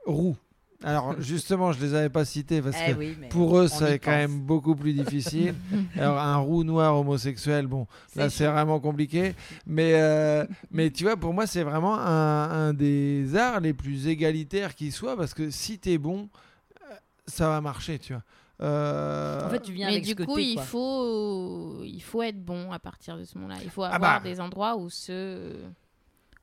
roux. 0.05 0.37
Alors 0.81 1.15
justement, 1.21 1.73
je 1.73 1.81
les 1.81 1.93
avais 1.93 2.09
pas 2.09 2.23
cités 2.23 2.61
parce 2.61 2.77
Eh 2.87 2.93
que 2.93 2.97
oui, 2.97 3.17
pour 3.29 3.57
eux, 3.57 3.67
c'est 3.67 3.99
quand 3.99 4.11
pense. 4.11 4.17
même 4.17 4.39
beaucoup 4.39 4.75
plus 4.75 4.93
difficile. 4.93 5.53
Alors 5.97 6.17
un 6.19 6.37
roux 6.37 6.63
noir 6.63 6.97
homosexuel, 6.97 7.67
bon, 7.67 7.85
là 8.15 8.29
c'est 8.29 8.47
vraiment 8.47 8.79
compliqué. 8.79 9.35
Mais, 9.67 9.91
euh, 9.95 10.45
mais 10.71 10.89
tu 10.89 11.03
vois, 11.03 11.17
pour 11.17 11.33
moi, 11.33 11.47
c'est 11.47 11.63
vraiment 11.63 11.99
un, 11.99 12.49
un 12.69 12.73
des 12.73 13.35
arts 13.35 13.59
les 13.59 13.73
plus 13.73 14.07
égalitaires 14.07 14.73
qui 14.73 14.91
soit 14.93 15.17
parce 15.17 15.33
que 15.33 15.49
si 15.49 15.79
t'es 15.79 15.97
bon, 15.97 16.29
ça 17.27 17.49
va 17.49 17.59
marcher, 17.61 17.99
tu 17.99 18.13
vois. 18.13 18.23
Euh, 18.61 19.45
En 19.45 19.49
fait, 19.49 19.61
tu 19.61 19.71
viens 19.71 19.87
Mais 19.87 19.93
avec 19.93 20.03
du 20.03 20.09
ce 20.11 20.23
coup, 20.25 20.37
il 20.37 20.55
quoi. 20.55 20.63
faut, 20.63 21.81
il 21.85 22.01
faut 22.01 22.21
être 22.23 22.43
bon 22.43 22.71
à 22.71 22.79
partir 22.79 23.17
de 23.17 23.23
ce 23.23 23.37
moment-là. 23.37 23.57
Il 23.63 23.69
faut 23.69 23.83
Ah 23.83 23.95
avoir 23.95 24.21
bah. 24.21 24.29
des 24.29 24.41
endroits 24.41 24.75
où 24.77 24.89
se, 24.89 25.53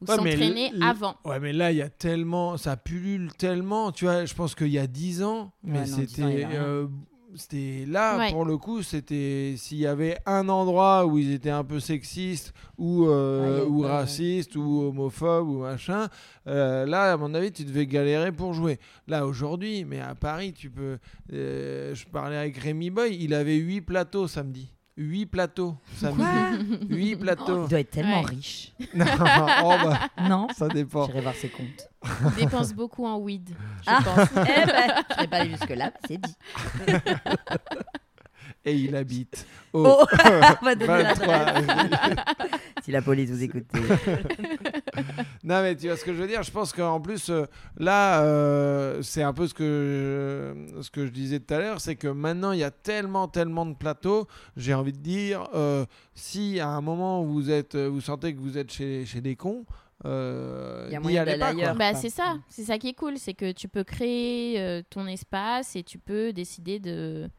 Ouais, 0.06 0.16
mais 0.22 0.32
s'entraîner 0.32 0.72
avant. 0.82 1.16
Ouais, 1.24 1.40
mais 1.40 1.52
là, 1.52 1.72
il 1.72 1.78
y 1.78 1.82
a 1.82 1.88
tellement, 1.90 2.56
ça 2.56 2.76
pullule 2.76 3.32
tellement. 3.34 3.92
Tu 3.92 4.04
vois, 4.06 4.24
je 4.24 4.34
pense 4.34 4.54
qu'il 4.54 4.68
y 4.68 4.78
a 4.78 4.86
10 4.86 5.22
ans, 5.22 5.52
mais 5.62 5.80
Ouais, 5.80 5.86
non, 5.86 5.96
10 5.98 6.22
ans, 6.22 6.28
il 6.28 6.34
y 6.34 6.40
c'était. 6.42 6.46
euh, 6.54 6.86
c'était 7.36 7.84
là, 7.86 8.18
Ouais. 8.18 8.30
pour 8.30 8.44
le 8.44 8.56
coup, 8.58 8.82
c'était 8.82 9.54
s'il 9.56 9.78
y 9.78 9.86
avait 9.86 10.16
un 10.26 10.48
endroit 10.48 11.06
où 11.06 11.18
ils 11.18 11.32
étaient 11.32 11.50
un 11.50 11.64
peu 11.64 11.80
sexistes 11.80 12.52
ou, 12.78 13.06
euh, 13.06 13.62
Ouais, 13.64 13.68
ou 13.68 13.80
racistes 13.80 14.56
ou 14.56 14.82
homophobes 14.88 15.48
ou 15.48 15.58
machin, 15.60 16.08
euh, 16.46 16.86
là, 16.86 17.12
à 17.12 17.16
mon 17.16 17.32
avis, 17.34 17.52
tu 17.52 17.64
devais 17.64 17.86
galérer 17.86 18.32
pour 18.32 18.52
jouer. 18.54 18.78
Là, 19.08 19.26
aujourd'hui, 19.26 19.84
mais 19.84 20.00
à 20.00 20.14
Paris, 20.14 20.52
tu 20.52 20.70
peux. 20.70 20.98
euh, 21.32 21.94
je 21.94 22.06
parlais 22.06 22.36
avec 22.36 22.56
Rémi 22.58 22.90
Boy, 22.90 23.16
il 23.20 23.34
avait 23.34 23.56
8 23.56 23.80
plateaux 23.82 24.28
samedi. 24.28 24.72
8 24.98 25.26
plateaux 25.26 25.76
samedi. 25.96 26.22
8 26.88 27.14
Oh, 27.14 27.18
plateaux. 27.20 27.64
il 27.64 27.68
doit 27.68 27.80
être 27.80 27.90
tellement 27.90 28.20
Ouais. 28.22 28.26
riche. 28.30 28.72
non, 28.94 29.04
oh, 29.64 29.74
bah, 29.84 30.00
Non 30.28 30.46
ça 30.56 30.68
dépend. 30.68 31.06
J'irai 31.06 31.20
voir 31.20 31.34
ses 31.34 31.48
comptes. 31.50 31.88
Il 32.38 32.44
dépense 32.44 32.72
beaucoup 32.72 33.04
en 33.06 33.18
weed, 33.18 33.50
je 33.82 33.90
Ah. 33.90 34.00
pense. 34.02 34.28
eh 34.36 34.66
ben, 34.66 34.92
je 35.08 35.14
serais 35.14 35.26
pas 35.26 35.36
allée 35.36 35.50
jusque-là, 35.50 35.92
c'est 36.08 36.18
dit. 36.18 36.34
Et 38.66 38.74
il 38.74 38.96
habite 38.96 39.46
au 39.72 39.84
Oh, 39.86 40.04
on 40.60 40.64
va 40.64 40.74
donner 40.74 41.02
23. 41.04 41.26
l'adresse. 41.26 41.66
si 42.84 42.90
la 42.90 43.00
police 43.00 43.30
vous 43.30 43.42
écoutez. 43.44 43.78
non 45.44 45.62
mais 45.62 45.76
tu 45.76 45.86
vois 45.86 45.96
ce 45.96 46.04
que 46.04 46.12
je 46.12 46.20
veux 46.20 46.26
dire? 46.26 46.42
Je 46.42 46.50
pense 46.50 46.72
qu'en 46.72 47.00
plus 47.00 47.30
euh, 47.30 47.46
là, 47.78 48.22
euh, 48.24 49.00
c'est 49.02 49.22
un 49.22 49.32
peu 49.32 49.46
ce 49.46 49.54
que 49.54 50.64
je, 50.74 50.82
ce 50.82 50.90
que 50.90 51.06
je 51.06 51.10
disais 51.12 51.40
tout 51.40 51.54
à 51.54 51.58
l'heure, 51.58 51.80
c'est 51.80 51.96
que 51.96 52.08
maintenant 52.08 52.52
il 52.52 52.58
y 52.58 52.64
a 52.64 52.70
tellement 52.70 53.28
tellement 53.28 53.66
de 53.66 53.74
plateaux. 53.74 54.26
J'ai 54.56 54.74
envie 54.74 54.92
de 54.92 54.98
dire, 54.98 55.48
euh, 55.54 55.84
si 56.14 56.58
à 56.60 56.68
un 56.68 56.80
moment 56.80 57.22
vous 57.22 57.50
êtes, 57.50 57.76
vous 57.76 58.00
sentez 58.00 58.34
que 58.34 58.40
vous 58.40 58.58
êtes 58.58 58.72
chez, 58.72 59.04
chez 59.06 59.20
des 59.20 59.36
cons. 59.36 59.64
Euh, 60.04 60.88
Il 60.90 61.10
y 61.10 61.18
a 61.18 61.24
d'aller 61.24 61.38
pas, 61.38 61.52
quoi. 61.52 61.60
ailleurs. 61.62 61.76
Bah, 61.76 61.94
c'est 61.94 62.10
ça, 62.10 62.36
c'est 62.48 62.64
ça 62.64 62.78
qui 62.78 62.88
est 62.88 62.94
cool, 62.94 63.16
c'est 63.16 63.34
que 63.34 63.52
tu 63.52 63.66
peux 63.68 63.84
créer 63.84 64.60
euh, 64.60 64.82
ton 64.90 65.06
espace 65.06 65.74
et 65.76 65.82
tu 65.82 65.98
peux 65.98 66.32
décider 66.32 66.78
de 66.78 67.30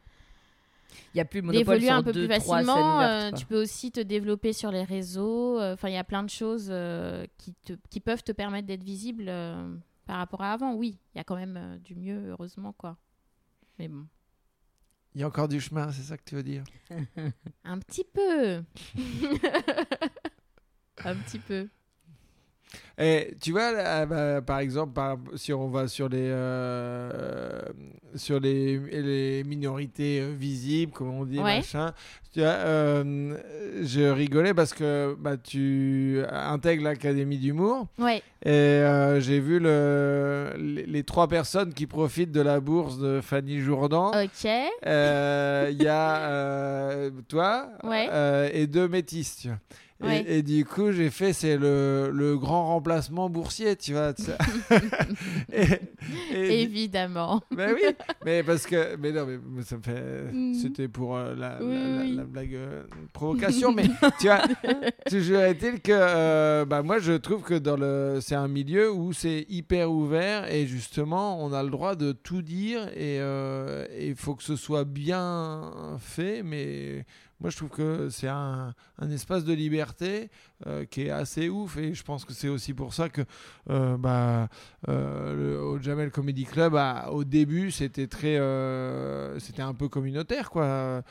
Il 1.12 1.16
n'y 1.16 1.20
a 1.20 1.24
plus 1.24 1.42
monopole 1.42 1.58
d'évoluer 1.80 1.86
sur 1.86 1.94
un 1.94 2.02
peu 2.02 2.12
deux, 2.12 2.26
plus 2.26 2.34
facilement. 2.34 2.96
ouvertes, 2.96 3.34
euh, 3.34 3.36
tu 3.36 3.46
peux 3.46 3.60
aussi 3.60 3.92
te 3.92 4.00
développer 4.00 4.52
sur 4.52 4.70
les 4.70 4.84
réseaux. 4.84 5.58
euh, 5.60 5.74
Enfin, 5.74 5.88
il 5.88 5.94
y 5.94 5.98
a 5.98 6.04
plein 6.04 6.22
de 6.22 6.30
choses 6.30 6.68
euh, 6.70 7.26
qui, 7.36 7.54
te, 7.54 7.74
qui 7.90 8.00
peuvent 8.00 8.22
te 8.22 8.32
permettre 8.32 8.66
d'être 8.66 8.82
visible 8.84 9.26
euh, 9.28 9.74
par 10.06 10.16
rapport 10.16 10.42
à 10.42 10.52
avant. 10.52 10.74
Oui, 10.74 10.98
il 11.14 11.18
y 11.18 11.20
a 11.20 11.24
quand 11.24 11.36
même 11.36 11.56
euh, 11.56 11.78
du 11.78 11.94
mieux, 11.94 12.28
heureusement, 12.30 12.72
quoi. 12.72 12.96
Mais 13.78 13.88
bon, 13.88 14.06
Il 15.14 15.20
y 15.20 15.24
a 15.24 15.28
encore 15.28 15.48
du 15.48 15.60
chemin, 15.60 15.92
c'est 15.92 16.02
ça 16.02 16.16
que 16.16 16.24
tu 16.24 16.34
veux 16.34 16.42
dire? 16.42 16.64
Un 17.64 17.78
petit 17.78 18.04
peu. 18.04 18.62
un 21.04 21.14
petit 21.16 21.38
peu. 21.38 21.68
Et 23.00 23.36
tu 23.40 23.52
vois, 23.52 23.70
là, 23.70 24.06
bah, 24.06 24.40
par 24.42 24.58
exemple, 24.58 24.92
par- 24.92 25.18
si 25.36 25.52
on 25.52 25.68
va 25.68 25.86
sur 25.86 26.08
les, 26.08 26.18
euh, 26.18 27.62
sur 28.16 28.40
les, 28.40 28.78
les 28.78 29.44
minorités 29.44 30.20
euh, 30.20 30.32
visibles, 30.36 30.92
comme 30.92 31.10
on 31.10 31.24
dit, 31.24 31.38
Ouais. 31.38 31.58
machin, 31.58 31.92
tu 32.32 32.40
vois, 32.40 32.48
euh, 32.48 33.36
je 33.82 34.00
rigolais 34.10 34.52
parce 34.52 34.74
que 34.74 35.14
bah, 35.18 35.36
tu 35.36 36.20
intègres 36.30 36.82
l'Académie 36.84 37.38
d'humour 37.38 37.86
Ouais, 37.98 38.22
et 38.44 38.50
euh, 38.50 39.20
j'ai 39.20 39.38
vu 39.38 39.60
le, 39.60 40.54
les, 40.58 40.84
les 40.86 41.02
trois 41.04 41.28
personnes 41.28 41.72
qui 41.72 41.86
profitent 41.86 42.32
de 42.32 42.40
la 42.40 42.58
bourse 42.60 42.98
de 42.98 43.20
Fanny 43.20 43.60
Jourdan. 43.60 44.08
ok. 44.10 44.44
Il 44.44 45.82
y 45.82 45.88
a 45.88 47.10
toi 47.28 47.68
Ouais. 47.84 48.50
et 48.52 48.66
deux 48.66 48.88
métis, 48.88 49.36
tu 49.36 49.48
vois. 49.48 49.58
Et, 50.00 50.06
Ouais. 50.06 50.24
et 50.28 50.42
du 50.42 50.64
coup, 50.64 50.92
j'ai 50.92 51.10
fait, 51.10 51.32
c'est 51.32 51.56
le, 51.56 52.10
le 52.14 52.38
grand 52.38 52.66
remplacement 52.68 53.28
boursier, 53.28 53.74
tu 53.74 53.94
vois. 53.94 54.12
tu 54.14 54.22
sais. 54.22 54.36
et, 55.52 55.66
et- 56.32 56.62
Évidemment. 56.62 57.42
ben 57.50 57.74
oui, 57.74 57.82
mais 58.24 58.42
parce 58.44 58.64
que, 58.66 58.94
mais 58.96 59.10
non, 59.12 59.26
mais 59.26 59.62
ça 59.62 59.76
me 59.76 59.82
fait, 59.82 60.32
Mhm. 60.32 60.54
c'était 60.54 60.86
pour 60.88 61.16
euh, 61.16 61.34
la, 61.34 61.58
Oui, 61.60 61.74
la- 61.74 61.88
la- 61.96 62.02
oui. 62.02 62.14
la 62.16 62.24
blague 62.24 62.54
euh, 62.54 62.84
provocation, 63.12 63.72
mais 63.72 63.84
tu 64.20 64.26
vois, 64.28 64.42
toujours 65.10 65.40
est-il 65.40 65.80
que, 65.80 65.90
euh, 65.92 66.64
bah 66.64 66.82
moi, 66.82 66.98
je 67.00 67.14
trouve 67.14 67.42
que 67.42 67.54
dans 67.54 67.76
le, 67.76 68.18
c'est 68.20 68.36
un 68.36 68.48
milieu 68.48 68.92
où 68.92 69.12
c'est 69.12 69.46
hyper 69.48 69.90
ouvert 69.90 70.48
et 70.52 70.66
justement, 70.66 71.44
on 71.44 71.52
a 71.52 71.62
le 71.64 71.70
droit 71.70 71.96
de 71.96 72.12
tout 72.12 72.42
dire 72.42 72.86
et 72.94 73.18
euh, 73.20 73.84
et 73.96 74.08
il 74.08 74.14
faut 74.16 74.34
que 74.36 74.42
ce 74.44 74.54
soit 74.56 74.84
bien 74.84 75.72
fait, 75.98 76.42
mais 76.44 77.04
moi, 77.40 77.50
je 77.50 77.56
trouve 77.56 77.70
que 77.70 78.08
c'est 78.10 78.28
un, 78.28 78.74
un 78.98 79.10
espace 79.10 79.44
de 79.44 79.52
liberté 79.52 80.30
euh, 80.66 80.84
qui 80.84 81.02
est 81.02 81.10
assez 81.10 81.48
ouf 81.48 81.76
et 81.76 81.94
je 81.94 82.02
pense 82.02 82.24
que 82.24 82.32
c'est 82.32 82.48
aussi 82.48 82.74
pour 82.74 82.94
ça 82.94 83.08
que 83.08 83.22
euh, 83.70 83.96
bah, 83.96 84.48
euh, 84.88 85.34
le- 85.34 85.60
au 85.62 85.78
Jamel 85.80 86.10
Comedy 86.10 86.44
Club, 86.44 86.74
à- 86.76 87.10
au 87.12 87.24
début, 87.24 87.70
c'était 87.70 88.08
très, 88.08 88.38
c'était 89.40 89.62
un 89.62 89.74
peu 89.74 89.88
communautaire, 89.88 90.50
quoi. 90.50 91.02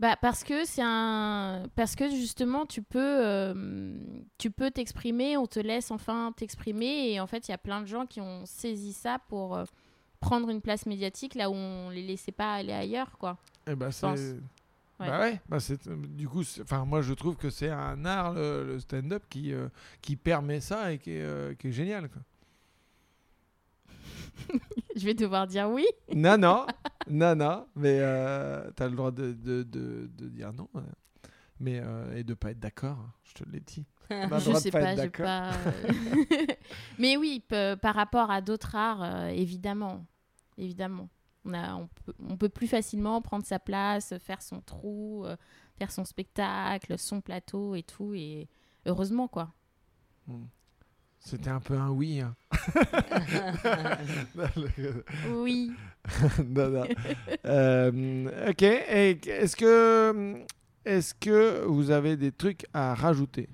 Bah 0.00 0.16
parce 0.20 0.42
que 0.42 0.64
c'est 0.64 0.82
un 0.84 1.66
parce 1.76 1.94
que 1.94 2.10
justement 2.10 2.66
tu 2.66 2.82
peux 2.82 3.54
tu 4.38 4.50
peux 4.50 4.70
t'exprimer, 4.70 5.36
on 5.36 5.46
te 5.46 5.60
laisse 5.60 5.90
enfin 5.92 6.32
t'exprimer 6.36 7.12
et 7.12 7.20
en 7.20 7.26
fait 7.28 7.46
il 7.48 7.52
y 7.52 7.54
a 7.54 7.58
plein 7.58 7.80
de 7.80 7.86
gens 7.86 8.04
qui 8.04 8.20
ont 8.20 8.44
saisi 8.44 8.92
ça 8.92 9.18
pour 9.28 9.56
prendre 10.20 10.50
une 10.50 10.60
place 10.60 10.86
médiatique 10.86 11.34
là 11.36 11.48
où 11.48 11.54
on 11.54 11.90
les 11.90 12.02
laissait 12.02 12.32
pas 12.32 12.54
aller 12.54 12.72
ailleurs 12.72 13.18
quoi. 13.18 13.38
Et 13.66 13.74
bah, 13.74 13.90
c'est, 13.92 14.00
pense. 14.06 14.18
Ouais. 15.00 15.08
bah 15.08 15.20
ouais, 15.20 15.40
bah 15.48 15.58
c'est, 15.60 15.88
du 15.88 16.28
coup, 16.28 16.44
c'est- 16.44 16.62
enfin, 16.62 16.84
moi, 16.84 17.02
je 17.02 17.12
trouve 17.14 17.36
que 17.36 17.50
c'est 17.50 17.68
un 17.70 18.04
art 18.04 18.32
le, 18.34 18.64
le 18.64 18.78
stand-up 18.78 19.24
qui, 19.28 19.52
euh, 19.52 19.68
qui 20.00 20.14
permet 20.16 20.60
ça 20.60 20.92
et 20.92 20.98
qui 20.98 21.10
est, 21.12 21.22
euh, 21.22 21.54
qui 21.54 21.68
est 21.68 21.72
génial, 21.72 22.08
quoi. 22.08 22.22
Je 24.96 25.04
vais 25.04 25.14
devoir 25.14 25.46
dire 25.46 25.68
oui. 25.70 25.86
non, 26.14 26.38
non, 26.38 26.66
non, 27.10 27.34
non, 27.34 27.66
mais 27.76 27.98
euh, 28.00 28.70
t'as 28.76 28.88
le 28.88 28.94
droit 28.96 29.10
de, 29.10 29.32
de, 29.32 29.62
de, 29.62 30.08
de 30.16 30.28
dire 30.28 30.52
non, 30.52 30.68
euh, 30.76 30.80
mais 31.60 31.80
euh, 31.82 32.16
et 32.16 32.24
de 32.24 32.34
pas 32.34 32.50
être 32.52 32.60
d'accord. 32.60 32.98
hein, 32.98 33.12
Je 33.24 33.34
te 33.34 33.48
l'ai 33.50 33.60
dit. 33.60 33.84
On 34.10 34.14
a 34.30 34.38
le 34.38 34.40
Je 34.40 34.52
sais 34.54 34.70
pas 34.70 34.80
pas, 34.80 35.08
pas. 35.24 35.52
euh, 35.54 36.46
Mais 36.98 37.16
oui, 37.16 37.42
par 37.48 37.94
rapport 37.94 38.30
à 38.30 38.40
d'autres 38.40 38.74
arts, 38.76 39.02
euh, 39.02 39.28
évidemment, 39.28 40.04
évidemment, 40.58 41.08
on 41.44 41.54
a, 41.54 41.74
on 41.74 41.88
peut, 41.88 42.14
on 42.28 42.36
peut 42.36 42.48
plus 42.48 42.66
facilement 42.68 43.20
prendre 43.22 43.44
sa 43.44 43.58
place, 43.58 44.14
faire 44.18 44.42
son 44.42 44.60
trou, 44.60 45.24
euh, 45.26 45.36
faire 45.78 45.90
son 45.90 46.04
spectacle, 46.04 46.98
son 46.98 47.20
plateau 47.20 47.74
et 47.74 47.82
tout, 47.82 48.14
et 48.14 48.48
heureusement 48.86 49.28
quoi. 49.28 49.52
C'était 51.18 51.50
un 51.50 51.60
peu 51.60 51.74
un 51.78 51.90
oui. 51.90 52.20
hein. 52.20 52.34
Oui. 55.30 55.72
non, 56.46 56.68
non. 56.70 56.84
Euh, 57.46 58.50
ok. 58.50 58.62
Est-ce 58.62 59.56
que, 59.56 60.44
est-ce 60.84 61.14
que 61.14 61.64
vous 61.64 61.90
avez 61.90 62.16
des 62.16 62.30
trucs 62.32 62.66
à 62.74 62.94
rajouter? 62.94 63.48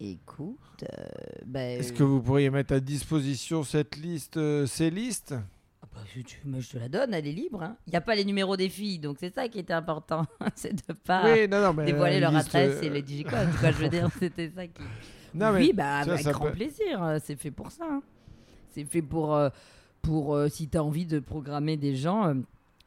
Écoute, 0.00 0.84
euh, 0.84 1.06
ben, 1.46 1.80
Est-ce 1.80 1.92
que 1.92 2.02
vous 2.02 2.20
pourriez 2.20 2.50
mettre 2.50 2.74
à 2.74 2.80
disposition 2.80 3.62
cette 3.64 3.96
liste, 3.96 4.36
euh, 4.36 4.66
ces 4.66 4.90
listes? 4.90 5.34
Ah 5.84 5.88
bah, 5.92 6.00
je, 6.14 6.20
tu- 6.22 6.40
moi, 6.46 6.60
je 6.60 6.70
te 6.70 6.78
la 6.78 6.88
donne, 6.88 7.12
elle 7.14 7.26
est 7.26 7.32
libre. 7.32 7.62
hein. 7.62 7.76
Il 7.86 7.90
n'y 7.90 7.96
a 7.96 8.00
pas 8.00 8.14
les 8.14 8.24
numéros 8.24 8.56
des 8.56 8.68
filles, 8.68 8.98
donc 8.98 9.16
c'est 9.20 9.32
ça 9.34 9.48
qui 9.48 9.58
était 9.58 9.72
important. 9.74 10.24
c'est 10.54 10.72
de 10.74 10.92
pas 10.94 11.24
Oui, 11.32 11.46
non, 11.48 11.60
non, 11.60 11.72
mais 11.74 11.84
dévoiler 11.84 12.14
la 12.20 12.30
leur 12.30 12.32
liste, 12.32 12.54
adresse 12.54 12.78
euh, 12.82 12.86
et 12.86 12.90
les 12.90 13.02
digicodes. 13.02 13.50
quoi, 13.60 13.70
je 13.70 13.76
veux 13.78 13.88
dire, 13.88 14.08
c'était 14.18 14.50
ça 14.54 14.66
qui. 14.66 14.82
Non, 15.34 15.52
mais 15.52 15.58
oui, 15.60 15.72
bah, 15.74 15.98
tu 16.00 16.04
vois, 16.06 16.14
avec 16.14 16.24
ça 16.24 16.32
grand 16.32 16.46
peut- 16.46 16.52
plaisir. 16.52 17.02
euh, 17.02 17.18
C'est 17.22 17.36
fait 17.36 17.50
pour 17.50 17.70
ça. 17.70 17.84
hein. 17.90 18.02
C'est 18.70 18.84
fait 18.84 19.02
pour, 19.02 19.34
euh, 19.34 19.50
pour 20.02 20.34
euh, 20.34 20.48
si 20.48 20.68
tu 20.68 20.76
as 20.78 20.82
envie 20.84 21.06
de 21.06 21.18
programmer 21.20 21.76
des 21.76 21.94
gens. 21.96 22.28
euh, 22.28 22.34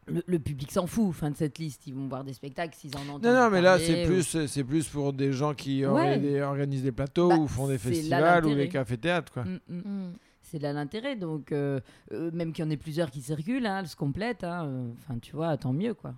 le, 0.09 0.23
le 0.25 0.39
public 0.39 0.71
s'en 0.71 0.87
fout, 0.87 1.13
fin 1.13 1.29
de 1.31 1.35
cette 1.35 1.57
liste. 1.59 1.85
Ils 1.87 1.93
vont 1.93 2.07
voir 2.07 2.23
des 2.23 2.31
spectacles 2.31 2.73
s'ils 2.77 2.95
en 2.95 3.01
entendent. 3.01 3.23
Non, 3.25 3.33
non, 3.33 3.49
mais 3.49 3.59
là, 3.59 3.71
parler 3.71 3.85
c'est 3.85 4.03
ou- 4.05 4.07
plus, 4.07 4.47
c'est 4.47 4.63
plus 4.63 4.87
pour 4.87 5.11
des 5.11 5.33
gens 5.33 5.53
qui 5.53 5.85
Ouais. 5.85 6.15
orga- 6.15 6.21
des- 6.21 6.41
organisent 6.41 6.83
des 6.83 6.93
plateaux 6.93 7.27
Bah, 7.27 7.35
ou 7.35 7.47
font 7.49 7.67
des 7.67 7.77
c'est 7.77 7.89
là 7.89 7.95
festivals 7.95 8.45
ou 8.45 8.55
des 8.55 8.69
cafés-théâtres, 8.69 9.33
quoi. 9.33 9.43
Mm, 9.43 9.59
mm. 9.67 9.77
Mm. 9.83 10.13
C'est 10.49 10.59
là 10.59 10.71
l'intérêt. 10.73 11.15
Donc, 11.15 11.51
euh, 11.51 11.79
euh, 12.11 12.31
même 12.31 12.53
qu'il 12.53 12.63
y 12.63 12.67
en 12.67 12.71
ait 12.71 12.77
plusieurs 12.77 13.11
qui 13.11 13.21
circulent, 13.21 13.65
hein, 13.65 13.79
elles 13.79 13.87
se 13.87 13.95
complètent. 13.95 14.43
hein, 14.43 14.65
euh, 14.65 14.91
Enfin, 14.99 15.19
tu 15.19 15.35
vois, 15.35 15.57
tant 15.57 15.73
mieux, 15.73 15.93
quoi. 15.93 16.13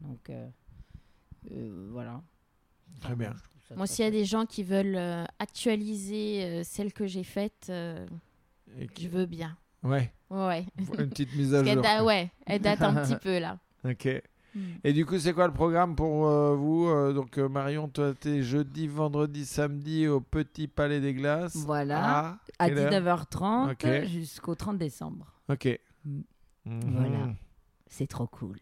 Donc 0.00 0.30
euh, 0.30 0.46
euh, 1.50 1.88
voilà. 1.90 2.22
Très 3.00 3.14
bien. 3.16 3.34
Moi, 3.76 3.86
s'il 3.86 4.04
y 4.04 4.08
a 4.08 4.10
des 4.10 4.24
gens 4.24 4.44
qui 4.46 4.62
veulent 4.62 4.96
euh, 4.96 5.24
actualiser 5.38 6.44
euh, 6.44 6.62
celle 6.64 6.92
que 6.92 7.06
j'ai 7.06 7.24
faite, 7.24 7.66
euh, 7.70 8.06
Et 8.78 8.82
je 8.86 8.92
qui- 8.92 9.08
veux 9.08 9.26
bien. 9.26 9.56
Ouais, 9.82 10.12
Ouais. 10.30 10.64
une 10.78 11.08
petite 11.08 11.34
mise 11.36 11.54
à 11.54 11.64
jour. 11.64 11.82
da- 11.82 12.04
ouais, 12.04 12.30
elle 12.46 12.60
date 12.60 12.82
un 12.82 12.94
petit 13.02 13.16
peu 13.16 13.38
là. 13.38 13.58
Ok. 13.84 14.08
Et 14.84 14.92
du 14.92 15.06
coup, 15.06 15.18
c'est 15.18 15.32
quoi 15.32 15.46
le 15.46 15.52
programme 15.52 15.94
pour 15.96 16.26
euh, 16.26 16.54
vous 16.54 16.86
Euh, 16.88 17.12
Donc, 17.12 17.38
euh, 17.38 17.48
Marion, 17.48 17.88
toi, 17.88 18.12
t'es 18.14 18.42
jeudi, 18.42 18.86
vendredi, 18.86 19.46
samedi 19.46 20.06
au 20.08 20.20
Petit 20.20 20.68
Palais 20.68 21.00
des 21.00 21.14
Glaces. 21.14 21.56
Voilà. 21.56 22.04
À, 22.04 22.38
À 22.58 22.68
quelle 22.68 22.78
heure 22.78 22.90
19h30 22.92 23.72
Ok. 23.72 24.08
jusqu'au 24.08 24.54
30 24.54 24.76
décembre. 24.78 25.32
Ok. 25.48 25.68
Mm. 26.04 26.20
Mhm. 26.66 26.80
Voilà. 26.96 27.28
C'est 27.86 28.06
trop 28.06 28.26
cool. 28.26 28.58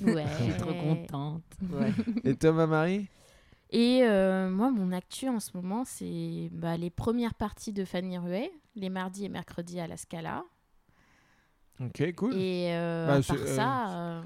Ouais. 0.00 0.24
Je 0.38 0.44
suis 0.44 0.56
trop 0.56 0.72
contente. 0.74 1.42
Ouais. 1.72 1.92
Et 2.24 2.34
Thomas 2.36 2.66
Marie? 2.66 3.08
Et 3.70 4.02
euh, 4.04 4.50
moi, 4.50 4.70
mon 4.70 4.92
actu 4.92 5.28
en 5.28 5.40
ce 5.40 5.50
moment, 5.54 5.84
c'est 5.84 6.50
bah, 6.52 6.76
les 6.76 6.90
premières 6.90 7.34
parties 7.34 7.72
de 7.72 7.84
Fanny 7.84 8.18
Ruet, 8.18 8.50
les 8.76 8.90
mardis 8.90 9.24
et 9.24 9.28
mercredis 9.28 9.80
à 9.80 9.86
la 9.86 9.96
Scala. 9.96 10.44
Ok, 11.80 12.12
cool. 12.16 12.34
Et 12.34 12.68
euh, 12.74 13.06
Bah, 13.06 13.14
à 13.14 13.22
c'est- 13.22 13.32
part 13.34 13.42
euh, 13.42 13.56
ça, 13.56 13.88
euh, 13.90 14.22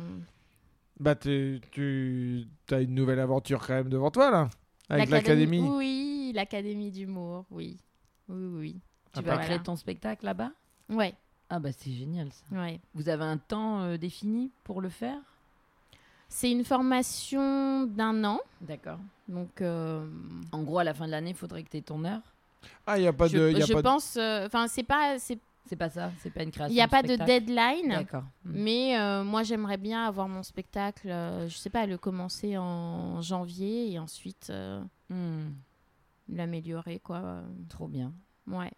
Bah, 0.99 1.15
t'es- 1.15 1.61
tu 1.73 2.47
as 2.71 2.81
une 2.81 2.95
nouvelle 2.95 3.21
aventure 3.21 3.65
quand 3.67 3.75
même 3.75 3.89
devant 3.89 4.11
toi, 4.11 4.31
là 4.31 4.49
Avec 4.89 5.11
l'académie. 5.11 5.61
Oui, 5.61 6.33
l'académie 6.35 6.91
d'humour, 6.91 7.45
oui. 7.51 7.77
Oui, 8.29 8.47
oui. 8.59 8.81
Tu 9.13 9.21
Ah, 9.21 9.23
vas 9.23 9.37
bah, 9.37 9.43
créer 9.45 9.59
ton 9.63 9.77
spectacle 9.77 10.25
là-bas? 10.25 10.51
Ouais, 10.89 11.15
Ah 11.49 11.59
bah 11.59 11.71
c'est 11.77 11.93
génial 11.93 12.29
ça. 12.33 12.45
ouais. 12.57 12.81
Vous 12.95 13.09
avez 13.09 13.25
un 13.25 13.37
temps 13.39 13.83
euh, 13.83 13.97
défini 13.97 14.51
pour 14.65 14.81
le 14.81 14.89
faire? 14.89 15.19
C'est 16.29 16.51
une 16.51 16.65
formation 16.65 17.85
d'un 17.85 18.25
an. 18.25 18.41
D'accord. 18.61 18.99
Donc, 19.29 19.61
euh, 19.61 20.07
En 20.53 20.63
gros, 20.63 20.79
à 20.79 20.85
la 20.85 20.93
fin 20.95 21.07
de 21.07 21.13
l'année, 21.13 21.31
il 21.31 21.37
faudrait 21.37 21.63
que 21.63 21.71
tu 21.71 21.77
aies 21.77 21.83
ton 21.83 22.05
heure. 22.05 22.21
Ah, 22.87 22.99
il 22.99 23.03
n'y 23.03 23.07
a 23.07 23.13
pas 23.13 23.29
je, 23.29 23.39
de. 23.39 23.51
y 23.53 23.63
a 23.63 23.67
je 23.67 23.73
pas 23.73 23.79
de- 23.81 23.85
pense. 23.87 24.17
euh, 24.17 24.47
Enfin, 24.47 24.67
c'est 24.67 24.83
pas. 24.83 25.19
c'est- 25.19 25.39
C'est 25.69 25.77
pas 25.77 25.91
ça 25.91 26.13
C'est 26.23 26.31
pas 26.33 26.43
une 26.43 26.51
création 26.51 26.73
Il 26.73 26.77
n'y 26.77 26.83
a 26.83 26.89
pas 26.89 27.03
de 27.03 27.17
deadline. 27.17 27.89
D'accord. 27.89 28.25
Mm. 28.45 28.53
Mais 28.55 28.99
euh, 28.99 29.25
moi, 29.25 29.43
j'aimerais 29.43 29.77
bien 29.79 30.05
avoir 30.07 30.29
mon 30.29 30.43
spectacle, 30.43 31.11
euh, 31.11 31.49
je 31.49 31.57
sais 31.57 31.71
pas, 31.71 31.87
le 31.87 31.99
commencer 31.99 32.57
en 32.57 33.21
janvier 33.21 33.93
et 33.93 33.99
ensuite 33.99 34.49
euh, 34.51 34.81
Mm. 35.09 35.51
l'améliorer, 36.29 36.99
quoi. 36.99 37.43
Trop 37.69 37.87
bien. 37.89 38.13
Ouais. 38.49 38.71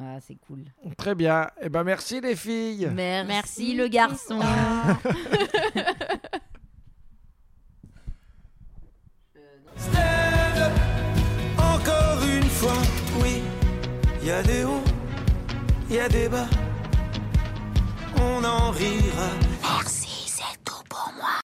Ah, 0.00 0.18
c'est 0.20 0.36
cool. 0.36 0.64
Très 0.96 1.14
bien. 1.14 1.48
Eh 1.60 1.68
ben, 1.68 1.82
merci 1.84 2.20
les 2.20 2.36
filles. 2.36 2.88
Merci, 2.94 3.26
Merci, 3.28 3.74
le 3.74 3.88
garçon. 3.88 4.40
Stand 9.76 10.58
up, 10.58 10.72
encore 11.58 12.22
une 12.24 12.42
fois, 12.48 12.72
oui. 13.22 13.42
Il 14.20 14.28
y 14.28 14.30
a 14.30 14.42
des 14.42 14.64
hauts, 14.64 14.82
y 15.90 15.98
a 15.98 16.08
des 16.08 16.28
bas. 16.28 16.48
On 18.20 18.44
en 18.44 18.70
rira 18.72 19.47